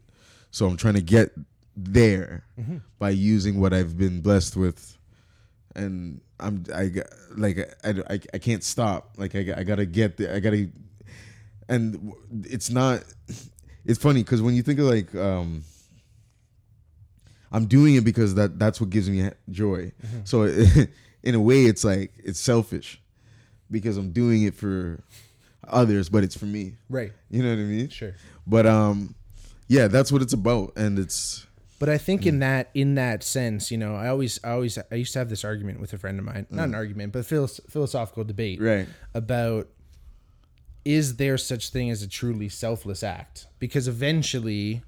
So 0.50 0.66
I'm 0.66 0.76
trying 0.76 0.94
to 0.94 1.02
get 1.02 1.30
there 1.76 2.44
Mm-hmm. 2.60 2.76
by 3.00 3.10
using 3.10 3.60
what 3.60 3.72
I've 3.74 3.98
been 3.98 4.20
blessed 4.20 4.56
with 4.56 4.96
and 5.74 6.20
I'm 6.38 6.64
I 6.72 6.90
like 7.36 7.58
I, 7.82 7.90
I, 8.08 8.20
I 8.34 8.38
can't 8.38 8.62
stop. 8.62 9.14
Like 9.16 9.34
I, 9.34 9.54
I 9.56 9.62
gotta 9.64 9.86
get 9.86 10.16
there. 10.16 10.34
I 10.34 10.40
gotta, 10.40 10.68
and 11.68 12.12
it's 12.44 12.70
not. 12.70 13.02
It's 13.84 13.98
funny 13.98 14.22
because 14.22 14.40
when 14.42 14.54
you 14.54 14.62
think 14.62 14.78
of 14.78 14.86
like, 14.86 15.14
um, 15.14 15.62
I'm 17.52 17.66
doing 17.66 17.94
it 17.96 18.04
because 18.04 18.34
that 18.36 18.58
that's 18.58 18.80
what 18.80 18.90
gives 18.90 19.08
me 19.10 19.30
joy. 19.50 19.92
So 20.24 20.44
in 21.24 21.34
a 21.34 21.40
way, 21.40 21.64
it's 21.64 21.82
like 21.84 22.12
it's 22.22 22.38
selfish 22.38 23.00
because 23.70 23.96
I'm 23.96 24.12
doing 24.12 24.44
it 24.44 24.54
for 24.54 25.02
others, 25.66 26.08
but 26.08 26.22
it's 26.22 26.36
for 26.36 26.44
me. 26.44 26.76
Right. 26.88 27.12
You 27.30 27.42
know 27.42 27.48
what 27.48 27.58
I 27.58 27.62
mean? 27.62 27.88
Sure. 27.88 28.14
But 28.46 28.66
um, 28.66 29.14
yeah, 29.66 29.88
that's 29.88 30.12
what 30.12 30.22
it's 30.22 30.34
about, 30.34 30.74
and 30.76 30.98
it's 30.98 31.46
But 31.78 31.88
I 31.88 31.98
think 31.98 32.26
in 32.26 32.40
that 32.40 32.70
in 32.74 32.94
that 32.96 33.24
sense, 33.24 33.70
you 33.70 33.78
know, 33.78 33.96
I 33.96 34.08
always 34.08 34.38
I 34.44 34.50
always 34.50 34.78
I 34.78 34.94
used 34.94 35.14
to 35.14 35.18
have 35.18 35.30
this 35.30 35.44
argument 35.44 35.80
with 35.80 35.92
a 35.94 35.98
friend 35.98 36.18
of 36.18 36.24
mine, 36.24 36.46
not 36.50 36.64
an 36.64 36.74
argument, 36.74 37.12
but 37.12 37.24
philos- 37.26 37.60
philosophical 37.68 38.22
debate 38.24 38.60
right. 38.60 38.86
about 39.14 39.68
is 40.84 41.16
there 41.16 41.38
such 41.38 41.70
thing 41.70 41.88
as 41.90 42.02
a 42.02 42.08
truly 42.08 42.50
selfless 42.50 43.02
act? 43.02 43.46
Because 43.58 43.88
eventually 43.88 44.82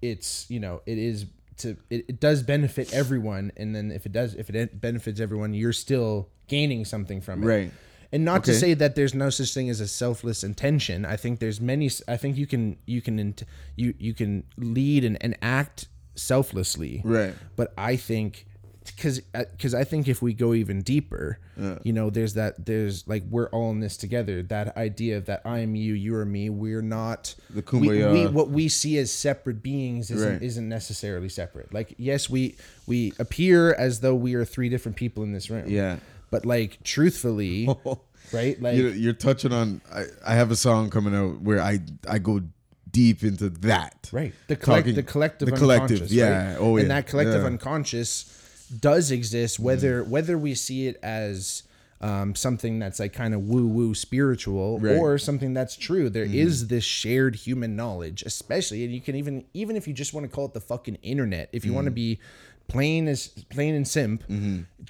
it's, 0.00 0.46
you 0.48 0.58
know, 0.58 0.80
it 0.86 0.96
is 0.96 1.26
to 1.58 1.76
it, 1.90 2.04
it 2.08 2.20
does 2.20 2.42
benefit 2.42 2.92
everyone 2.92 3.52
and 3.56 3.74
then 3.74 3.90
if 3.90 4.06
it 4.06 4.12
does 4.12 4.34
if 4.34 4.50
it 4.50 4.80
benefits 4.80 5.20
everyone, 5.20 5.54
you're 5.54 5.72
still 5.72 6.28
gaining 6.48 6.84
something 6.84 7.20
from 7.20 7.42
it. 7.42 7.46
Right. 7.46 7.72
And 8.10 8.24
not 8.24 8.44
to 8.44 8.54
say 8.54 8.72
that 8.74 8.94
there's 8.94 9.14
no 9.14 9.28
such 9.28 9.52
thing 9.52 9.68
as 9.68 9.80
a 9.80 9.88
selfless 9.88 10.42
intention. 10.42 11.04
I 11.04 11.16
think 11.16 11.40
there's 11.40 11.60
many. 11.60 11.90
I 12.06 12.16
think 12.16 12.38
you 12.38 12.46
can 12.46 12.78
you 12.86 13.02
can 13.02 13.18
int- 13.18 13.42
you 13.76 13.92
you 13.98 14.14
can 14.14 14.44
lead 14.56 15.04
and, 15.04 15.18
and 15.22 15.36
act 15.42 15.88
selflessly. 16.14 17.02
Right. 17.04 17.34
But 17.54 17.74
I 17.76 17.96
think 17.96 18.46
because 18.94 19.20
because 19.20 19.74
uh, 19.74 19.78
I 19.78 19.84
think 19.84 20.08
if 20.08 20.20
we 20.22 20.32
go 20.34 20.54
even 20.54 20.82
deeper, 20.82 21.38
you 21.82 21.92
know, 21.92 22.10
there's 22.10 22.34
that 22.34 22.66
there's 22.66 23.06
like 23.08 23.24
we're 23.30 23.48
all 23.48 23.70
in 23.70 23.80
this 23.80 23.96
together. 23.96 24.42
That 24.42 24.76
idea 24.76 25.16
of 25.16 25.26
that 25.26 25.42
I 25.44 25.58
am 25.60 25.74
you, 25.74 25.94
you 25.94 26.14
are 26.16 26.24
me. 26.24 26.50
We're 26.50 26.82
not 26.82 27.34
The 27.50 27.56
we, 27.56 27.62
kumbaya. 27.88 28.12
we 28.12 28.26
what 28.26 28.50
we 28.50 28.68
see 28.68 28.98
as 28.98 29.10
separate 29.10 29.62
beings 29.62 30.10
isn't 30.10 30.32
Right. 30.34 30.42
isn't 30.42 30.68
necessarily 30.68 31.28
separate. 31.28 31.72
Like 31.74 31.94
yes, 31.98 32.28
we 32.30 32.56
we 32.86 33.12
appear 33.18 33.74
as 33.74 34.00
though 34.00 34.14
we 34.14 34.34
are 34.34 34.44
three 34.44 34.68
different 34.68 34.96
people 34.96 35.22
in 35.22 35.32
this 35.32 35.50
room. 35.50 35.68
Yeah. 35.68 35.96
But 36.30 36.44
like 36.46 36.82
truthfully, 36.84 37.68
right? 38.32 38.60
Like 38.60 38.76
you're, 38.76 38.90
you're 38.94 39.12
touching 39.14 39.52
on. 39.52 39.80
I, 39.92 40.04
I 40.26 40.34
have 40.34 40.50
a 40.50 40.56
song 40.56 40.90
coming 40.90 41.14
out 41.14 41.40
where 41.40 41.60
I 41.60 41.80
I 42.08 42.18
go 42.18 42.42
deep 42.90 43.22
into 43.22 43.50
that. 43.50 44.08
Right. 44.12 44.32
The 44.46 44.56
collect, 44.56 44.84
Talking- 44.86 44.94
the 44.94 45.02
collective 45.02 45.48
the 45.50 45.56
collective, 45.56 45.90
unconscious. 45.96 46.12
yeah. 46.12 46.48
Right? 46.52 46.56
Oh, 46.58 46.76
And 46.76 46.88
yeah. 46.88 46.94
that 46.94 47.06
collective 47.06 47.40
Yeah. 47.42 47.46
unconscious 47.46 48.37
does 48.80 49.10
exist, 49.10 49.58
whether 49.58 50.02
whether 50.04 50.36
we 50.38 50.54
see 50.54 50.86
it 50.88 50.98
as 51.02 51.62
um, 52.00 52.34
something 52.36 52.78
that's 52.78 53.00
like 53.00 53.12
kind 53.12 53.34
of 53.34 53.42
woo 53.48 53.66
woo 53.66 53.94
spiritual 53.94 54.78
Right. 54.78 54.92
Mm-hmm. 54.92 55.00
or 55.00 55.18
something 55.18 55.52
that's 55.54 55.76
true. 55.76 56.08
There 56.08 56.24
is 56.24 56.68
this 56.68 56.84
shared 56.84 57.34
human 57.34 57.74
knowledge, 57.76 58.22
especially, 58.22 58.84
and 58.84 58.92
you 58.94 59.00
can 59.00 59.16
even 59.16 59.44
even 59.54 59.74
if 59.76 59.88
you 59.88 59.94
just 59.94 60.14
want 60.14 60.24
to 60.24 60.34
call 60.34 60.46
it 60.46 60.54
the 60.54 60.60
fucking 60.60 60.96
internet, 61.02 61.48
if 61.52 61.64
you 61.64 61.72
want 61.72 61.86
to 61.86 61.90
Mm-hmm. 61.90 61.94
be 61.94 62.20
plain 62.68 63.08
as 63.08 63.28
plain 63.48 63.74
and 63.74 63.88
simp, 63.88 64.22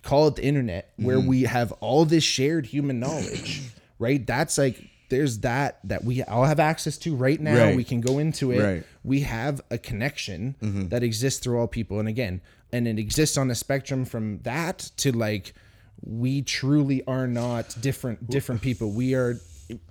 call 0.02 0.28
it 0.28 0.36
the 0.36 0.44
internet, 0.44 0.92
where 0.96 1.20
we 1.20 1.42
have 1.44 1.72
all 1.80 2.04
this 2.04 2.24
shared 2.24 2.66
human 2.66 2.98
knowledge, 3.00 3.62
right? 3.98 4.26
That's 4.26 4.58
like 4.58 4.82
there's 5.10 5.38
that 5.38 5.78
that 5.84 6.04
we 6.04 6.22
all 6.24 6.44
have 6.44 6.60
access 6.60 6.98
to 6.98 7.14
right 7.16 7.40
now. 7.40 7.56
Right. 7.68 7.76
We 7.76 7.84
can 7.84 8.02
go 8.02 8.18
into 8.18 8.50
it 8.52 8.62
Right. 8.62 8.84
we 9.02 9.20
have 9.20 9.62
a 9.70 9.78
connection 9.78 10.56
that 10.90 11.02
exists 11.02 11.40
through 11.40 11.58
all 11.58 11.66
people 11.68 11.98
and 12.00 12.08
again 12.08 12.42
and 12.72 12.86
it 12.86 12.98
exists 12.98 13.36
on 13.36 13.50
a 13.50 13.54
spectrum 13.54 14.04
from 14.04 14.38
that 14.40 14.78
to 14.96 15.12
like 15.12 15.54
we 16.04 16.42
truly 16.42 17.02
are 17.06 17.26
not 17.26 17.76
different 17.80 18.28
different 18.30 18.60
people 18.62 18.90
we 18.90 19.14
are 19.14 19.38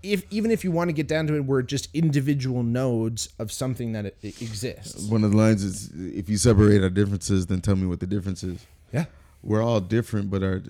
if 0.01 0.23
even 0.31 0.49
if 0.49 0.63
you 0.63 0.71
want 0.71 0.87
to 0.89 0.93
get 0.93 1.07
down 1.07 1.27
to 1.27 1.35
it 1.35 1.41
we're 1.41 1.61
just 1.61 1.89
individual 1.93 2.63
nodes 2.63 3.29
of 3.39 3.51
something 3.51 3.91
that 3.91 4.05
it, 4.05 4.17
it 4.21 4.41
exists 4.41 5.07
One 5.09 5.23
of 5.23 5.31
the 5.31 5.37
lines 5.37 5.63
is, 5.63 5.91
"If 5.95 6.29
you 6.29 6.37
separate 6.37 6.81
our 6.81 6.89
differences, 6.89 7.45
then 7.45 7.61
tell 7.61 7.75
me 7.75 7.85
what 7.85 7.99
the 7.99 8.07
difference 8.07 8.43
is." 8.43 8.65
yeah 8.91 9.05
We're 9.43 9.61
all 9.61 9.79
different, 9.79 10.31
but 10.31 10.41
our 10.41 10.63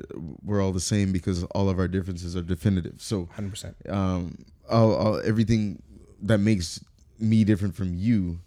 we're 0.43 0.61
all 0.61 0.73
the 0.73 0.81
same 0.81 1.13
because 1.13 1.43
all 1.55 1.69
of 1.69 1.79
our 1.79 1.87
differences 1.87 2.35
are 2.35 2.41
definitive. 2.41 2.95
So 2.97 3.29
100% 3.37 3.89
um, 3.89 4.37
all, 4.69 4.93
all 4.93 5.21
everything 5.23 5.81
that 6.21 6.39
makes 6.39 6.83
me 7.19 7.43
different 7.45 7.75
from 7.75 7.93
you 7.95 8.39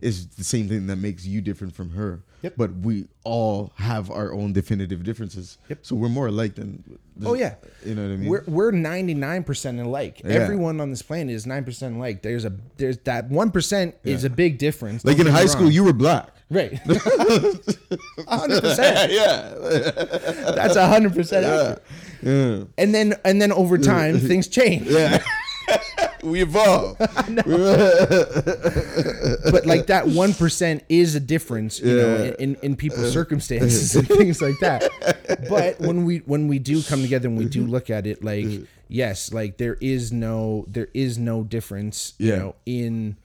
is 0.00 0.28
the 0.28 0.44
same 0.44 0.68
thing 0.68 0.86
that 0.86 0.96
makes 0.96 1.26
you 1.26 1.40
different 1.40 1.74
from 1.74 1.90
her. 1.90 2.12
Mm-hmm. 2.12 2.22
Yep. 2.42 2.54
But 2.56 2.72
we 2.76 3.08
all 3.24 3.72
have 3.76 4.10
our 4.12 4.32
own 4.32 4.52
definitive 4.52 5.02
differences. 5.02 5.58
Yep. 5.68 5.78
So 5.82 5.96
we're 5.96 6.08
more 6.08 6.28
alike 6.28 6.54
than. 6.54 6.98
Oh, 7.24 7.34
yeah. 7.34 7.56
You 7.84 7.96
know 7.96 8.02
what 8.06 8.12
I 8.12 8.16
mean? 8.16 8.28
We're 8.28 8.44
we're 8.46 8.70
ninety 8.70 9.14
nine 9.14 9.42
percent 9.42 9.80
alike. 9.80 10.20
Yeah. 10.24 10.34
Everyone 10.34 10.80
on 10.80 10.90
this 10.90 11.02
planet 11.02 11.34
is 11.34 11.46
nine 11.46 11.64
percent 11.64 11.96
alike. 11.96 12.22
There's 12.22 12.44
a 12.44 12.52
there's 12.76 12.98
that 12.98 13.28
one 13.28 13.50
percent 13.50 13.96
is 14.04 14.22
a 14.22 14.30
big 14.30 14.58
difference. 14.58 15.04
like 15.04 15.18
in 15.18 15.26
high 15.26 15.46
school, 15.46 15.68
you 15.68 15.82
were 15.82 15.92
black. 15.92 16.30
right, 16.48 16.78
hundred 18.28 18.62
percent. 18.62 19.12
yeah. 19.12 19.54
That's 20.54 20.76
hundred 20.76 21.14
percent 21.14 21.44
accurate. 21.44 21.82
Yeah. 22.22 22.64
And 22.78 22.94
then 22.94 23.14
and 23.24 23.42
then 23.42 23.50
over 23.52 23.78
time 23.78 24.18
things 24.18 24.46
change. 24.48 24.86
Yeah. 24.86 25.22
we 26.22 26.42
evolve. 26.42 26.96
But 29.50 29.66
like 29.66 29.86
that 29.86 30.06
one 30.08 30.34
percent 30.34 30.84
is 30.88 31.14
a 31.14 31.20
difference, 31.20 31.80
you 31.80 31.96
know, 31.96 32.34
in, 32.38 32.56
in, 32.56 32.76
people's 32.76 33.12
circumstances 33.12 33.94
and 33.94 34.06
things 34.20 34.42
like 34.42 34.58
that. 34.60 34.90
But 35.48 35.80
when 35.80 36.04
we 36.04 36.18
when 36.18 36.48
we 36.48 36.58
do 36.58 36.82
come 36.82 37.02
together 37.02 37.28
and 37.28 37.38
we 37.38 37.46
do 37.46 37.64
look 37.64 37.90
at 37.90 38.06
it, 38.06 38.22
like 38.22 38.46
yes, 38.88 39.32
like 39.32 39.56
there 39.58 39.76
is 39.80 40.12
no 40.12 40.64
there 40.68 40.88
is 40.94 41.18
no 41.18 41.44
difference, 41.44 42.14
you 42.18 42.36
know, 42.36 42.54
in 42.66 43.16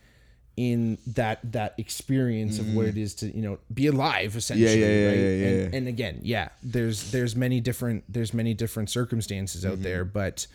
in 0.55 0.99
that 1.07 1.39
that 1.51 1.73
experience 1.77 2.59
of 2.59 2.75
what 2.75 2.85
it 2.85 2.95
is 2.95 3.15
to 3.15 3.35
you 3.35 3.41
know 3.41 3.57
be 3.73 3.87
alive 3.87 4.35
essentially 4.35 4.69
Mm-hmm. 4.69 4.81
yeah, 4.81 5.07
right 5.07 5.17
yeah, 5.17 5.23
yeah, 5.23 5.47
and, 5.47 5.73
yeah. 5.73 5.77
and 5.77 5.87
again 5.87 6.19
yeah 6.21 6.49
there's 6.61 7.09
there's 7.11 7.35
many 7.35 7.59
different 7.59 8.03
there's 8.07 8.35
many 8.35 8.53
different 8.53 8.91
circumstances 8.91 9.65
out 9.65 9.73
Mm-hmm. 9.73 9.81
there 9.83 10.05
but 10.05 10.45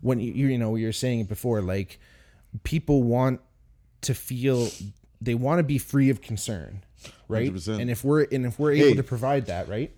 when 0.00 0.20
you 0.20 0.32
you 0.32 0.58
know 0.58 0.74
you 0.76 0.86
were 0.86 0.92
saying 0.92 1.20
it 1.20 1.28
before 1.28 1.60
like 1.60 1.98
people 2.64 3.02
want 3.02 3.40
to 4.02 4.14
feel 4.14 4.68
they 5.20 5.34
want 5.34 5.58
to 5.58 5.62
be 5.62 5.78
free 5.78 6.10
of 6.10 6.20
concern 6.20 6.82
right 7.28 7.52
100%. 7.52 7.80
and 7.80 7.90
if 7.90 8.04
we're 8.04 8.26
and 8.30 8.46
if 8.46 8.58
we're 8.58 8.72
able 8.72 8.88
Hey. 8.88 8.94
to 8.94 9.02
provide 9.02 9.46
that 9.46 9.68
right 9.68 9.92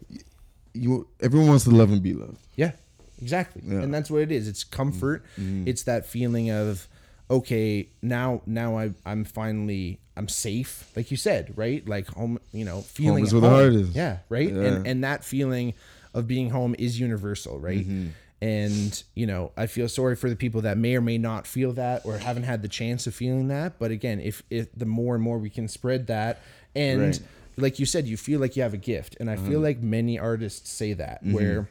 You. 0.74 1.08
Everyone 1.20 1.48
wants 1.48 1.64
to 1.64 1.70
love 1.70 1.90
and 1.90 2.02
be 2.02 2.14
loved. 2.14 2.38
yeah, 2.56 2.72
exactly. 3.20 3.62
And 3.66 3.92
that's 3.92 4.10
what 4.10 4.22
it 4.22 4.30
is. 4.30 4.46
It's 4.46 4.62
comfort. 4.64 5.24
Mm-hmm. 5.36 5.66
It's 5.66 5.82
that 5.84 6.06
feeling 6.06 6.50
of 6.50 6.86
okay, 7.30 7.88
now 8.02 8.42
now 8.46 8.78
I 8.78 8.92
I'm 9.04 9.24
finally 9.24 9.98
I'm 10.16 10.28
safe, 10.28 10.90
like 10.96 11.10
you 11.10 11.16
said, 11.16 11.52
right? 11.56 11.86
Like 11.88 12.06
home, 12.08 12.38
you 12.52 12.64
know, 12.64 12.82
feeling 12.82 13.24
is 13.24 13.32
at 13.32 13.40
where 13.40 13.50
the 13.50 13.56
heart 13.56 13.72
is. 13.72 13.90
Yeah, 13.94 14.18
right. 14.28 14.50
And 14.52 14.86
and 14.86 15.02
that 15.04 15.24
feeling 15.24 15.74
of 16.14 16.26
being 16.26 16.50
home 16.50 16.74
is 16.78 16.98
universal, 17.00 17.58
right? 17.58 17.86
Mm-hmm. 17.86 18.08
And 18.40 19.02
you 19.14 19.26
know, 19.26 19.52
I 19.56 19.66
feel 19.66 19.88
sorry 19.88 20.14
for 20.14 20.30
the 20.30 20.36
people 20.36 20.60
that 20.62 20.78
may 20.78 20.94
or 20.94 21.00
may 21.00 21.18
not 21.18 21.46
feel 21.46 21.72
that 21.72 22.02
or 22.04 22.18
haven't 22.18 22.44
had 22.44 22.62
the 22.62 22.68
chance 22.68 23.06
of 23.06 23.14
feeling 23.14 23.48
that. 23.48 23.78
But 23.78 23.90
again, 23.90 24.20
if 24.20 24.42
if 24.48 24.72
the 24.76 24.86
more 24.86 25.14
and 25.14 25.24
more 25.24 25.38
we 25.38 25.50
can 25.50 25.66
spread 25.66 26.06
that, 26.06 26.40
and 26.74 27.00
Right. 27.02 27.20
like 27.56 27.78
you 27.80 27.86
said, 27.86 28.06
you 28.06 28.16
feel 28.16 28.38
like 28.38 28.56
you 28.56 28.62
have 28.62 28.74
a 28.74 28.78
gift, 28.78 29.16
and 29.18 29.28
I 29.28 29.36
feel 29.36 29.54
mm-hmm. 29.54 29.62
like 29.62 29.80
many 29.80 30.18
artists 30.18 30.70
say 30.70 30.92
that 30.92 31.24
mm-hmm. 31.24 31.34
where 31.34 31.68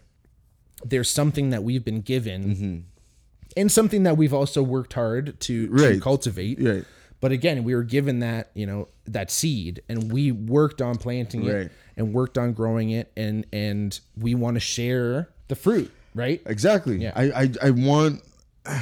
there's 0.84 1.09
something 1.09 1.49
that 1.51 1.63
we've 1.63 1.86
been 1.86 2.01
given 2.01 2.43
mm-hmm. 2.43 2.78
and 3.55 3.72
something 3.72 4.03
that 4.03 4.18
we've 4.18 4.34
also 4.34 4.61
worked 4.61 4.93
hard 4.93 5.39
to, 5.41 5.68
to 5.78 5.99
cultivate. 5.99 6.61
Right. 6.61 6.86
but 7.20 7.32
again 7.32 7.63
we 7.63 7.74
were 7.74 7.84
given 7.84 8.20
that 8.20 8.51
you 8.53 8.65
know 8.65 8.88
that 9.05 9.32
seed 9.32 9.82
and 9.89 10.11
we 10.11 10.32
worked 10.32 10.82
on 10.82 10.97
planting 10.97 11.45
it 11.47 11.72
and 11.95 12.13
worked 12.13 12.38
on 12.38 12.53
growing 12.53 12.91
it 12.91 13.11
and 13.18 13.45
and 13.51 13.99
we 14.15 14.36
want 14.36 14.55
to 14.55 14.59
share 14.59 15.30
the 15.47 15.55
fruit 15.55 15.91
right 16.18 16.41
Exactly. 16.45 16.97
Yeah. 16.97 17.13
I, 17.15 17.24
I 17.43 17.51
I 17.68 17.70
want. 17.72 18.22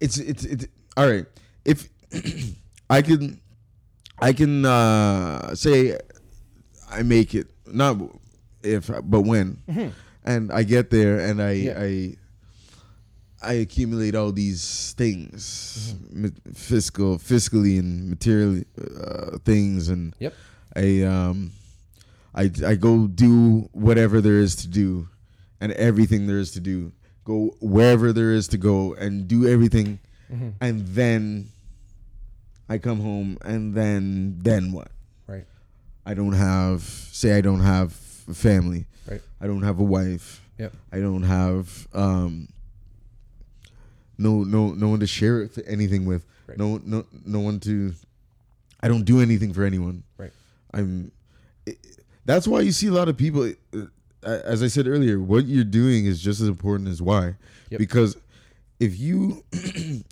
It's 0.00 0.16
it's 0.18 0.44
it's 0.44 0.66
all 0.96 1.08
right. 1.10 1.26
If 1.64 1.88
I 2.90 3.02
can, 3.02 3.40
I 4.22 4.32
can 4.32 4.64
uh, 4.64 5.54
say 5.56 5.98
I 6.90 7.02
make 7.02 7.34
it 7.34 7.48
not 7.66 7.96
if 8.62 8.86
but 9.02 9.22
when, 9.22 9.58
and 10.24 10.52
I 10.52 10.62
get 10.62 10.90
there 10.90 11.18
and 11.18 11.42
I 11.42 11.54
Mm-hmm. 11.54 11.66
Yeah. 11.66 11.82
I. 11.82 12.16
I 13.40 13.52
accumulate 13.62 14.16
all 14.16 14.32
these 14.32 14.94
things, 14.98 15.94
Mm-hmm. 16.10 16.52
fiscal, 16.58 17.18
fiscally 17.18 17.78
and 17.78 18.10
material 18.10 18.62
uh, 18.74 19.38
things, 19.44 19.88
and 19.88 20.10
Yep. 20.18 20.34
I 20.74 21.02
um, 21.06 21.52
I 22.34 22.50
I 22.66 22.74
go 22.74 23.06
do 23.06 23.68
whatever 23.70 24.20
there 24.20 24.40
is 24.42 24.56
to 24.56 24.66
do, 24.68 25.06
and 25.60 25.72
everything 25.72 26.26
there 26.26 26.38
is 26.38 26.50
to 26.52 26.60
do. 26.60 26.92
Go 27.24 27.54
wherever 27.60 28.12
there 28.12 28.32
is 28.32 28.48
to 28.48 28.58
go 28.58 28.94
and 28.94 29.26
do 29.28 29.46
everything, 29.48 29.98
Mm-hmm. 30.32 30.48
and 30.60 30.86
then 30.88 31.48
I 32.68 32.76
come 32.78 33.00
home, 33.00 33.38
and 33.42 33.74
then 33.74 34.38
then 34.42 34.72
what? 34.72 34.88
right 35.26 35.46
I 36.04 36.12
don't 36.14 36.34
have 36.34 36.82
say 36.82 37.32
I 37.36 37.40
don't 37.40 37.60
have 37.60 37.96
a 38.28 38.34
family. 38.34 38.84
right 39.10 39.22
I 39.40 39.46
don't 39.46 39.62
have 39.62 39.78
a 39.80 39.84
wife. 39.84 40.42
yep 40.58 40.72
I 40.92 41.00
don't 41.00 41.22
have 41.22 41.88
um 41.94 42.48
no 44.18 44.42
no 44.44 44.72
no 44.74 44.88
one 44.88 45.00
to 45.00 45.06
share 45.06 45.48
anything 45.66 46.04
with. 46.04 46.24
Right. 46.46 46.58
No 46.58 46.80
no 46.84 47.04
no 47.24 47.40
one 47.40 47.60
to 47.60 47.94
I 48.80 48.88
don't 48.88 49.04
do 49.04 49.20
anything 49.20 49.52
for 49.52 49.64
anyone. 49.64 50.02
right 50.18 50.32
I'm 50.74 51.10
it, 51.66 51.78
that's 52.24 52.46
why 52.46 52.60
you 52.60 52.72
see 52.72 52.88
a 52.88 52.92
lot 52.92 53.08
of 53.08 53.16
people 53.16 53.52
as 54.44 54.62
I 54.62 54.68
said 54.68 54.86
earlier 54.86 55.18
what 55.20 55.46
you're 55.46 55.64
doing 55.64 56.06
is 56.06 56.20
just 56.20 56.40
as 56.40 56.48
important 56.48 56.88
as 56.88 57.00
why 57.02 57.34
Yep. 57.70 57.78
because 57.78 58.16
if 58.80 58.98
you 58.98 59.44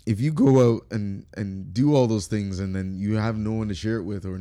if 0.05 0.19
you 0.19 0.31
go 0.31 0.75
out 0.75 0.85
and 0.91 1.25
and 1.35 1.73
do 1.73 1.95
all 1.95 2.07
those 2.07 2.27
things 2.27 2.59
and 2.59 2.75
then 2.75 2.97
you 2.97 3.15
have 3.15 3.37
no 3.37 3.53
one 3.53 3.67
to 3.69 3.73
share 3.73 3.97
it 3.97 4.03
with 4.03 4.25
or 4.25 4.39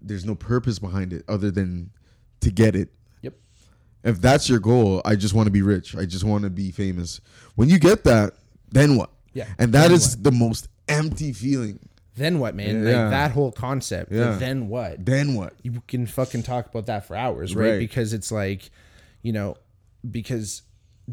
there's 0.00 0.24
no 0.24 0.34
purpose 0.34 0.78
behind 0.78 1.12
it 1.12 1.24
other 1.28 1.50
than 1.50 1.90
to 2.40 2.50
get 2.50 2.74
it 2.74 2.88
yep 3.22 3.34
if 4.02 4.20
that's 4.20 4.48
your 4.48 4.60
goal, 4.60 5.02
I 5.04 5.14
just 5.16 5.34
want 5.34 5.46
to 5.46 5.50
be 5.50 5.60
rich. 5.60 5.94
I 5.94 6.06
just 6.06 6.24
want 6.24 6.44
to 6.44 6.50
be 6.50 6.70
famous. 6.70 7.20
When 7.54 7.68
you 7.68 7.78
get 7.78 8.04
that, 8.04 8.32
then 8.70 8.96
what? 8.96 9.10
Yeah, 9.34 9.46
And 9.58 9.74
that 9.74 9.90
is 9.90 10.16
the 10.22 10.32
most 10.32 10.68
empty 10.88 11.34
feeling. 11.34 11.78
then 12.16 12.38
what 12.38 12.54
man 12.54 12.82
Yeah. 12.86 13.02
like 13.02 13.10
that 13.10 13.30
whole 13.32 13.52
concept 13.52 14.10
Yeah. 14.10 14.36
then 14.38 14.68
what 14.68 15.04
Then 15.04 15.34
what? 15.34 15.52
you 15.62 15.82
can 15.86 16.06
fucking 16.06 16.44
talk 16.44 16.66
about 16.66 16.86
that 16.86 17.04
for 17.06 17.14
hours, 17.14 17.54
right? 17.54 17.72
Right. 17.72 17.78
Because 17.78 18.14
it's 18.14 18.32
like, 18.32 18.70
you 19.22 19.32
know, 19.32 19.56
because 20.10 20.62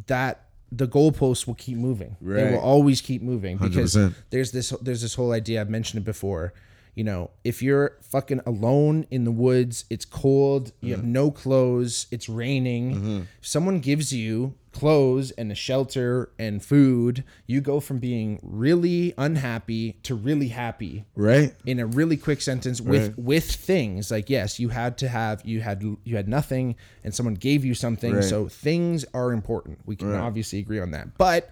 that 0.07 0.45
the 0.71 0.87
goalposts 0.87 1.47
will 1.47 1.55
keep 1.55 1.77
moving. 1.77 2.17
Right. 2.21 2.43
They 2.43 2.51
will 2.51 2.59
always 2.59 3.01
keep 3.01 3.21
moving 3.21 3.57
because 3.57 3.95
100%. 3.95 4.15
there's 4.29 4.51
this 4.51 4.69
there's 4.81 5.01
this 5.01 5.15
whole 5.15 5.31
idea 5.31 5.61
I've 5.61 5.69
mentioned 5.69 6.01
it 6.01 6.05
before. 6.05 6.53
You 6.93 7.03
know, 7.03 7.29
if 7.43 7.61
you're 7.61 7.95
fucking 8.01 8.41
alone 8.47 9.05
in 9.11 9.23
the 9.23 9.31
woods, 9.31 9.85
it's 9.89 10.03
cold, 10.03 10.71
you 10.81 10.95
have 10.95 11.05
no 11.05 11.29
clothes, 11.29 12.07
it's 12.09 12.27
raining. 12.27 13.27
If 13.39 13.47
someone 13.47 13.79
gives 13.79 14.11
you 14.11 14.55
clothes 14.77 15.31
and 15.31 15.51
a 15.51 15.55
shelter 15.55 16.29
and 16.37 16.63
food, 16.63 17.23
you 17.47 17.61
go 17.61 17.79
from 17.79 17.97
being 17.99 18.39
really 18.43 19.13
unhappy 19.17 19.93
to 20.03 20.13
really 20.15 20.49
happy 20.49 21.05
Right? 21.15 21.53
in 21.65 21.79
a 21.79 21.85
really 21.85 22.17
quick 22.17 22.41
sentence 22.41 22.79
with 22.79 23.07
Right. 23.09 23.17
with 23.19 23.45
things 23.51 24.11
like 24.11 24.29
yes 24.29 24.59
you 24.59 24.69
had 24.69 24.97
to 24.99 25.07
have 25.07 25.43
you 25.45 25.61
had 25.61 25.81
you 26.03 26.15
had 26.15 26.27
nothing 26.27 26.75
and 27.03 27.13
someone 27.15 27.33
gave 27.35 27.65
you 27.65 27.73
something 27.73 28.15
Right. 28.15 28.23
so 28.23 28.47
things 28.47 29.03
are 29.13 29.31
important 29.31 29.79
we 29.85 29.95
can 29.95 30.13
obviously 30.13 30.59
agree 30.59 30.79
on 30.79 30.91
that 30.91 31.17
but 31.17 31.49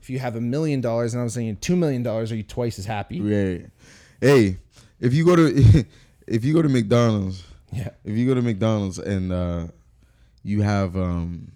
if 0.00 0.08
you 0.10 0.18
have 0.18 0.36
a 0.36 0.40
million 0.40 0.80
dollars 0.80 1.12
and 1.14 1.20
i 1.20 1.24
was 1.24 1.34
saying 1.34 1.56
two 1.60 1.76
million 1.76 2.02
dollars 2.02 2.32
are 2.32 2.36
you 2.36 2.42
twice 2.42 2.78
as 2.78 2.86
happy 2.86 3.20
Right. 3.20 3.66
Hey, 4.20 4.56
if 5.00 5.12
you 5.12 5.24
go 5.24 5.36
to 5.36 5.84
if 6.26 6.44
you 6.44 6.54
go 6.54 6.62
to 6.62 6.68
McDonald's, 6.68 7.44
yeah 7.72 7.90
if 8.04 8.16
you 8.16 8.26
go 8.26 8.34
to 8.34 8.42
McDonald's 8.42 8.98
and 8.98 9.30
uh, 9.32 9.66
you 10.42 10.62
have 10.62 10.96
um, 10.96 11.52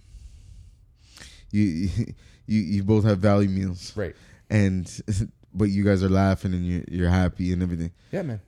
you 1.51 1.89
you 2.47 2.61
you 2.61 2.83
both 2.85 3.05
have 3.05 3.19
value 3.19 3.49
meals, 3.49 3.97
right 3.97 4.15
and 4.51 5.01
but 5.55 5.65
you 5.67 5.85
guys 5.85 6.03
are 6.03 6.09
laughing 6.09 6.53
and 6.55 6.67
you're 6.67 6.85
you're 6.89 7.09
happy 7.11 7.53
and 7.53 7.63
everything. 7.63 7.91
yeah 8.13 8.23
man 8.23 8.41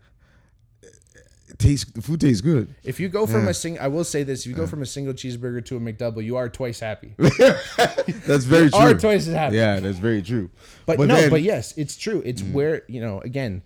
It 1.48 1.58
tastes 1.58 1.90
the 1.92 2.00
food 2.02 2.20
tastes 2.20 2.40
good. 2.40 2.74
if 2.82 2.98
you 2.98 3.08
go 3.08 3.26
from 3.26 3.44
Yeah. 3.44 3.50
a 3.50 3.54
sing 3.54 3.78
i 3.78 3.88
will 3.88 4.04
say 4.04 4.22
this 4.22 4.40
if 4.40 4.46
you 4.46 4.54
go 4.54 4.66
from 4.66 4.82
a 4.82 4.86
single 4.86 5.12
cheeseburger 5.14 5.64
to 5.66 5.76
a 5.76 5.80
mcdouble 5.80 6.24
you 6.24 6.36
are 6.36 6.48
twice 6.48 6.80
happy 6.80 7.14
That's 7.18 8.44
very 8.44 8.70
true. 8.70 8.78
are 8.78 8.94
twice 8.94 9.28
as 9.28 9.34
happy 9.34 9.56
Yeah, 9.56 9.80
that's 9.80 9.98
very 9.98 10.22
true. 10.22 10.50
but, 10.86 10.98
no 10.98 11.06
then- 11.16 11.30
but 11.30 11.42
yes 11.42 11.74
it's 11.76 11.96
true 11.96 12.22
it's 12.24 12.42
Mm. 12.42 12.52
where 12.52 12.82
you 12.88 13.00
know 13.00 13.20
again 13.20 13.62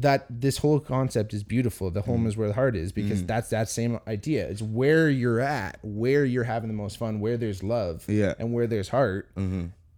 that 0.00 0.26
this 0.30 0.58
whole 0.58 0.78
concept 0.80 1.34
is 1.34 1.42
beautiful 1.42 1.90
the 1.90 2.00
Mm. 2.02 2.06
home 2.06 2.26
is 2.26 2.36
where 2.36 2.48
the 2.48 2.54
heart 2.54 2.76
is 2.76 2.92
because 2.92 3.24
that's 3.24 3.50
that 3.50 3.68
same 3.68 3.98
idea 4.06 4.46
it's 4.48 4.62
where 4.62 5.08
you're 5.10 5.40
at 5.40 5.78
where 5.82 6.24
you're 6.24 6.44
having 6.44 6.68
the 6.68 6.74
most 6.74 6.96
fun 6.98 7.18
where 7.20 7.36
there's 7.36 7.62
love 7.62 8.04
Yeah. 8.08 8.34
and 8.38 8.52
where 8.52 8.66
there's 8.66 8.88
heart 8.90 9.28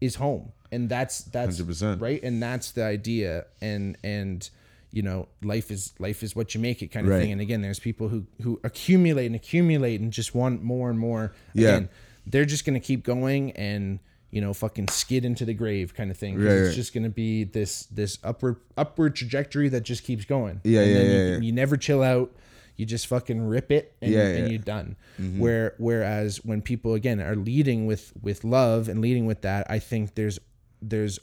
is 0.01 0.15
home 0.15 0.53
and 0.73 0.89
that's 0.89 1.23
that's 1.25 1.61
100%. 1.61 2.01
right 2.01 2.23
and 2.23 2.43
that's 2.43 2.71
the 2.73 2.83
idea 2.85 3.45
and 3.61 3.99
and 4.03 4.49
you 4.93 5.03
know 5.03 5.29
life 5.43 5.71
is 5.71 5.93
life 5.99 6.23
is 6.23 6.35
what 6.35 6.55
you 6.55 6.61
make 6.61 6.81
it 6.83 6.89
kind 6.89 7.07
of 7.07 7.13
Right. 7.13 7.21
thing 7.23 7.33
and 7.33 7.41
again 7.41 7.61
there's 7.61 7.79
people 7.79 8.09
who 8.09 8.27
who 8.43 8.59
accumulate 8.65 9.27
and 9.27 9.37
accumulate 9.37 10.01
and 10.01 10.13
just 10.13 10.35
want 10.35 10.63
more 10.63 10.89
and 10.91 10.99
more 10.99 11.33
Yeah. 11.55 11.69
Again, 11.77 11.89
they're 12.27 12.45
just 12.45 12.65
going 12.65 12.75
to 12.81 12.85
keep 12.87 13.03
going 13.05 13.51
and 13.53 13.99
you 14.31 14.41
know, 14.41 14.53
fucking 14.55 14.89
skid 14.89 15.25
into 15.25 15.45
the 15.45 15.55
grave 15.55 15.95
kind 15.95 16.11
of 16.11 16.17
thing. 16.17 16.37
Right, 16.39 16.47
it's 16.53 16.69
right. 16.69 16.75
just 16.75 16.95
gonna 16.95 17.09
be 17.11 17.45
this 17.45 17.87
this 17.87 18.19
upward 18.23 18.57
upward 18.77 19.17
trajectory 19.17 19.69
that 19.71 19.83
just 19.83 20.05
keeps 20.05 20.25
going. 20.25 20.61
Yeah, 20.65 20.81
and 20.83 20.91
yeah, 20.91 20.97
then 20.99 21.07
yeah, 21.07 21.17
you, 21.17 21.33
yeah. 21.33 21.39
you 21.41 21.53
never 21.53 21.77
chill 21.77 22.03
out. 22.03 22.33
You 22.77 22.87
just 22.87 23.09
fucking 23.09 23.43
rip 23.47 23.71
it 23.71 23.95
and, 24.01 24.11
Yeah, 24.11 24.19
yeah. 24.29 24.39
Mm-hmm. 24.39 24.47
you're 24.49 24.59
done. 24.59 24.97
Where 25.37 25.75
whereas 25.79 26.43
when 26.45 26.63
people 26.63 26.95
again 26.95 27.21
are 27.21 27.37
leading 27.37 27.87
with 27.87 28.13
with 28.23 28.43
love 28.43 28.89
and 28.89 29.03
leading 29.03 29.27
with 29.27 29.43
that, 29.43 29.67
I 29.71 29.79
think 29.81 30.15
there's 30.15 30.39
there's 30.81 31.19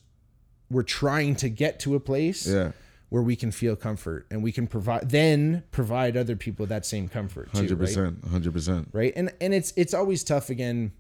we're 0.70 0.84
trying 0.84 1.36
to 1.38 1.50
get 1.50 1.80
to 1.80 1.96
a 1.96 2.00
place 2.00 2.46
Yeah. 2.46 2.74
where 3.10 3.24
we 3.24 3.36
can 3.36 3.52
feel 3.52 3.76
comfort 3.76 4.28
and 4.30 4.44
we 4.44 4.52
can 4.52 4.68
provide 4.68 5.10
then 5.10 5.64
provide 5.72 6.16
other 6.16 6.36
people 6.36 6.66
that 6.68 6.86
same 6.86 7.08
comfort 7.08 7.52
too, 7.54 7.58
Hundred 7.60 7.80
right? 7.80 7.88
percent. 7.88 8.24
Hundred 8.30 8.54
percent. 8.54 8.90
right 8.92 9.14
and 9.16 9.34
and 9.42 9.54
it's 9.54 9.74
it's 9.76 9.94
always 9.96 10.24
tough 10.24 10.52
again 10.52 10.92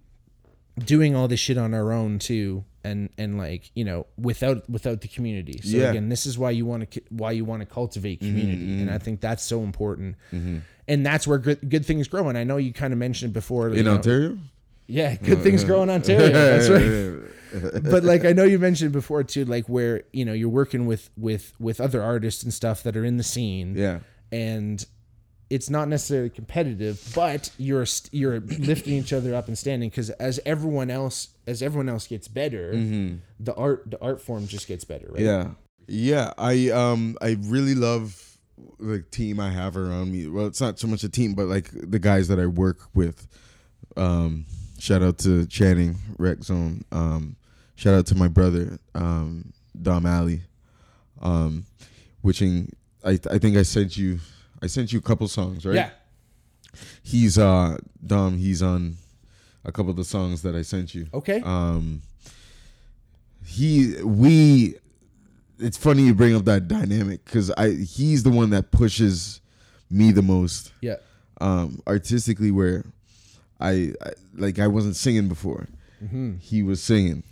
doing 0.78 1.16
all 1.16 1.28
this 1.28 1.40
shit 1.40 1.58
on 1.58 1.74
our 1.74 1.92
own 1.92 2.20
too 2.20 2.64
and 2.84 3.10
and 3.18 3.38
like 3.38 3.72
you 3.74 3.84
know 3.84 4.06
without 4.18 4.70
without 4.70 5.02
the 5.02 5.08
community 5.08 5.60
so 5.62 5.78
Yeah. 5.78 5.90
again 5.90 6.10
this 6.10 6.26
is 6.26 6.38
why 6.38 6.52
you 6.52 6.66
want 6.66 6.90
to 6.92 7.02
why 7.10 7.32
you 7.32 7.46
want 7.46 7.62
to 7.62 7.66
cultivate 7.66 8.20
mm-hmm, 8.22 8.30
community 8.30 8.72
and 8.80 8.88
mm-hmm. 8.88 8.96
i 8.96 8.98
think 8.98 9.20
that's 9.20 9.44
so 9.44 9.64
important 9.64 10.16
mm-hmm. 10.32 10.60
and 10.88 11.06
that's 11.06 11.28
where 11.28 11.40
good, 11.40 11.68
good 11.70 11.86
things 11.86 12.08
grow 12.08 12.30
and 12.30 12.38
i 12.38 12.44
know 12.44 12.58
you 12.58 12.74
kind 12.74 12.94
of 12.94 13.00
mentioned 13.00 13.34
before 13.34 13.70
you 13.70 13.76
In 13.76 13.86
know- 13.86 13.96
Ontario. 13.96 14.38
yeah 14.86 15.16
good 15.16 15.42
things 15.42 15.64
grow 15.64 15.82
in 15.84 15.90
ontario 15.98 16.30
that's 16.30 16.70
right 16.70 17.32
but 17.84 18.04
like 18.04 18.26
I 18.26 18.34
know 18.34 18.44
you 18.44 18.60
mentioned 18.60 18.92
before 18.92 19.24
too, 19.24 19.46
like 19.46 19.68
where 19.68 20.04
you 20.12 20.26
know 20.26 20.34
you're 20.34 20.50
working 20.50 20.86
with 20.86 21.10
with 21.18 21.54
with 21.60 21.80
other 21.80 22.04
artists 22.04 22.44
and 22.44 22.54
stuff 22.54 22.84
that 22.84 22.98
are 22.98 23.06
in 23.06 23.16
the 23.16 23.24
scene, 23.24 23.74
Yeah. 23.76 24.00
and 24.34 24.86
it's 25.50 25.70
not 25.70 25.88
necessarily 25.88 26.30
competitive, 26.30 27.12
but 27.16 27.52
you're 27.58 27.86
you're 28.12 28.40
lifting 28.40 28.94
each 28.94 29.14
other 29.14 29.34
up 29.34 29.48
and 29.48 29.58
standing 29.58 29.90
because 29.90 30.10
as 30.12 30.40
everyone 30.46 30.90
else 30.90 31.30
as 31.46 31.62
everyone 31.62 31.88
else 31.90 32.08
gets 32.08 32.28
better, 32.28 32.72
the 33.40 33.54
art 33.56 33.90
the 33.90 34.02
art 34.02 34.22
form 34.22 34.48
just 34.48 34.68
gets 34.68 34.84
better, 34.84 35.08
right? 35.10 35.22
Yeah. 35.22 35.52
Yeah. 35.88 36.34
I 36.38 36.70
um 36.70 37.18
I 37.22 37.38
really 37.42 37.76
love 37.76 38.38
the 38.80 39.02
team 39.04 39.40
I 39.40 39.52
have 39.52 39.78
around 39.78 40.12
me. 40.12 40.28
Well, 40.28 40.48
it's 40.48 40.60
not 40.60 40.80
so 40.80 40.88
much 40.88 41.04
a 41.04 41.10
team, 41.10 41.34
but 41.34 41.48
like 41.48 41.70
the 41.72 42.00
guys 42.00 42.28
that 42.28 42.40
I 42.40 42.46
work 42.46 42.80
with. 42.94 43.28
Um 43.96 44.46
shout 44.80 45.02
out 45.02 45.18
to 45.20 45.46
Channing 45.48 45.96
Rec 46.18 46.44
Zone. 46.44 46.84
Um 46.92 47.38
shout 47.76 47.94
out 47.94 48.06
to 48.08 48.16
my 48.16 48.28
brother, 48.28 48.80
um, 48.96 49.54
Dom 49.82 50.06
Alley. 50.06 50.42
Um 51.22 51.66
wishing 52.22 52.74
I 53.06 53.12
I 53.32 53.38
think 53.38 53.56
I 53.56 53.64
sent 53.64 53.96
you 53.96 54.20
I 54.62 54.68
sent 54.68 54.92
you 54.92 55.00
a 55.00 55.02
couple 55.02 55.28
songs, 55.28 55.66
right? 55.66 55.76
Yeah. 55.76 55.90
He's 57.04 57.38
uh 57.38 57.78
Dom, 58.06 58.38
he's 58.38 58.62
on 58.62 58.98
a 59.66 59.72
couple 59.72 59.92
of 59.92 59.98
the 59.98 60.04
songs 60.04 60.42
that 60.44 60.56
I 60.56 60.62
sent 60.62 60.96
you. 60.96 61.08
Okay. 61.14 61.42
Um 61.44 62.02
he 63.46 64.02
we 64.04 64.76
it's 65.60 65.78
funny 65.78 66.04
you 66.04 66.14
bring 66.14 66.36
up 66.36 66.46
that 66.46 66.68
dynamic 66.68 67.24
because 67.26 67.52
I 67.52 67.72
he's 67.72 68.24
the 68.24 68.30
one 68.30 68.52
that 68.52 68.72
pushes 68.72 69.42
me 69.90 70.12
the 70.12 70.22
most 70.22 70.72
yeah. 70.82 70.96
um 71.40 71.82
artistically 71.88 72.52
where 72.52 72.86
I, 73.60 73.94
I 74.02 74.12
like 74.36 74.60
I 74.60 74.68
wasn't 74.68 74.96
singing 74.96 75.28
before. 75.28 75.68
He 76.40 76.62
was 76.62 76.82
singing. 76.82 77.24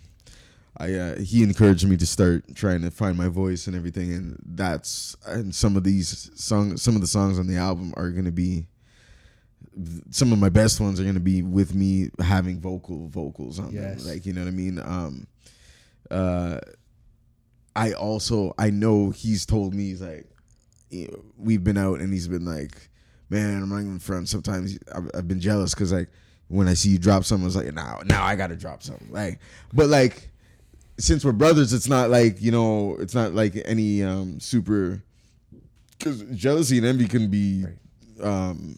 I 0.77 0.93
uh, 0.93 1.19
he 1.19 1.41
encouraged 1.43 1.87
me 1.87 1.95
to 1.97 2.05
start 2.05 2.53
trying 2.55 2.81
to 2.81 2.91
find 2.91 3.17
my 3.17 3.27
voice 3.29 3.67
and 3.67 3.75
everything, 3.75 4.11
and 4.13 4.37
that's 4.45 5.15
and 5.25 5.53
some 5.55 5.77
of 5.77 5.83
these 5.83 6.29
songs, 6.35 6.81
some 6.81 6.95
of 6.95 7.01
the 7.01 7.07
songs 7.07 7.39
on 7.39 7.47
the 7.47 7.55
album 7.57 7.93
are 7.95 8.09
gonna 8.09 8.31
be 8.31 8.67
some 10.09 10.31
of 10.31 10.39
my 10.39 10.49
best 10.49 10.79
ones 10.79 10.99
are 10.99 11.03
gonna 11.05 11.19
be 11.19 11.41
with 11.41 11.73
me 11.75 12.09
having 12.19 12.59
vocal 12.59 13.07
vocals 13.07 13.59
on 13.59 13.71
Yes. 13.71 14.03
them. 14.03 14.13
Like 14.13 14.25
you 14.25 14.33
know 14.33 14.41
what 14.41 14.47
I 14.47 14.51
mean. 14.51 14.79
Um, 14.79 15.27
uh, 16.11 16.59
I 17.75 17.93
also 17.93 18.53
I 18.57 18.69
know 18.69 19.09
he's 19.11 19.45
told 19.45 19.73
me 19.73 19.85
he's 19.89 20.01
like 20.01 20.27
you 20.89 21.07
know, 21.07 21.23
we've 21.37 21.63
been 21.63 21.77
out 21.77 21.99
and 21.99 22.13
he's 22.13 22.27
been 22.27 22.45
like, 22.45 22.89
man, 23.29 23.61
I'm 23.63 23.69
not 23.69 23.79
even 23.81 23.99
front. 23.99 24.29
Sometimes 24.29 24.77
I've, 24.93 25.09
I've 25.13 25.27
been 25.27 25.39
jealous 25.41 25.73
because 25.73 25.91
like 25.91 26.09
when 26.47 26.67
I 26.67 26.73
see 26.73 26.89
you 26.89 26.97
drop 26.99 27.23
something, 27.25 27.47
it's 27.47 27.55
like 27.55 27.73
now 27.73 28.01
now 28.05 28.23
I 28.23 28.35
gotta 28.35 28.55
drop 28.55 28.83
something. 28.83 29.11
Like, 29.11 29.39
but 29.73 29.87
like 29.89 30.29
since 30.97 31.25
we're 31.25 31.31
brothers, 31.33 31.73
it's 31.73 31.87
not 31.87 32.09
like 32.09 32.41
you 32.41 32.51
know, 32.51 32.95
it's 32.99 33.15
not 33.15 33.33
like 33.33 33.53
any 33.65 34.03
um 34.03 34.39
super 34.39 35.01
because 35.97 36.21
jealousy 36.35 36.77
and 36.77 36.85
envy 36.85 37.07
can 37.07 37.29
be 37.29 37.65
um 38.21 38.77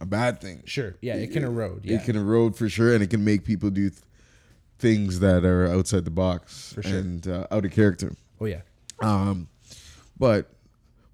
a 0.00 0.06
bad 0.06 0.40
thing. 0.40 0.62
Sure. 0.64 0.94
Yeah. 1.00 1.14
It 1.16 1.32
can 1.32 1.44
erode. 1.44 1.84
Yeah. 1.84 1.96
It 1.96 2.04
can 2.04 2.16
erode 2.16 2.56
for 2.56 2.68
sure, 2.68 2.94
and 2.94 3.02
it 3.02 3.10
can 3.10 3.24
make 3.24 3.44
people 3.44 3.68
do 3.70 3.90
th- 3.90 4.02
things 4.78 5.18
that 5.20 5.44
are 5.44 5.66
outside 5.66 6.04
the 6.04 6.10
box 6.10 6.72
For 6.74 6.82
sure. 6.84 6.98
and 6.98 7.26
uh, 7.26 7.46
out 7.50 7.64
of 7.64 7.72
character. 7.72 8.14
oh 8.40 8.44
yeah. 8.46 8.60
Um, 9.02 9.48
but 10.18 10.50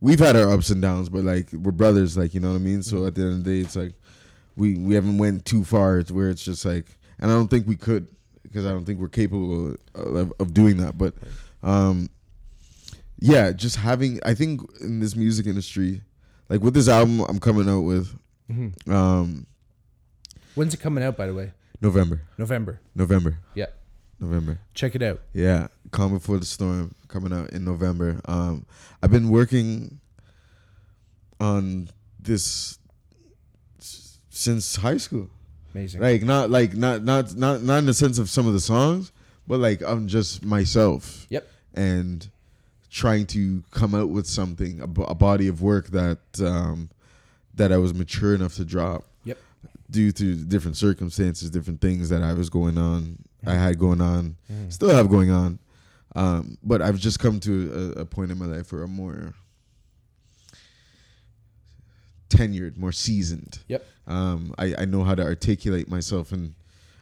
we've 0.00 0.18
had 0.18 0.36
our 0.36 0.50
ups 0.50 0.68
and 0.70 0.82
downs, 0.82 1.08
but 1.08 1.24
like 1.24 1.50
we're 1.52 1.72
brothers, 1.72 2.16
like 2.16 2.34
you 2.34 2.40
know 2.40 2.50
what 2.50 2.56
I 2.56 2.60
mean. 2.60 2.82
So 2.82 3.06
at 3.06 3.14
the 3.14 3.22
end 3.22 3.32
of 3.32 3.44
the 3.44 3.50
day, 3.50 3.60
it's 3.60 3.74
like 3.76 3.94
we 4.56 4.76
we 4.78 4.94
haven't 4.94 5.18
went 5.18 5.44
too 5.46 5.64
far 5.64 6.02
to 6.02 6.14
where 6.14 6.28
it's 6.28 6.44
just 6.44 6.64
like, 6.66 6.86
and 7.18 7.30
I 7.30 7.34
don't 7.34 7.48
think 7.48 7.66
we 7.66 7.76
could 7.76 8.06
because 8.54 8.66
I 8.66 8.70
don't 8.70 8.84
think 8.84 9.00
we're 9.00 9.08
capable 9.08 9.74
of, 9.96 10.32
of 10.38 10.54
doing 10.54 10.76
that. 10.76 10.96
But 10.96 11.14
um, 11.64 12.08
yeah, 13.18 13.50
just 13.50 13.74
having 13.76 14.20
I 14.24 14.34
think 14.34 14.60
in 14.80 15.00
this 15.00 15.16
music 15.16 15.46
industry, 15.46 16.02
like 16.48 16.60
with 16.60 16.72
this 16.74 16.88
album 16.88 17.20
I'm 17.22 17.40
coming 17.40 17.68
out 17.68 17.80
with, 17.80 18.16
um, 18.88 19.46
When's 20.54 20.72
it 20.72 20.78
coming 20.80 21.02
out? 21.02 21.16
By 21.16 21.26
the 21.26 21.34
way, 21.34 21.52
November, 21.80 22.22
November. 22.38 22.80
November, 22.94 23.38
Yeah. 23.56 23.66
November. 24.20 24.60
Check 24.72 24.94
it 24.94 25.02
out. 25.02 25.20
Yeah, 25.32 25.66
Calm 25.90 26.12
Before 26.14 26.38
the 26.38 26.46
Storm 26.46 26.94
coming 27.08 27.32
out 27.32 27.50
in 27.50 27.64
November. 27.64 28.20
Um, 28.26 28.64
I've 29.02 29.10
been 29.10 29.30
working 29.30 29.98
on 31.40 31.88
this 32.20 32.78
since 33.80 34.76
high 34.76 34.98
school. 34.98 35.28
Amazing. 35.74 36.00
Like 36.00 36.22
not 36.22 36.50
like 36.50 36.74
not 36.74 37.02
not 37.04 37.34
not 37.36 37.62
not 37.62 37.78
in 37.78 37.86
the 37.86 37.94
sense 37.94 38.18
of 38.18 38.30
some 38.30 38.46
of 38.46 38.52
the 38.52 38.60
songs, 38.60 39.12
but 39.46 39.58
like 39.60 39.82
I'm 39.82 40.06
just 40.08 40.44
myself 40.44 41.26
Yep. 41.30 41.46
and 41.74 42.28
trying 42.90 43.26
to 43.26 43.62
come 43.72 43.94
out 43.94 44.08
with 44.10 44.26
something 44.26 44.80
a, 44.80 44.84
a 45.02 45.14
body 45.14 45.48
of 45.48 45.60
work 45.62 45.88
that 45.88 46.18
um, 46.40 46.90
that 47.54 47.72
I 47.72 47.76
was 47.78 47.92
mature 47.94 48.34
enough 48.34 48.54
to 48.54 48.64
drop 48.64 49.04
Yep. 49.24 49.38
due 49.90 50.12
to 50.12 50.34
different 50.36 50.76
circumstances, 50.76 51.50
different 51.50 51.80
things 51.80 52.08
that 52.08 52.22
I 52.22 52.32
was 52.34 52.48
going 52.50 52.78
on, 52.78 53.18
Mm-hmm. 53.44 53.48
I 53.50 53.54
had 53.62 53.78
going 53.78 54.00
on, 54.00 54.36
still 54.70 54.88
have 54.88 55.10
going 55.10 55.30
on. 55.30 55.58
Um, 56.16 56.56
but 56.62 56.80
I've 56.80 56.98
just 56.98 57.18
come 57.18 57.40
to 57.40 57.92
a, 57.96 58.00
a 58.02 58.04
point 58.06 58.30
in 58.30 58.38
my 58.38 58.46
life 58.46 58.72
where 58.72 58.84
I'm 58.84 58.92
more 58.92 59.34
tenured, 62.38 62.76
more 62.76 62.92
seasoned. 62.92 63.58
Yep. 63.68 63.84
Um, 64.06 64.54
I, 64.58 64.74
I 64.78 64.84
know 64.84 65.02
how 65.04 65.14
to 65.14 65.22
articulate 65.22 65.88
myself 65.88 66.32
and 66.32 66.54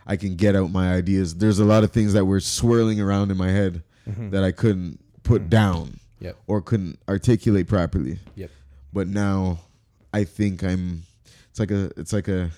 I 0.06 0.16
can 0.16 0.36
get 0.36 0.54
out 0.56 0.70
my 0.70 0.92
ideas. 0.94 1.34
There's 1.36 1.58
a 1.58 1.64
lot 1.64 1.84
of 1.84 1.90
things 1.92 2.12
that 2.12 2.24
were 2.24 2.40
swirling 2.40 3.00
around 3.00 3.30
in 3.30 3.36
my 3.36 3.50
head 3.50 3.82
that 4.06 4.42
I 4.44 4.52
couldn't 4.52 4.98
put 5.22 5.48
down 5.48 5.98
Mm-hmm. 6.22 6.24
Yep. 6.26 6.36
or 6.46 6.60
couldn't 6.62 6.98
articulate 7.08 7.66
properly 7.66 8.18
Yep. 8.36 8.50
but 8.92 9.08
now 9.08 9.58
I 10.14 10.22
think 10.22 10.62
I'm 10.62 11.02
it's 11.50 11.58
like 11.58 11.72
a 11.72 11.90
it's 11.96 12.12
like 12.12 12.28
a 12.28 12.50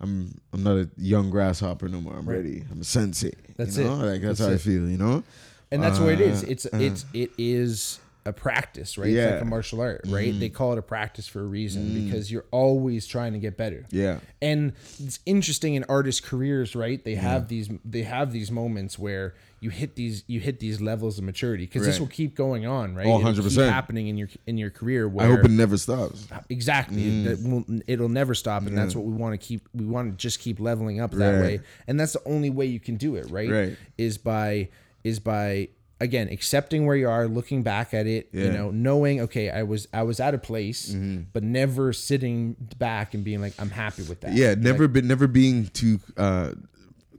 I'm 0.00 0.38
I'm 0.52 0.62
not 0.62 0.76
a 0.76 0.88
young 0.98 1.30
grasshopper 1.30 1.88
no 1.88 2.00
more. 2.02 2.14
I'm 2.18 2.28
Right. 2.28 2.36
ready. 2.36 2.64
I'm 2.70 2.80
a 2.82 2.84
sensei. 2.84 3.32
That's 3.56 3.78
you 3.78 3.84
know? 3.84 3.94
it. 4.02 4.12
Like 4.12 4.20
that's, 4.20 4.38
That's 4.40 4.50
how 4.50 4.54
I 4.54 4.58
feel, 4.58 4.88
you 4.90 4.98
know? 4.98 5.22
and 5.70 5.82
that's 5.82 5.98
what 5.98 6.10
it 6.12 6.20
is. 6.20 6.44
Uh, 6.44 6.46
It's 6.48 6.66
uh. 6.66 6.70
it's 6.78 7.04
it 7.14 7.30
is 7.38 7.98
a 8.26 8.32
practice, 8.32 8.98
right? 8.98 9.08
It's 9.08 9.16
Yeah. 9.16 9.24
Mm-hmm. 9.26 9.32
like 9.34 9.42
a 9.42 9.46
martial 9.46 9.80
art, 9.80 10.00
right? 10.08 10.38
They 10.38 10.48
call 10.48 10.72
it 10.72 10.78
a 10.78 10.82
practice 10.82 11.26
for 11.28 11.40
a 11.40 11.46
reason 11.46 12.04
because 12.04 12.30
you're 12.30 12.46
always 12.50 13.06
trying 13.06 13.32
to 13.34 13.38
get 13.38 13.56
better. 13.56 13.86
Yeah. 13.90 14.18
And 14.42 14.72
it's 14.98 15.20
interesting 15.26 15.74
in 15.74 15.84
artist 15.88 16.22
careers, 16.24 16.74
right? 16.74 17.02
They 17.04 17.14
have 17.14 17.48
these 17.48 17.70
they 17.84 18.02
have 18.02 18.32
these 18.32 18.50
moments 18.50 18.98
where 18.98 19.34
you 19.60 19.70
hit 19.70 19.94
these 19.96 20.22
you 20.26 20.38
hit 20.40 20.60
these 20.60 20.80
levels 20.80 21.18
of 21.18 21.24
maturity 21.24 21.64
because 21.64 21.86
this 21.86 21.98
will 21.98 22.06
keep 22.08 22.34
going 22.34 22.66
on, 22.66 22.94
right? 22.94 23.06
Oh, 23.06 23.18
100%. 23.18 23.70
happening 23.70 24.08
in 24.08 24.16
your 24.18 24.28
in 24.46 24.58
your 24.58 24.70
career. 24.70 25.10
I 25.18 25.26
hope 25.26 25.44
it 25.44 25.50
never 25.50 25.76
stops. 25.78 26.26
exactly 26.50 27.02
Mm. 27.04 27.24
that 27.24 27.48
will, 27.48 27.80
it'll 27.86 28.08
never 28.08 28.34
stop 28.34 28.66
and 28.66 28.76
that's 28.76 28.94
what 28.94 29.04
we 29.04 29.12
want 29.14 29.32
to 29.40 29.44
keep 29.46 29.68
we 29.74 29.84
want 29.86 30.10
to 30.10 30.16
just 30.16 30.40
keep 30.40 30.60
leveling 30.60 31.00
up 31.00 31.12
that 31.12 31.32
Right. 31.32 31.40
way 31.42 31.60
and 31.86 31.98
that's 31.98 32.12
the 32.12 32.22
only 32.26 32.50
way 32.50 32.66
you 32.66 32.80
can 32.80 32.96
do 32.96 33.14
it 33.16 33.30
right, 33.30 33.48
Right. 33.50 33.76
is 33.96 34.18
by 34.18 34.68
is 35.04 35.20
by 35.20 35.68
again 36.00 36.28
accepting 36.30 36.84
where 36.86 36.96
you 36.96 37.08
are 37.08 37.26
looking 37.26 37.62
back 37.62 37.94
at 37.94 38.06
it 38.06 38.28
you 38.32 38.40
Yeah. 38.40 38.46
Mm-hmm. 38.48 38.54
know 38.56 38.70
knowing 38.70 39.20
okay 39.22 39.50
i 39.50 39.62
was 39.62 39.88
i 39.94 40.02
was 40.02 40.20
at 40.20 40.34
a 40.34 40.38
place 40.38 40.94
but 41.32 41.42
never 41.42 41.92
sitting 41.92 42.54
back 42.78 43.14
and 43.14 43.24
being 43.24 43.40
like 43.40 43.54
i'm 43.58 43.70
happy 43.70 44.02
with 44.02 44.20
that 44.20 44.34
Yeah, 44.34 44.54
never 44.54 44.88
been 44.88 45.06
never 45.08 45.26
being 45.26 45.66
too 45.68 46.00
uh 46.16 46.52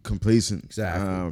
complacent. 0.03 0.63
Exactly. 0.63 1.05
Uh, 1.05 1.31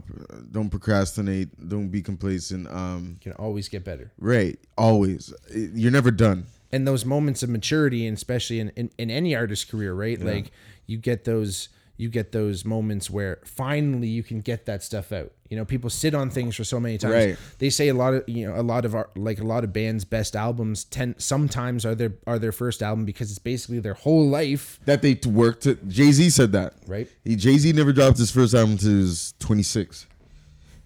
don't 0.52 0.70
procrastinate. 0.70 1.48
Don't 1.70 1.88
be 1.90 2.02
complacent. 2.02 2.68
Um 2.70 3.18
you 3.24 3.32
can 3.32 3.42
always 3.44 3.70
get 3.70 3.86
better 3.86 4.12
right. 4.20 4.60
Always. 4.78 5.34
You're 5.54 5.92
never 5.94 6.12
done. 6.12 6.46
and 6.74 6.86
those 6.86 7.06
moments 7.06 7.42
of 7.44 7.50
maturity 7.50 8.06
and 8.08 8.18
especially 8.18 8.60
in, 8.60 8.70
in, 8.76 8.90
in 8.98 9.10
any 9.10 9.34
artist 9.36 9.70
career 9.70 9.94
right 9.94 10.20
like 10.20 10.52
you 10.88 10.98
get 10.98 11.24
those 11.24 11.70
you 11.98 12.10
get 12.10 12.32
those 12.34 12.66
moments 12.66 13.10
where 13.10 13.40
finally 13.46 14.08
you 14.08 14.22
can 14.24 14.42
get 14.42 14.66
that 14.66 14.84
stuff 14.84 15.12
out. 15.14 15.32
You 15.50 15.56
know, 15.56 15.64
people 15.64 15.90
sit 15.90 16.14
on 16.16 16.30
things 16.30 16.56
for 16.56 16.64
so 16.64 16.80
many 16.80 16.98
times. 16.98 17.14
Right. 17.14 17.38
They 17.60 17.70
say 17.70 17.88
a 17.88 17.94
lot 17.94 18.14
of 18.16 18.28
you 18.28 18.48
know 18.48 18.60
a 18.60 18.64
lot 18.64 18.84
of 18.84 18.96
our 18.96 19.10
like 19.16 19.40
a 19.40 19.44
lot 19.44 19.64
of 19.64 19.72
bands' 19.72 20.04
best 20.04 20.36
albums 20.36 20.84
tend 20.86 21.16
sometimes 21.20 21.86
are 21.86 21.96
their 21.96 22.14
are 22.28 22.38
their 22.40 22.52
first 22.52 22.82
album 22.84 23.06
because 23.06 23.30
it's 23.30 23.40
basically 23.40 23.80
their 23.80 23.94
whole 23.94 24.28
life. 24.28 24.80
that 24.86 25.02
they 25.02 25.18
worked 25.26 25.64
to 25.64 25.76
Jay 25.88 26.12
Z 26.12 26.30
said 26.32 26.52
that. 26.54 26.74
Right. 26.88 27.08
He 27.24 27.36
Jay 27.36 27.58
Z 27.58 27.72
never 27.74 27.94
dropped 27.94 28.18
his 28.18 28.32
first 28.32 28.54
album 28.54 28.72
until 28.74 28.90
he 28.90 28.96
was 28.98 29.34
26, 29.40 30.08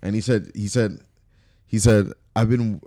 and 0.03 0.13
he 0.13 0.21
said 0.21 0.51
he 0.53 0.67
said 0.67 0.99
he 1.65 1.79
said 1.79 2.11
I've 2.35 2.49
been 2.49 2.81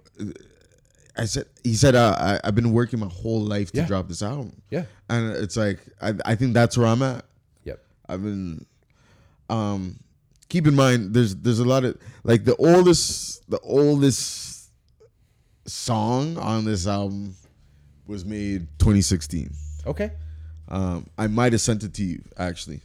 I 1.16 1.24
said 1.24 1.46
he 1.64 1.74
said 1.74 1.94
uh, 1.94 2.14
I 2.18 2.40
I've 2.44 2.54
been 2.54 2.72
working 2.72 3.00
my 3.00 3.08
whole 3.08 3.40
life 3.40 3.72
to 3.72 3.78
Yeah. 3.78 3.86
drop 3.86 4.08
this 4.08 4.22
album. 4.22 4.60
Yeah. 4.70 4.84
and 5.08 5.32
it's 5.36 5.56
like 5.56 5.80
I 6.00 6.14
I 6.24 6.34
think 6.36 6.54
that's 6.54 6.76
where 6.78 6.86
I'm 6.86 7.02
at. 7.02 7.24
I've 8.12 8.22
been 8.22 8.66
um 9.48 9.98
keep 10.48 10.66
in 10.66 10.74
mind 10.74 11.14
there's 11.14 11.34
there's 11.36 11.58
a 11.60 11.64
lot 11.64 11.84
of 11.84 11.96
like 12.24 12.44
the 12.44 12.56
oldest 12.56 13.48
the 13.50 13.58
oldest 13.60 14.70
song 15.66 16.36
on 16.36 16.64
this 16.64 16.86
album 16.86 17.34
was 18.06 18.24
made 18.24 18.66
2016. 18.78 19.50
Okay. 19.86 20.10
Um 20.68 21.06
I 21.16 21.26
might 21.26 21.52
have 21.52 21.60
sent 21.60 21.82
it 21.84 21.94
to 21.94 22.04
you 22.04 22.22
actually. 22.36 22.80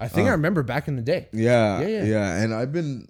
I 0.00 0.08
think 0.08 0.26
I 0.26 0.32
remember 0.32 0.62
back 0.64 0.88
in 0.88 0.96
the 0.96 1.02
day. 1.02 1.28
Yeah, 1.32 1.80
Yeah, 1.80 1.86
yeah, 1.86 2.04
yeah. 2.04 2.42
And 2.42 2.52
I've 2.52 2.72
been 2.72 3.08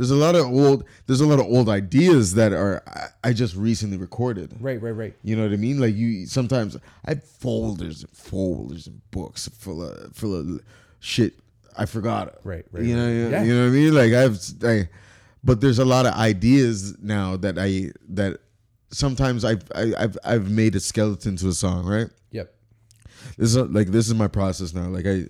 there's 0.00 0.10
a 0.10 0.16
lot 0.16 0.34
of 0.34 0.46
old 0.46 0.84
there's 1.06 1.20
a 1.20 1.26
lot 1.26 1.40
of 1.40 1.44
old 1.44 1.68
ideas 1.68 2.32
that 2.32 2.54
are 2.54 2.82
I, 2.86 3.28
I 3.28 3.32
just 3.34 3.54
recently 3.54 3.98
recorded. 3.98 4.56
Right. 4.58 4.80
Right. 4.80 4.92
Right. 4.92 5.14
You 5.22 5.36
know 5.36 5.42
what 5.42 5.52
I 5.52 5.56
mean? 5.56 5.78
Like 5.78 5.94
you 5.94 6.24
sometimes 6.24 6.74
I 7.04 7.10
have 7.10 7.22
folders 7.22 8.00
and 8.00 8.10
folders 8.10 8.86
and 8.86 9.02
books 9.10 9.46
full 9.48 9.82
of 9.82 10.16
full 10.16 10.34
of 10.34 10.62
shit 11.00 11.34
I 11.76 11.84
forgot. 11.84 12.36
Right, 12.44 12.64
right, 12.72 12.82
You 12.82 12.96
know, 12.96 13.24
right. 13.24 13.30
Yeah. 13.30 13.42
you 13.42 13.54
know 13.54 13.64
what 13.64 13.68
I 13.68 13.72
mean? 13.72 13.94
Like 13.94 14.12
I've 14.14 14.40
I, 14.64 14.88
but 15.44 15.60
there's 15.60 15.78
a 15.78 15.84
lot 15.84 16.06
of 16.06 16.14
ideas 16.14 16.96
now 17.02 17.36
that 17.36 17.58
I 17.58 17.92
that 18.08 18.40
sometimes 18.90 19.44
I've 19.44 19.64
I, 19.74 19.92
I've 19.98 20.16
I've 20.24 20.50
made 20.50 20.76
a 20.76 20.80
skeleton 20.80 21.36
to 21.36 21.48
a 21.48 21.52
song, 21.52 21.84
right? 21.84 22.08
Yep. 22.30 22.54
This 23.36 23.54
is 23.54 23.56
like 23.58 23.88
this 23.88 24.08
is 24.08 24.14
my 24.14 24.28
process 24.28 24.72
now. 24.72 24.88
Like 24.88 25.04
I, 25.04 25.26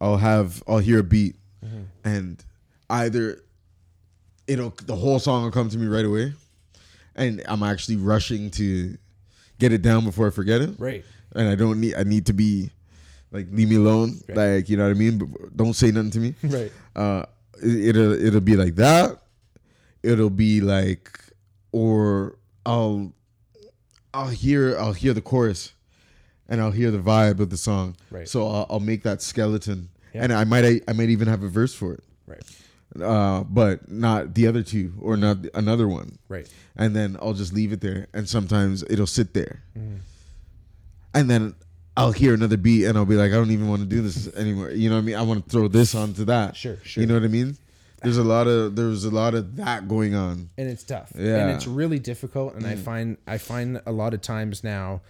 I'll 0.00 0.16
have 0.16 0.62
I'll 0.66 0.78
hear 0.78 1.00
a 1.00 1.04
beat, 1.04 1.36
mm-hmm. 1.62 1.82
and 2.02 2.42
either 2.88 3.42
it'll 4.48 4.70
the 4.86 4.96
whole 4.96 5.18
song 5.18 5.42
will 5.44 5.50
come 5.50 5.68
to 5.70 5.78
me 5.78 5.86
right 5.86 6.04
away, 6.04 6.32
and 7.14 7.42
I'm 7.48 7.62
actually 7.62 7.96
rushing 7.96 8.50
to 8.52 8.96
get 9.58 9.72
it 9.72 9.82
down 9.82 10.04
before 10.04 10.26
I 10.26 10.30
forget 10.30 10.60
it. 10.60 10.70
Right. 10.78 11.04
And 11.34 11.48
I 11.48 11.54
don't 11.54 11.80
need 11.80 11.94
I 11.94 12.02
need 12.04 12.26
to 12.26 12.32
be 12.32 12.70
like 13.32 13.46
leave 13.50 13.68
me 13.68 13.76
alone. 13.76 14.20
Right. 14.28 14.36
Like 14.56 14.68
you 14.68 14.76
know 14.76 14.84
what 14.84 14.90
I 14.96 14.98
mean. 14.98 15.18
But 15.18 15.56
don't 15.56 15.74
say 15.74 15.90
nothing 15.90 16.10
to 16.12 16.18
me. 16.20 16.34
Right. 16.42 16.72
Uh, 16.94 17.24
it, 17.62 17.96
it'll 17.96 18.12
it'll 18.12 18.40
be 18.40 18.56
like 18.56 18.74
that. 18.76 19.18
It'll 20.02 20.30
be 20.30 20.60
like, 20.60 21.18
or 21.72 22.38
I'll 22.64 23.12
I'll 24.14 24.28
hear 24.28 24.78
I'll 24.78 24.92
hear 24.92 25.12
the 25.12 25.20
chorus, 25.20 25.72
and 26.48 26.60
I'll 26.60 26.70
hear 26.70 26.90
the 26.90 26.98
vibe 26.98 27.40
of 27.40 27.50
the 27.50 27.56
song. 27.56 27.96
Right. 28.10 28.28
So 28.28 28.46
I'll, 28.46 28.66
I'll 28.70 28.80
make 28.80 29.02
that 29.02 29.20
skeleton, 29.20 29.88
Yeah. 30.14 30.22
and 30.24 30.32
I 30.32 30.44
might 30.44 30.82
I 30.88 30.92
might 30.92 31.10
even 31.10 31.28
have 31.28 31.42
a 31.42 31.48
verse 31.48 31.74
for 31.74 31.92
it, 31.94 32.04
Right. 32.26 32.42
Uh, 33.02 33.42
but 33.44 33.90
not 33.90 34.34
the 34.34 34.46
other 34.46 34.62
two 34.62 34.92
or 35.00 35.16
not 35.16 35.38
another 35.54 35.86
one. 35.88 36.18
Right. 36.28 36.48
And 36.76 36.94
then 36.94 37.16
I'll 37.20 37.34
just 37.34 37.52
leave 37.52 37.72
it 37.72 37.80
there, 37.80 38.06
and 38.12 38.28
sometimes 38.28 38.84
it'll 38.88 39.06
sit 39.06 39.34
there, 39.34 39.62
Mm-hmm. 39.78 39.96
and 41.14 41.30
then. 41.30 41.54
I'll 41.98 42.12
hear 42.12 42.34
another 42.34 42.58
beat 42.58 42.84
and 42.84 42.98
I'll 42.98 43.06
be 43.06 43.14
like, 43.14 43.32
I 43.32 43.36
don't 43.36 43.50
even 43.50 43.68
want 43.68 43.80
to 43.80 43.86
do 43.88 44.02
this 44.02 44.28
anymore. 44.36 44.68
You 44.70 44.90
know 44.90 44.96
what 44.96 45.00
I 45.00 45.04
mean? 45.06 45.14
I 45.16 45.22
want 45.22 45.42
to 45.46 45.50
throw 45.50 45.66
this 45.66 45.94
onto 45.94 46.26
that. 46.26 46.54
Sure, 46.54 46.76
sure. 46.82 47.00
You 47.00 47.06
know 47.06 47.14
what 47.14 47.22
I 47.22 47.28
mean? 47.28 47.56
There's 48.02 48.18
a 48.18 48.22
lot 48.22 48.46
of 48.46 48.76
there's 48.76 49.06
a 49.06 49.10
lot 49.10 49.32
of 49.32 49.56
that 49.56 49.88
going 49.88 50.14
on. 50.14 50.50
and 50.58 50.68
it's 50.68 50.84
tough 50.84 51.10
Yeah. 51.16 51.36
and 51.38 51.52
it's 51.52 51.66
really 51.66 51.98
difficult 51.98 52.54
and 52.54 52.66
i 52.66 52.76
find 52.76 53.16
i 53.26 53.38
find 53.38 53.80
a 53.86 53.92
lot 53.92 54.12
of 54.12 54.20
times 54.20 54.62
now 54.62 55.00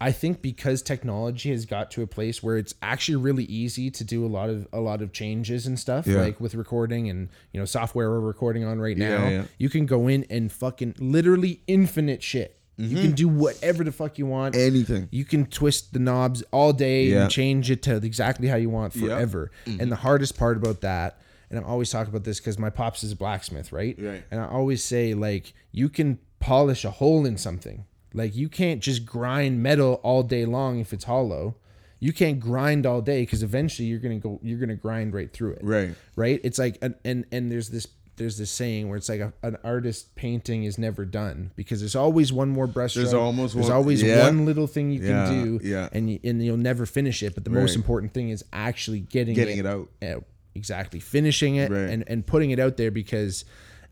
i 0.00 0.10
think 0.12 0.40
because 0.42 0.82
technology 0.82 1.50
has 1.50 1.66
got 1.66 1.90
to 1.90 2.02
a 2.02 2.06
place 2.06 2.42
where 2.42 2.56
it's 2.56 2.74
actually 2.82 3.16
really 3.16 3.44
easy 3.44 3.90
to 3.90 4.04
do 4.04 4.24
a 4.24 4.28
lot 4.28 4.48
of 4.50 4.66
a 4.72 4.80
lot 4.80 5.02
of 5.02 5.12
changes 5.12 5.66
and 5.66 5.78
stuff 5.78 6.06
Yeah. 6.06 6.20
like 6.22 6.40
with 6.40 6.54
recording 6.54 7.08
and 7.10 7.28
you 7.52 7.60
know 7.60 7.66
software 7.66 8.10
we're 8.10 8.20
recording 8.20 8.64
on 8.64 8.80
right 8.80 8.96
now 8.96 9.24
Yeah, 9.24 9.30
yeah. 9.30 9.44
you 9.58 9.68
can 9.68 9.86
go 9.86 10.08
in 10.08 10.24
and 10.30 10.50
fucking 10.50 10.94
literally 10.98 11.62
infinite 11.66 12.22
shit 12.22 12.56
you 12.76 12.96
can 12.96 13.12
mhm. 13.12 13.16
do 13.16 13.28
whatever 13.28 13.84
the 13.84 13.92
fuck 13.92 14.16
you 14.18 14.24
want 14.24 14.56
Anything. 14.56 15.06
you 15.10 15.26
can 15.26 15.44
twist 15.44 15.92
the 15.92 15.98
knobs 15.98 16.42
all 16.50 16.72
day 16.72 17.12
and 17.12 17.30
change 17.30 17.70
it 17.70 17.82
to 17.82 17.96
exactly 17.96 18.48
how 18.48 18.56
you 18.56 18.70
want 18.70 18.94
forever. 18.94 19.50
Mhm. 19.66 19.80
And 19.82 19.92
the 19.92 19.96
hardest 19.96 20.38
part 20.38 20.56
about 20.56 20.80
that, 20.80 21.20
and 21.50 21.58
I'm 21.58 21.66
always 21.66 21.90
talking 21.90 22.08
about 22.08 22.24
this 22.24 22.40
because 22.40 22.58
my 22.58 22.70
pops 22.70 23.04
is 23.04 23.12
a 23.12 23.16
blacksmith, 23.16 23.70
right? 23.70 23.94
Right. 24.00 24.22
And 24.30 24.40
I 24.40 24.46
always 24.46 24.82
say 24.82 25.12
like 25.12 25.52
you 25.72 25.90
can 25.90 26.20
polish 26.38 26.86
a 26.86 26.90
hole 26.90 27.26
in 27.26 27.36
something. 27.36 27.84
Like 28.14 28.34
you 28.34 28.48
can't 28.48 28.80
just 28.80 29.04
grind 29.06 29.62
metal 29.62 30.00
all 30.02 30.22
day 30.22 30.44
long 30.44 30.80
if 30.80 30.92
it's 30.92 31.04
hollow. 31.04 31.56
You 32.00 32.12
can't 32.12 32.40
grind 32.40 32.86
all 32.86 33.02
day 33.02 33.22
because 33.22 33.42
eventually 33.42 33.86
you're 33.88 33.98
gonna 33.98 34.18
go. 34.18 34.40
You're 34.42 34.58
gonna 34.58 34.74
grind 34.76 35.12
right 35.14 35.32
through 35.32 35.52
it. 35.52 35.60
Right. 35.62 35.94
Right. 36.16 36.40
It's 36.42 36.58
like 36.58 36.78
and 36.82 36.94
and, 37.04 37.26
and 37.30 37.52
there's 37.52 37.68
this 37.68 37.86
there's 38.16 38.36
this 38.36 38.50
saying 38.50 38.88
where 38.88 38.96
it's 38.98 39.08
like 39.08 39.20
a, 39.20 39.32
an 39.42 39.56
artist 39.64 40.14
painting 40.14 40.64
is 40.64 40.76
never 40.76 41.04
done 41.06 41.52
because 41.56 41.80
there's 41.80 41.96
always 41.96 42.32
one 42.32 42.48
more 42.50 42.66
brush. 42.66 42.94
There's 42.94 43.08
stroke. 43.08 43.22
almost 43.22 43.54
there's 43.54 43.66
one- 43.68 43.76
always 43.76 44.02
yeah. 44.02 44.24
one 44.24 44.44
little 44.44 44.66
thing 44.66 44.90
you 44.90 45.00
Yeah, 45.00 45.26
can 45.26 45.44
do. 45.58 45.60
yeah. 45.62 45.88
And 45.92 46.10
you, 46.10 46.20
and 46.24 46.44
you'll 46.44 46.56
never 46.56 46.84
finish 46.86 47.22
it. 47.22 47.34
But 47.34 47.44
the 47.44 47.50
most 47.50 47.76
important 47.76 48.12
thing 48.12 48.30
is 48.30 48.44
actually 48.52 49.00
getting 49.00 49.34
Getting 49.34 49.58
it 49.58 49.66
out. 49.66 49.88
out. 50.02 50.24
Exactly, 50.54 51.00
finishing 51.00 51.56
it 51.56 51.70
Right. 51.70 51.78
and 51.90 52.04
and 52.08 52.26
putting 52.26 52.50
it 52.50 52.58
out 52.58 52.76
there 52.76 52.90
because. 52.90 53.44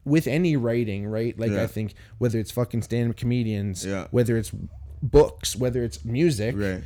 With 0.05 0.27
any 0.27 0.57
writing, 0.57 1.07
right? 1.07 1.39
Like 1.39 1.51
Yeah. 1.51 1.63
I 1.63 1.67
think 1.67 1.95
whether 2.19 2.39
it's 2.39 2.51
fucking 2.51 2.83
stand-up 2.83 3.17
comedians, 3.17 3.85
Yeah. 3.85 4.07
whether 4.11 4.37
it's 4.37 4.53
books, 5.03 5.55
whether 5.57 5.83
it's 5.85 6.05
music, 6.05 6.57
Right. 6.57 6.83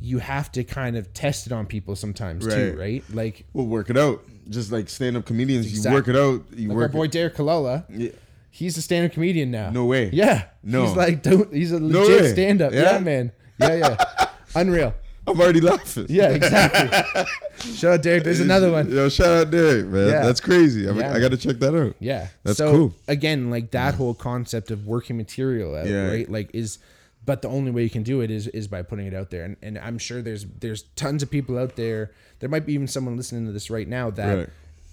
you 0.00 0.18
have 0.18 0.52
to 0.52 0.62
kind 0.64 0.96
of 0.96 1.12
test 1.14 1.46
it 1.46 1.52
on 1.52 1.66
people 1.66 1.96
sometimes 1.96 2.44
Right. 2.46 2.54
too, 2.54 2.76
right? 2.78 3.04
Like 3.12 3.44
We'll 3.54 3.66
work 3.66 3.88
it 3.90 3.96
out. 3.96 4.22
Just 4.48 4.70
like 4.70 4.88
stand 4.88 5.16
up 5.16 5.24
comedians, 5.24 5.66
Exactly. 5.66 5.90
you 5.90 5.94
work 5.96 6.08
it 6.08 6.16
out. 6.16 6.58
You 6.58 6.68
like 6.68 6.74
our 6.74 6.82
work 6.82 6.92
boy 6.92 7.04
it. 7.04 7.12
Derek 7.12 7.34
Kalala, 7.36 7.84
Yeah. 7.90 8.10
he's 8.50 8.76
a 8.76 8.82
stand-up 8.82 9.12
comedian 9.12 9.50
now. 9.50 9.70
No 9.70 9.86
way. 9.86 10.10
Yeah. 10.12 10.44
No. 10.62 10.86
He's 10.86 10.96
like, 10.96 11.22
don't. 11.22 11.52
He's 11.52 11.72
a 11.72 11.80
legit 11.80 12.22
way. 12.22 12.32
stand-up. 12.32 12.72
Yeah? 12.72 12.92
Yeah? 12.92 12.98
man. 12.98 13.32
Yeah, 13.58 13.74
yeah. 13.74 14.26
Unreal. 14.54 14.94
I'm 15.26 15.40
already 15.40 15.60
laughing. 15.60 16.06
Yeah, 16.08 16.30
exactly. 16.30 17.24
Shout 17.74 17.94
out 17.94 18.02
Derek. 18.02 18.24
There's 18.24 18.40
another 18.40 18.70
one. 18.70 18.90
Yo, 18.90 19.08
shout 19.08 19.28
out 19.28 19.50
Derek, 19.50 19.86
man. 19.86 20.08
Yeah. 20.08 20.24
That's 20.24 20.40
crazy. 20.40 20.88
I, 20.88 20.92
Yeah, 20.92 21.12
I 21.14 21.18
got 21.20 21.30
to 21.30 21.36
check 21.36 21.56
that 21.58 21.74
out. 21.74 21.96
Yeah. 21.98 22.28
That's 22.44 22.58
so, 22.58 22.70
cool. 22.70 22.94
Again, 23.08 23.50
like 23.50 23.70
that 23.72 23.94
whole 23.94 24.14
concept 24.14 24.70
of 24.70 24.86
working 24.86 25.16
material 25.16 25.74
out, 25.74 25.86
Yeah. 25.86 26.08
right? 26.08 26.30
Like 26.30 26.50
is 26.54 26.78
but 27.24 27.42
the 27.42 27.48
only 27.48 27.72
way 27.72 27.82
you 27.82 27.90
can 27.90 28.04
do 28.04 28.20
it 28.20 28.30
is 28.30 28.46
is 28.48 28.68
by 28.68 28.82
putting 28.82 29.06
it 29.06 29.14
out 29.14 29.30
there. 29.30 29.44
And 29.44 29.56
and 29.62 29.78
I'm 29.78 29.98
sure 29.98 30.22
there's 30.22 30.44
there's 30.60 30.82
tons 30.94 31.22
of 31.24 31.30
people 31.30 31.58
out 31.58 31.74
there. 31.76 32.12
There 32.38 32.48
might 32.48 32.66
be 32.66 32.74
even 32.74 32.86
someone 32.86 33.16
listening 33.16 33.46
to 33.46 33.52
this 33.52 33.68
right 33.70 33.88
now 33.88 34.10
that 34.10 34.34
Right. 34.36 34.48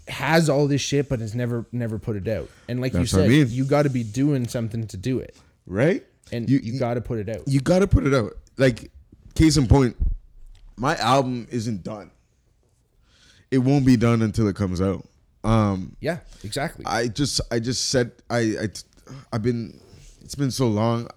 has 0.08 0.50
all 0.50 0.68
this 0.68 0.82
shit 0.82 1.10
but 1.10 1.20
has 1.20 1.36
never 1.36 1.66
never 1.72 2.00
put 2.00 2.16
it 2.16 2.28
out. 2.28 2.50
And 2.68 2.82
like 2.82 2.94
That's 2.94 3.12
you 3.14 3.20
what 3.20 3.26
I 3.26 3.28
said, 3.28 3.48
mean. 3.50 3.56
you 3.56 3.66
got 3.66 3.84
to 3.84 3.90
be 3.90 4.04
doing 4.04 4.48
something 4.48 4.88
to 4.88 4.98
do 4.98 5.20
it. 5.20 5.36
Right? 5.68 6.04
And 6.32 6.50
You- 6.50 6.60
you, 6.64 6.74
you- 6.74 6.80
got 6.80 6.96
to 6.96 7.02
put 7.02 7.20
it 7.20 7.30
out. 7.30 7.48
You 7.48 7.60
got 7.60 7.80
to 7.80 7.88
put 7.88 8.08
it 8.08 8.14
out. 8.16 8.36
Like, 8.58 8.90
case 9.36 9.58
in 9.58 9.68
point, 9.68 9.96
my 10.78 10.96
album 10.98 11.48
isn't 11.52 11.84
done. 11.84 12.12
It 13.52 13.60
won't 13.60 13.86
be 13.86 13.96
done 13.98 14.22
until 14.22 14.48
it 14.48 14.56
comes 14.56 14.82
out. 14.82 15.08
Um, 15.44 15.96
yeah, 16.00 16.20
exactly. 16.44 16.86
I 16.86 17.08
just 17.08 17.42
I 17.52 17.60
just 17.60 17.90
said 17.90 18.12
I 18.30 18.40
I 18.40 18.68
I've 19.32 19.44
been 19.44 19.80
it's 20.22 20.36
been 20.36 20.52
so 20.52 20.68
long. 20.68 21.08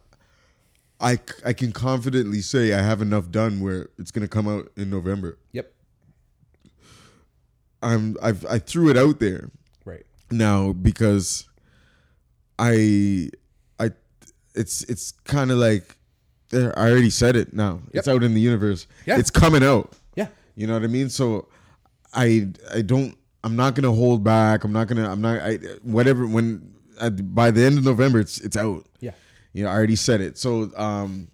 I 1.01 1.19
I 1.45 1.53
can 1.53 1.73
confidently 1.73 2.41
say 2.41 2.73
I 2.75 2.83
have 2.83 3.01
enough 3.03 3.31
done 3.31 3.61
where 3.61 3.89
it's 3.99 4.11
gonna 4.11 4.29
come 4.29 4.49
out 4.49 4.71
in 4.77 4.91
November. 4.91 5.39
yep. 5.53 5.73
I'm 7.83 8.17
I've 8.23 8.45
I 8.47 8.59
threw 8.59 8.89
it 8.91 8.97
out 8.97 9.21
there 9.21 9.51
Right. 9.85 10.05
now 10.31 10.73
because 10.73 11.47
I 12.59 13.31
I 13.79 13.91
it's 14.55 14.83
it's 14.85 15.13
kind 15.25 15.51
of 15.51 15.59
like 15.59 15.97
there 16.51 16.77
I 16.79 16.91
already 16.91 17.11
said 17.11 17.37
it 17.37 17.53
now. 17.53 17.81
It's 17.93 18.09
out 18.09 18.23
in 18.23 18.35
the 18.35 18.41
universe. 18.41 18.87
Yeah. 19.07 19.19
It's 19.19 19.31
coming 19.31 19.63
out. 19.63 19.93
Yeah. 20.15 20.29
You 20.55 20.67
know 20.67 20.75
what 20.75 20.83
I 20.83 20.89
mean? 20.89 21.09
So 21.09 21.49
I 22.15 22.49
I 22.75 22.83
don't 22.83 23.17
I'm 23.45 23.57
not 23.57 23.75
gonna 23.75 23.93
hold 23.93 24.25
back. 24.25 24.65
I'm 24.65 24.73
not 24.73 24.89
gonna 24.89 25.11
I'm 25.11 25.21
not 25.21 25.41
I 25.41 25.57
whatever 25.83 26.27
when 26.27 26.75
at, 27.01 27.35
by 27.35 27.51
the 27.51 27.65
end 27.65 27.79
of 27.79 27.85
November 27.85 28.21
it's 28.21 28.39
it's 28.41 28.57
out. 28.57 28.87
Yeah. 29.01 29.13
You 29.53 29.65
know 29.65 29.71
I 29.71 29.75
already 29.75 29.97
said 29.97 30.21
it. 30.21 30.39
So 30.39 30.71
um 30.77 31.29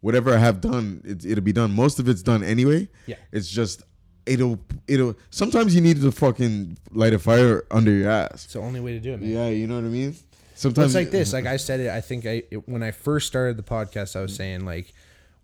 whatever 0.00 0.34
I 0.34 0.38
have 0.38 0.60
done 0.60 1.02
it, 1.04 1.24
it'll 1.24 1.44
be 1.44 1.52
done. 1.52 1.72
Most 1.72 1.98
of 1.98 2.08
it's 2.08 2.22
done 2.22 2.42
anyway. 2.42 2.88
Yeah. 3.06 3.16
It's 3.32 3.48
just 3.48 3.82
it'll 4.26 4.58
it'll 4.88 5.14
sometimes 5.30 5.74
you 5.74 5.80
need 5.80 6.00
to 6.00 6.12
fucking 6.12 6.76
light 6.92 7.14
a 7.14 7.18
fire 7.18 7.64
under 7.70 7.90
your 7.90 8.10
ass. 8.10 8.44
It's 8.44 8.52
the 8.52 8.60
only 8.60 8.80
way 8.80 8.92
to 8.92 9.00
do 9.00 9.14
it, 9.14 9.20
man. 9.20 9.30
Yeah, 9.30 9.48
you 9.48 9.66
know 9.66 9.76
what 9.76 9.84
I 9.84 9.88
mean. 9.88 10.16
Sometimes 10.56 10.94
it's 10.94 10.94
like 10.94 11.10
this. 11.10 11.32
Like 11.32 11.46
I 11.46 11.58
said 11.58 11.80
it. 11.80 11.90
I 11.90 12.00
think 12.00 12.24
I 12.26 12.42
it, 12.50 12.68
when 12.68 12.82
I 12.82 12.90
first 12.90 13.26
started 13.26 13.56
the 13.56 13.62
podcast, 13.62 14.16
I 14.16 14.22
was 14.22 14.34
saying 14.34 14.64
like 14.64 14.94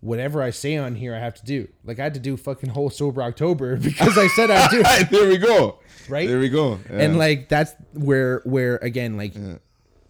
whatever 0.01 0.41
I 0.41 0.49
say 0.49 0.75
on 0.75 0.95
here, 0.95 1.15
I 1.15 1.19
have 1.19 1.35
to 1.35 1.45
do. 1.45 1.67
Like 1.85 1.99
I 1.99 2.03
had 2.03 2.15
to 2.15 2.19
do 2.19 2.35
fucking 2.35 2.71
whole 2.71 2.89
sober 2.89 3.21
October 3.21 3.75
because 3.89 4.17
I 4.17 4.27
said 4.27 4.49
I'd 4.49 4.71
do. 4.71 4.81
it, 4.83 5.09
there 5.11 5.29
we 5.29 5.37
go. 5.37 5.79
Right? 6.09 6.27
There 6.27 6.39
we 6.39 6.49
go. 6.49 6.79
And 6.89 7.17
like 7.17 7.47
that's 7.47 7.73
where 7.93 8.41
where 8.43 8.77
again 8.77 9.15
like 9.15 9.35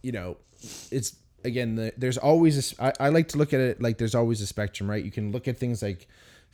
you 0.02 0.12
know 0.12 0.38
it's 0.90 1.16
again 1.44 1.76
the, 1.76 1.94
there's 1.98 2.18
always 2.18 2.74
a 2.80 2.84
I, 2.86 3.08
I 3.08 3.10
like 3.10 3.28
to 3.30 3.38
look 3.38 3.54
at 3.54 3.60
it 3.60 3.82
like 3.82 3.98
there's 3.98 4.16
always 4.16 4.40
a 4.40 4.48
spectrum 4.48 4.90
right 4.90 5.04
you 5.04 5.12
can 5.12 5.34
look 5.34 5.50
at 5.50 5.58
things 5.58 5.82
like 5.82 6.08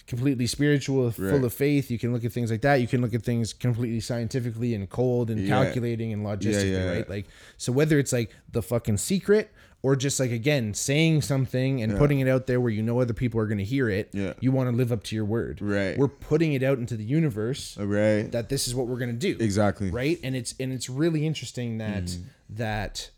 completely 0.10 0.48
spiritual 0.48 1.12
full 1.12 1.46
of 1.46 1.54
faith 1.54 1.90
you 1.90 1.98
can 2.00 2.12
look 2.12 2.26
at 2.26 2.32
things 2.34 2.50
like 2.52 2.62
that 2.62 2.76
you 2.82 2.88
can 2.88 3.00
look 3.02 3.14
at 3.14 3.22
things 3.24 3.54
completely 3.54 4.00
scientifically 4.02 4.74
and 4.76 4.90
cold 4.90 5.30
and 5.30 5.40
Yeah. 5.40 5.48
calculating 5.64 6.12
and 6.12 6.26
logistically 6.26 6.72
yeah. 6.74 6.92
right 6.92 7.10
like 7.10 7.26
so 7.58 7.72
whether 7.72 7.98
it's 8.00 8.12
like 8.12 8.32
the 8.52 8.62
fucking 8.62 8.98
secret 8.98 9.52
or 9.82 9.96
just 9.96 10.20
like 10.20 10.32
again 10.32 10.74
saying 10.74 11.22
something 11.22 11.82
and 11.82 11.98
putting 11.98 12.20
it 12.20 12.28
out 12.28 12.48
there 12.48 12.60
where 12.60 12.72
you 12.72 12.82
know 12.82 13.00
other 13.00 13.14
people 13.14 13.40
are 13.40 13.46
going 13.48 13.60
to 13.60 13.64
hear 13.64 13.88
it 13.90 14.10
Yeah. 14.12 14.34
you 14.42 14.52
want 14.52 14.70
to 14.70 14.76
live 14.76 14.92
up 14.92 15.04
to 15.06 15.16
your 15.16 15.26
word 15.26 15.62
Right. 15.62 15.98
we're 15.98 16.10
putting 16.10 16.52
it 16.54 16.64
out 16.64 16.80
into 16.80 16.98
the 16.98 17.06
universe 17.06 17.78
right. 17.78 18.30
that 18.32 18.50
this 18.50 18.68
is 18.68 18.74
what 18.76 18.88
we're 18.88 18.98
going 18.98 19.12
to 19.18 19.34
do 19.34 19.38
Exactly. 19.42 19.92
right 19.92 20.20
and 20.24 20.36
it's 20.36 20.54
and 20.60 20.74
it's 20.74 20.90
really 20.90 21.26
interesting 21.26 21.78
that 21.78 22.04
Mm-hmm. 22.06 22.24
that 22.56 23.10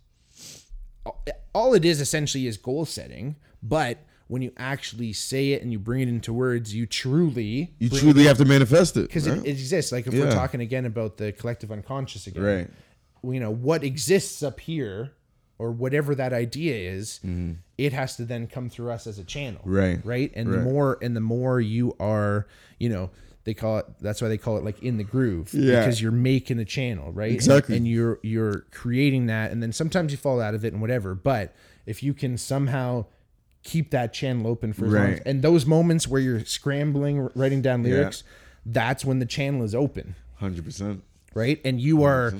all 1.53 1.73
it 1.73 1.83
is 1.85 1.99
essentially 2.01 2.45
is 2.47 2.57
goal 2.57 2.85
setting 2.85 3.35
but 3.63 3.97
when 4.31 4.41
you 4.41 4.51
actually 4.55 5.11
say 5.11 5.51
it 5.51 5.61
and 5.61 5.73
you 5.73 5.77
bring 5.79 5.99
it 5.99 6.07
into 6.07 6.31
words 6.31 6.73
you 6.73 6.85
truly 6.85 7.73
You 7.79 7.89
truly 7.89 8.23
have 8.23 8.37
to 8.37 8.45
manifest 8.45 8.95
it. 8.95 9.07
because 9.07 9.27
right? 9.27 9.39
it, 9.39 9.45
it 9.45 9.49
exists 9.51 9.91
like 9.91 10.07
if 10.07 10.13
we're 10.13 10.31
talking 10.31 10.61
again 10.61 10.85
about 10.85 11.17
the 11.17 11.33
collective 11.33 11.69
unconscious 11.71 12.27
again 12.27 12.43
Right. 12.43 12.67
you 13.33 13.39
know 13.41 13.51
what 13.51 13.83
exists 13.83 14.41
up 14.41 14.61
here 14.61 15.11
or 15.59 15.71
whatever 15.71 16.15
that 16.15 16.31
idea 16.33 16.75
is 16.91 17.19
it 17.77 17.91
has 17.93 18.15
to 18.15 18.23
then 18.25 18.47
come 18.47 18.69
through 18.69 18.91
us 18.91 19.05
as 19.05 19.19
a 19.19 19.23
channel 19.25 19.59
Mm-hmm. 19.61 19.75
Right. 19.75 19.99
right 20.05 20.31
and 20.33 20.51
the 20.53 20.59
more 20.59 20.97
and 21.01 21.13
the 21.15 21.21
more 21.21 21.59
you 21.59 21.93
are 21.99 22.47
you 22.79 22.87
know 22.89 23.09
they 23.43 23.53
call 23.53 23.79
it 23.79 23.85
that's 23.99 24.21
why 24.21 24.27
they 24.29 24.37
call 24.37 24.55
it 24.57 24.63
like 24.63 24.81
in 24.81 24.95
the 24.97 25.03
groove 25.03 25.53
Yeah. 25.53 25.79
because 25.81 26.01
you're 26.01 26.11
making 26.13 26.57
a 26.59 26.65
channel 26.65 27.11
right 27.11 27.25
And- 27.31 27.35
Exactly. 27.35 27.75
and, 27.75 27.85
you're 27.87 28.17
you're 28.23 28.59
creating 28.71 29.25
that 29.25 29.51
and 29.51 29.61
then 29.61 29.73
sometimes 29.73 30.11
you 30.13 30.17
fall 30.17 30.39
out 30.39 30.53
of 30.55 30.63
it 30.63 30.71
and 30.71 30.81
whatever 30.81 31.15
but 31.15 31.53
if 31.85 32.01
you 32.01 32.13
can 32.13 32.37
somehow 32.37 33.05
keep 33.63 33.91
that 33.91 34.13
channel 34.13 34.47
open 34.47 34.73
for 34.73 34.85
as 34.87 34.91
long 34.93 35.05
as- 35.13 35.19
and 35.25 35.41
those 35.41 35.65
moments 35.65 36.07
where 36.07 36.21
you're 36.21 36.43
scrambling 36.45 37.29
writing 37.35 37.61
down 37.61 37.83
lyrics 37.83 38.23
that's 38.65 39.03
when 39.05 39.19
the 39.19 39.25
channel 39.25 39.63
is 39.63 39.73
open 39.75 40.15
Hundred 40.35 40.65
percent. 40.65 41.03
right? 41.33 41.59
And 41.63 41.79
you 41.79 42.03
are 42.03 42.33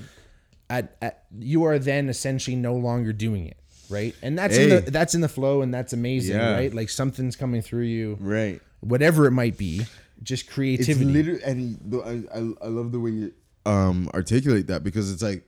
at, 0.69 0.95
at 1.01 1.25
you 1.39 1.63
are 1.63 1.77
then 1.77 2.09
essentially 2.09 2.55
no 2.55 2.75
longer 2.75 3.13
doing 3.13 3.45
it, 3.47 3.57
right? 3.89 4.15
And 4.23 4.37
that's 4.37 4.57
in 4.57 4.69
the 4.69 4.81
that's 4.91 5.13
in 5.15 5.21
the 5.21 5.27
flow, 5.29 5.61
and 5.61 5.71
that's 5.73 5.93
amazing, 5.93 6.35
Yeah. 6.37 6.53
right? 6.53 6.73
Like 6.73 6.89
something's 6.89 7.35
coming 7.35 7.61
through 7.61 7.83
you, 7.85 8.17
Right. 8.19 8.59
whatever 8.79 9.25
it 9.27 9.31
might 9.31 9.57
be, 9.57 9.85
just 10.23 10.49
creativity 10.49 11.05
It's 11.05 11.11
literally, 11.13 11.43
and 11.43 12.03
I, 12.33 12.37
I 12.39 12.65
I 12.65 12.69
love 12.69 12.91
the 12.91 12.99
way 12.99 13.11
you 13.11 13.33
um 13.65 14.09
articulate 14.13 14.67
that 14.67 14.83
because 14.83 15.11
it's 15.11 15.21
like, 15.21 15.47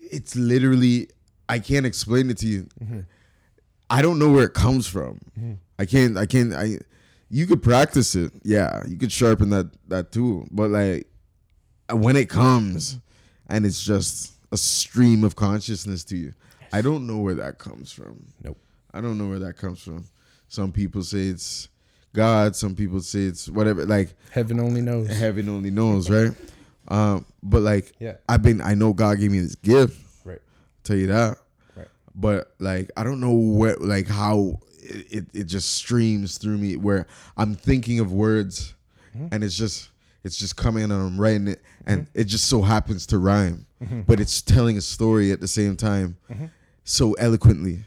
it's 0.00 0.36
literally 0.36 1.08
I 1.48 1.58
can't 1.58 1.86
explain 1.86 2.30
it 2.30 2.38
to 2.38 2.46
you. 2.46 2.68
I 3.92 4.02
don't 4.02 4.18
know 4.18 4.30
where 4.32 4.44
it 4.44 4.54
comes 4.54 4.86
from. 4.86 5.20
I 5.78 5.84
can't. 5.86 6.16
I 6.16 6.26
can't. 6.26 6.52
I. 6.54 6.78
You 7.28 7.46
could 7.46 7.62
practice 7.62 8.14
it. 8.14 8.32
Yeah, 8.42 8.82
you 8.86 8.96
could 8.96 9.12
sharpen 9.12 9.50
that 9.50 9.70
that 9.88 10.12
tool. 10.12 10.46
But 10.50 10.70
like, 10.70 11.06
when 11.90 12.16
it 12.16 12.28
comes, 12.28 12.98
and 13.48 13.64
it's 13.66 13.82
just 13.84 14.32
a 14.50 14.56
stream 14.56 15.24
of 15.24 15.36
consciousness 15.36 16.04
to 16.04 16.16
you, 16.16 16.32
I 16.72 16.80
don't 16.82 17.06
know 17.06 17.18
where 17.18 17.34
that 17.34 17.58
comes 17.58 17.92
from. 17.92 18.24
nope. 18.42 18.58
I 18.94 19.00
don't 19.00 19.16
know 19.18 19.28
where 19.28 19.38
that 19.40 19.56
comes 19.56 19.80
from. 19.82 20.04
Some 20.48 20.72
people 20.72 21.02
say 21.02 21.28
it's 21.28 21.68
God. 22.12 22.54
Some 22.56 22.74
people 22.74 23.00
say 23.00 23.20
it's 23.20 23.48
whatever. 23.48 23.86
Like 23.86 24.14
Heaven 24.30 24.60
only 24.60 24.80
knows. 24.82 25.08
heaven 25.08 25.48
only 25.48 25.70
knows, 25.70 26.10
right? 26.10 26.32
Um, 26.88 27.24
but 27.42 27.62
like, 27.62 27.92
Yeah. 27.98 28.14
I've 28.28 28.42
been. 28.42 28.60
I 28.60 28.74
know 28.74 28.92
God 28.92 29.18
gave 29.18 29.30
me 29.30 29.40
this 29.40 29.54
gift. 29.54 29.98
Right. 30.24 30.40
Tell 30.84 30.96
you 30.96 31.06
that. 31.08 31.38
But 32.14 32.52
like, 32.58 32.90
I 32.96 33.04
don't 33.04 33.20
know 33.20 33.32
what, 33.32 33.80
like, 33.80 34.06
how 34.08 34.60
it, 34.82 35.06
it, 35.12 35.24
it 35.34 35.44
just 35.44 35.74
streams 35.74 36.38
through 36.38 36.58
me 36.58 36.76
where 36.76 37.06
I'm 37.36 37.54
thinking 37.54 38.00
of 38.00 38.12
words, 38.12 38.74
Mm-hmm. 39.16 39.26
and 39.30 39.44
it's 39.44 39.56
just 39.58 39.90
it's 40.24 40.38
just 40.38 40.56
coming 40.56 40.84
and 40.84 40.92
I'm 40.92 41.20
writing 41.20 41.48
it, 41.48 41.60
and 41.86 42.02
Mm-hmm. 42.02 42.20
it 42.20 42.24
just 42.24 42.46
so 42.46 42.62
happens 42.62 43.06
to 43.08 43.18
rhyme, 43.18 43.66
but 44.06 44.20
it's 44.20 44.40
telling 44.40 44.78
a 44.78 44.80
story 44.80 45.32
at 45.32 45.40
the 45.40 45.48
same 45.48 45.76
time, 45.76 46.16
Mm-hmm. 46.30 46.46
so 46.84 47.12
eloquently, 47.14 47.84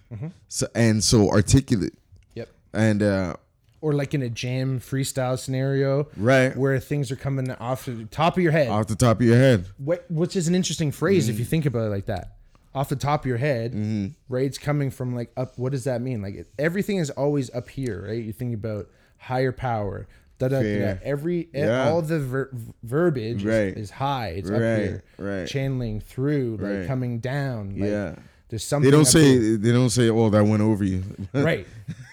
so 0.50 0.68
and 0.76 1.04
so 1.04 1.30
articulate, 1.32 1.94
Yep. 2.36 2.50
and 2.74 3.02
uh, 3.02 3.36
Or 3.82 3.94
like 3.94 4.14
in 4.14 4.22
a 4.22 4.30
jam 4.30 4.80
freestyle 4.80 5.40
scenario, 5.40 6.08
Right. 6.16 6.56
where 6.56 6.80
things 6.80 7.12
are 7.12 7.16
coming 7.16 7.50
off 7.54 7.86
the 7.86 8.06
top 8.06 8.38
of 8.38 8.44
your 8.44 8.52
head, 8.52 8.68
off 8.70 8.86
the 8.88 8.96
top 8.96 9.20
of 9.20 9.26
your 9.26 9.38
head. 9.38 9.66
What, 9.78 10.06
which 10.12 10.36
is 10.36 10.48
an 10.48 10.54
interesting 10.54 10.92
phrase 10.92 11.26
Mm. 11.28 11.30
if 11.32 11.40
you 11.40 11.46
think 11.46 11.66
about 11.66 11.88
it 11.88 11.90
like 11.90 12.06
that. 12.06 12.35
Off 12.76 12.90
the 12.90 12.96
top 12.98 13.22
of 13.22 13.26
your 13.26 13.38
head, 13.38 13.72
Mm-hmm. 13.72 14.08
right? 14.28 14.46
It's 14.46 14.58
coming 14.58 14.92
from 14.92 15.16
like 15.16 15.32
up. 15.38 15.58
What 15.58 15.72
does 15.72 15.86
that 15.86 16.02
mean? 16.02 16.22
Like 16.22 16.46
everything 16.60 16.98
is 16.98 17.10
always 17.10 17.50
up 17.56 17.70
here, 17.70 18.06
right? 18.08 18.22
You 18.24 18.34
think 18.34 18.54
about 18.54 18.90
higher 19.18 19.52
power. 19.54 20.08
Da, 20.38 20.50
da, 20.50 20.62
da. 20.62 20.96
Every 21.02 21.48
Yeah. 21.54 21.88
all 21.90 22.02
the 22.02 22.20
ver- 22.20 22.52
verbiage 22.84 23.38
is- 23.38 23.46
Right. 23.46 23.78
is, 23.78 23.90
high. 23.90 24.34
It's 24.38 24.50
up 24.50 24.58
here, 24.60 25.04
right. 25.18 25.48
channeling 25.48 26.02
through, 26.02 26.58
like 26.60 26.80
Right. 26.80 26.88
coming 26.88 27.20
down. 27.20 27.70
Like, 27.80 27.90
Yeah. 27.90 28.16
there's 28.50 28.66
something. 28.66 28.92
They 28.92 28.96
don't 28.98 29.06
say 29.06 29.24
here. 29.40 29.56
they 29.58 29.72
don't 29.72 29.90
say 29.90 30.10
oh 30.10 30.30
that 30.30 30.44
went 30.44 30.62
over 30.62 30.84
you. 30.84 31.04
right, 31.34 31.66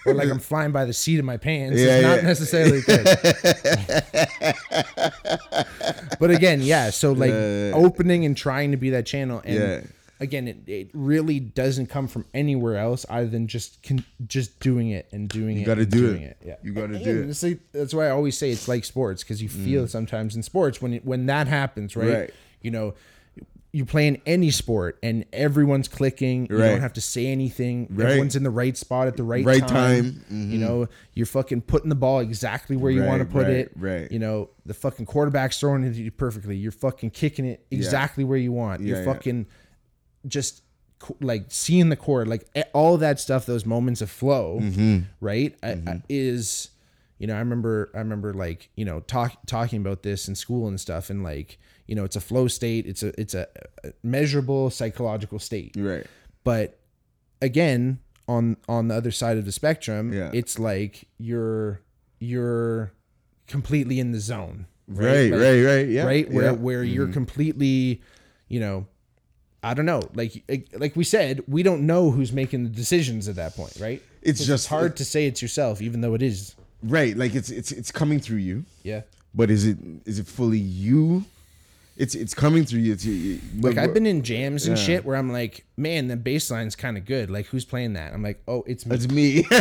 or 0.05 0.13
like 0.13 0.29
I'm 0.29 0.39
flying 0.39 0.71
by 0.71 0.85
the 0.85 0.93
seat 0.93 1.19
of 1.19 1.25
my 1.25 1.35
pants. 1.35 1.77
Yeah, 1.77 1.97
it's 1.97 2.03
not 2.07 2.15
yeah. 2.21 2.21
necessarily 2.21 2.79
good. 2.81 3.05
but 6.19 6.31
again, 6.31 6.61
yeah. 6.61 6.89
So 6.91 7.11
like 7.11 7.31
Yeah. 7.31 7.71
opening 7.75 8.23
and 8.25 8.37
trying 8.37 8.71
to 8.71 8.77
be 8.77 8.91
that 8.91 9.05
channel, 9.05 9.41
and 9.43 9.55
Yeah. 9.55 9.81
Again, 10.23 10.47
it, 10.47 10.57
it 10.67 10.89
really 10.93 11.39
doesn't 11.39 11.87
come 11.87 12.07
from 12.07 12.25
anywhere 12.33 12.77
else 12.77 13.05
other 13.09 13.27
than 13.27 13.47
just 13.47 13.83
con- 13.83 14.05
just 14.25 14.59
doing 14.59 14.89
it 14.89 15.07
and 15.11 15.29
doing 15.29 15.57
it. 15.57 15.59
You 15.61 15.65
gotta 15.65 15.85
do 15.85 16.07
doing 16.09 16.23
it. 16.23 16.37
Yeah, 16.43 16.55
You 16.63 16.73
gotta 16.73 16.97
do 17.03 17.23
it. 17.29 17.43
like- 17.43 17.59
that's 17.71 17.93
why 17.93 18.07
I 18.07 18.09
always 18.09 18.37
say 18.37 18.49
it's 18.51 18.67
like 18.67 18.85
sports 18.85 19.23
because 19.23 19.41
you 19.41 19.49
feel 19.49 19.87
sometimes 19.87 20.35
in 20.35 20.41
sports 20.43 20.81
when 20.81 20.93
it, 20.93 21.05
when 21.05 21.27
that 21.27 21.47
happens, 21.47 21.95
right? 21.95 22.13
Right. 22.13 22.33
You 22.61 22.71
know. 22.71 22.95
You 23.75 23.85
play 23.85 24.05
in 24.07 24.21
any 24.27 24.51
sport 24.51 24.99
and 25.01 25.25
everyone's 25.33 25.87
clicking. 25.87 26.45
You 26.47 26.59
Right. 26.59 26.67
don't 26.69 26.81
have 26.81 26.93
to 26.93 27.01
say 27.01 27.25
anything. 27.25 27.87
Right. 27.89 28.05
Everyone's 28.05 28.35
in 28.35 28.43
the 28.43 28.51
right 28.51 28.77
spot 28.77 29.07
at 29.07 29.17
the 29.17 29.23
right, 29.23 29.43
Right 29.43 29.61
time. 29.61 29.69
time. 29.69 30.25
Mm-hmm. 30.31 30.51
You 30.51 30.57
know, 30.59 30.87
you're 31.15 31.25
fucking 31.25 31.61
putting 31.61 31.89
the 31.89 31.95
ball 31.95 32.19
exactly 32.19 32.75
where 32.77 32.91
you 32.91 33.01
Right, 33.01 33.07
want 33.07 33.21
to 33.21 33.25
put 33.25 33.47
right, 33.47 33.51
it. 33.55 33.71
right. 33.75 34.11
You 34.11 34.19
know, 34.19 34.51
the 34.67 34.75
fucking 34.75 35.07
quarterback's 35.07 35.59
throwing 35.59 35.83
it 35.85 35.93
to 35.95 36.03
you 36.03 36.11
perfectly. 36.11 36.55
You're 36.55 36.71
fucking 36.71 37.09
kicking 37.09 37.45
it 37.45 37.65
exactly 37.71 38.23
where 38.23 38.37
you 38.37 38.51
want. 38.51 38.81
Yeah, 38.81 38.89
you're 38.89 38.97
yeah. 38.99 39.05
Just 40.27 40.61
like 41.19 41.45
seeing 41.49 41.89
the 41.89 41.95
chord, 41.95 42.27
like 42.27 42.47
all 42.73 42.97
that 42.97 43.19
stuff. 43.19 43.45
Those 43.45 43.65
moments 43.65 44.01
of 44.01 44.09
flow, 44.09 44.59
Mm-hmm. 44.61 44.99
right, 45.19 45.55
I- 45.63 45.81
I- 45.87 46.01
is 46.09 46.69
you 47.19 47.27
know, 47.27 47.35
I 47.35 47.39
remember, 47.39 47.89
I 47.93 47.99
remember 47.99 48.33
like 48.33 48.69
you 48.75 48.85
know, 48.85 48.99
talk 49.01 49.37
talking 49.45 49.79
about 49.81 50.03
this 50.03 50.27
in 50.27 50.35
school 50.35 50.67
and 50.67 50.79
stuff, 50.79 51.09
and 51.09 51.23
like 51.23 51.57
you 51.87 51.95
know, 51.95 52.05
it's 52.05 52.15
a 52.15 52.21
flow 52.21 52.47
state. 52.47 52.85
It's 52.85 53.03
a 53.03 53.19
it's 53.19 53.33
a, 53.33 53.47
measurable 54.01 54.69
psychological 54.69 55.39
state 55.39 55.75
right. 55.77 56.05
but 56.45 56.79
again 57.41 57.99
on 58.29 58.55
on 58.69 58.87
the 58.87 58.95
other 58.95 59.11
side 59.11 59.37
of 59.37 59.43
the 59.43 59.51
spectrum 59.51 60.13
Yeah. 60.13 60.31
it's 60.33 60.57
like 60.57 61.03
you're 61.17 61.81
you're 62.19 62.93
completely 63.47 63.99
in 63.99 64.11
the 64.13 64.19
zone 64.21 64.67
Right, 64.87 65.31
Like, 65.31 65.41
right, 65.41 65.61
right. 65.63 65.87
Yeah. 65.89 66.05
right 66.05 66.29
where 66.31 66.43
yeah. 66.45 66.51
Mm-hmm. 66.53 66.63
where 66.63 66.83
you're 66.83 67.07
completely 67.09 68.01
you 68.47 68.59
know 68.61 68.87
i 69.63 69.73
don't 69.73 69.85
know 69.85 70.01
like 70.13 70.43
like 70.73 70.95
we 70.95 71.03
said 71.03 71.41
we 71.47 71.63
don't 71.63 71.85
know 71.85 72.11
who's 72.11 72.31
making 72.33 72.63
the 72.63 72.69
decisions 72.69 73.27
at 73.27 73.35
that 73.35 73.55
point 73.55 73.75
right 73.79 74.01
It's 74.21 74.39
just- 74.39 74.49
it's 74.49 74.65
hard 74.67 74.95
to 74.97 75.05
say 75.05 75.25
it's 75.25 75.41
yourself 75.41 75.81
even 75.81 76.01
though 76.01 76.13
it 76.15 76.21
is 76.21 76.55
right. 76.83 77.15
Like 77.15 77.33
it's 77.33 77.49
it's 77.49 77.71
it's 77.71 77.91
coming 77.91 78.19
through 78.19 78.39
you, 78.49 78.65
yeah 78.83 79.01
but 79.33 79.49
is 79.49 79.65
it 79.65 79.77
is 80.05 80.19
it 80.19 80.27
fully 80.27 80.59
you? 80.59 81.25
It's 81.95 82.15
it's 82.15 82.33
coming 82.33 82.65
through 82.65 82.81
you. 82.81 82.93
It's 82.93 83.05
you- 83.05 83.39
like 83.61 83.77
I've 83.77 83.93
been 83.93 84.05
in 84.07 84.21
jams 84.23 84.65
and 84.67 84.77
Yeah. 84.77 84.83
shit 84.83 85.05
where 85.05 85.15
I'm 85.15 85.31
like, 85.31 85.63
man, 85.77 86.07
the 86.07 86.15
bass 86.17 86.49
line's 86.51 86.75
kind 86.75 86.97
of 86.97 87.05
good. 87.05 87.29
Like, 87.29 87.45
who's 87.45 87.65
playing 87.65 87.93
that? 87.93 88.13
I'm 88.13 88.23
like, 88.23 88.41
oh, 88.47 88.63
it's 88.67 88.85
me, 88.85 88.95
It's 88.95 89.07
me. 89.11 89.45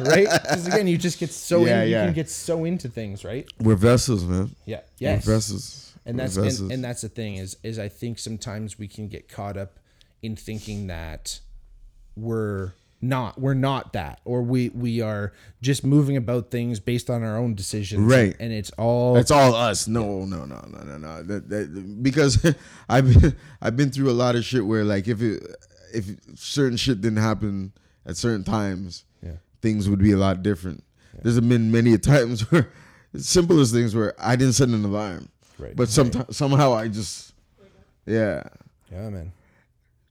right? 0.00 0.28
Because 0.30 0.66
again, 0.66 0.86
you 0.86 0.98
just 0.98 1.18
get 1.18 1.30
so 1.32 1.64
Yeah, 1.66 1.82
in, 1.82 1.88
you 1.88 1.94
can 1.96 2.12
get 2.12 2.28
so 2.30 2.64
into 2.64 2.88
things, 2.88 3.24
right? 3.24 3.46
We're 3.60 3.76
vessels, 3.76 4.24
man. 4.24 4.54
Yeah. 4.66 4.80
We're 5.00 5.16
vessels. 5.18 5.89
And 6.06 6.18
that's 6.18 6.36
and, 6.36 6.72
and 6.72 6.84
that's 6.84 7.02
the 7.02 7.08
thing 7.08 7.36
is 7.36 7.56
is 7.62 7.78
I 7.78 7.88
think 7.88 8.18
sometimes 8.18 8.78
we 8.78 8.88
can 8.88 9.08
get 9.08 9.28
caught 9.28 9.56
up 9.56 9.78
in 10.22 10.36
thinking 10.36 10.86
that 10.88 11.40
we're 12.16 12.72
not 13.02 13.40
we're 13.40 13.54
not 13.54 13.94
that 13.94 14.20
or 14.26 14.42
we 14.42 14.68
we 14.70 15.00
are 15.00 15.32
just 15.62 15.84
moving 15.84 16.16
about 16.18 16.50
things 16.50 16.78
based 16.80 17.08
on 17.08 17.22
our 17.22 17.36
own 17.38 17.54
decisions 17.54 18.02
Right. 18.02 18.36
and 18.38 18.52
it's 18.52 18.70
all 18.72 19.16
It's 19.16 19.30
all 19.30 19.54
us. 19.54 19.88
No, 19.88 20.24
no, 20.26 20.44
no, 20.44 20.60
no, 20.70 20.82
no, 20.82 20.98
no. 20.98 21.22
That, 21.22 21.48
that, 21.48 22.02
because 22.02 22.44
I've 22.90 23.20
been, 23.20 23.36
I've 23.62 23.76
been 23.76 23.90
through 23.90 24.10
a 24.10 24.12
lot 24.12 24.36
of 24.36 24.44
shit 24.44 24.66
where 24.66 24.84
like 24.84 25.08
if 25.08 25.22
it 25.22 25.42
if 25.94 26.04
certain 26.36 26.76
shit 26.76 27.00
didn't 27.00 27.18
happen 27.22 27.72
at 28.06 28.16
certain 28.16 28.44
times, 28.44 29.04
Yeah. 29.22 29.32
things 29.62 29.88
would 29.88 29.98
be 30.00 30.12
a 30.12 30.16
lot 30.18 30.42
different. 30.42 30.84
There's 31.22 31.40
been 31.40 31.70
many 31.72 31.96
times 31.98 32.42
where 32.52 32.70
simplest 33.16 33.72
things 33.72 33.94
where 33.94 34.14
I 34.18 34.36
didn't 34.36 34.54
set 34.54 34.68
an 34.68 34.84
alarm, 34.84 35.30
Right. 35.60 35.76
but 35.76 35.88
sometimes 35.88 36.36
somehow 36.36 36.72
I 36.74 36.88
just 36.88 37.32
yeah 38.06 38.42
yeah, 38.90 39.08
man. 39.10 39.32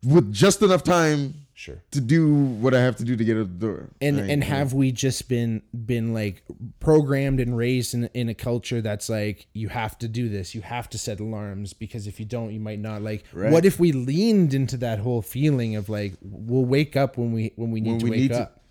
with 0.03 0.31
just 0.33 0.61
enough 0.61 0.83
time 0.83 1.33
Sure. 1.55 1.81
to 1.91 1.99
do 1.99 2.33
what 2.33 2.73
I 2.73 2.79
have 2.79 2.95
to 2.97 3.03
do 3.03 3.17
to 3.17 3.23
get 3.25 3.35
out 3.35 3.59
the 3.59 3.67
door. 3.67 3.89
and 3.99 4.15
Right, 4.17 4.29
and 4.29 4.41
yeah. 4.41 4.47
have 4.47 4.71
we 4.73 4.93
just 4.93 5.27
been 5.27 5.61
been 5.73 6.13
like 6.13 6.41
programmed 6.79 7.41
and 7.41 7.57
raised 7.57 7.93
in 7.93 8.05
in 8.13 8.29
a 8.29 8.33
culture 8.33 8.79
that's 8.81 9.09
like 9.09 9.47
you 9.51 9.67
have 9.67 9.97
to 9.99 10.07
do 10.07 10.29
this 10.29 10.55
you 10.55 10.61
have 10.61 10.89
to 10.91 10.97
set 10.97 11.19
alarms 11.19 11.73
because 11.73 12.07
if 12.07 12.17
you 12.17 12.25
don't 12.25 12.53
you 12.53 12.61
might 12.61 12.79
not 12.79 13.01
like 13.01 13.25
Right. 13.33 13.51
what 13.51 13.65
if 13.65 13.77
we 13.77 13.91
leaned 13.91 14.53
into 14.53 14.77
that 14.77 14.99
whole 14.99 15.21
feeling 15.21 15.75
of 15.75 15.89
like 15.89 16.13
we'll 16.21 16.63
wake 16.63 16.95
up 16.95 17.17
when 17.17 17.33
we 17.33 17.51
when 17.57 17.71
we 17.71 17.81
need 17.81 17.89
When 17.91 17.99
to 17.99 18.05
we 18.05 18.11
wake 18.11 18.19
need 18.21 18.31
to. 18.31 18.41
up 18.43 18.61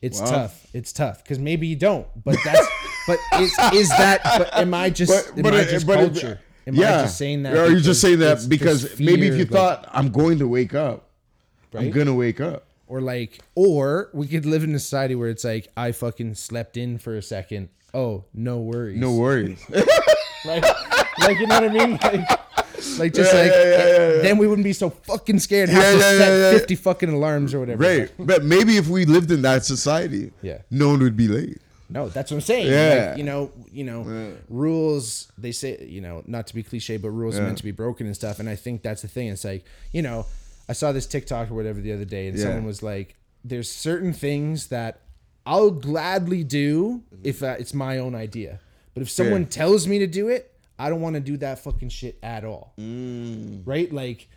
it's 0.00 0.20
Wow. 0.20 0.26
tough 0.30 0.66
it's 0.72 0.92
tough 0.92 1.24
because 1.24 1.40
maybe 1.40 1.66
you 1.66 1.74
don't 1.76 2.06
but 2.22 2.36
that's 2.44 2.68
but 3.06 3.18
is 3.40 3.52
is 3.72 3.88
that 3.90 4.20
but 4.24 4.54
am 4.56 4.74
i 4.74 4.90
just 4.90 5.12
am 5.38 5.46
i 5.46 5.64
just 5.64 5.86
but 5.86 5.96
culture 5.96 6.40
am 6.66 6.74
yeah. 6.74 6.98
i 6.98 7.02
just 7.02 7.18
saying 7.18 7.42
that 7.42 7.54
Or 7.56 7.62
are 7.64 7.70
you 7.70 7.80
just 7.80 8.00
saying 8.00 8.18
that 8.20 8.46
because 8.48 8.82
this 8.82 9.00
maybe 9.00 9.26
if 9.26 9.36
you 9.36 9.44
thought 9.44 9.88
I'm 9.92 10.10
going 10.10 10.38
to 10.38 10.48
wake 10.48 10.74
up, 10.74 11.08
I'm 11.74 11.90
gonna 11.90 12.14
wake 12.14 12.40
up. 12.40 12.64
or 12.86 13.00
like 13.00 13.40
or 13.54 14.10
we 14.12 14.26
could 14.26 14.46
live 14.46 14.62
in 14.64 14.74
a 14.74 14.78
society 14.78 15.14
where 15.14 15.28
it's 15.30 15.44
like 15.44 15.68
i 15.76 15.92
fucking 15.92 16.34
slept 16.34 16.76
in 16.76 16.98
for 16.98 17.16
a 17.16 17.22
second 17.22 17.68
oh 17.94 18.24
no 18.34 18.58
worries 18.58 18.98
No 18.98 19.14
worries. 19.16 19.60
like, 20.44 20.64
like 21.20 21.38
you 21.38 21.46
know 21.46 21.60
what 21.60 21.70
I 21.70 21.74
mean? 21.80 21.92
Like, 22.02 22.28
like 22.98 23.12
just 23.14 23.32
Yeah, 23.32 23.40
like 23.42 23.52
yeah, 23.52 23.62
yeah, 23.62 23.86
yeah, 23.86 24.14
yeah. 24.16 24.22
then 24.22 24.38
we 24.38 24.46
wouldn't 24.46 24.64
be 24.64 24.72
so 24.72 24.90
fucking 24.90 25.38
scared 25.38 25.68
and 25.68 25.78
have 25.78 25.92
to 25.94 25.98
yeah, 25.98 26.18
set 26.18 26.28
yeah, 26.28 26.36
yeah. 26.50 26.58
fifty 26.58 26.74
fucking 26.74 27.10
alarms 27.10 27.54
or 27.54 27.60
whatever. 27.60 27.82
right. 27.82 28.10
But 28.18 28.44
maybe 28.44 28.76
if 28.76 28.88
we 28.88 29.04
lived 29.04 29.30
in 29.30 29.42
that 29.42 29.64
society, 29.64 30.32
Yeah. 30.42 30.58
no 30.70 30.88
one 30.88 31.00
would 31.00 31.16
be 31.16 31.28
late. 31.28 31.60
No, 31.92 32.08
that's 32.08 32.30
what 32.30 32.38
I'm 32.38 32.40
saying. 32.42 32.66
Yeah. 32.68 33.08
Like, 33.10 33.18
you 33.18 33.24
know, 33.24 33.50
you 33.70 33.84
know, 33.84 34.34
rules. 34.48 35.30
They 35.38 35.52
say, 35.52 35.84
you 35.86 36.00
know, 36.00 36.22
not 36.26 36.46
to 36.48 36.54
be 36.54 36.62
cliche, 36.62 36.96
but 36.96 37.10
rules 37.10 37.38
are 37.38 37.42
meant 37.42 37.58
to 37.58 37.64
be 37.64 37.70
broken 37.72 38.06
and 38.06 38.14
stuff. 38.14 38.40
And 38.40 38.48
I 38.48 38.56
think 38.56 38.82
that's 38.82 39.02
the 39.02 39.08
thing. 39.08 39.28
It's 39.28 39.44
like, 39.44 39.64
you 39.92 40.02
know, 40.02 40.26
I 40.68 40.72
saw 40.72 40.92
this 40.92 41.06
TikTok 41.06 41.50
or 41.50 41.54
whatever 41.54 41.80
the 41.80 41.92
other 41.92 42.04
day, 42.04 42.28
and 42.28 42.36
Yeah. 42.36 42.44
someone 42.44 42.64
was 42.64 42.82
like, 42.82 43.16
"There's 43.44 43.70
certain 43.70 44.12
things 44.12 44.68
that 44.68 45.00
I'll 45.44 45.70
gladly 45.72 46.44
do 46.44 47.02
if 47.24 47.42
uh, 47.42 47.56
it's 47.58 47.74
my 47.74 47.98
own 47.98 48.14
idea, 48.14 48.60
but 48.94 49.02
if 49.02 49.10
someone 49.10 49.42
Yeah. 49.42 49.48
tells 49.48 49.86
me 49.88 49.98
to 49.98 50.06
do 50.06 50.28
it, 50.28 50.50
I 50.78 50.88
don't 50.88 51.00
want 51.00 51.14
to 51.14 51.20
do 51.20 51.36
that 51.38 51.58
fucking 51.58 51.90
shit 51.90 52.16
at 52.22 52.44
all. 52.44 52.72
Mm. 52.78 53.62
Right? 53.64 53.92
Like, 53.92 54.28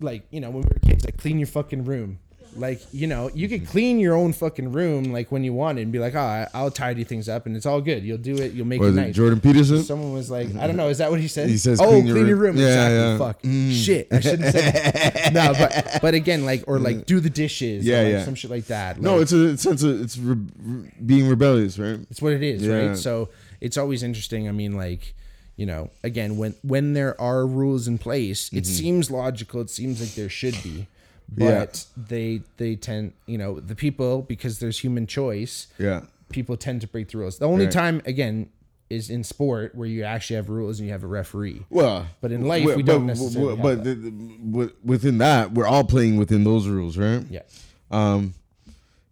like 0.00 0.22
you 0.30 0.40
know, 0.40 0.50
when 0.50 0.62
we 0.62 0.68
were 0.72 0.80
kids, 0.88 1.04
like 1.04 1.18
clean 1.18 1.38
your 1.38 1.46
fucking 1.46 1.84
room. 1.84 2.18
Like 2.56 2.80
you 2.92 3.06
know, 3.06 3.30
you 3.34 3.48
could 3.48 3.62
mm-hmm. 3.62 3.70
clean 3.70 3.98
your 3.98 4.14
own 4.14 4.32
fucking 4.32 4.72
room 4.72 5.12
like 5.12 5.32
when 5.32 5.44
you 5.44 5.52
want 5.52 5.78
it 5.78 5.82
and 5.82 5.92
be 5.92 5.98
like, 5.98 6.14
oh, 6.14 6.46
I'll 6.54 6.70
tidy 6.70 7.04
things 7.04 7.28
up 7.28 7.46
and 7.46 7.56
it's 7.56 7.66
all 7.66 7.80
good. 7.80 8.02
You'll 8.04 8.18
do 8.18 8.36
it. 8.36 8.52
You'll 8.52 8.66
make 8.66 8.80
Was 8.80 8.96
it 8.96 9.00
it 9.00 9.04
nice. 9.06 9.14
Jordan 9.14 9.40
Peterson? 9.40 9.82
Someone 9.82 10.12
was 10.12 10.30
like, 10.30 10.54
I 10.56 10.66
don't 10.66 10.76
know, 10.82 10.88
is 10.88 10.98
that 10.98 11.10
what 11.10 11.20
he 11.20 11.28
said? 11.28 11.48
He 11.48 11.58
says 11.58 11.80
oh, 11.80 11.88
clean 11.88 12.06
your 12.06 12.16
room. 12.16 12.38
room. 12.38 12.56
Yeah, 12.56 12.66
exactly. 12.66 12.96
yeah. 12.96 13.18
Fuck. 13.18 13.42
Mm. 13.42 13.84
Shit. 13.84 14.08
I 14.12 14.20
shouldn't 14.20 14.52
say 14.52 14.70
that. 14.70 15.32
no, 15.32 15.52
but 15.52 15.98
but 16.00 16.14
again, 16.14 16.44
like 16.44 16.64
or 16.66 16.78
like 16.78 16.96
mm. 16.96 17.06
do 17.06 17.20
the 17.20 17.30
dishes. 17.30 17.84
Yeah, 17.84 18.00
or, 18.00 18.04
like, 18.04 18.12
yeah. 18.12 18.24
Some 18.24 18.34
shit 18.34 18.50
like 18.50 18.66
that. 18.66 19.00
No, 19.00 19.14
Like, 19.14 19.22
it's 19.22 19.32
a 19.32 19.56
sense 19.58 19.82
of 19.82 20.00
it's 20.00 20.18
re- 20.18 20.36
re- 20.62 20.90
being 21.04 21.28
rebellious, 21.28 21.78
right? 21.78 22.00
it's 22.10 22.22
what 22.22 22.32
it 22.32 22.42
is, 22.42 22.62
Yeah. 22.62 22.88
right? 22.88 22.96
So 22.96 23.30
it's 23.60 23.76
always 23.76 24.02
interesting. 24.02 24.48
I 24.48 24.52
mean, 24.52 24.76
like, 24.76 25.14
you 25.56 25.66
know, 25.66 25.90
again, 26.02 26.36
when 26.36 26.54
when 26.62 26.92
there 26.94 27.20
are 27.20 27.46
rules 27.46 27.88
in 27.88 27.98
place, 27.98 28.48
it 28.52 28.64
mm-hmm. 28.64 28.64
seems 28.64 29.10
logical. 29.10 29.60
It 29.60 29.70
seems 29.70 30.00
like 30.00 30.14
there 30.14 30.28
should 30.28 30.62
be, 30.62 30.86
Mm-hmm. 31.32 31.42
Yeah. 31.42 31.58
but 31.60 31.86
they 31.96 32.42
they 32.58 32.76
tend, 32.76 33.12
you 33.26 33.38
know, 33.38 33.58
the 33.60 33.74
people 33.74 34.22
because 34.22 34.58
there's 34.58 34.78
human 34.78 35.06
choice. 35.06 35.68
Yeah. 35.78 36.02
People 36.30 36.56
tend 36.56 36.80
to 36.82 36.86
break 36.88 37.08
the 37.10 37.18
rules. 37.18 37.38
The 37.38 37.46
only 37.46 37.64
Right. 37.64 37.72
time, 37.72 38.02
again, 38.06 38.48
is 38.90 39.08
in 39.10 39.24
sport 39.24 39.74
where 39.74 39.88
you 39.88 40.02
actually 40.04 40.36
have 40.36 40.48
rules 40.48 40.78
and 40.78 40.86
you 40.86 40.92
have 40.92 41.02
a 41.04 41.06
referee. 41.06 41.62
Well, 41.70 42.06
But 42.20 42.32
in 42.32 42.44
life, 42.46 42.76
we 42.76 42.82
don't 42.82 43.06
necessarily 43.06 43.56
But, 43.56 43.82
the- 43.84 43.94
the- 43.94 44.72
within 44.84 45.18
that, 45.18 45.52
we're 45.52 45.66
all 45.66 45.84
playing 45.84 46.16
within 46.18 46.44
those 46.44 46.66
rules, 46.68 46.96
right? 46.98 47.24
Yeah, 47.30 47.42
Um, 47.90 48.34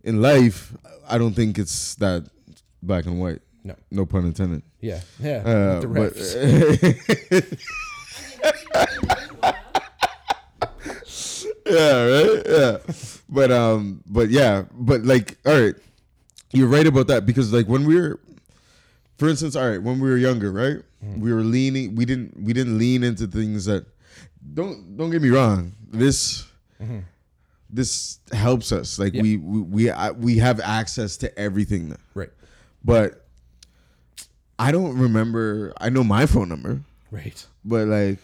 in 0.04 0.20
life, 0.20 0.72
I 1.08 1.16
don't 1.18 1.34
think 1.34 1.58
it's 1.58 1.94
that 1.96 2.24
black 2.82 3.06
and 3.06 3.18
white. 3.20 3.40
no, 3.64 3.74
No 3.90 4.04
pun 4.06 4.26
intended. 4.26 4.62
yeah, 4.80 5.00
yeah. 5.20 5.36
Uh, 5.38 5.86
but 5.86 6.14
yeah, 11.72 12.04
right. 12.04 12.42
Yeah, 12.46 12.76
but 13.28 13.50
um, 13.50 14.02
but 14.06 14.30
yeah, 14.30 14.64
but 14.72 15.02
like, 15.04 15.36
all 15.46 15.58
right, 15.60 15.74
you're 16.52 16.68
right 16.68 16.86
about 16.86 17.06
that 17.08 17.24
because 17.26 17.52
like 17.52 17.66
when 17.66 17.84
we 17.86 17.96
were, 18.00 18.20
for 19.18 19.28
instance, 19.28 19.56
all 19.56 19.68
right, 19.68 19.82
when 19.82 19.98
we 20.00 20.08
were 20.10 20.16
younger, 20.18 20.52
right, 20.52 20.78
Mm-hmm. 21.04 21.20
we 21.20 21.32
were 21.32 21.42
leaning, 21.42 21.96
we 21.96 22.04
didn't, 22.04 22.40
we 22.40 22.52
didn't 22.52 22.78
lean 22.78 23.02
into 23.02 23.26
things 23.26 23.64
that, 23.64 23.84
don't, 24.54 24.96
don't 24.96 25.10
get 25.10 25.20
me 25.20 25.30
wrong, 25.30 25.72
this. 25.90 26.46
This 27.74 28.18
helps 28.32 28.70
us. 28.70 28.98
Like 28.98 29.14
Mm-hmm. 29.14 29.16
Yeah. 29.16 29.22
we 29.22 29.36
we 29.38 29.60
we, 29.62 29.90
I, 29.90 30.10
we 30.10 30.38
have 30.38 30.60
access 30.60 31.16
to 31.18 31.38
everything, 31.38 31.88
now. 31.88 31.96
right, 32.14 32.28
but 32.84 33.24
I 34.58 34.70
don't 34.72 34.98
remember. 34.98 35.72
I 35.80 35.88
know 35.88 36.04
my 36.04 36.26
phone 36.26 36.48
number, 36.50 36.82
right. 37.10 37.44
but 37.64 37.88
like 37.88 38.18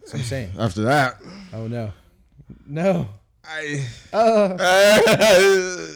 That's 0.00 0.12
what 0.12 0.20
I'm 0.20 0.24
saying. 0.26 0.50
after 0.58 0.82
that, 0.82 1.20
Oh 1.52 1.66
no, 1.66 1.92
no. 2.66 3.08
I. 3.44 3.84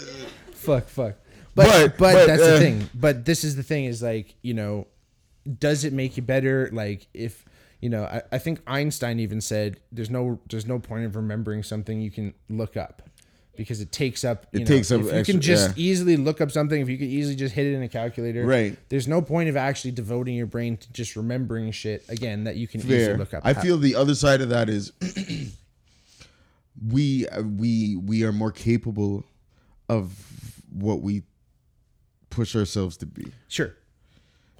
fuck, 0.52 0.88
fuck. 0.88 1.14
But 1.54 1.66
but, 1.66 1.66
But- 1.66 1.98
but, 1.98 2.26
that's 2.26 2.42
uh, 2.42 2.50
the 2.52 2.58
thing. 2.58 2.90
But 2.94 3.24
this 3.24 3.44
is 3.44 3.56
the 3.56 3.62
thing 3.62 3.84
is 3.86 4.02
like 4.02 4.34
you 4.42 4.54
know, 4.54 4.86
does 5.58 5.84
it 5.84 5.92
make 5.92 6.16
you 6.16 6.22
better? 6.22 6.68
Like 6.72 7.06
if 7.14 7.44
you 7.80 7.88
know, 7.88 8.04
I, 8.04 8.22
I 8.32 8.38
think 8.38 8.60
Einstein 8.66 9.20
even 9.20 9.40
said 9.40 9.80
there's 9.92 10.10
no 10.10 10.38
there's 10.50 10.66
no 10.66 10.78
point 10.78 11.06
of 11.06 11.16
remembering 11.16 11.62
something 11.62 12.00
you 12.00 12.10
can 12.10 12.34
look 12.50 12.76
up 12.76 13.02
because 13.56 13.80
it 13.80 13.90
takes 13.92 14.22
up. 14.24 14.46
You 14.52 14.60
It 14.60 14.68
know, 14.68 14.76
takes 14.76 14.90
up 14.90 15.00
If 15.00 15.06
you 15.06 15.12
extra- 15.12 15.32
can 15.34 15.40
just 15.40 15.68
yeah. 15.78 15.84
easily 15.84 16.16
look 16.18 16.40
up 16.42 16.50
something, 16.50 16.78
if 16.80 16.88
you 16.90 16.98
could 16.98 17.08
easily 17.08 17.36
just 17.36 17.54
hit 17.54 17.66
it 17.66 17.74
in 17.74 17.82
a 17.82 17.88
calculator, 17.88 18.44
Right. 18.44 18.76
There's 18.90 19.08
no 19.08 19.22
point 19.22 19.48
of 19.48 19.56
actually 19.56 19.92
devoting 19.92 20.34
your 20.34 20.46
brain 20.46 20.76
to 20.76 20.92
just 20.92 21.16
remembering 21.16 21.70
shit 21.70 22.04
again 22.10 22.44
that 22.44 22.56
you 22.56 22.68
can 22.68 22.80
easily 22.80 23.16
look 23.16 23.32
up. 23.32 23.42
I 23.46 23.54
feel 23.54 23.78
the 23.78 23.94
other 23.94 24.14
side 24.14 24.42
of 24.42 24.50
that 24.50 24.68
is 24.68 24.92
we 26.84 27.26
uh, 27.28 27.42
we 27.42 27.96
we 27.96 28.24
are 28.24 28.32
more 28.32 28.52
capable 28.52 29.24
of 29.88 30.60
what 30.72 31.00
we 31.00 31.22
push 32.30 32.54
ourselves 32.56 32.96
to 32.98 33.06
be. 33.06 33.32
sure. 33.48 33.74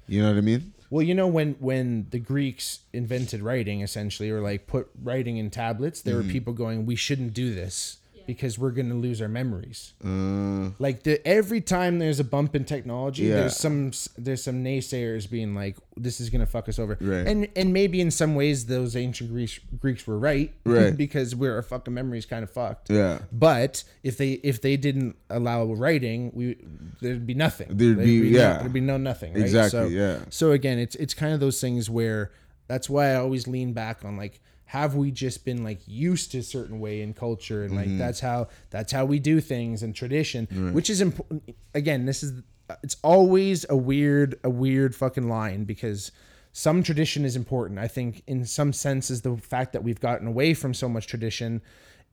You 0.07 0.21
know 0.21 0.29
what 0.29 0.37
I 0.37 0.41
mean? 0.41 0.73
Well, 0.89 1.03
you 1.03 1.13
know 1.13 1.27
when 1.27 1.55
when 1.59 2.07
the 2.11 2.19
Greeks 2.19 2.79
invented 2.93 3.41
writing 3.41 3.81
essentially 3.81 4.29
or 4.29 4.39
like 4.39 4.67
put 4.67 4.89
writing 5.03 5.35
in 5.37 5.49
tablets, 5.49 6.01
there 6.01 6.15
Mm-hmm. 6.15 6.27
were 6.27 6.31
people 6.31 6.53
going, 6.53 6.85
"We 6.85 6.95
shouldn't 6.95 7.33
do 7.33 7.53
this 7.53 7.97
because 8.27 8.59
we're 8.59 8.71
going 8.71 8.89
to 8.89 8.95
lose 8.95 9.21
our 9.21 9.27
memories." 9.27 9.93
Uh, 10.05 10.71
Like 10.79 11.03
the 11.03 11.25
every 11.27 11.61
time 11.61 11.97
there's 11.99 12.19
a 12.19 12.23
bump 12.23 12.55
in 12.55 12.65
technology, 12.65 13.23
Yeah. 13.23 13.35
there's 13.35 13.55
some 13.57 13.91
there's 14.17 14.43
some 14.43 14.63
naysayers 14.63 15.29
being 15.29 15.55
like, 15.55 15.77
"This 15.95 16.19
is 16.21 16.29
going 16.29 16.41
to 16.41 16.45
fuck 16.45 16.67
us 16.69 16.77
over." 16.77 16.97
Right. 17.01 17.25
And 17.25 17.47
and 17.55 17.73
maybe 17.73 17.99
in 18.01 18.11
some 18.11 18.35
ways 18.35 18.65
those 18.67 18.95
ancient 18.95 19.31
Greeks 19.31 19.59
Greeks 19.79 20.05
were 20.05 20.19
right, 20.19 20.53
Right. 20.65 20.95
because 20.95 21.35
we're 21.35 21.55
our 21.55 21.63
fucking 21.63 21.93
memories 21.93 22.25
kind 22.25 22.43
of 22.43 22.49
fucked. 22.51 22.89
yeah. 22.89 23.19
But 23.31 23.83
if 24.03 24.17
they 24.17 24.33
if 24.43 24.61
they 24.61 24.77
didn't 24.77 25.15
allow 25.29 25.63
writing, 25.73 26.31
we 26.35 26.57
there'd 27.01 27.25
be 27.25 27.33
nothing. 27.33 27.67
There'd 27.71 27.97
be- 27.97 28.21
no, 28.31 28.39
yeah. 28.39 28.57
there'd 28.59 28.73
be 28.73 28.81
no 28.81 28.97
nothing. 28.97 29.33
Right? 29.33 29.43
Exactly, 29.43 29.79
So, 29.79 29.87
yeah. 29.87 30.19
So 30.29 30.51
again, 30.51 30.77
it's 30.79 30.95
it's 30.95 31.13
kind 31.13 31.33
of 31.33 31.39
those 31.39 31.59
things 31.61 31.89
where 31.89 32.31
that's 32.67 32.89
why 32.89 33.11
I 33.11 33.15
always 33.15 33.47
lean 33.47 33.71
back 33.73 34.03
on 34.03 34.17
like 34.17 34.41
have 34.67 34.95
we 34.95 35.11
just 35.11 35.45
been 35.45 35.63
like 35.63 35.79
used 35.87 36.31
to 36.31 36.39
a 36.39 36.43
certain 36.43 36.79
way 36.79 37.01
in 37.01 37.13
culture 37.13 37.63
and 37.63 37.73
Mm-hmm. 37.73 37.89
like 37.91 37.97
that's 37.97 38.19
how 38.19 38.47
that's 38.69 38.91
how 38.91 39.05
we 39.05 39.17
do 39.19 39.39
things 39.41 39.81
and 39.83 39.95
tradition, 39.95 40.45
which 40.73 40.89
is 40.89 41.01
important. 41.01 41.55
Again, 41.73 42.05
this 42.05 42.21
is 42.23 42.41
it's 42.83 42.97
always 43.01 43.65
a 43.69 43.77
weird 43.77 44.37
a 44.43 44.49
weird 44.49 44.93
fucking 44.95 45.29
line 45.29 45.63
because 45.63 46.11
some 46.51 46.83
tradition 46.83 47.23
is 47.23 47.35
important. 47.35 47.79
I 47.79 47.87
think 47.87 48.23
in 48.27 48.45
some 48.45 48.73
senses 48.73 49.21
the 49.21 49.37
fact 49.37 49.73
that 49.73 49.83
we've 49.83 49.99
gotten 49.99 50.27
away 50.27 50.53
from 50.53 50.73
so 50.73 50.89
much 50.89 51.07
tradition 51.07 51.61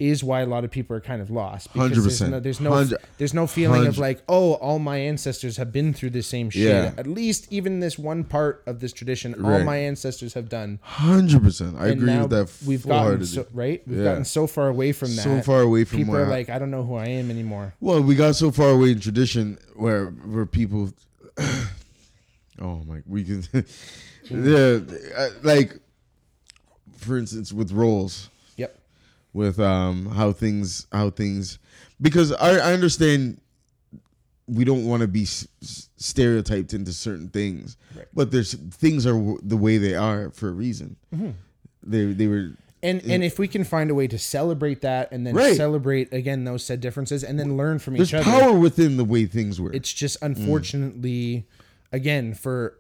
is 0.01 0.25
why 0.25 0.41
a 0.41 0.47
lot 0.47 0.65
of 0.65 0.73
people 0.73 0.97
are 0.97 1.01
kind 1.01 1.23
of 1.23 1.31
lost. 1.31 1.73
because 1.73 1.91
there's 1.93 2.21
100%. 2.21 2.31
no- 2.31 2.41
There's 2.41 2.61
no, 2.61 2.85
there's 3.17 3.33
no 3.33 3.47
feeling 3.47 3.87
of 3.87 3.97
like, 3.97 4.23
oh, 4.29 4.55
all 4.55 4.81
my 4.81 4.97
ancestors 4.99 5.57
have 5.57 5.73
been 5.73 5.95
through 5.95 6.11
the 6.11 6.23
same 6.23 6.51
shit. 6.51 6.63
Yeah. 6.63 6.93
At 6.99 7.07
least 7.07 7.47
even 7.51 7.79
this 7.79 7.97
one 7.97 8.25
part 8.25 8.65
of 8.67 8.81
this 8.81 8.93
tradition, 8.93 9.35
all 9.45 9.63
my 9.63 9.77
ancestors 9.77 10.35
have 10.35 10.49
done. 10.49 10.81
Hundred 10.83 11.43
percent. 11.45 11.77
I 11.79 11.89
And 11.89 12.03
agree 12.03 12.19
with 12.19 12.31
that. 12.31 12.53
We've 12.67 12.85
gotten 12.87 13.25
so, 13.25 13.47
right. 13.55 13.83
We've 13.87 13.99
Yeah. 13.99 14.05
gotten 14.05 14.25
so 14.25 14.49
far 14.49 14.69
away 14.69 14.91
from 14.91 15.15
that. 15.15 15.23
So 15.23 15.41
far 15.43 15.61
away 15.61 15.85
from 15.85 15.99
People 16.01 16.17
are 16.17 16.27
I- 16.27 16.29
like, 16.29 16.49
I 16.51 16.59
don't 16.59 16.73
know 16.73 16.83
who 16.83 16.97
I 16.97 17.07
am 17.07 17.31
anymore. 17.31 17.75
Well, 17.81 18.03
we 18.03 18.17
got 18.17 18.35
so 18.35 18.51
far 18.51 18.71
away 18.71 18.91
in 18.91 19.01
tradition 19.01 19.59
where 19.77 20.07
where 20.07 20.45
people. 20.47 20.93
oh 22.61 22.83
my, 22.87 23.01
we 23.07 23.23
can. 23.25 23.45
yeah, 24.31 24.81
uh, 25.17 25.29
like, 25.45 25.79
for 26.97 27.17
instance, 27.17 27.53
with 27.53 27.71
roles. 27.73 28.29
With 29.35 29.61
um 29.61 30.07
how 30.07 30.33
things 30.33 30.87
how 30.93 31.11
things, 31.11 31.59
because 32.01 32.33
I 32.33 32.53
I 32.57 32.73
understand 32.73 33.41
we 34.47 34.65
don't 34.65 34.85
want 34.87 35.01
to 35.03 35.09
be 35.09 35.23
s- 35.23 35.47
stereotyped 35.97 36.73
into 36.75 36.93
certain 36.93 37.29
things. 37.29 37.77
Right. 37.97 38.07
But 38.15 38.31
there's 38.31 38.55
things 38.55 39.07
are 39.07 39.15
w- 39.15 39.39
the 39.43 39.57
way 39.57 39.79
they 39.79 39.95
are 39.95 40.31
for 40.31 40.49
a 40.49 40.53
reason. 40.53 40.97
Mm-hmm. 41.15 41.31
They 41.83 42.05
they 42.13 42.27
were 42.27 42.51
and 42.83 43.03
and 43.05 43.25
if 43.25 43.39
we 43.39 43.49
can 43.49 43.65
find 43.65 43.91
a 43.91 43.95
way 43.95 44.07
to 44.07 44.19
celebrate 44.19 44.83
that 44.83 45.11
and 45.13 45.27
then 45.27 45.35
Right. 45.35 45.57
celebrate 45.57 46.13
again 46.13 46.45
those 46.45 46.63
said 46.65 46.81
differences 46.81 47.25
and 47.25 47.39
then 47.41 47.57
learn 47.57 47.79
from 47.79 47.95
there's 47.97 48.11
each 48.11 48.15
other 48.15 48.25
There's 48.31 48.43
power 48.43 48.59
within 48.59 48.99
the 48.99 49.05
way 49.05 49.25
things 49.27 49.59
were. 49.61 49.73
it's 49.73 49.93
just 49.93 50.19
unfortunately 50.23 51.47
again 51.93 52.35
for 52.35 52.77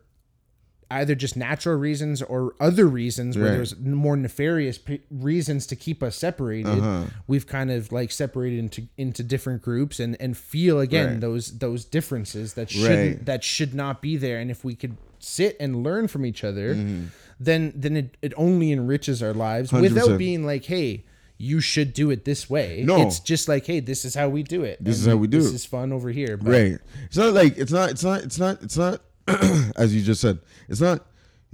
either 0.90 1.15
just 1.15 1.36
natural 1.36 1.77
reasons 1.77 2.23
or 2.23 2.55
other 2.61 2.86
reasons 2.86 3.36
where 3.36 3.47
Right. 3.47 3.52
there's 3.56 3.78
more 3.78 4.16
nefarious 4.16 4.78
p- 4.78 5.01
reasons 5.11 5.66
to 5.69 5.77
keep 5.77 6.02
us 6.02 6.16
separated 6.16 6.66
Uh-huh. 6.69 7.05
we've 7.27 7.47
kind 7.47 7.70
of 7.70 7.93
like 7.93 8.11
separated 8.12 8.59
into 8.59 8.89
into 8.97 9.23
different 9.23 9.62
groups 9.62 10.01
and 10.01 10.16
and 10.20 10.36
feel 10.36 10.81
again 10.81 11.09
Right. 11.12 11.20
those 11.20 11.59
those 11.59 11.85
differences 11.85 12.55
that 12.55 12.70
shouldn't 12.70 13.16
Right. 13.16 13.27
that 13.27 13.44
should 13.44 13.74
not 13.74 14.02
be 14.02 14.16
there 14.16 14.39
and 14.39 14.51
if 14.51 14.65
we 14.65 14.74
could 14.74 14.97
sit 15.19 15.56
and 15.59 15.82
learn 15.82 16.09
from 16.09 16.24
each 16.27 16.44
other 16.44 16.74
Mm-hmm. 16.74 17.05
then 17.40 17.73
then 17.74 17.97
it, 17.97 18.16
it 18.23 18.32
only 18.36 18.73
enriches 18.73 19.23
our 19.23 19.32
lives 19.35 19.73
without 19.73 20.09
100%. 20.11 20.19
being 20.19 20.44
like 20.47 20.65
hey 20.66 21.05
you 21.36 21.61
should 21.61 21.93
do 21.93 22.11
it 22.11 22.24
this 22.24 22.48
way 22.48 22.85
No. 22.86 23.02
it's 23.02 23.19
just 23.20 23.48
like 23.48 23.66
hey 23.66 23.81
this 23.81 24.05
is 24.05 24.15
how 24.15 24.28
we 24.28 24.43
do 24.44 24.62
it 24.62 24.78
This 24.82 24.98
and 24.98 25.02
is 25.02 25.06
how 25.12 25.16
we 25.16 25.27
do 25.27 25.40
this 25.43 25.52
is 25.52 25.65
fun 25.66 25.93
over 25.93 26.11
here 26.11 26.36
but 26.36 26.51
Right. 26.51 26.78
It's 27.06 27.16
not 27.16 27.32
like 27.35 27.56
it's 27.59 27.73
not 27.73 27.90
it's 27.90 28.05
not 28.05 28.23
it's 28.23 28.39
not 28.39 28.62
it's 28.62 28.77
not 28.77 29.01
as 29.77 29.95
you 29.95 30.03
just 30.03 30.21
said. 30.21 30.39
It's 30.69 30.81
not 30.81 31.05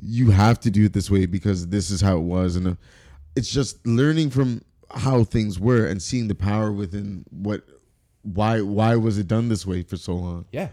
you 0.03 0.31
have 0.31 0.59
to 0.61 0.71
do 0.71 0.85
it 0.87 0.93
this 0.93 1.11
way 1.11 1.27
because 1.27 1.69
this 1.69 1.91
is 1.91 2.01
how 2.01 2.17
it 2.17 2.23
was 2.23 2.57
and 2.57 2.67
uh, 2.69 2.75
it's 3.37 3.51
just 3.53 3.87
learning 3.87 4.31
from 4.31 4.63
how 4.95 5.25
things 5.25 5.59
were 5.61 5.87
and 5.87 6.01
seeing 6.03 6.27
the 6.29 6.35
power 6.35 6.73
within 6.73 7.25
what 7.31 7.63
why 8.23 8.61
why 8.61 8.97
was 8.97 9.19
it 9.19 9.29
done 9.29 9.49
this 9.49 9.67
way 9.67 9.83
for 9.83 9.97
so 9.97 10.15
long. 10.15 10.45
yeah 10.53 10.69
man, 10.69 10.73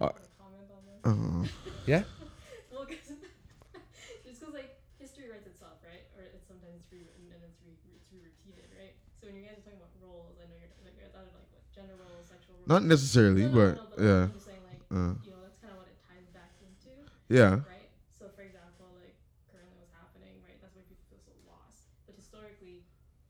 I 0.00 0.04
have 0.04 0.14
a 0.16 0.42
comment 0.42 0.68
on 1.04 1.42
this. 1.42 1.50
yeah 1.86 2.02
Well, 2.72 2.84
'cause- 2.86 2.96
just 4.24 4.40
because 4.40 4.54
like 4.54 4.72
history 4.98 5.28
writes 5.30 5.46
itself, 5.46 5.78
right? 5.84 6.04
Or 6.16 6.24
it's 6.24 6.48
sometimes 6.48 6.80
it's 6.80 6.88
rewritten 6.90 7.28
and 7.32 7.44
it's 7.44 7.60
re- 7.64 7.76
it's 7.92 8.08
re-repeated, 8.10 8.66
right? 8.76 8.96
So 9.20 9.28
when 9.28 9.36
you 9.36 9.44
guys 9.44 9.60
are 9.60 9.64
talking 9.68 9.78
about 9.84 9.92
roles, 10.00 10.36
I 10.40 10.48
know 10.48 10.56
you're 10.58 10.72
like 10.84 10.96
you're 10.98 11.12
thought 11.12 11.28
of 11.28 11.36
like 11.36 11.48
what 11.52 11.62
gender 11.76 11.96
roles, 12.00 12.24
sexual 12.28 12.56
roles. 12.56 12.68
Not 12.72 12.82
necessarily, 12.88 13.44
No, 13.46 13.52
no, 13.52 13.54
but 13.54 13.72
no, 13.76 13.84
no, 13.84 14.00
yeah. 14.00 14.22
I'm 14.24 14.32
just 14.32 14.48
saying 14.48 14.64
like 14.64 14.80
Uh, 14.90 15.12
you 15.24 15.32
know 15.32 15.40
that's 15.44 15.60
kind 15.60 15.72
of 15.76 15.78
what 15.80 15.88
it 15.92 15.96
ties 16.04 16.28
back 16.34 16.52
into, 16.60 16.92
yeah. 17.30 17.62
right? 17.64 17.88
So 18.10 18.28
for 18.34 18.42
example, 18.42 18.90
like 18.98 19.14
currently 19.48 19.78
what's 19.78 19.94
happening, 19.94 20.36
right? 20.42 20.58
That's 20.58 20.74
why 20.74 20.84
people 20.90 21.06
feel 21.08 21.22
so 21.22 21.32
lost. 21.46 21.88
But 22.04 22.18
historically, 22.18 22.82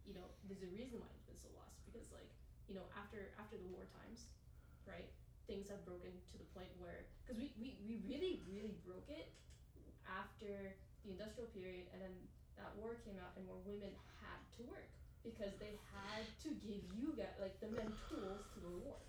you 0.09 0.17
know, 0.17 0.27
there's 0.49 0.65
a 0.65 0.73
reason 0.73 0.99
why 1.05 1.13
it's 1.15 1.29
been 1.29 1.39
so 1.39 1.53
lost 1.55 1.79
because 1.87 2.09
like 2.11 2.29
you 2.67 2.75
know 2.75 2.89
after 2.97 3.37
after 3.37 3.61
the 3.61 3.69
war 3.71 3.85
times, 3.93 4.27
right? 4.89 5.07
Things 5.47 5.69
have 5.69 5.85
broken 5.85 6.11
to 6.11 6.35
the 6.41 6.49
point 6.57 6.73
where 6.81 7.05
because 7.23 7.37
we, 7.37 7.53
we 7.61 7.77
we 7.85 8.01
really 8.09 8.41
really 8.49 8.75
broke 8.83 9.07
it 9.13 9.31
after 10.09 10.75
the 11.05 11.11
industrial 11.13 11.49
period 11.53 11.87
and 11.93 12.01
then 12.03 12.15
that 12.59 12.73
war 12.77 12.97
came 13.07 13.17
out 13.21 13.33
and 13.37 13.45
more 13.49 13.61
women 13.65 13.89
had 14.21 14.41
to 14.59 14.61
work 14.69 14.91
because 15.25 15.53
they 15.61 15.77
had 15.93 16.25
to 16.45 16.49
give 16.61 16.81
you 16.97 17.13
guys 17.17 17.33
like 17.41 17.57
the 17.61 17.69
men 17.73 17.93
tools 18.09 18.49
to 18.57 18.61
to 18.61 18.69
war. 18.85 19.00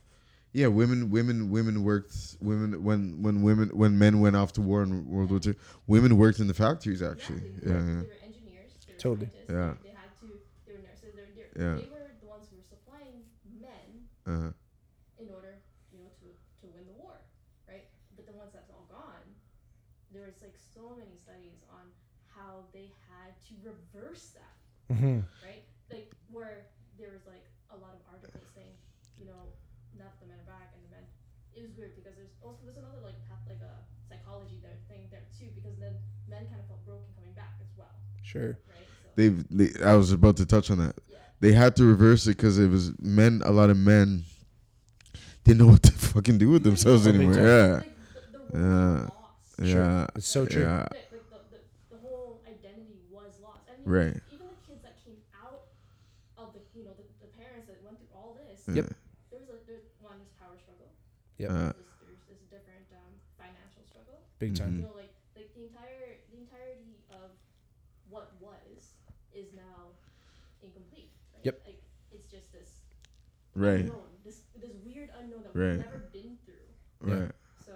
Yeah, 0.54 0.68
women 0.68 1.10
women 1.10 1.50
women 1.50 1.84
worked 1.84 2.14
women 2.42 2.84
when 2.84 3.22
when 3.24 3.42
women 3.42 3.70
when 3.70 3.98
men 3.98 4.20
went 4.20 4.36
off 4.36 4.52
to 4.54 4.62
war 4.62 4.84
in 4.84 5.08
World 5.08 5.32
War 5.32 5.40
II, 5.46 5.56
women 5.88 6.18
worked 6.18 6.40
in 6.40 6.48
the 6.48 6.54
factories 6.54 7.02
actually. 7.02 7.38
Exactly. 7.38 7.72
Yeah, 7.72 7.80
They 7.80 7.88
yeah. 7.88 7.96
were 8.04 8.20
engineers. 8.26 8.72
They 8.86 8.94
were 8.94 9.00
Totally. 9.00 9.30
Yeah. 9.48 9.74
They, 9.80 9.90
they 9.90 9.96
had 9.96 10.12
to. 10.20 10.28
They 10.68 10.74
were 10.76 10.84
nurses. 10.84 11.16
They 11.16 11.24
were. 11.24 11.32
They, 11.32 11.64
Yeah. 11.64 11.76
they 11.80 11.88
were 11.88 12.12
the 12.20 12.28
ones 12.28 12.52
who 12.52 12.60
were 12.60 12.68
supplying 12.68 13.24
men 13.48 13.88
uh-huh. 14.28 14.52
in 15.24 15.28
order, 15.32 15.64
you 15.96 16.00
know, 16.04 16.12
to 16.20 16.28
to 16.28 16.66
win 16.76 16.84
the 16.84 16.98
war, 17.00 17.16
right? 17.64 17.88
But 18.20 18.28
then 18.28 18.36
once 18.36 18.52
that's 18.52 18.70
all 18.76 18.84
gone, 18.92 19.24
there 20.12 20.28
was 20.28 20.36
like 20.44 20.60
so 20.60 21.00
many 21.00 21.16
studies 21.16 21.64
on 21.72 21.88
how 22.28 22.68
they 22.76 22.92
had 23.08 23.40
to 23.48 23.54
reverse 23.64 24.36
that, 24.36 24.56
hmm 24.92 25.24
right? 25.40 25.64
Like 25.88 26.12
where 26.28 26.68
there 27.00 27.12
was 27.16 27.24
like 27.24 27.48
a 27.72 27.78
lot 27.80 27.96
of 27.96 28.04
articles 28.12 28.52
saying, 28.52 28.76
you 29.16 29.24
know, 29.26 29.48
not 29.98 30.16
the 30.20 30.28
men 30.28 30.40
are 30.40 30.48
back 30.48 30.72
and 30.76 30.82
the 30.88 30.92
men. 30.96 31.06
It 31.62 31.70
was 31.70 31.78
weird 31.78 31.94
because 31.96 32.18
there's 32.18 32.34
also 32.42 32.58
there's 32.66 32.78
another 32.82 32.98
like 33.06 33.14
path, 33.30 33.46
like 33.46 33.62
a 33.62 33.74
psychology 34.10 34.58
there 34.66 34.74
thing 34.90 35.06
there 35.14 35.22
too 35.38 35.54
because 35.54 35.78
then 35.78 35.94
men 36.28 36.48
kind 36.50 36.58
of 36.60 36.66
felt 36.66 36.82
broken 36.86 37.06
coming 37.16 37.34
back 37.38 37.54
as 37.62 37.70
well, 37.78 37.94
sure 38.24 38.58
right? 38.66 38.88
So 39.06 39.10
they've 39.16 39.38
they, 39.54 39.70
I 39.86 39.94
was 39.94 40.12
about 40.12 40.38
to 40.38 40.46
touch 40.46 40.72
on 40.72 40.80
that. 40.80 40.96
yeah. 41.08 41.18
They 41.40 41.54
had 41.54 41.76
to 41.78 41.86
reverse 41.86 42.26
it 42.26 42.38
because 42.38 42.58
it 42.58 42.70
was 42.70 42.94
men. 43.00 43.42
A 43.46 43.52
lot 43.52 43.70
of 43.70 43.78
men 43.78 44.24
didn't 45.44 45.60
know 45.60 45.68
what 45.68 45.84
to 45.84 45.92
fucking 45.92 46.40
do 46.40 46.50
with 46.50 46.64
themselves 46.64 47.06
anymore. 47.08 47.34
Yeah, 47.36 47.82
Like, 47.86 47.86
the, 48.52 48.58
the 48.58 48.60
Yeah. 48.60 48.98
lost. 49.06 49.60
yeah, 49.62 50.08
it's 50.16 50.28
so 50.28 50.46
true 50.48 50.64
yeah. 50.64 50.86
Like, 50.90 50.90
like 51.14 51.30
the, 51.30 51.38
the, 51.54 51.62
the 51.94 52.00
whole 52.02 52.42
identity 52.50 52.98
was 53.12 53.38
lost. 53.42 53.70
I 53.70 53.78
mean, 53.78 53.86
Right. 53.86 54.18
even 54.34 54.48
the 54.50 54.58
kids 54.66 54.82
that 54.82 54.98
came 55.06 55.18
out 55.38 55.70
of 56.42 56.54
the, 56.54 56.62
you 56.74 56.86
know, 56.86 56.94
the, 56.98 57.06
the 57.22 57.30
parents 57.38 57.68
that 57.70 57.78
went 57.86 57.98
through 58.02 58.14
all 58.18 58.34
this, 58.42 58.66
Yep. 58.74 58.86
there 59.30 59.40
was 59.40 59.50
a, 59.50 59.58
there's 59.70 59.86
one, 60.02 60.18
there's 60.18 60.34
power 60.42 60.58
struggle. 60.62 60.90
Yep. 61.42 61.50
Uh, 61.50 61.54
There's, 61.54 61.74
there's, 62.06 62.22
there's 62.30 62.44
a 62.46 62.52
different 62.54 62.86
um, 62.94 63.12
financial 63.38 63.82
struggle. 63.90 64.18
big 64.40 64.54
time 64.56 64.76
You 64.78 64.82
know, 64.86 64.94
like, 64.96 65.14
like 65.36 65.50
the 65.58 65.64
entire, 65.66 66.22
the 66.30 66.38
entirety 66.38 67.02
of 67.12 67.34
what 68.10 68.30
was 68.40 68.94
is 69.34 69.48
now 69.56 69.90
incomplete. 70.62 71.10
Right? 71.34 71.46
Yep. 71.50 71.62
Like, 71.66 71.82
it's 72.14 72.28
just 72.30 72.52
this 72.54 72.70
right, 73.56 73.82
unknown, 73.82 74.06
this, 74.24 74.42
this 74.62 74.72
weird 74.86 75.10
unknown 75.20 75.44
that 75.44 75.58
Right. 75.58 75.78
we've 75.78 75.86
never 75.86 76.04
been 76.14 76.38
through. 76.46 76.70
right. 77.02 77.32
So, 77.66 77.74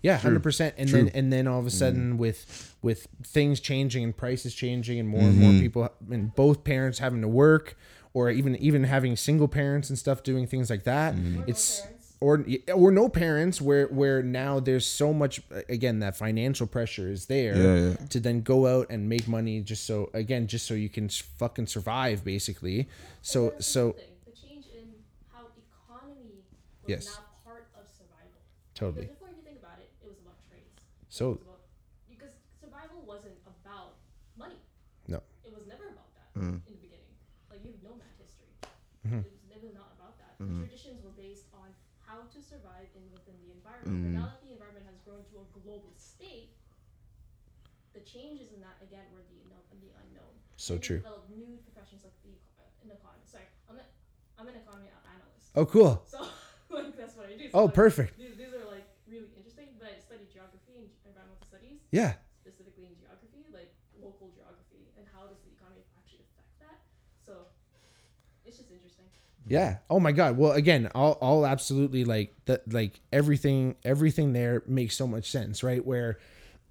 Yeah, 0.00 0.16
hundred 0.18 0.42
percent. 0.42 0.74
And 0.78 0.88
True. 0.88 1.04
then 1.04 1.10
and 1.14 1.32
then 1.32 1.46
all 1.46 1.60
of 1.60 1.66
a 1.66 1.70
sudden 1.70 2.16
with 2.18 2.74
with 2.82 3.06
things 3.24 3.60
changing 3.60 4.02
and 4.04 4.16
prices 4.16 4.54
changing 4.54 4.98
and 4.98 5.08
more 5.08 5.28
and 5.28 5.38
more 5.38 5.52
people 5.52 5.88
and 6.10 6.34
both 6.34 6.64
parents 6.64 6.98
having 6.98 7.20
to 7.20 7.28
work 7.28 7.76
or 8.14 8.30
even 8.30 8.56
even 8.56 8.84
having 8.84 9.16
single 9.16 9.48
parents 9.48 9.88
and 9.90 9.98
stuff 9.98 10.22
doing 10.22 10.46
things 10.46 10.70
like 10.70 10.84
that. 10.84 11.14
or 11.14 11.18
no 11.18 11.44
It's 11.46 11.80
parents. 11.80 12.01
Or 12.22 12.44
or 12.72 12.90
no 12.92 13.08
parents 13.08 13.60
where 13.60 13.86
where 13.88 14.22
now 14.22 14.60
there's 14.60 14.86
so 14.86 15.12
much 15.12 15.42
again 15.68 15.98
that 15.98 16.16
financial 16.16 16.66
pressure 16.66 17.08
is 17.10 17.26
there 17.26 17.56
Yeah, 17.56 17.76
yeah. 17.90 18.06
to 18.14 18.20
then 18.20 18.42
go 18.42 18.58
out 18.74 18.86
and 18.90 19.08
make 19.08 19.26
money 19.26 19.60
just 19.60 19.84
so 19.90 20.08
again 20.14 20.46
just 20.46 20.64
so 20.66 20.74
you 20.74 20.88
can 20.88 21.08
fucking 21.42 21.66
survive 21.66 22.24
basically. 22.24 22.88
So 23.22 23.54
so 23.58 23.80
the 24.24 24.32
change 24.32 24.66
in 24.78 24.86
how 25.32 25.42
economy 25.64 26.46
was 26.82 26.88
Yes. 26.88 27.04
now 27.10 27.24
part 27.44 27.66
of 27.78 27.84
survival. 27.90 28.38
totally. 28.74 29.02
Because 29.06 29.18
before, 29.18 29.34
you 29.36 29.42
think 29.42 29.58
about 29.58 29.78
it, 29.82 29.90
it 30.04 30.08
was 30.08 30.18
about 30.24 30.38
trades. 30.48 30.78
So 31.10 31.24
about, 31.42 31.60
because 32.08 32.32
survival 32.62 33.02
wasn't 33.12 33.36
about 33.52 33.98
money. 34.38 34.60
no. 35.08 35.18
It 35.44 35.50
was 35.56 35.66
never 35.66 35.86
about 35.90 36.10
that 36.14 36.28
Mm. 36.38 36.62
in 36.70 36.72
the 36.78 36.82
beginning. 36.86 37.14
Like 37.50 37.60
you 37.66 37.74
know 37.82 37.94
that 37.98 38.14
history. 38.22 38.52
Mm-hmm. 39.04 39.26
It 39.26 39.32
was 39.34 39.42
never 39.50 39.68
not 39.74 39.90
about 39.98 40.14
that. 40.22 40.32
The 40.38 40.54
traditions 40.62 41.02
were 41.02 41.14
based 41.26 41.46
on 41.52 41.68
how 42.06 42.18
to 42.34 42.38
survive 42.42 42.88
in 42.98 43.04
within 43.16 43.36
the 43.44 43.50
environment. 43.58 43.81
Mm. 43.92 44.02
But 44.02 44.12
now 44.16 44.28
that 44.32 44.40
the 44.40 44.52
environment 44.56 44.86
has 44.88 44.96
grown 45.04 45.20
to 45.28 45.34
a 45.44 45.46
global 45.60 45.92
state, 45.96 46.56
the 47.92 48.00
changes 48.08 48.56
in 48.56 48.60
that 48.64 48.80
again 48.80 49.04
were 49.12 49.20
the 49.28 49.36
unknown. 49.44 49.64
The 49.84 49.92
unknown. 50.00 50.32
So 50.56 50.74
And 50.74 50.82
true. 50.82 51.00
developed 51.04 51.28
new 51.28 51.60
professions 51.68 52.00
like 52.04 52.16
the 52.24 52.32
eco- 52.32 52.64
uh, 52.64 52.84
an 52.84 52.90
economy. 52.96 53.24
Sorry, 53.28 53.48
I'm 53.68 53.76
an 53.76 53.88
I'm 54.40 54.48
an 54.48 54.56
economy 54.56 54.88
analyst. 55.04 55.52
Oh 55.52 55.66
cool. 55.68 56.00
So 56.08 56.24
like 56.72 56.96
that's 56.96 57.16
what 57.16 57.28
I 57.28 57.36
do. 57.36 57.44
So, 57.52 57.56
Oh 57.60 57.64
like, 57.68 57.76
perfect. 57.76 58.16
These, 58.16 58.40
these 58.40 58.52
are 58.56 58.64
like 58.72 58.88
really 59.04 59.28
interesting, 59.36 59.76
but 59.76 59.92
I 59.92 60.00
study 60.00 60.24
geography 60.32 60.72
and 60.80 60.88
environmental 61.04 61.44
studies, 61.44 61.84
Yeah. 61.92 62.16
specifically 62.40 62.88
in 62.88 62.96
geography, 62.96 63.44
like 63.52 63.72
local 64.00 64.32
geography, 64.32 64.88
and 64.96 65.04
how 65.12 65.28
does 65.28 65.40
the 65.44 65.52
economy 65.52 65.84
actually 66.00 66.24
affect 66.32 66.48
that. 66.64 66.78
So 67.28 67.52
it's 68.48 68.56
just 68.56 68.72
interesting. 68.72 69.08
Yeah. 69.46 69.78
Oh 69.90 70.00
my 70.00 70.12
God. 70.12 70.36
Well, 70.36 70.52
again, 70.52 70.90
I'll, 70.94 71.18
I'll 71.20 71.46
absolutely 71.46 72.04
like 72.04 72.34
that. 72.46 72.72
Like 72.72 73.00
everything, 73.12 73.76
everything 73.84 74.32
there 74.32 74.62
makes 74.66 74.96
so 74.96 75.06
much 75.06 75.30
sense, 75.30 75.62
right? 75.62 75.84
Where, 75.84 76.18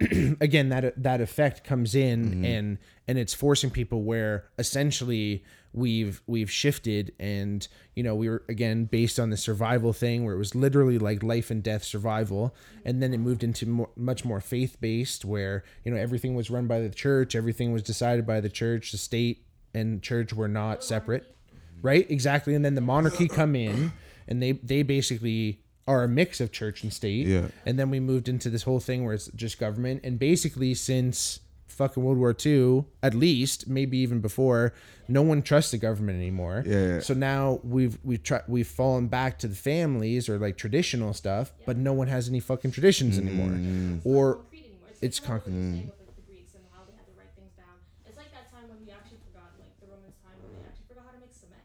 again, 0.40 0.70
that 0.70 1.02
that 1.02 1.20
effect 1.20 1.64
comes 1.64 1.94
in 1.94 2.30
mm-hmm. 2.30 2.44
and 2.44 2.78
and 3.06 3.18
it's 3.18 3.34
forcing 3.34 3.70
people 3.70 4.02
where 4.02 4.48
essentially 4.58 5.44
we've 5.72 6.22
we've 6.26 6.50
shifted 6.50 7.12
and 7.18 7.66
you 7.94 8.02
know 8.02 8.14
we 8.14 8.28
were 8.28 8.42
again 8.48 8.84
based 8.84 9.18
on 9.18 9.30
the 9.30 9.36
survival 9.36 9.92
thing 9.92 10.24
where 10.24 10.34
it 10.34 10.38
was 10.38 10.54
literally 10.54 10.98
like 10.98 11.22
life 11.22 11.50
and 11.50 11.62
death 11.62 11.82
survival 11.82 12.54
and 12.84 13.02
then 13.02 13.14
it 13.14 13.18
moved 13.18 13.42
into 13.42 13.66
more, 13.66 13.90
much 13.96 14.24
more 14.24 14.40
faith 14.40 14.76
based 14.80 15.24
where 15.24 15.64
you 15.84 15.90
know 15.90 15.98
everything 15.98 16.34
was 16.34 16.50
run 16.50 16.66
by 16.66 16.80
the 16.80 16.90
church 16.90 17.34
everything 17.34 17.72
was 17.72 17.82
decided 17.82 18.26
by 18.26 18.40
the 18.40 18.50
church 18.50 18.92
the 18.92 18.98
state 18.98 19.46
and 19.72 20.02
church 20.02 20.32
were 20.32 20.48
not 20.48 20.84
separate 20.84 21.34
right 21.82 22.10
exactly 22.10 22.54
and 22.54 22.64
then 22.64 22.74
the 22.74 22.80
monarchy 22.80 23.28
come 23.28 23.54
in 23.54 23.92
and 24.28 24.42
they 24.42 24.52
they 24.52 24.82
basically 24.82 25.60
are 25.86 26.04
a 26.04 26.08
mix 26.08 26.40
of 26.40 26.52
church 26.52 26.82
and 26.82 26.92
state 26.92 27.26
Yeah. 27.26 27.48
and 27.66 27.78
then 27.78 27.90
we 27.90 27.98
moved 28.00 28.28
into 28.28 28.48
this 28.48 28.62
whole 28.62 28.80
thing 28.80 29.04
where 29.04 29.14
it's 29.14 29.26
just 29.34 29.58
government 29.58 30.00
and 30.04 30.18
basically 30.18 30.74
since 30.74 31.40
fucking 31.66 32.04
World 32.04 32.18
War 32.18 32.36
II, 32.44 32.84
at 33.02 33.14
least, 33.14 33.66
maybe 33.66 33.96
even 33.96 34.20
before, 34.20 34.74
no 35.08 35.22
one 35.22 35.40
trusts 35.40 35.70
the 35.70 35.78
government 35.78 36.18
anymore. 36.18 36.62
Yeah, 36.66 36.86
yeah. 36.86 37.00
So 37.00 37.14
now 37.14 37.60
we've 37.64 37.98
we've 38.04 38.22
tried 38.22 38.42
we've 38.46 38.68
fallen 38.68 39.08
back 39.08 39.38
to 39.38 39.48
the 39.48 39.54
families 39.56 40.28
or 40.28 40.38
like 40.38 40.58
traditional 40.58 41.14
stuff, 41.14 41.50
but 41.64 41.78
no 41.78 41.94
one 41.94 42.08
has 42.08 42.28
any 42.28 42.40
fucking 42.40 42.72
traditions 42.72 43.16
anymore. 43.18 43.48
Mm. 43.56 44.00
Or. 44.04 44.40
It's, 44.52 45.00
it's 45.00 45.20
like 45.20 45.28
kind 45.28 45.40
of 45.40 45.44
what 45.46 45.52
you're 45.56 45.62
saying 45.62 45.72
concrete. 45.72 45.86
with 45.88 45.98
like 46.06 46.14
the 46.14 46.22
Greeks 46.28 46.52
and 46.54 46.64
how 46.70 46.84
they 46.84 46.92
had 46.92 47.06
to 47.08 47.14
write 47.18 47.32
things 47.34 47.52
down. 47.56 47.74
It's 48.04 48.18
like 48.20 48.30
that 48.36 48.46
time 48.52 48.68
when 48.68 48.78
we 48.84 48.92
actually 48.92 49.18
forgot, 49.24 49.48
like 49.58 49.72
the 49.80 49.88
Romans' 49.88 50.14
time 50.22 50.36
when 50.44 50.52
they 50.60 50.68
actually 50.68 50.86
forgot 50.92 51.08
how 51.08 51.14
to 51.16 51.20
make 51.24 51.32
cement. 51.32 51.64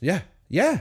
Yeah, 0.00 0.20
yeah, 0.48 0.80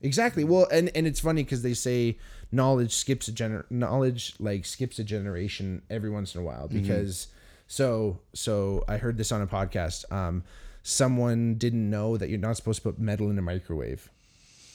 exactly. 0.00 0.44
Well, 0.44 0.66
and 0.70 0.90
and 0.94 1.06
it's 1.06 1.20
funny 1.20 1.42
because 1.44 1.62
they 1.62 1.74
say 1.74 2.18
knowledge 2.52 2.94
skips 2.94 3.26
a 3.28 3.32
gener 3.32 3.64
knowledge 3.70 4.34
like 4.38 4.64
skips 4.64 4.98
a 4.98 5.04
generation 5.04 5.82
every 5.90 6.08
once 6.10 6.34
in 6.34 6.40
a 6.40 6.44
while 6.44 6.68
because 6.68 7.26
so 7.66 8.20
so 8.34 8.84
I 8.88 8.98
heard 8.98 9.16
this 9.18 9.32
on 9.32 9.42
a 9.42 9.46
podcast. 9.46 10.10
Um, 10.12 10.44
someone 10.82 11.54
didn't 11.56 11.90
know 11.90 12.16
that 12.16 12.28
you're 12.28 12.38
not 12.38 12.56
supposed 12.56 12.82
to 12.82 12.90
put 12.92 12.98
metal 12.98 13.30
in 13.30 13.38
a 13.38 13.42
microwave. 13.42 14.08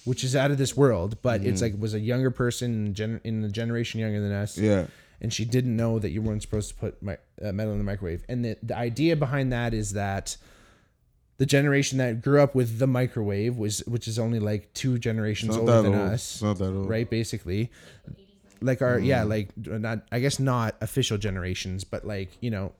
Which 0.03 0.23
is 0.23 0.35
out 0.35 0.49
of 0.49 0.57
this 0.57 0.75
world, 0.75 1.21
but 1.21 1.43
it's 1.45 1.61
like 1.61 1.75
was 1.79 1.93
a 1.93 1.99
younger 1.99 2.31
person 2.31 2.87
in, 2.87 2.93
gen- 2.95 3.21
in 3.23 3.41
the 3.43 3.49
generation 3.49 3.99
younger 3.99 4.19
than 4.19 4.31
us 4.31 4.57
Yeah. 4.57 4.87
and 5.21 5.31
she 5.31 5.45
didn't 5.45 5.75
know 5.77 5.99
that 5.99 6.09
you 6.09 6.23
weren't 6.23 6.41
supposed 6.41 6.69
to 6.69 6.75
put 6.75 7.03
my, 7.03 7.19
uh, 7.39 7.51
metal 7.51 7.71
in 7.73 7.77
the 7.77 7.83
microwave. 7.83 8.23
And 8.27 8.43
the, 8.43 8.57
the 8.63 8.75
idea 8.75 9.15
behind 9.15 9.53
that 9.53 9.75
is 9.75 9.93
that 9.93 10.37
the 11.41 11.47
generation 11.47 11.97
that 11.97 12.21
grew 12.21 12.39
up 12.39 12.53
with 12.53 12.77
the 12.77 12.85
microwave 12.85 13.57
was, 13.57 13.79
which 13.87 14.07
is 14.07 14.19
only 14.19 14.37
like 14.37 14.71
two 14.75 14.99
generations 14.99 15.57
older 15.57 15.81
than 15.81 15.95
old. 15.95 16.09
us, 16.11 16.39
not 16.39 16.59
that 16.59 16.71
old. 16.71 16.87
right? 16.87 17.09
Basically, 17.09 17.71
like 18.61 18.83
our 18.83 18.99
yeah, 18.99 19.23
mm. 19.23 19.29
like 19.29 19.49
not 19.57 20.03
I 20.11 20.19
guess 20.19 20.37
not 20.37 20.75
official 20.81 21.17
generations, 21.17 21.83
but 21.83 22.05
like 22.05 22.29
you 22.41 22.51
know, 22.51 22.73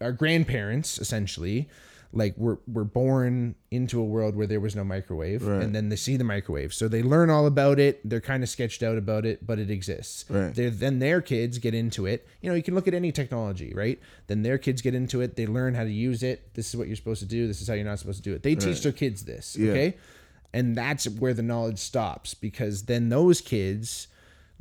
our 0.00 0.10
grandparents 0.10 0.98
essentially. 0.98 1.68
Like 2.14 2.34
we're 2.36 2.58
we're 2.66 2.84
born 2.84 3.54
into 3.70 3.98
a 3.98 4.04
world 4.04 4.36
where 4.36 4.46
there 4.46 4.60
was 4.60 4.76
no 4.76 4.84
microwave, 4.84 5.46
Right. 5.46 5.62
and 5.62 5.74
then 5.74 5.88
they 5.88 5.96
see 5.96 6.18
the 6.18 6.24
microwave, 6.24 6.74
so 6.74 6.86
they 6.86 7.02
learn 7.02 7.30
all 7.30 7.46
about 7.46 7.80
it. 7.80 8.00
They're 8.08 8.20
kind 8.20 8.42
of 8.42 8.50
sketched 8.50 8.82
out 8.82 8.98
about 8.98 9.24
it, 9.24 9.46
but 9.46 9.58
it 9.58 9.70
exists. 9.70 10.26
Right. 10.28 10.54
They're, 10.54 10.68
then 10.68 10.98
their 10.98 11.22
kids 11.22 11.56
get 11.58 11.72
into 11.74 12.04
it. 12.04 12.28
You 12.42 12.50
know, 12.50 12.54
you 12.54 12.62
can 12.62 12.74
look 12.74 12.86
at 12.86 12.92
any 12.92 13.12
technology, 13.12 13.72
right? 13.74 13.98
Then 14.26 14.42
their 14.42 14.58
kids 14.58 14.82
get 14.82 14.94
into 14.94 15.22
it. 15.22 15.36
They 15.36 15.46
learn 15.46 15.74
how 15.74 15.84
to 15.84 15.90
use 15.90 16.22
it. 16.22 16.52
This 16.52 16.68
is 16.68 16.76
what 16.76 16.86
you're 16.86 16.96
supposed 16.96 17.20
to 17.20 17.26
do. 17.28 17.46
This 17.46 17.62
is 17.62 17.68
how 17.68 17.74
you're 17.74 17.86
not 17.86 17.98
supposed 17.98 18.22
to 18.22 18.30
do 18.30 18.34
it. 18.36 18.42
They 18.42 18.56
teach 18.56 18.82
their 18.82 18.92
kids 18.92 19.24
this. 19.24 19.56
Yeah. 19.56 19.70
Okay. 19.70 19.96
And 20.52 20.76
that's 20.76 21.08
where 21.08 21.32
the 21.32 21.42
knowledge 21.42 21.78
stops 21.78 22.34
because 22.34 22.82
then 22.84 23.08
those 23.08 23.40
kids 23.40 24.08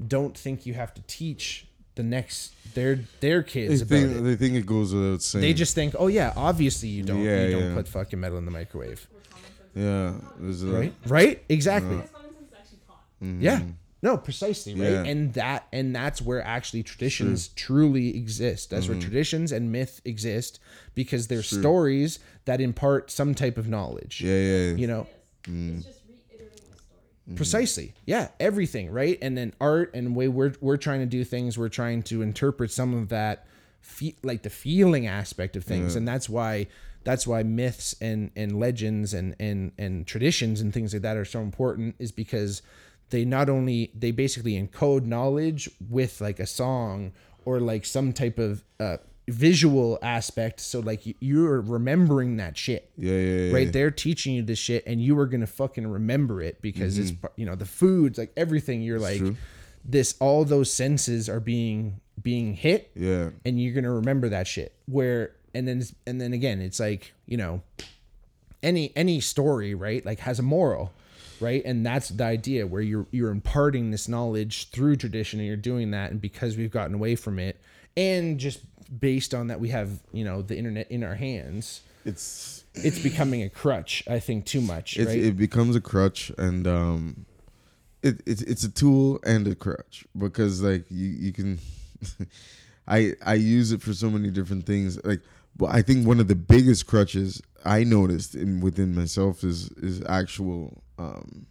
don't 0.08 0.38
think 0.38 0.66
you 0.66 0.74
have 0.74 0.94
to 0.94 1.02
teach 1.02 1.68
the 1.96 2.04
next 2.04 2.54
their 2.74 3.00
their 3.20 3.42
They 3.42 3.48
kids 3.50 3.82
about 3.82 3.90
think 3.90 4.12
it. 4.18 4.22
they 4.22 4.36
think 4.36 4.56
it 4.56 4.66
goes 4.66 4.94
without 4.94 5.22
saying. 5.22 5.42
They 5.42 5.54
just 5.54 5.76
think, 5.76 5.94
oh 6.00 6.08
yeah, 6.08 6.34
obviously 6.36 6.90
you 6.90 7.04
don't 7.04 7.22
Yeah, 7.24 7.46
you 7.46 7.52
don't 7.52 7.70
yeah. 7.70 7.76
put 7.76 7.88
fucking 7.88 8.20
metal 8.20 8.38
in 8.38 8.46
the 8.46 8.52
microwave, 8.52 9.08
Where 9.12 9.22
common 9.30 9.46
sense 10.14 10.22
yeah. 10.24 10.30
There's 10.40 10.64
a, 10.64 10.68
right? 10.68 10.94
Right? 11.08 11.44
Exactly. 11.50 11.98
is 11.98 12.10
common 12.12 12.30
sense 12.32 12.48
is 12.48 12.54
actually 12.58 12.80
taught. 12.88 13.42
Yeah. 13.42 13.62
No, 14.04 14.18
precisely, 14.18 14.74
right? 14.74 14.82
Mm-hmm. 14.90 15.06
Yeah. 15.06 15.12
And 15.12 15.34
that 15.34 15.68
and 15.72 15.96
that's 15.96 16.22
where 16.24 16.42
actually 16.44 16.82
traditions 16.84 17.50
truly 17.50 18.16
exist. 18.18 18.70
That's 18.72 18.86
Mm-hmm. 18.86 18.94
where 18.94 19.02
traditions 19.02 19.52
and 19.52 19.72
myth 19.72 20.02
exist 20.06 20.60
because 20.96 21.28
they're 21.28 21.44
stories 21.44 22.18
that 22.46 22.60
impart 22.62 23.12
some 23.12 23.36
type 23.36 23.58
of 23.60 23.68
knowledge. 23.68 24.22
Yeah, 24.22 24.34
yeah. 24.40 24.58
yeah. 24.70 24.76
You 24.76 24.88
know, 24.88 25.08
Mm. 25.44 25.78
It's 25.78 25.86
just 25.88 25.98
reiterating 25.98 26.01
story. 27.32 27.38
precisely. 27.38 27.94
Yeah, 28.06 28.30
everything, 28.40 28.92
right? 28.92 29.18
And 29.22 29.38
then 29.38 29.54
art 29.60 29.92
and 29.94 30.16
way 30.16 30.28
we're 30.28 30.54
we're 30.62 30.78
trying 30.78 31.00
to 31.00 31.06
do 31.06 31.24
things, 31.24 31.58
we're 31.58 31.70
trying 31.70 32.04
to 32.04 32.22
interpret 32.22 32.72
some 32.72 32.94
of 32.94 33.10
that 33.10 33.48
fe- 33.80 34.16
like 34.24 34.44
the 34.44 34.50
feeling 34.50 35.08
aspect 35.08 35.56
of 35.56 35.64
things. 35.64 35.96
And 35.96 36.08
that's 36.08 36.30
why 36.30 36.68
that's 37.04 37.26
why 37.26 37.44
myths 37.44 37.96
and 38.02 38.32
and 38.36 38.60
legends 38.60 39.14
and 39.14 39.36
and 39.40 39.72
and 39.78 40.06
traditions 40.06 40.62
and 40.62 40.74
things 40.74 40.94
like 40.94 41.02
that 41.02 41.18
are 41.18 41.26
so 41.26 41.42
important 41.42 41.96
is 42.00 42.12
because 42.12 42.62
they 43.10 43.26
not 43.26 43.50
only 43.50 43.92
they 43.96 44.12
basically 44.12 44.54
encode 44.62 45.06
knowledge 45.06 45.70
with 45.90 46.22
like 46.22 46.40
a 46.40 46.46
song 46.48 47.12
or 47.46 47.60
like 47.60 47.86
some 47.86 48.14
type 48.14 48.38
of 48.40 48.64
uh 48.80 48.98
visual 49.28 50.00
aspect 50.02 50.60
so 50.60 50.80
like 50.80 51.06
you- 51.06 51.16
you're 51.20 51.62
remembering 51.62 52.38
that 52.38 52.58
shit. 52.58 52.90
Yeah, 52.98 53.14
yeah, 53.14 53.18
yeah. 53.46 53.54
right 53.54 53.72
they're 53.72 53.92
teaching 53.92 54.34
you 54.34 54.42
this 54.44 54.60
shit 54.60 54.84
and 54.86 55.02
you 55.02 55.18
are 55.20 55.26
gonna 55.28 55.48
fucking 55.48 55.88
remember 55.88 56.42
it 56.42 56.62
because 56.62 56.98
it's 56.98 57.12
mm-hmm. 57.12 57.28
you 57.36 57.46
know 57.46 57.56
the 57.56 57.66
foods 57.66 58.18
like 58.18 58.32
everything 58.36 58.82
you're 58.82 59.00
like 59.00 59.22
this 59.86 60.16
all 60.20 60.44
those 60.44 60.74
senses 60.74 61.30
are 61.30 61.40
being 61.40 62.00
being 62.22 62.54
hit 62.54 62.92
Yeah. 62.96 63.30
and 63.46 63.62
you're 63.62 63.74
gonna 63.74 63.94
remember 63.94 64.30
that 64.30 64.48
shit. 64.48 64.74
Where 64.88 65.32
and 65.54 65.68
then 65.68 65.84
and 66.08 66.20
then 66.20 66.34
again 66.34 66.62
it's 66.62 66.80
like 66.80 67.14
you 67.26 67.38
know 67.38 67.62
any 68.64 68.92
any 68.96 69.20
story 69.20 69.76
right 69.76 70.06
like 70.06 70.20
has 70.20 70.40
a 70.40 70.44
moral 70.44 70.92
right? 71.42 71.64
And 71.66 71.86
that's 71.86 72.10
the 72.10 72.24
idea 72.24 72.68
where 72.68 72.82
you're 72.82 73.08
you're 73.12 73.32
imparting 73.32 73.92
this 73.92 74.08
knowledge 74.08 74.70
through 74.70 74.98
tradition 74.98 75.40
and 75.40 75.48
you're 75.48 75.58
doing 75.58 75.92
that 75.92 76.12
and 76.12 76.22
because 76.22 76.56
we've 76.56 76.72
gotten 76.72 76.94
away 76.94 77.16
from 77.16 77.40
it 77.40 77.60
and 77.98 78.40
just 78.40 78.60
based 79.00 79.34
on 79.34 79.48
that 79.48 79.60
we 79.60 79.70
have 79.70 80.00
you 80.12 80.24
know 80.24 80.42
the 80.42 80.58
internet 80.58 80.90
in 80.92 81.04
our 81.04 81.16
hands 81.16 81.82
It's 82.06 82.64
it's 82.74 83.00
becoming 83.00 83.42
a 83.44 83.50
crutch 83.50 84.04
i 84.08 84.20
think 84.20 84.46
too 84.46 84.62
much 84.62 84.98
right? 84.98 85.08
it 85.10 85.38
becomes 85.38 85.76
a 85.76 85.82
crutch 85.82 86.32
and 86.38 86.68
um 86.68 87.26
it, 88.04 88.22
it's 88.26 88.42
it's 88.42 88.64
a 88.64 88.70
tool 88.70 89.20
and 89.26 89.48
a 89.48 89.56
crutch 89.56 90.06
because 90.18 90.62
like 90.62 90.86
you 90.90 91.08
you 91.08 91.32
can 91.32 91.60
i 92.88 93.14
i 93.26 93.34
use 93.36 93.72
it 93.72 93.82
for 93.82 93.94
so 93.94 94.10
many 94.10 94.30
different 94.32 94.66
things. 94.66 95.04
Like 95.06 95.22
but 95.56 95.68
i 95.68 95.82
think 95.82 96.08
one 96.08 96.20
of 96.20 96.28
the 96.28 96.36
biggest 96.36 96.88
crutches 96.88 97.42
i 97.64 97.84
noticed 97.84 98.36
in 98.36 98.62
within 98.62 98.96
myself 98.96 99.44
is 99.44 99.70
is 99.78 100.02
actual 100.08 100.82
um 100.98 101.46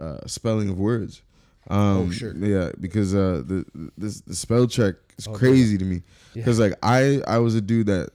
uh 0.00 0.26
spelling 0.26 0.68
of 0.70 0.78
words 0.78 1.22
um 1.68 2.08
Oh, 2.08 2.10
sure. 2.10 2.34
yeah 2.36 2.70
because 2.80 3.14
uh 3.14 3.42
the 3.46 3.64
the, 3.98 4.22
the 4.26 4.34
spell 4.34 4.66
check 4.66 4.94
is 5.18 5.26
Oh, 5.28 5.32
crazy 5.32 5.76
to 5.78 5.84
me. 5.84 6.02
Yeah. 6.34 6.42
because 6.42 6.58
like 6.60 6.74
i 6.82 7.20
i 7.26 7.38
was 7.38 7.54
a 7.54 7.60
dude 7.60 7.86
that 7.86 8.10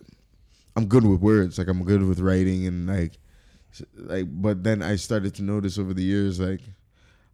i'm 0.76 0.86
good 0.86 1.06
with 1.06 1.20
words. 1.20 1.58
Like 1.58 1.68
i'm 1.68 1.84
good 1.84 2.04
with 2.04 2.20
writing 2.20 2.66
and 2.68 2.88
like 2.88 3.18
like 3.96 4.26
but 4.30 4.64
then 4.64 4.82
i 4.82 4.96
started 4.98 5.34
to 5.36 5.44
notice 5.44 5.78
over 5.80 5.94
the 5.94 6.04
years 6.04 6.40
like 6.40 6.62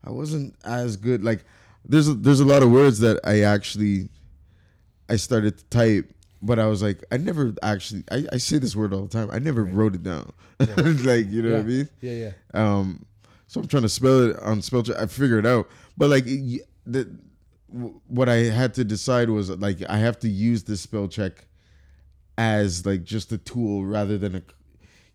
i 0.03 0.11
wasn't 0.11 0.55
as 0.63 0.95
good. 0.97 1.23
Like 1.23 1.43
there's 1.85 2.07
a, 2.07 2.13
there's 2.13 2.39
a 2.39 2.45
lot 2.45 2.63
of 2.63 2.71
words 2.71 2.99
that 2.99 3.19
i 3.23 3.41
actually 3.41 4.09
i 5.09 5.15
started 5.15 5.57
to 5.57 5.63
type 5.65 6.11
but 6.41 6.59
i 6.59 6.65
was 6.67 6.81
like 6.83 7.03
i 7.11 7.17
never 7.17 7.53
actually 7.63 8.03
i, 8.11 8.25
I 8.33 8.37
say 8.37 8.57
this 8.59 8.75
word 8.75 8.93
all 8.93 9.03
the 9.03 9.09
time. 9.09 9.29
I 9.31 9.39
never 9.39 9.63
wrote 9.63 9.95
it 9.95 10.03
down. 10.03 10.31
Like 10.59 11.27
you 11.29 11.41
know 11.43 11.51
what 11.53 11.59
i 11.61 11.63
mean? 11.63 11.89
Yeah 12.01 12.11
yeah. 12.13 12.31
Um, 12.53 13.05
so 13.47 13.61
I'm 13.61 13.67
trying 13.67 13.83
to 13.83 13.89
spell 13.89 14.29
it 14.29 14.39
on 14.39 14.61
spell 14.61 14.83
check. 14.83 14.97
I 14.97 15.05
figure 15.05 15.39
it 15.39 15.45
out, 15.45 15.69
but 15.97 16.09
like 16.09 16.25
the 16.25 17.09
what 18.07 18.29
I 18.29 18.35
had 18.45 18.73
to 18.75 18.83
decide 18.85 19.29
was 19.29 19.49
like 19.49 19.77
I 19.89 19.97
have 19.97 20.19
to 20.19 20.29
use 20.29 20.63
this 20.63 20.81
spell 20.81 21.07
check 21.07 21.45
as 22.37 22.85
like 22.85 23.03
just 23.03 23.31
a 23.31 23.37
tool 23.37 23.85
rather 23.85 24.17
than 24.17 24.35
a. 24.35 24.41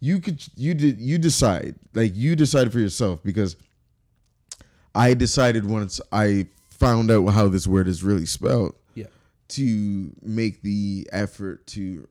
You 0.00 0.20
could 0.20 0.44
you 0.56 0.74
did 0.74 1.00
you 1.00 1.16
decide 1.18 1.76
like 1.94 2.12
you 2.14 2.34
decide 2.36 2.72
for 2.72 2.80
yourself 2.80 3.22
because 3.22 3.56
I 4.94 5.14
decided 5.14 5.64
once 5.68 6.00
I 6.10 6.46
found 6.70 7.10
out 7.10 7.26
how 7.28 7.48
this 7.48 7.66
word 7.66 7.86
is 7.88 8.02
really 8.02 8.26
spelled 8.26 8.74
yeah 8.94 9.06
to 9.48 10.12
make 10.22 10.62
the 10.62 11.08
effort 11.12 11.66
to 11.68 12.08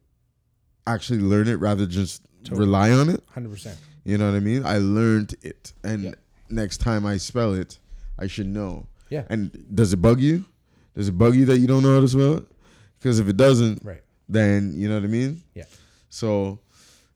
actually 0.88 1.20
learn 1.20 1.48
it 1.48 1.56
rather 1.56 1.82
than 1.86 1.92
just 1.92 2.22
rely 2.50 2.92
on 2.92 3.10
it. 3.10 3.22
100% 3.36 3.76
You 4.06 4.18
know 4.18 4.32
what 4.32 4.36
I 4.38 4.40
mean? 4.40 4.66
I 4.66 4.78
learned 4.80 5.36
it, 5.44 5.74
and 5.84 6.04
Yeah. 6.06 6.12
next 6.50 6.78
time 6.78 7.06
I 7.06 7.18
spell 7.18 7.54
it, 7.54 7.78
I 8.18 8.28
should 8.28 8.48
know. 8.48 8.88
Yeah. 9.10 9.24
And 9.30 9.66
does 9.74 9.94
it 9.94 9.98
bug 9.98 10.20
you? 10.20 10.46
Does 10.96 11.08
it 11.10 11.18
bug 11.18 11.36
you 11.36 11.46
that 11.46 11.58
you 11.60 11.68
don't 11.68 11.84
know 11.84 11.94
how 11.96 12.02
to 12.02 12.08
spell 12.08 12.38
it? 12.38 12.46
Because 13.00 13.20
if 13.20 13.28
it 13.28 13.38
doesn't, 13.38 13.84
right 13.84 14.02
then 14.30 14.74
you 14.76 14.88
know 14.88 14.96
what 14.96 15.04
I 15.04 15.08
mean. 15.08 15.42
yeah 15.54 15.66
So, 16.10 16.60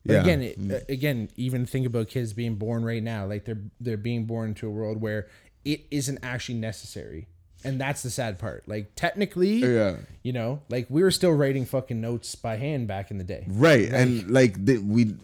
But 0.04 0.14
yeah. 0.14 0.20
again, 0.20 0.42
it, 0.42 0.58
uh, 0.70 0.84
again, 0.88 1.28
even 1.36 1.64
think 1.66 1.86
about 1.86 2.08
kids 2.08 2.32
being 2.32 2.56
born 2.56 2.84
right 2.84 3.02
now. 3.02 3.26
Like 3.26 3.44
they're 3.44 3.62
they're 3.80 3.96
being 3.96 4.24
born 4.26 4.50
into 4.50 4.66
a 4.66 4.70
world 4.70 5.00
where 5.00 5.26
it 5.64 5.86
isn't 5.90 6.18
actually 6.22 6.56
necessary, 6.58 7.26
and 7.64 7.80
that's 7.80 8.02
the 8.02 8.10
sad 8.10 8.38
part. 8.38 8.68
Like 8.68 8.92
technically, 8.96 9.54
yeah, 9.56 9.96
you 10.22 10.32
know, 10.32 10.60
like 10.68 10.86
we 10.90 11.02
were 11.02 11.10
still 11.10 11.32
writing 11.32 11.64
fucking 11.64 12.00
notes 12.00 12.34
by 12.34 12.56
hand 12.56 12.86
back 12.86 13.10
in 13.10 13.18
the 13.18 13.24
day. 13.24 13.44
right. 13.48 13.88
and 13.92 14.30
like 14.30 14.64
the, 14.64 14.78
we, 14.78 15.14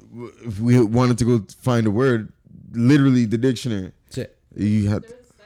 if 0.45 0.59
we 0.61 0.81
wanted 0.81 1.19
to 1.19 1.25
go 1.25 1.47
find 1.61 1.87
a 1.87 1.91
word, 1.91 2.33
literally 2.73 3.25
the 3.27 3.39
dictionary, 3.39 3.93
That's 4.07 4.19
it. 4.19 4.39
you 4.57 4.89
had. 4.89 5.05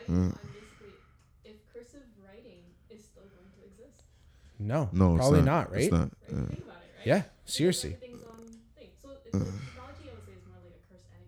There 0.09 0.17
was 0.17 0.27
a 0.27 0.33
study 0.33 0.47
on 0.47 0.53
basically 1.43 1.51
if 1.51 1.57
cursive 1.73 2.07
writing 2.25 2.63
is 2.91 3.05
still 3.05 3.23
going 3.25 3.51
to 3.59 3.63
exist. 3.67 4.03
No, 4.59 4.89
No, 4.93 5.17
it's 5.17 5.21
probably 5.21 5.43
not. 5.43 5.71
not, 5.71 5.73
right? 5.73 5.83
It's 5.83 5.93
not. 5.93 6.01
Right? 6.01 6.11
Yeah. 6.29 6.37
Think 6.47 6.59
about 6.59 6.77
it, 6.77 6.97
right? 6.99 7.07
Yeah, 7.07 7.23
seriously. 7.45 7.95
everything's 7.95 8.25
on 8.25 8.37
thing. 8.77 8.89
So 9.03 9.09
it's, 9.25 9.33
technology, 9.33 10.09
I 10.11 10.15
would 10.15 10.27
say, 10.27 10.33
is 10.33 10.47
more 10.49 10.59
like 10.65 10.75
a 10.77 10.93
curse 10.93 11.07
and. 11.13 11.27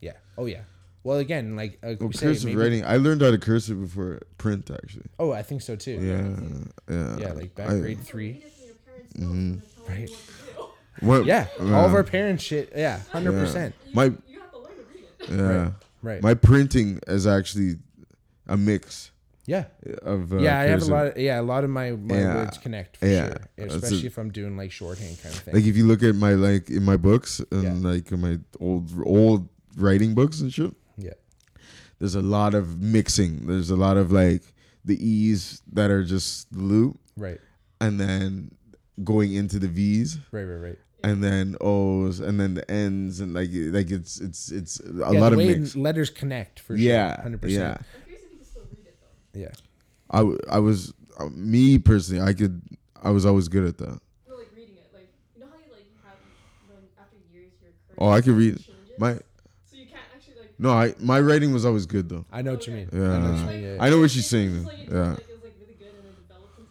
Yeah. 0.00 0.12
Oh 0.36 0.46
yeah. 0.46 0.62
Well, 1.04 1.18
again, 1.18 1.56
like 1.56 1.78
uh, 1.82 1.94
Well, 1.98 2.08
we 2.08 2.14
say, 2.14 2.26
cursive 2.26 2.44
maybe- 2.46 2.56
writing. 2.56 2.84
I 2.84 2.96
learned 2.96 3.22
how 3.22 3.30
to 3.30 3.38
cursive 3.38 3.80
before 3.80 4.20
print, 4.36 4.70
actually. 4.70 5.06
Oh, 5.18 5.32
I 5.32 5.42
think 5.42 5.62
so 5.62 5.74
too. 5.76 5.92
Yeah, 5.92 6.94
yeah. 6.94 7.16
Yeah, 7.18 7.32
like 7.32 7.54
back 7.54 7.70
I- 7.70 7.78
grade 7.80 8.00
three. 8.00 8.32
read 8.32 8.42
it 8.44 8.52
from 8.52 8.66
your 8.66 8.74
parents' 8.84 9.14
notes 9.16 9.18
and 9.18 9.60
then 9.60 9.62
tell 9.74 9.84
Right. 9.96 10.10
what 10.10 10.18
to 10.18 10.24
do. 10.44 10.68
What, 11.06 11.26
Yeah, 11.26 11.46
all 11.60 11.86
of 11.86 11.92
uh, 11.92 11.96
our 11.98 12.04
parents 12.04 12.42
shit. 12.42 12.72
Yeah, 12.76 12.98
hundred 13.12 13.32
percent. 13.32 13.74
My- 13.94 14.06
you 14.26 14.40
have 14.40 14.50
to 14.50 14.58
learn 14.58 14.72
to 14.76 14.84
read 14.92 15.04
it. 15.40 15.54
Yeah. 15.54 15.70
Right. 16.02 16.20
My 16.22 16.34
printing 16.34 16.98
is 17.06 17.26
actually 17.26 17.76
a 18.48 18.56
mix 18.56 19.10
Yeah. 19.46 19.64
of. 20.02 20.32
Uh, 20.32 20.38
yeah, 20.38 20.58
I 20.60 20.64
have 20.64 20.82
a 20.82 20.86
lot. 20.86 21.06
Of, 21.08 21.18
yeah, 21.18 21.40
a 21.40 21.42
lot 21.42 21.64
of 21.64 21.70
my, 21.70 21.92
my 21.92 22.18
Yeah. 22.18 22.34
words 22.36 22.58
connect 22.58 22.96
for 22.96 23.06
Yeah. 23.06 23.26
sure, 23.28 23.40
That's 23.56 23.74
especially 23.74 24.04
a- 24.04 24.06
if 24.06 24.18
I'm 24.18 24.30
doing 24.30 24.56
like 24.56 24.70
shorthand 24.72 25.20
kind 25.22 25.34
of 25.34 25.40
thing. 25.42 25.54
Like 25.54 25.64
if 25.64 25.76
you 25.76 25.86
look 25.86 26.02
at 26.02 26.14
my 26.16 26.32
like 26.34 26.70
in 26.70 26.82
my 26.84 26.96
books 26.96 27.40
and 27.50 27.62
Yeah. 27.82 27.90
like 27.90 28.10
in 28.12 28.20
my 28.20 28.38
old 28.60 28.90
old 29.04 29.48
writing 29.76 30.14
books 30.14 30.40
and 30.40 30.52
shit, 30.52 30.74
yeah, 30.96 31.12
there's 31.98 32.14
a 32.14 32.22
lot 32.22 32.54
of 32.54 32.80
mixing. 32.80 33.46
There's 33.46 33.70
a 33.70 33.76
lot 33.76 33.96
of 33.96 34.10
like 34.12 34.42
the 34.84 34.96
E's 35.06 35.62
that 35.72 35.90
are 35.90 36.02
just 36.04 36.52
the 36.52 36.60
loop, 36.60 36.98
right, 37.16 37.40
and 37.80 37.98
then 38.00 38.52
going 39.04 39.32
into 39.34 39.58
the 39.58 39.68
V's, 39.68 40.18
right, 40.32 40.42
right, 40.44 40.56
right. 40.68 40.78
and 41.04 41.22
then 41.22 41.56
O's, 41.60 42.18
and 42.20 42.40
then 42.40 42.54
the 42.54 42.68
N's, 42.70 43.20
and 43.20 43.32
like 43.34 43.50
like 43.52 43.90
it's 43.90 44.20
it's 44.20 44.50
it's 44.50 44.80
a 44.80 44.92
yeah, 45.12 45.20
lot 45.20 45.32
of 45.32 45.38
mix. 45.38 45.76
letters 45.76 46.10
connect 46.10 46.58
for 46.60 46.74
Yeah, 46.74 47.14
sure, 47.16 47.22
hundred 47.22 47.44
yeah. 47.50 47.74
percent. 47.74 47.78
I'm 47.78 48.02
curious 48.04 48.22
if 48.24 48.30
you 48.32 48.38
can 48.38 48.46
still 48.46 48.62
read 48.70 48.86
it 48.86 48.96
though. 49.00 49.06
Yeah, 49.38 49.48
I 50.10 50.18
w- 50.18 50.38
I 50.50 50.58
was 50.58 50.92
uh, 51.18 51.28
me 51.32 51.78
personally. 51.78 52.22
I 52.22 52.32
could. 52.34 52.60
I 53.02 53.10
was 53.10 53.24
always 53.26 53.48
good 53.48 53.64
at 53.66 53.78
that. 53.78 53.86
No, 54.28 54.34
like 54.36 54.48
reading 54.56 54.74
it. 54.76 54.90
Like 54.92 55.08
you 55.36 55.40
know 55.42 55.46
how 55.50 55.58
you 55.58 55.72
like 55.72 55.86
have 56.04 56.18
when 56.68 56.78
after 57.00 57.16
years 57.32 57.52
your 57.62 57.70
Oh, 57.98 58.10
I 58.10 58.20
could 58.20 58.34
read 58.34 58.56
changes? 58.56 58.74
my. 58.98 59.12
So 59.14 59.20
you 59.76 59.86
can't 59.86 60.00
actually 60.14 60.34
like. 60.40 60.58
No, 60.58 60.70
I 60.72 60.94
my 60.98 61.20
writing 61.20 61.52
was 61.52 61.64
always 61.64 61.86
good 61.86 62.08
though. 62.08 62.24
I 62.32 62.42
know 62.42 62.52
what 62.52 62.66
you 62.66 62.72
Okay. 62.74 62.86
mean. 62.96 63.02
I 63.04 63.18
know 63.18 63.32
what 63.32 63.54
you 63.54 63.60
Yeah. 63.66 63.74
Yeah, 63.74 63.82
I 63.82 63.90
know 63.90 64.00
what 64.00 64.10
she's 64.10 64.26
saying. 64.26 64.54
just 64.54 64.66
like 64.66 64.76
Yeah. 64.90 64.98
like, 65.00 65.08
like 65.10 65.20
really 65.60 65.74
good 65.78 65.88
and 65.88 66.04
then 66.04 66.14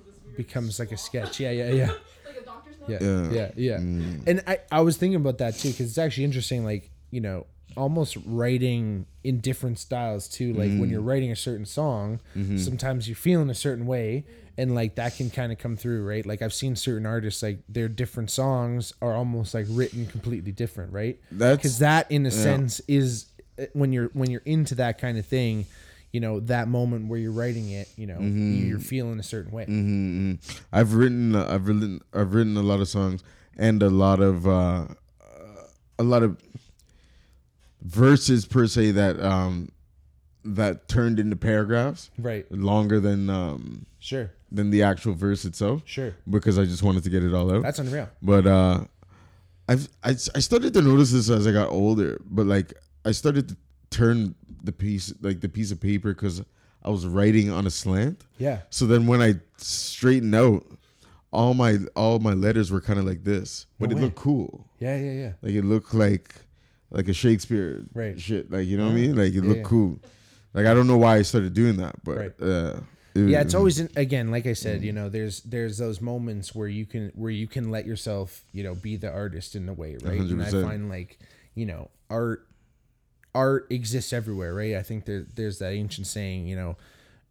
this 0.06 0.15
weird 0.26 0.35
becomes 0.38 0.80
like 0.80 0.91
a 0.91 0.98
sketch. 0.98 1.39
Yeah, 1.44 1.52
yeah, 1.52 1.69
yeah. 1.72 1.85
like 1.88 2.41
a 2.41 2.45
doctor's 2.45 2.76
note. 2.88 3.02
Yeah, 3.02 3.31
Yeah. 3.31 3.31
yeah, 3.31 3.52
yeah. 3.56 3.77
Mm. 3.80 4.27
And 4.27 4.44
I, 4.48 4.60
I 4.72 4.81
was 4.81 4.98
thinking 4.98 5.15
about 5.15 5.38
that 5.39 5.56
too 5.56 5.69
because 5.69 5.88
it's 5.89 5.98
actually 5.98 6.26
interesting. 6.26 6.65
Like 6.65 6.89
you 7.11 7.22
know, 7.22 7.45
almost 7.77 8.17
writing 8.25 9.05
in 9.23 9.39
different 9.39 9.77
styles 9.79 10.27
too. 10.27 10.51
Like 10.53 10.71
when 10.75 10.89
Mm. 10.89 10.91
you're 10.93 11.01
writing 11.01 11.31
a 11.31 11.35
certain 11.35 11.65
song, 11.65 12.19
Mm-hmm. 12.35 12.57
sometimes 12.57 13.07
you're 13.07 13.15
feeling 13.15 13.49
a 13.49 13.55
certain 13.55 13.85
way, 13.85 14.25
and 14.57 14.73
like 14.75 14.95
that 14.95 15.15
can 15.15 15.29
kind 15.29 15.51
of 15.51 15.57
come 15.59 15.77
through, 15.77 16.03
right? 16.07 16.25
Like 16.25 16.41
I've 16.41 16.53
seen 16.53 16.75
certain 16.75 17.05
artists 17.05 17.43
like 17.43 17.59
their 17.69 17.87
different 17.87 18.31
songs 18.31 18.93
are 19.01 19.13
almost 19.13 19.53
like 19.53 19.65
written 19.69 20.07
completely 20.07 20.51
different, 20.51 20.91
right? 20.91 21.19
That's 21.31 21.57
Because 21.57 21.79
that, 21.79 22.11
in 22.11 22.25
a 22.25 22.31
sense, 22.31 22.81
is 22.87 23.27
uh, 23.59 23.65
when 23.73 23.93
you're 23.93 24.09
when 24.13 24.29
you're 24.31 24.41
into 24.45 24.75
that 24.75 24.97
kind 24.97 25.17
of 25.17 25.25
thing. 25.25 25.65
You 26.13 26.21
know 26.21 26.39
that 26.39 26.67
moment 26.69 27.09
where 27.09 27.19
you're 27.19 27.33
writing 27.43 27.69
it. 27.69 27.89
You 27.97 28.07
know 28.07 28.19
Mm-hmm. 28.19 28.67
you're 28.69 28.79
feeling 28.79 29.19
a 29.19 29.23
certain 29.23 29.51
way. 29.51 29.65
hmm 29.65 30.35
I've 30.71 30.93
written, 30.93 31.35
I've 31.35 31.67
written, 31.67 32.01
I've 32.13 32.33
written 32.33 32.55
a 32.57 32.63
lot 32.63 32.79
of 32.79 32.87
songs 32.87 33.23
and 33.57 33.83
a 33.83 33.89
lot 33.89 34.19
of, 34.21 34.47
uh, 34.47 34.85
a 35.99 36.03
lot 36.03 36.23
of 36.23 36.37
verses 37.88 38.45
per 38.45 38.68
se 38.68 38.91
that 38.91 39.19
um 39.22 39.69
that 40.43 40.88
turned 40.88 41.19
into 41.19 41.35
paragraphs 41.35 42.09
Right. 42.18 42.49
longer 42.51 42.99
than 42.99 43.30
um 43.30 43.85
Sure. 43.99 44.31
than 44.51 44.69
the 44.69 44.84
actual 44.84 45.14
verse 45.14 45.45
itself 45.45 45.81
Sure. 45.85 46.14
because 46.30 46.57
I 46.59 46.65
just 46.65 46.84
wanted 46.84 47.03
to 47.03 47.09
get 47.09 47.23
it 47.23 47.34
all 47.34 47.51
out. 47.53 47.64
That's 47.64 47.80
unreal. 47.80 48.09
But 48.22 48.45
uh, 48.47 48.85
I've 49.68 49.89
I, 50.03 50.11
I 50.11 50.39
started 50.39 50.73
to 50.73 50.81
notice 50.81 51.11
this 51.11 51.30
as 51.30 51.47
I 51.47 51.51
got 51.51 51.69
older. 51.69 52.22
But 52.26 52.45
like 52.45 52.73
I 53.05 53.11
started 53.11 53.49
to 53.49 53.57
turn 53.89 54.35
the 54.64 54.72
piece 54.72 55.14
like 55.22 55.39
the 55.41 55.49
piece 55.49 55.72
of 55.72 55.80
paper 55.80 56.14
because 56.14 56.41
I 56.84 56.89
was 56.89 57.05
writing 57.05 57.49
on 57.51 57.65
a 57.68 57.69
slant. 57.72 58.23
Yeah. 58.38 58.59
So 58.69 58.85
then 58.85 59.07
when 59.07 59.22
I 59.22 59.35
straightened 59.57 60.35
out, 60.35 60.65
all 61.31 61.53
my 61.53 61.80
all 61.95 62.19
my 62.19 62.34
letters 62.34 62.72
were 62.72 62.80
kind 62.81 62.99
of 62.99 63.05
like 63.05 63.23
this, 63.26 63.65
but 63.80 63.89
No 63.89 63.93
it 63.93 63.95
way. 63.95 64.01
looked 64.05 64.15
cool. 64.15 64.65
Yeah. 64.80 64.97
Yeah. 64.97 65.11
Yeah. 65.11 65.31
Like 65.41 65.53
it 65.53 65.65
looked 65.65 65.93
like 65.93 66.35
like 66.89 67.07
a 67.07 67.14
Shakespeare 67.14 67.84
Right. 67.93 68.19
shit. 68.19 68.49
Like 68.51 68.68
you 68.68 68.77
know 68.77 68.85
what 68.85 68.91
I 68.93 68.95
mean? 68.95 69.15
Like 69.15 69.34
it 69.34 69.35
Yeah, 69.35 69.41
looked 69.41 69.57
yeah. 69.59 69.64
cool. 69.64 69.99
Like 70.53 70.65
I 70.65 70.73
don't 70.73 70.88
know 70.88 70.97
why 70.97 71.18
I 71.18 71.22
started 71.23 71.53
doing 71.53 71.77
that, 71.77 71.95
but 72.03 72.18
Right. 72.18 72.34
uh, 72.41 72.80
it- 73.15 73.30
yeah 73.30 73.41
it's 73.41 73.55
always 73.55 73.80
in, 73.80 73.89
again 73.95 74.30
like 74.30 74.45
i 74.45 74.53
said 74.53 74.84
you 74.84 74.93
know 74.93 75.09
there's 75.09 75.41
there's 75.41 75.80
those 75.80 75.99
moments 76.01 76.53
where 76.53 76.68
you 76.68 76.85
can 76.85 77.11
where 77.15 77.31
you 77.31 77.47
can 77.47 77.72
let 77.72 77.84
yourself 77.88 78.43
you 78.51 78.64
know 78.64 78.76
be 78.76 78.95
the 78.95 79.11
artist 79.11 79.55
in 79.55 79.68
a 79.68 79.73
way 79.73 79.97
right 80.03 80.19
and 80.19 80.43
i 80.43 80.51
find 80.51 80.88
like 80.88 81.18
you 81.55 81.65
know 81.65 81.89
art 82.11 82.47
art 83.34 83.65
exists 83.72 84.14
everywhere 84.14 84.53
right 84.53 84.76
i 84.76 84.84
think 84.84 85.05
there 85.05 85.26
there's 85.34 85.57
that 85.57 85.72
ancient 85.73 86.05
saying 86.05 86.45
you 86.47 86.55
know 86.55 86.77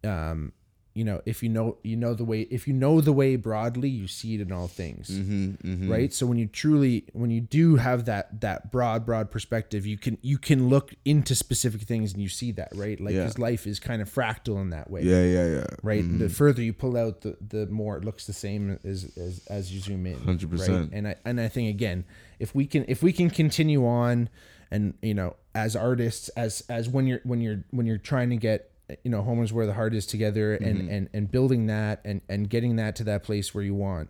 um 0.09 0.51
you 0.97 1.03
know 1.03 1.21
if 1.25 1.43
you 1.43 1.49
know 1.49 1.77
you 1.83 1.95
know 1.95 2.13
the 2.13 2.23
way 2.25 2.41
if 2.49 2.67
you 2.67 2.73
know 2.73 2.99
the 3.01 3.13
way 3.13 3.35
broadly 3.35 3.87
you 3.89 4.07
see 4.07 4.33
it 4.35 4.41
in 4.41 4.51
all 4.51 4.67
things 4.67 5.09
Mm-hmm, 5.09 5.91
right 5.91 6.11
so 6.13 6.25
when 6.25 6.37
you 6.37 6.47
truly 6.47 7.05
when 7.13 7.29
you 7.29 7.41
do 7.41 7.75
have 7.75 8.05
that 8.05 8.41
that 8.41 8.71
broad 8.71 9.05
broad 9.05 9.29
perspective 9.29 9.85
you 9.85 9.97
can 9.97 10.17
you 10.21 10.37
can 10.37 10.69
look 10.69 10.93
into 11.05 11.35
specific 11.35 11.81
things 11.81 12.13
and 12.13 12.21
you 12.21 12.29
see 12.29 12.51
that 12.53 12.69
right 12.75 12.99
like 12.99 13.13
Yeah. 13.13 13.21
because 13.23 13.37
life 13.37 13.67
is 13.67 13.79
kind 13.79 14.01
of 14.01 14.09
fractal 14.13 14.59
in 14.61 14.69
that 14.71 14.89
way 14.89 15.03
yeah, 15.03 15.23
yeah, 15.23 15.47
yeah. 15.57 15.67
right? 15.83 16.03
Mhm. 16.03 16.19
The 16.19 16.29
further 16.29 16.61
you 16.63 16.73
pull 16.73 16.97
out, 16.97 17.21
the 17.21 17.37
the 17.55 17.67
more 17.67 17.97
it 17.97 18.03
looks 18.03 18.25
the 18.25 18.33
same 18.33 18.79
as 18.83 19.05
as, 19.17 19.45
as 19.49 19.73
you 19.73 19.79
zoom 19.79 20.05
in. 20.07 20.15
100%. 20.17 20.67
Right? 20.67 20.89
And 20.91 21.07
I 21.09 21.15
and 21.25 21.39
I 21.39 21.47
think 21.47 21.69
again, 21.69 22.05
if 22.39 22.55
we 22.55 22.65
can 22.65 22.85
if 22.87 23.03
we 23.03 23.11
can 23.13 23.29
continue 23.29 23.85
on, 23.85 24.29
and 24.71 24.93
you 25.01 25.13
know, 25.13 25.35
as 25.53 25.75
artists, 25.75 26.29
as 26.29 26.63
as 26.69 26.89
when 26.89 27.05
you're 27.07 27.21
when 27.23 27.39
you're 27.41 27.63
when 27.71 27.85
you're 27.85 27.97
trying 27.97 28.29
to 28.31 28.37
get 28.37 28.71
you 29.03 29.11
know 29.11 29.21
home 29.21 29.43
is 29.43 29.51
where 29.51 29.65
the 29.65 29.73
heart 29.73 29.93
is 29.93 30.05
together 30.05 30.53
and 30.55 30.77
Mm-hmm. 30.77 30.89
and 30.91 31.09
and 31.13 31.31
building 31.31 31.67
that 31.67 32.01
and 32.05 32.21
and 32.29 32.49
getting 32.49 32.77
that 32.77 32.95
to 32.97 33.03
that 33.05 33.23
place 33.23 33.53
where 33.53 33.63
you 33.63 33.73
want 33.75 34.09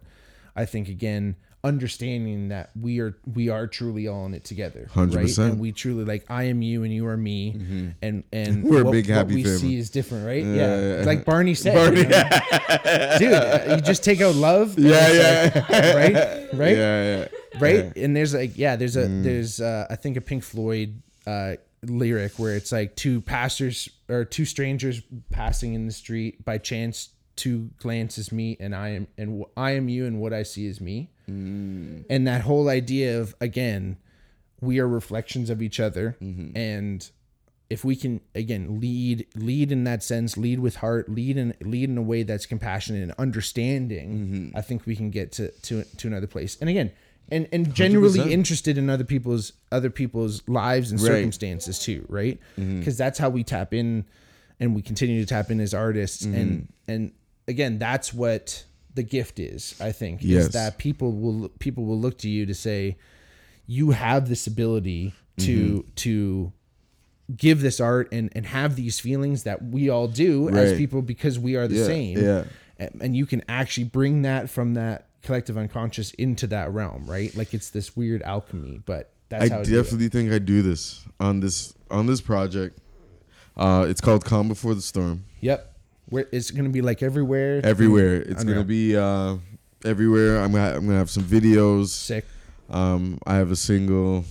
i 0.56 0.66
think 0.66 0.88
again 0.88 1.36
understanding 1.64 2.50
that 2.50 2.70
we 2.80 3.00
are 3.00 3.18
we 3.34 3.50
are 3.50 3.68
truly 3.68 4.08
all 4.08 4.26
in 4.26 4.34
it 4.34 4.44
together 4.44 4.88
100%. 4.94 5.38
and 5.52 5.60
we 5.60 5.72
truly 5.72 6.06
like 6.06 6.24
i 6.30 6.44
am 6.44 6.62
you 6.62 6.84
and 6.84 6.94
you 6.94 7.06
are 7.08 7.18
me 7.18 7.94
and 8.02 8.24
and 8.32 8.58
Mm-hmm. 8.64 8.68
We're 8.70 8.82
a 8.82 8.84
what, 8.86 8.92
big, 8.92 9.10
what 9.10 9.16
happy 9.18 9.36
we 9.36 9.44
family. 9.44 9.58
see 9.58 9.78
is 9.78 9.90
different 9.90 10.26
right 10.26 10.44
Yeah, 10.44 10.54
yeah, 10.56 10.80
yeah, 10.80 10.98
yeah. 11.00 11.06
like 11.06 11.26
barney 11.26 11.56
said 11.56 11.74
Barney- 11.76 12.02
you 12.02 12.08
know? 12.08 13.18
dude 13.20 13.34
uh, 13.34 13.76
you 13.76 13.82
just 13.82 14.04
take 14.04 14.22
out 14.22 14.36
love 14.36 14.78
Yeah, 14.80 15.12
yeah. 15.12 15.52
like- 15.54 15.96
right 15.96 16.14
right 16.54 16.78
Yeah, 16.78 17.04
yeah. 17.18 17.28
right 17.60 17.96
and 17.98 18.16
there's 18.16 18.34
like 18.34 18.58
yeah 18.58 18.76
there's 18.76 18.96
a 18.96 19.08
Mm. 19.08 19.24
there's 19.24 19.60
uh 19.60 19.88
i 19.90 19.96
think 19.96 20.18
a 20.18 20.22
pink 20.22 20.44
floyd 20.44 21.02
uh 21.26 21.56
lyric 21.84 22.38
where 22.40 22.56
it's 22.56 22.72
like 22.72 22.96
two 22.96 23.22
pastors 23.22 23.88
or 24.10 24.26
two 24.26 24.46
strangers 24.46 25.02
passing 25.32 25.74
in 25.74 25.86
the 25.86 25.94
street 25.94 26.44
by 26.44 26.58
chance 26.58 27.10
two 27.36 27.70
glances 27.78 28.32
meet 28.32 28.60
and 28.60 28.76
i 28.76 28.90
am 28.90 29.08
and 29.18 29.44
i 29.56 29.72
am 29.72 29.88
you 29.88 30.06
and 30.08 30.20
what 30.20 30.34
i 30.34 30.44
see 30.44 30.66
is 30.66 30.82
me 30.82 31.10
Mm. 31.30 32.06
and 32.10 32.26
that 32.26 32.42
whole 32.42 32.70
idea 32.70 33.20
of 33.20 33.36
again 33.42 33.98
we 34.62 34.80
are 34.80 34.88
reflections 34.88 35.50
of 35.50 35.62
each 35.62 35.78
other 35.80 36.16
Mm-hmm. 36.22 36.56
and 36.58 37.12
if 37.70 37.84
we 37.84 37.98
can 37.98 38.22
again 38.34 38.80
lead 38.80 39.28
lead 39.36 39.74
in 39.74 39.84
that 39.84 40.02
sense 40.02 40.38
lead 40.38 40.60
with 40.62 40.78
heart 40.78 41.10
lead 41.10 41.36
in 41.38 41.54
lead 41.60 41.90
in 41.90 41.98
a 41.98 42.02
way 42.02 42.24
that's 42.24 42.46
compassionate 42.46 43.04
and 43.04 43.12
understanding 43.20 44.10
Mm-hmm. 44.10 44.58
i 44.58 44.62
think 44.62 44.86
we 44.86 44.96
can 44.96 45.10
get 45.12 45.32
to 45.34 45.52
to 45.64 45.84
to 45.84 46.08
another 46.08 46.28
place 46.28 46.58
and 46.62 46.70
again 46.70 46.92
and 47.32 47.48
and 47.52 47.74
genuinely 47.74 48.20
100%. 48.20 48.32
interested 48.32 48.78
in 48.78 48.90
other 48.90 49.04
people's 49.04 49.54
other 49.72 49.90
people's 49.90 50.42
lives 50.48 50.92
and 50.92 51.00
Right. 51.02 51.08
circumstances 51.08 51.80
too 51.80 52.06
right 52.10 52.40
Mm-hmm. 52.58 52.80
because 52.80 52.98
that's 52.98 53.20
how 53.20 53.30
we 53.30 53.44
tap 53.44 53.74
in 53.74 54.06
and 54.60 54.76
we 54.76 54.82
continue 54.82 55.20
to 55.20 55.26
tap 55.26 55.52
in 55.52 55.60
as 55.60 55.74
artists 55.74 56.26
Mm-hmm. 56.26 56.36
and 56.36 56.74
and 56.88 57.12
again 57.48 57.80
that's 57.80 58.14
what 58.14 58.64
the 58.96 59.04
gift 59.04 59.40
is 59.40 59.76
i 59.82 59.92
think 59.92 60.20
Yes. 60.24 60.46
is 60.48 60.50
that 60.54 60.78
people 60.78 61.12
will 61.12 61.50
people 61.60 61.86
will 61.86 62.00
look 62.00 62.18
to 62.20 62.30
you 62.30 62.46
to 62.46 62.54
say 62.56 62.98
you 63.68 63.92
have 63.92 64.28
this 64.30 64.48
ability 64.48 65.14
to 65.40 65.80
Mm-hmm. 65.84 65.90
to 65.96 66.54
give 67.36 67.60
this 67.62 67.82
art 67.82 68.08
and 68.14 68.32
and 68.36 68.46
have 68.46 68.76
these 68.78 69.00
feelings 69.02 69.44
that 69.44 69.62
we 69.64 69.90
all 69.90 70.08
do 70.08 70.48
as 70.50 70.78
people 70.78 71.02
because 71.02 71.38
we 71.38 71.56
are 71.58 71.68
the 71.68 71.76
Yeah, 71.76 71.86
same 71.86 72.18
yeah. 72.18 72.44
and 73.02 73.16
you 73.18 73.26
can 73.26 73.44
actually 73.50 73.84
bring 73.84 74.22
that 74.22 74.50
from 74.50 74.76
that 74.76 75.07
collective 75.24 75.58
unconscious 75.58 76.12
into 76.12 76.48
that 76.48 76.72
realm 76.72 77.06
right 77.06 77.36
like 77.36 77.54
it's 77.54 77.70
this 77.72 77.96
weird 77.98 78.22
alchemy 78.24 78.80
but 78.86 79.12
that's 79.30 79.46
I 79.46 79.50
how 79.50 79.58
I 79.60 79.62
it. 79.62 79.70
definitely 79.70 80.10
think 80.10 80.32
I 80.32 80.40
do 80.40 80.62
this 80.62 81.04
on 81.20 81.40
this 81.42 81.74
on 81.92 82.06
this 82.06 82.22
project. 82.22 82.78
Uh, 83.58 83.86
it's 83.90 84.00
called 84.00 84.24
Calm 84.24 84.48
Before 84.48 84.74
the 84.76 84.82
Storm. 84.82 85.26
yep 85.42 85.76
Where 86.10 86.28
it's 86.32 86.52
gonna 86.52 86.70
be 86.70 86.82
like 86.82 87.02
everywhere 87.04 87.60
Everywhere, 87.64 88.16
it's 88.22 88.42
Unreal. 88.42 88.56
gonna 88.58 88.68
be 88.68 88.96
uh, 88.96 89.38
everywhere. 89.84 90.38
I'm 90.42 90.52
gonna 90.54 90.76
I'm 90.78 90.86
gonna 90.86 90.98
have 90.98 91.10
some 91.10 91.24
videos. 91.24 91.88
sick 91.88 92.26
Um, 92.70 93.18
I 93.26 93.36
have 93.36 93.52
a 93.52 93.56
single 93.56 94.24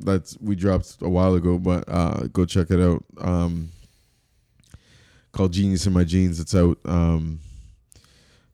that's 0.00 0.38
we 0.40 0.54
dropped 0.56 0.96
a 1.02 1.08
while 1.08 1.34
ago, 1.34 1.58
but 1.58 1.84
uh, 1.88 2.26
go 2.32 2.44
check 2.46 2.70
it 2.70 2.80
out. 2.80 3.04
Um, 3.18 3.70
called 5.32 5.52
Genius 5.52 5.86
in 5.86 5.92
My 5.92 6.04
Jeans. 6.04 6.40
It's 6.40 6.54
out. 6.54 6.78
Um, 6.84 7.40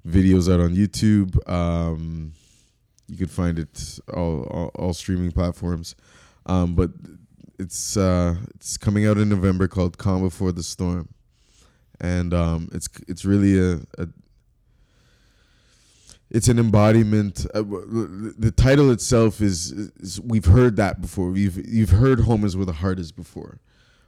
videos 0.09 0.53
out 0.53 0.61
on 0.61 0.75
YouTube. 0.75 1.37
Um, 1.49 2.33
you 3.07 3.17
could 3.17 3.31
find 3.31 3.59
it 3.59 4.01
all 4.13 4.43
all, 4.45 4.71
all 4.75 4.93
streaming 4.93 5.33
platforms. 5.33 5.95
Um, 6.47 6.75
but 6.75 6.91
it's 7.59 7.97
uh, 7.97 8.37
it's 8.55 8.77
coming 8.77 9.07
out 9.07 9.19
in 9.19 9.29
November 9.29 9.69
called 9.69 9.99
Calm 9.99 10.23
Before 10.23 10.53
the 10.53 10.63
Storm, 10.63 11.09
and 12.01 12.33
um, 12.33 12.69
it's 12.73 12.89
it's 13.07 13.25
really 13.25 13.59
a, 13.59 13.81
a 13.99 14.09
it's 16.31 16.49
an 16.49 16.59
embodiment. 16.59 17.47
Uh, 17.55 17.63
the 17.63 18.53
title 18.55 18.91
itself 18.91 19.41
is, 19.41 19.73
is 19.73 20.21
we've 20.21 20.47
heard 20.47 20.77
that 20.77 21.01
before. 21.01 21.31
We've 21.31 21.69
you've 21.69 21.91
heard 21.91 22.21
home 22.21 22.45
is 22.45 22.57
where 22.57 22.67
the 22.67 22.73
heart 22.73 22.99
is 22.99 23.13
before, 23.13 23.61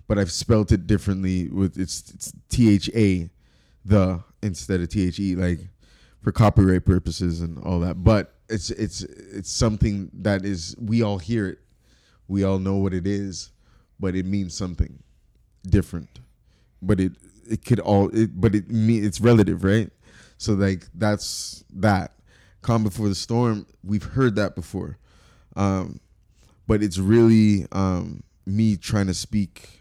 but 0.07 0.19
I've 0.19 0.33
spelt 0.33 0.73
it 0.73 0.87
differently 0.87 1.49
with 1.49 1.79
it's 1.79 2.11
it's 2.15 2.33
T 2.49 2.71
H 2.71 2.89
A, 2.95 3.31
the 3.85 4.23
instead 4.43 4.81
of 4.81 4.89
T 4.89 5.09
H 5.09 5.19
E 5.19 5.35
like 5.35 5.69
for 6.23 6.33
copyright 6.33 6.85
purposes 6.85 7.41
and 7.41 7.59
all 7.65 7.81
that. 7.81 8.03
But 8.03 8.35
it's 8.49 8.71
it's 8.71 9.03
it's 9.03 9.51
something 9.51 10.11
that 10.15 10.45
is 10.45 10.77
we 10.81 11.03
all 11.03 11.19
hear 11.19 11.49
it, 11.49 11.59
we 12.29 12.45
all 12.45 12.59
know 12.59 12.77
what 12.77 12.93
it 12.95 13.07
is, 13.07 13.53
but 13.99 14.15
it 14.15 14.27
means 14.27 14.55
something 14.55 15.03
different. 15.69 16.21
But 16.83 17.01
it 17.01 17.13
it 17.49 17.65
could 17.65 17.81
all 17.81 18.09
it 18.15 18.41
but 18.41 18.55
it 18.55 18.71
me 18.71 18.99
it's 18.99 19.21
relative, 19.21 19.65
right? 19.65 19.91
So 20.39 20.55
like 20.55 20.87
that's 20.95 21.65
that. 21.75 22.13
Calm 22.63 22.83
before 22.83 23.09
the 23.09 23.15
storm. 23.15 23.67
We've 23.83 24.05
heard 24.05 24.37
that 24.37 24.55
before, 24.55 24.99
um, 25.57 25.99
but 26.67 26.83
it's 26.83 26.99
really 26.99 27.67
um, 27.73 28.23
me 28.45 28.77
trying 28.77 29.07
to 29.07 29.15
speak 29.15 29.80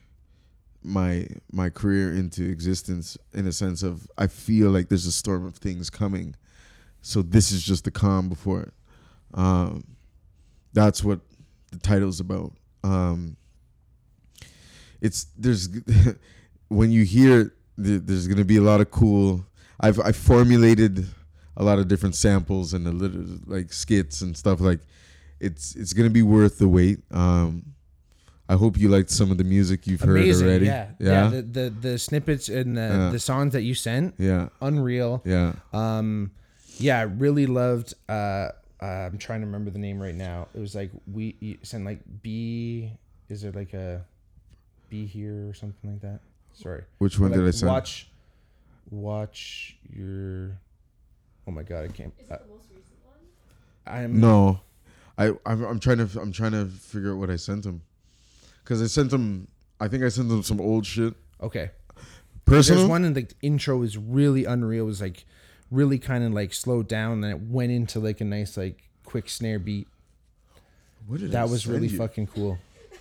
my 0.83 1.27
my 1.51 1.69
career 1.69 2.13
into 2.13 2.43
existence 2.43 3.17
in 3.33 3.47
a 3.47 3.51
sense 3.51 3.83
of 3.83 4.07
I 4.17 4.27
feel 4.27 4.69
like 4.69 4.89
there's 4.89 5.05
a 5.05 5.11
storm 5.11 5.45
of 5.45 5.55
things 5.55 5.89
coming, 5.89 6.35
so 7.01 7.21
this 7.21 7.51
is 7.51 7.63
just 7.63 7.83
the 7.83 7.91
calm 7.91 8.29
before 8.29 8.61
it. 8.61 8.73
Um, 9.33 9.83
that's 10.73 11.03
what 11.03 11.19
the 11.71 11.79
title's 11.79 12.19
about. 12.19 12.53
Um, 12.83 13.35
it's 15.01 15.27
there's 15.37 15.69
when 16.69 16.91
you 16.91 17.03
hear 17.03 17.53
there's 17.77 18.27
gonna 18.27 18.45
be 18.45 18.57
a 18.57 18.61
lot 18.61 18.81
of 18.81 18.91
cool. 18.91 19.45
I've 19.79 19.99
I 19.99 20.11
formulated 20.11 21.07
a 21.55 21.63
lot 21.63 21.79
of 21.79 21.87
different 21.87 22.15
samples 22.15 22.73
and 22.73 22.87
a 22.87 22.91
little 22.91 23.39
like 23.45 23.73
skits 23.73 24.21
and 24.21 24.35
stuff 24.35 24.59
like. 24.61 24.79
It's 25.41 25.73
it's 25.75 25.93
gonna 25.93 26.09
be 26.09 26.21
worth 26.21 26.57
the 26.57 26.67
wait. 26.67 26.99
Um, 27.11 27.73
I 28.49 28.55
hope 28.55 28.77
you 28.77 28.89
liked 28.89 29.11
some 29.11 29.29
of 29.31 29.37
the 29.37 29.43
music 29.43 29.85
you've 29.85 30.01
Amazing. 30.03 30.47
heard 30.47 30.49
already. 30.51 30.65
Yeah. 30.65 30.87
yeah, 30.99 31.29
The, 31.29 31.41
the 31.43 31.69
the 31.69 31.99
snippets 31.99 32.49
and 32.49 32.75
the, 32.75 32.81
Yeah. 32.81 33.09
the 33.11 33.19
songs 33.19 33.53
that 33.53 33.61
you 33.61 33.75
sent, 33.75 34.15
yeah, 34.17 34.49
unreal. 34.61 35.21
yeah. 35.23 35.53
Um, 35.71 36.31
yeah, 36.79 36.97
I 36.99 37.03
really 37.03 37.45
loved. 37.45 37.93
Uh, 38.09 38.49
uh, 38.81 38.85
I'm 38.85 39.17
trying 39.19 39.41
to 39.41 39.45
remember 39.45 39.69
the 39.69 39.77
name 39.79 40.01
right 40.01 40.15
now. 40.15 40.47
It 40.55 40.59
was 40.59 40.73
like 40.73 40.89
we 41.11 41.35
you 41.39 41.57
sent 41.61 41.85
like 41.85 41.99
be. 42.23 42.91
Is 43.29 43.41
there 43.43 43.51
like 43.51 43.73
a 43.75 44.03
be 44.89 45.05
here 45.05 45.47
or 45.47 45.53
something 45.53 45.91
like 45.91 46.01
that? 46.01 46.19
Sorry. 46.53 46.83
Which 46.97 47.19
one 47.19 47.31
Or, 47.31 47.37
did 47.37 47.47
I 47.47 47.51
send? 47.51 47.69
Watch, 47.71 48.09
watch 48.89 49.77
your. 49.95 50.57
Oh 51.47 51.51
my 51.51 51.63
god, 51.63 51.83
I 51.85 51.87
can't. 51.89 52.13
Is 52.19 52.31
Uh, 52.31 52.35
it 52.35 52.41
the 52.47 52.53
most 52.53 52.67
recent 52.69 52.97
one? 53.05 53.19
I'm 53.85 54.19
No, 54.19 54.61
I 55.17 55.33
I'm, 55.45 55.63
I'm 55.63 55.79
trying 55.79 55.97
to 56.07 56.19
I'm 56.19 56.31
trying 56.31 56.53
to 56.53 56.65
figure 56.65 57.11
out 57.13 57.17
what 57.19 57.29
I 57.29 57.35
sent 57.35 57.65
him, 57.65 57.81
because 58.69 58.83
I 58.83 58.85
sent 58.85 59.09
them. 59.09 59.47
I 59.79 59.87
think 59.87 60.03
I 60.03 60.09
sent 60.09 60.29
them 60.29 60.43
some 60.43 60.61
old 60.61 60.85
shit. 60.85 61.15
okay. 61.41 61.71
Personal. 62.45 62.81
There's 62.81 62.89
one 62.89 63.03
in 63.05 63.13
the 63.13 63.27
intro 63.41 63.77
was 63.77 63.95
really 63.97 64.45
unreal. 64.45 64.83
It 64.83 64.87
was 64.87 65.01
like 65.01 65.25
really 65.71 65.97
kind 65.99 66.23
of 66.23 66.33
like 66.33 66.53
slowed 66.53 66.87
down, 66.87 67.23
and 67.23 67.31
it 67.33 67.41
went 67.49 67.71
into 67.71 67.99
like 67.99 68.21
a 68.21 68.23
nice 68.25 68.57
like 68.57 68.89
quick 69.05 69.29
snare 69.29 69.59
beat. 69.59 69.87
What 71.07 71.19
did 71.19 71.29
I 71.29 71.41
That 71.45 71.49
was 71.49 71.63
send 71.63 71.75
really 71.75 71.87
you? 71.87 71.97
fucking 71.97 72.27
cool. 72.27 72.57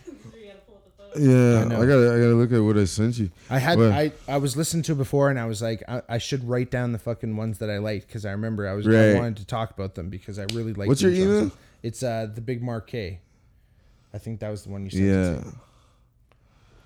You 0.07 0.13
gotta 0.47 0.59
pull 0.67 0.75
up 0.77 0.85
the 0.85 1.19
photo. 1.21 1.21
Yeah, 1.21 1.61
I 1.61 1.83
I, 1.83 1.87
gotta 1.87 2.15
I 2.15 2.19
gotta 2.19 2.35
look 2.35 2.53
at 2.53 2.59
what 2.63 2.77
I 2.79 2.85
sent 2.85 3.19
you. 3.19 3.31
I 3.51 3.59
had 3.59 3.79
What? 3.79 3.93
I 3.93 4.13
I 4.27 4.37
was 4.39 4.55
listening 4.57 4.83
to 4.85 4.93
it 4.93 4.99
before, 4.99 5.31
and 5.31 5.39
I 5.39 5.47
was 5.47 5.61
like, 5.63 5.83
I, 5.89 6.03
I 6.09 6.19
should 6.19 6.47
write 6.49 6.71
down 6.71 6.93
the 6.93 6.99
fucking 6.99 7.35
ones 7.37 7.59
that 7.59 7.71
I 7.71 7.79
liked 7.79 8.07
because 8.07 8.25
I 8.27 8.31
remember 8.33 8.69
I 8.69 8.75
was 8.75 8.87
Right. 8.87 9.15
I 9.15 9.15
wanted 9.15 9.39
to 9.39 9.47
talk 9.47 9.71
about 9.71 9.95
them 9.95 10.09
because 10.11 10.39
I 10.39 10.45
really 10.53 10.75
liked. 10.75 10.89
What's 10.89 11.03
your 11.03 11.13
email? 11.13 11.51
It's 11.83 12.03
uh 12.03 12.29
the 12.35 12.43
Big 12.43 12.63
K. 12.87 13.21
I 14.15 14.19
think 14.19 14.41
that 14.41 14.51
was 14.51 14.63
the 14.65 14.71
one 14.71 14.85
you 14.85 14.91
sent. 14.91 15.05
Yeah, 15.05 15.39
It 15.39 15.45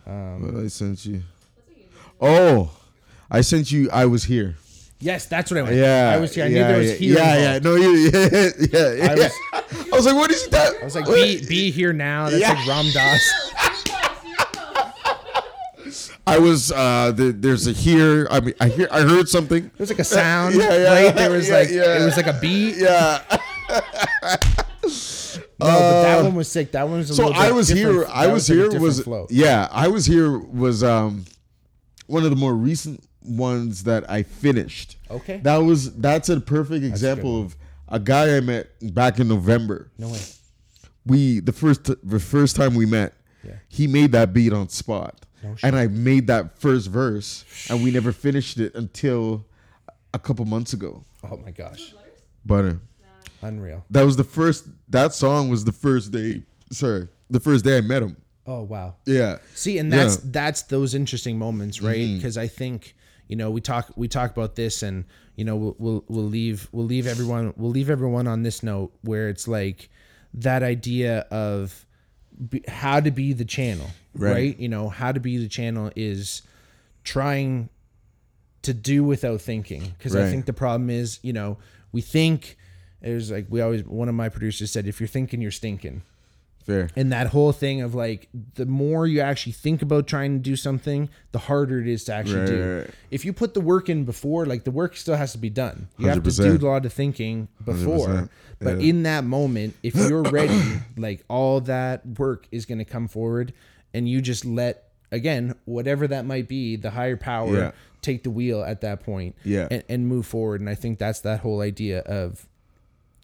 to. 0.07 0.11
Um, 0.11 0.55
what 0.55 0.65
I 0.65 0.69
sent 0.69 1.05
you. 1.07 1.23
That's 1.23 1.69
a 1.69 1.75
good 1.75 1.85
Oh, 2.21 2.71
I 3.31 3.41
sent 3.41 3.73
you. 3.73 3.89
I 3.91 4.05
was 4.07 4.25
here. 4.25 4.57
yes, 5.01 5.27
that's 5.27 5.51
what 5.51 5.59
I 5.59 5.63
went. 5.63 5.77
Yeah, 5.77 6.13
I 6.15 6.19
was 6.19 6.35
here. 6.35 6.45
I 6.45 6.49
knew 6.49 6.57
yeah, 6.57 6.69
there 6.69 6.79
was 6.79 6.91
yeah, 6.91 6.97
here. 6.97 7.17
Yeah, 7.17 7.37
yeah. 7.55 7.59
No, 7.61 7.75
you. 7.77 7.91
Yeah, 8.13 8.51
yeah. 8.73 8.93
yeah. 8.95 9.11
I 9.11 9.15
was 9.15 9.33
I 9.93 9.97
was 9.97 10.07
like, 10.07 10.17
what 10.17 10.31
is 10.31 10.49
that? 10.49 10.75
I 10.81 10.85
was 10.85 10.95
like 10.95 11.07
be 11.07 11.45
be 11.47 11.71
here 11.71 11.93
now. 11.93 12.29
That's 12.31 12.41
Yeah. 12.41 12.53
like 12.53 12.67
Ram 12.67 12.87
Dass. 12.93 13.33
I 16.27 16.39
was. 16.39 16.71
uh 16.73 17.13
the, 17.15 17.33
There's 17.33 17.67
a 17.67 17.73
here. 17.73 18.27
I 18.31 18.41
mean, 18.41 18.55
I 18.61 18.69
hear. 18.69 18.89
I 18.93 19.01
heard 19.03 19.29
something. 19.29 19.63
There 19.65 19.73
was 19.79 19.91
like 19.91 19.99
a 19.99 20.05
sound, 20.05 20.55
Yeah, 20.59 20.77
yeah, 20.77 20.93
right? 21.07 21.15
There 21.15 21.31
was 21.31 21.49
yeah, 21.49 21.55
like 21.57 21.71
yeah. 21.71 22.01
it 22.01 22.05
was 22.05 22.17
like 22.17 22.27
a 22.29 22.39
beat. 22.41 22.77
Yeah. 22.77 23.21
No, 25.65 25.79
but 25.79 26.03
that 26.03 26.23
one 26.25 26.35
was 26.35 26.49
sick. 26.51 26.73
That 26.73 26.89
one 26.89 26.99
was 26.99 27.11
a 27.11 27.13
Uh, 27.13 27.17
So 27.17 27.23
little 27.27 27.41
bit 27.43 27.49
I 27.49 27.53
was 27.53 27.69
different- 27.69 27.97
here. 27.97 28.07
I 28.13 28.27
that 28.27 28.33
was 28.33 28.49
like 28.49 28.55
a 28.55 28.61
here. 28.61 28.65
different 28.71 28.83
Was 28.85 29.01
flow. 29.01 29.27
yeah. 29.31 29.69
I 29.71 29.89
was 29.89 30.07
here. 30.07 30.39
Was 30.39 30.83
um 30.83 31.25
one 32.07 32.25
of 32.25 32.31
the 32.31 32.37
more 32.37 32.55
recent 32.55 33.03
ones 33.23 33.85
that 33.85 34.09
I 34.11 34.23
finished. 34.25 34.97
Okay. 35.11 35.41
That 35.43 35.59
was 35.59 35.93
that's 35.95 36.29
a 36.29 36.41
perfect 36.41 36.85
example 36.85 37.41
of 37.41 37.57
a 37.89 37.99
guy 38.01 38.37
I 38.37 38.41
met 38.41 38.69
back 38.95 39.19
in 39.21 39.29
November. 39.29 39.91
No 39.99 40.09
way. 40.09 40.21
We 41.07 41.41
the 41.41 41.53
first 41.53 41.85
the 41.85 42.21
first 42.21 42.57
time 42.57 42.75
we 42.75 42.87
met, 42.87 43.15
Yeah. 43.45 43.53
he 43.69 43.87
made 43.87 44.13
that 44.13 44.33
beat 44.33 44.53
on 44.53 44.69
spot, 44.69 45.27
and 45.63 45.77
I 45.77 45.87
made 45.89 46.27
that 46.29 46.59
first 46.59 46.89
verse, 46.89 47.45
and 47.69 47.83
we 47.83 47.91
never 47.91 48.13
finished 48.13 48.59
it 48.59 48.75
until 48.75 49.47
a 50.15 50.19
couple 50.19 50.45
months 50.45 50.73
ago. 50.73 51.05
Oh 51.29 51.37
my 51.39 51.51
gosh, 51.51 51.95
But 52.45 52.65
uh, 52.65 52.75
unreal. 53.43 53.85
that 53.91 54.03
was 54.03 54.17
the 54.17 54.25
first. 54.25 54.67
That 54.89 55.13
song 55.15 55.49
was 55.49 55.65
the 55.65 55.73
first 55.73 56.13
day. 56.13 56.43
Sorry, 56.71 57.09
the 57.31 57.41
first 57.41 57.65
day 57.65 57.79
I 57.79 57.81
met 57.81 58.03
him. 58.03 58.17
Oh 58.47 58.63
wow. 58.63 58.97
Yeah. 59.07 59.39
See, 59.55 59.79
and 59.79 59.93
that's 59.93 60.15
Yeah. 60.17 60.21
Mm-hmm. 60.21 60.31
that's 60.33 60.63
those 60.63 60.95
interesting 60.95 61.39
moments, 61.39 61.81
right? 61.83 62.15
Because 62.17 62.37
I 62.37 62.49
think 62.49 62.95
you 63.29 63.37
know 63.37 63.51
we 63.51 63.61
talk 63.61 63.93
we 63.97 64.09
talk 64.09 64.31
about 64.33 64.57
this, 64.57 64.83
and 64.83 65.05
you 65.37 65.45
know 65.45 65.57
we'll, 65.57 65.77
we'll 65.79 66.05
we'll 66.09 66.25
leave 66.25 66.69
we'll 66.73 66.87
leave 66.87 67.07
everyone 67.07 67.55
we'll 67.57 67.71
leave 67.71 67.89
everyone 67.91 68.27
on 68.27 68.43
this 68.43 68.63
note 68.63 68.93
where 69.03 69.29
it's 69.29 69.47
like 69.47 69.91
that 70.35 70.63
idea 70.63 71.21
of 71.31 71.87
be, 72.49 72.65
how 72.67 72.99
to 73.01 73.11
be 73.11 73.33
the 73.33 73.45
channel, 73.45 73.91
Right. 74.15 74.33
right. 74.33 74.59
You 74.59 74.69
know 74.69 74.89
how 74.89 75.13
to 75.13 75.21
be 75.21 75.37
the 75.39 75.49
channel 75.49 75.91
is 75.95 76.43
trying 77.05 77.69
to 78.63 78.73
do 78.73 79.03
without 79.05 79.41
thinking 79.41 79.93
because 79.99 80.15
I 80.17 80.29
think 80.31 80.47
the 80.47 80.53
problem 80.53 80.89
is 80.89 81.19
you 81.23 81.33
know 81.33 81.59
we 81.93 82.01
think 82.01 82.57
there's 83.03 83.31
like 83.31 83.47
we 83.51 83.61
always 83.61 83.85
one 83.85 84.09
of 84.09 84.15
my 84.15 84.29
producers 84.29 84.71
said 84.71 84.87
if 84.87 85.01
you're 85.01 85.07
thinking 85.09 85.41
you're 85.43 85.51
stinking 85.51 86.03
Fair. 86.65 86.89
and 86.95 87.11
that 87.13 87.27
whole 87.29 87.51
thing 87.51 87.81
of 87.83 87.93
like 87.97 88.29
the 88.55 88.67
more 88.67 89.05
you 89.05 89.21
actually 89.21 89.51
think 89.53 89.83
about 89.83 90.07
trying 90.07 90.35
to 90.35 90.39
do 90.39 90.55
something 90.55 91.09
the 91.33 91.41
harder 91.41 91.81
it 91.81 91.89
is 91.89 92.05
to 92.05 92.15
actually 92.15 92.39
Right, 92.41 92.47
do 92.47 92.63
right, 92.63 92.79
right. 92.83 92.91
if 93.11 93.25
you 93.25 93.33
put 93.33 93.55
the 93.55 93.61
work 93.61 93.89
in 93.89 94.05
before 94.05 94.47
like 94.47 94.63
the 94.63 94.71
work 94.71 94.97
still 94.97 95.17
has 95.17 95.33
to 95.33 95.39
be 95.39 95.51
done 95.51 95.89
you 95.99 96.07
have 96.07 96.23
to 96.23 96.31
do 96.31 96.57
a 96.65 96.71
lot 96.71 96.87
of 96.87 96.93
thinking 96.93 97.49
before 97.65 98.07
100%, 98.09 98.29
but 98.61 98.79
in 98.79 99.03
that 99.03 99.25
moment 99.25 99.75
if 99.83 99.97
you're 99.97 100.23
ready 100.23 100.61
like 100.97 101.25
all 101.29 101.61
that 101.63 102.07
work 102.07 102.47
is 102.53 102.65
going 102.65 102.79
to 102.79 102.85
come 102.85 103.09
forward 103.09 103.53
and 103.93 104.09
you 104.09 104.21
just 104.21 104.45
let 104.45 104.85
again 105.11 105.57
whatever 105.65 106.07
that 106.07 106.25
might 106.25 106.47
be 106.47 106.77
the 106.77 106.91
higher 106.91 107.17
power 107.17 107.57
Yeah. 107.59 107.71
take 108.03 108.23
the 108.23 108.31
wheel 108.31 108.63
at 108.63 108.83
that 108.83 109.01
point 109.01 109.35
Yeah. 109.43 109.67
and, 109.69 109.83
and 109.89 110.07
move 110.07 110.27
forward 110.27 110.61
and 110.61 110.71
i 110.71 110.77
think 110.77 111.01
that's 111.01 111.19
that 111.23 111.41
whole 111.41 111.61
idea 111.61 112.03
of 112.03 112.47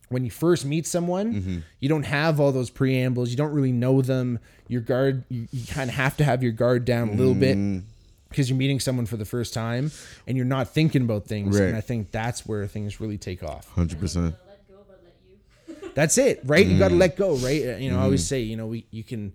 when 0.08 0.24
you 0.24 0.30
first 0.30 0.64
meet 0.64 0.86
someone, 0.86 1.34
Mm-hmm. 1.34 1.58
you 1.80 1.88
don't 1.88 2.04
have 2.04 2.40
all 2.40 2.52
those 2.52 2.70
preambles. 2.70 3.30
You 3.30 3.36
don't 3.36 3.52
really 3.52 3.72
know 3.72 4.00
them. 4.02 4.38
Your 4.68 4.80
guard, 4.80 5.24
you, 5.28 5.48
you 5.52 5.66
kind 5.66 5.88
of 5.90 5.96
have 5.96 6.16
to 6.18 6.24
have 6.24 6.42
your 6.42 6.52
guard 6.52 6.84
down 6.84 7.08
a 7.10 7.12
little 7.12 7.34
Mm-hmm. 7.34 7.76
bit 7.78 7.84
because 8.30 8.50
you're 8.50 8.58
meeting 8.58 8.78
someone 8.80 9.06
for 9.06 9.16
the 9.16 9.24
first 9.24 9.54
time 9.54 9.90
and 10.26 10.36
you're 10.36 10.44
not 10.46 10.68
thinking 10.68 11.02
about 11.02 11.24
things. 11.26 11.58
Right. 11.58 11.68
And 11.68 11.76
I 11.76 11.80
think 11.80 12.10
that's 12.10 12.44
where 12.46 12.66
things 12.66 13.00
really 13.00 13.16
take 13.18 13.42
off. 13.42 13.68
Hundred 13.72 13.98
percent. 14.00 14.34
Let 14.46 14.68
go, 14.68 14.74
but 14.86 15.00
let 15.02 15.82
you. 15.82 15.90
That's 15.94 16.18
it, 16.18 16.40
right? 16.44 16.64
You 16.64 16.72
Mm-hmm. 16.72 16.78
got 16.78 16.88
to 16.88 16.94
let 16.96 17.16
go, 17.16 17.36
right? 17.36 17.62
Uh, 17.68 17.76
You 17.76 17.90
know, 17.90 17.98
I 17.98 18.02
always 18.02 18.26
say, 18.26 18.40
you 18.40 18.56
know, 18.56 18.66
we 18.66 18.84
you 18.90 19.02
can. 19.04 19.32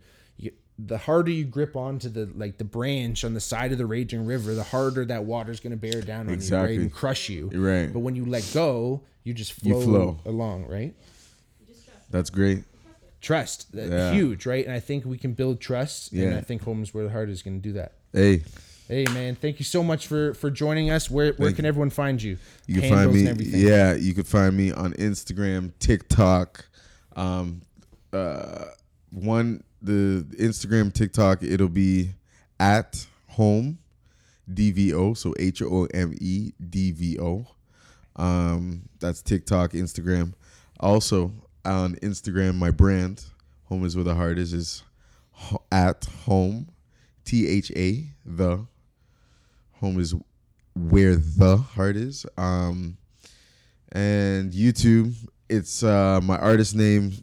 The 0.86 0.98
harder 0.98 1.32
you 1.32 1.46
grip 1.46 1.76
onto 1.76 2.10
the 2.10 2.30
like 2.36 2.58
the 2.58 2.64
branch 2.64 3.24
on 3.24 3.34
the 3.34 3.40
side 3.40 3.72
of 3.72 3.78
the 3.78 3.86
raging 3.86 4.26
river, 4.26 4.54
the 4.54 4.64
harder 4.64 5.06
that 5.06 5.24
water's 5.24 5.60
going 5.60 5.72
to 5.72 5.78
bear 5.78 6.02
down 6.02 6.28
on 6.30 6.42
you, 6.42 6.58
right, 6.58 6.80
and 6.80 6.92
crush 6.92 7.30
you. 7.30 7.50
Right. 7.54 7.92
But 7.94 8.00
when 8.00 8.16
you 8.16 8.26
let 8.26 8.50
go, 8.54 9.02
you 9.24 9.34
just 9.34 9.54
flow, 9.54 9.80
You 9.80 9.86
flow. 9.86 10.20
along, 10.26 10.66
right? 10.68 10.94
You 11.62 11.68
just 11.74 11.86
trust. 11.86 12.12
That's 12.12 12.30
great. 12.30 12.64
trust 13.22 13.72
that 13.72 13.90
Yeah. 13.90 14.12
huge 14.12 14.46
right 14.46 14.66
and 14.66 14.74
i 14.76 14.82
think 14.82 15.06
we 15.06 15.18
can 15.18 15.32
build 15.32 15.62
trust 15.62 16.12
and 16.12 16.22
Yeah. 16.24 16.38
i 16.38 16.42
think 16.42 16.62
home 16.64 16.84
is 16.84 16.94
where 16.94 17.06
the 17.06 17.10
heart 17.10 17.30
is 17.30 17.42
going 17.42 17.56
to 17.62 17.64
do 17.70 17.72
that 17.80 17.94
Hey, 18.12 18.44
hey 18.90 19.06
man 19.14 19.36
thank 19.36 19.60
you 19.60 19.64
so 19.66 19.82
much 19.82 20.08
for 20.08 20.34
for 20.34 20.52
joining 20.52 20.90
us 20.90 21.10
where 21.10 21.32
where 21.38 21.48
Thank 21.48 21.56
can 21.56 21.66
everyone 21.66 21.90
find 21.90 22.22
you 22.22 22.38
you 22.68 22.82
can 22.82 22.84
Handles 22.90 23.02
find 23.06 23.14
me. 23.14 23.20
and 23.22 23.30
everything. 23.30 23.62
Yeah, 23.62 23.94
you 23.96 24.14
can 24.14 24.26
find 24.26 24.58
me 24.58 24.74
on 24.74 24.92
Instagram, 24.96 25.72
TikTok. 25.80 26.66
Um, 27.16 27.62
uh, 28.12 28.66
one 29.12 29.64
the 29.84 30.26
Instagram, 30.40 30.94
TikTok. 30.94 31.44
It'll 31.44 31.70
be 31.70 32.12
at 32.60 33.06
home, 33.28 33.78
DVO. 34.52 35.16
So 35.16 35.34
H 35.38 35.62
O 35.62 35.86
M 35.94 36.14
E 36.20 36.54
D 36.70 36.92
V 36.92 37.20
O. 37.20 37.48
Um, 38.16 38.84
that's 39.00 39.22
TikTok, 39.22 39.72
Instagram. 39.72 40.34
Also 40.80 41.32
on 41.66 41.96
Instagram, 41.96 42.56
my 42.56 42.72
brand, 42.72 43.24
Home 43.66 43.86
is 43.86 43.96
where 43.96 44.04
the 44.04 44.16
heart 44.16 44.38
is, 44.38 44.54
is 44.54 44.84
at 45.72 46.06
home, 46.26 46.70
T 47.26 47.48
H 47.48 47.72
A 47.76 48.08
the. 48.26 48.66
Home 49.80 50.00
is 50.00 50.16
where 50.76 51.16
the 51.16 51.58
heart 51.58 51.96
is. 51.96 52.26
Um, 52.38 52.98
and 53.92 54.52
YouTube, 54.52 55.16
it's 55.50 55.84
uh, 55.84 56.20
my 56.24 56.38
artist 56.38 56.76
name. 56.76 57.14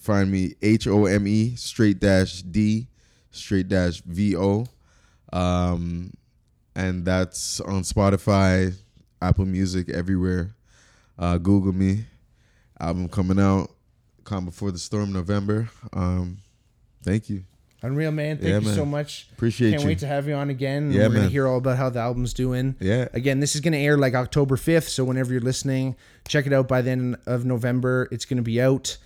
Find 0.00 0.30
me 0.30 0.54
H 0.62 0.86
O 0.86 1.06
M 1.06 1.26
E 1.26 1.54
straight 1.56 1.98
dash 2.00 2.42
D 2.42 2.88
straight 3.30 3.68
dash 3.68 4.00
V 4.02 4.36
O. 4.36 4.66
Um, 5.32 6.12
and 6.74 7.04
that's 7.04 7.60
on 7.60 7.82
Spotify, 7.82 8.74
Apple 9.20 9.46
Music, 9.46 9.88
everywhere. 9.88 10.54
Uh, 11.18 11.38
Google 11.38 11.72
me. 11.72 12.04
Album 12.80 13.08
coming 13.08 13.40
out. 13.40 13.70
Calm 14.24 14.44
Before 14.44 14.70
the 14.70 14.78
Storm, 14.78 15.12
November. 15.12 15.68
Um, 15.92 16.38
thank 17.02 17.28
you. 17.30 17.44
Unreal 17.80 18.10
man, 18.10 18.36
thank 18.38 18.48
Yeah, 18.48 18.58
you 18.58 18.66
man. 18.66 18.74
so 18.74 18.84
much. 18.84 19.28
Appreciate 19.32 19.70
Can't 19.70 19.82
you. 19.82 19.88
wait 19.88 19.98
to 20.00 20.06
have 20.06 20.26
you 20.26 20.34
on 20.34 20.50
again. 20.50 20.90
Yeah, 20.90 21.02
We're 21.02 21.08
gonna 21.10 21.20
man. 21.22 21.30
hear 21.30 21.46
all 21.46 21.58
about 21.58 21.76
how 21.76 21.88
the 21.88 22.00
album's 22.00 22.34
doing. 22.34 22.74
Yeah. 22.80 23.06
Again, 23.12 23.38
this 23.40 23.54
is 23.54 23.60
gonna 23.60 23.76
air 23.76 23.96
like 23.96 24.14
October 24.14 24.56
fifth, 24.56 24.88
so 24.88 25.04
whenever 25.04 25.30
you're 25.32 25.40
listening, 25.40 25.94
check 26.26 26.46
it 26.46 26.52
out 26.52 26.66
by 26.68 26.82
the 26.82 26.90
end 26.90 27.16
of 27.26 27.44
November. 27.44 28.08
It's 28.10 28.24
gonna 28.24 28.42
be 28.42 28.60
out. 28.60 28.96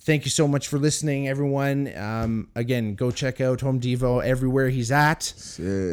Thank 0.00 0.24
you 0.24 0.30
so 0.30 0.48
much 0.48 0.68
for 0.68 0.78
listening, 0.78 1.28
everyone. 1.28 1.94
Um, 1.96 2.48
again, 2.54 2.94
go 2.94 3.10
check 3.10 3.40
out 3.40 3.60
Home-D-Vo 3.60 4.20
everywhere 4.20 4.68
he's 4.70 4.90
at. 4.90 5.32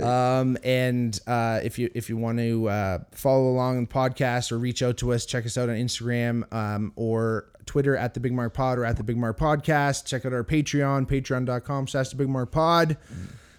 Um, 0.03 0.57
and 0.64 1.19
uh, 1.27 1.60
if 1.64 1.77
you 1.80 1.90
if 1.94 2.07
you 2.10 2.15
want 2.15 2.38
to 2.38 2.69
uh, 2.69 2.99
follow 3.11 3.49
along 3.49 3.77
on 3.77 3.84
the 3.86 3.90
podcast 3.90 4.52
or 4.52 4.57
reach 4.60 4.82
out 4.84 4.98
to 4.98 5.11
us, 5.11 5.26
check 5.26 5.45
us 5.45 5.57
out 5.57 5.69
on 5.69 5.76
Instagram 5.76 6.52
um, 6.53 6.94
or 6.95 7.48
Twitter 7.65 7.98
at 7.98 8.14
the 8.14 8.19
Bigmark 8.19 8.53
Pod 8.53 8.77
or 8.77 8.86
at 8.86 8.95
the 8.95 9.03
Bigmark 9.03 9.38
Podcast. 9.38 10.06
Check 10.06 10.26
out 10.26 10.34
our 10.34 10.44
Patreon, 10.44 11.07
patreon.com 11.07 11.88
slash 11.88 12.10
the 12.10 12.23
Bigmark 12.23 12.52
Pod. 12.52 12.98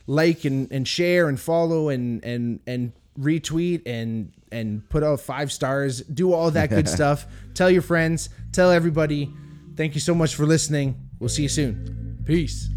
Like 0.07 0.45
and, 0.45 0.71
and 0.71 0.87
share 0.87 1.29
and 1.29 1.39
follow 1.39 1.89
and 1.89 2.25
and 2.25 2.61
and 2.67 2.93
retweet 3.19 3.83
and 3.85 4.33
and 4.53 4.89
put 4.89 5.03
out 5.03 5.21
five 5.21 5.51
stars. 5.51 6.01
Do 6.03 6.33
all 6.33 6.53
that 6.53 6.71
good 6.71 6.89
stuff. 6.99 7.27
Tell 7.55 7.69
your 7.71 7.83
friends. 7.83 8.29
Tell 8.53 8.71
everybody. 8.71 9.33
Thank 9.77 9.95
you 9.95 10.01
so 10.01 10.15
much 10.15 10.35
for 10.35 10.47
listening. 10.47 10.95
We'll 11.19 11.29
see 11.29 11.43
you 11.43 11.49
soon. 11.49 12.23
Peace. 12.25 12.71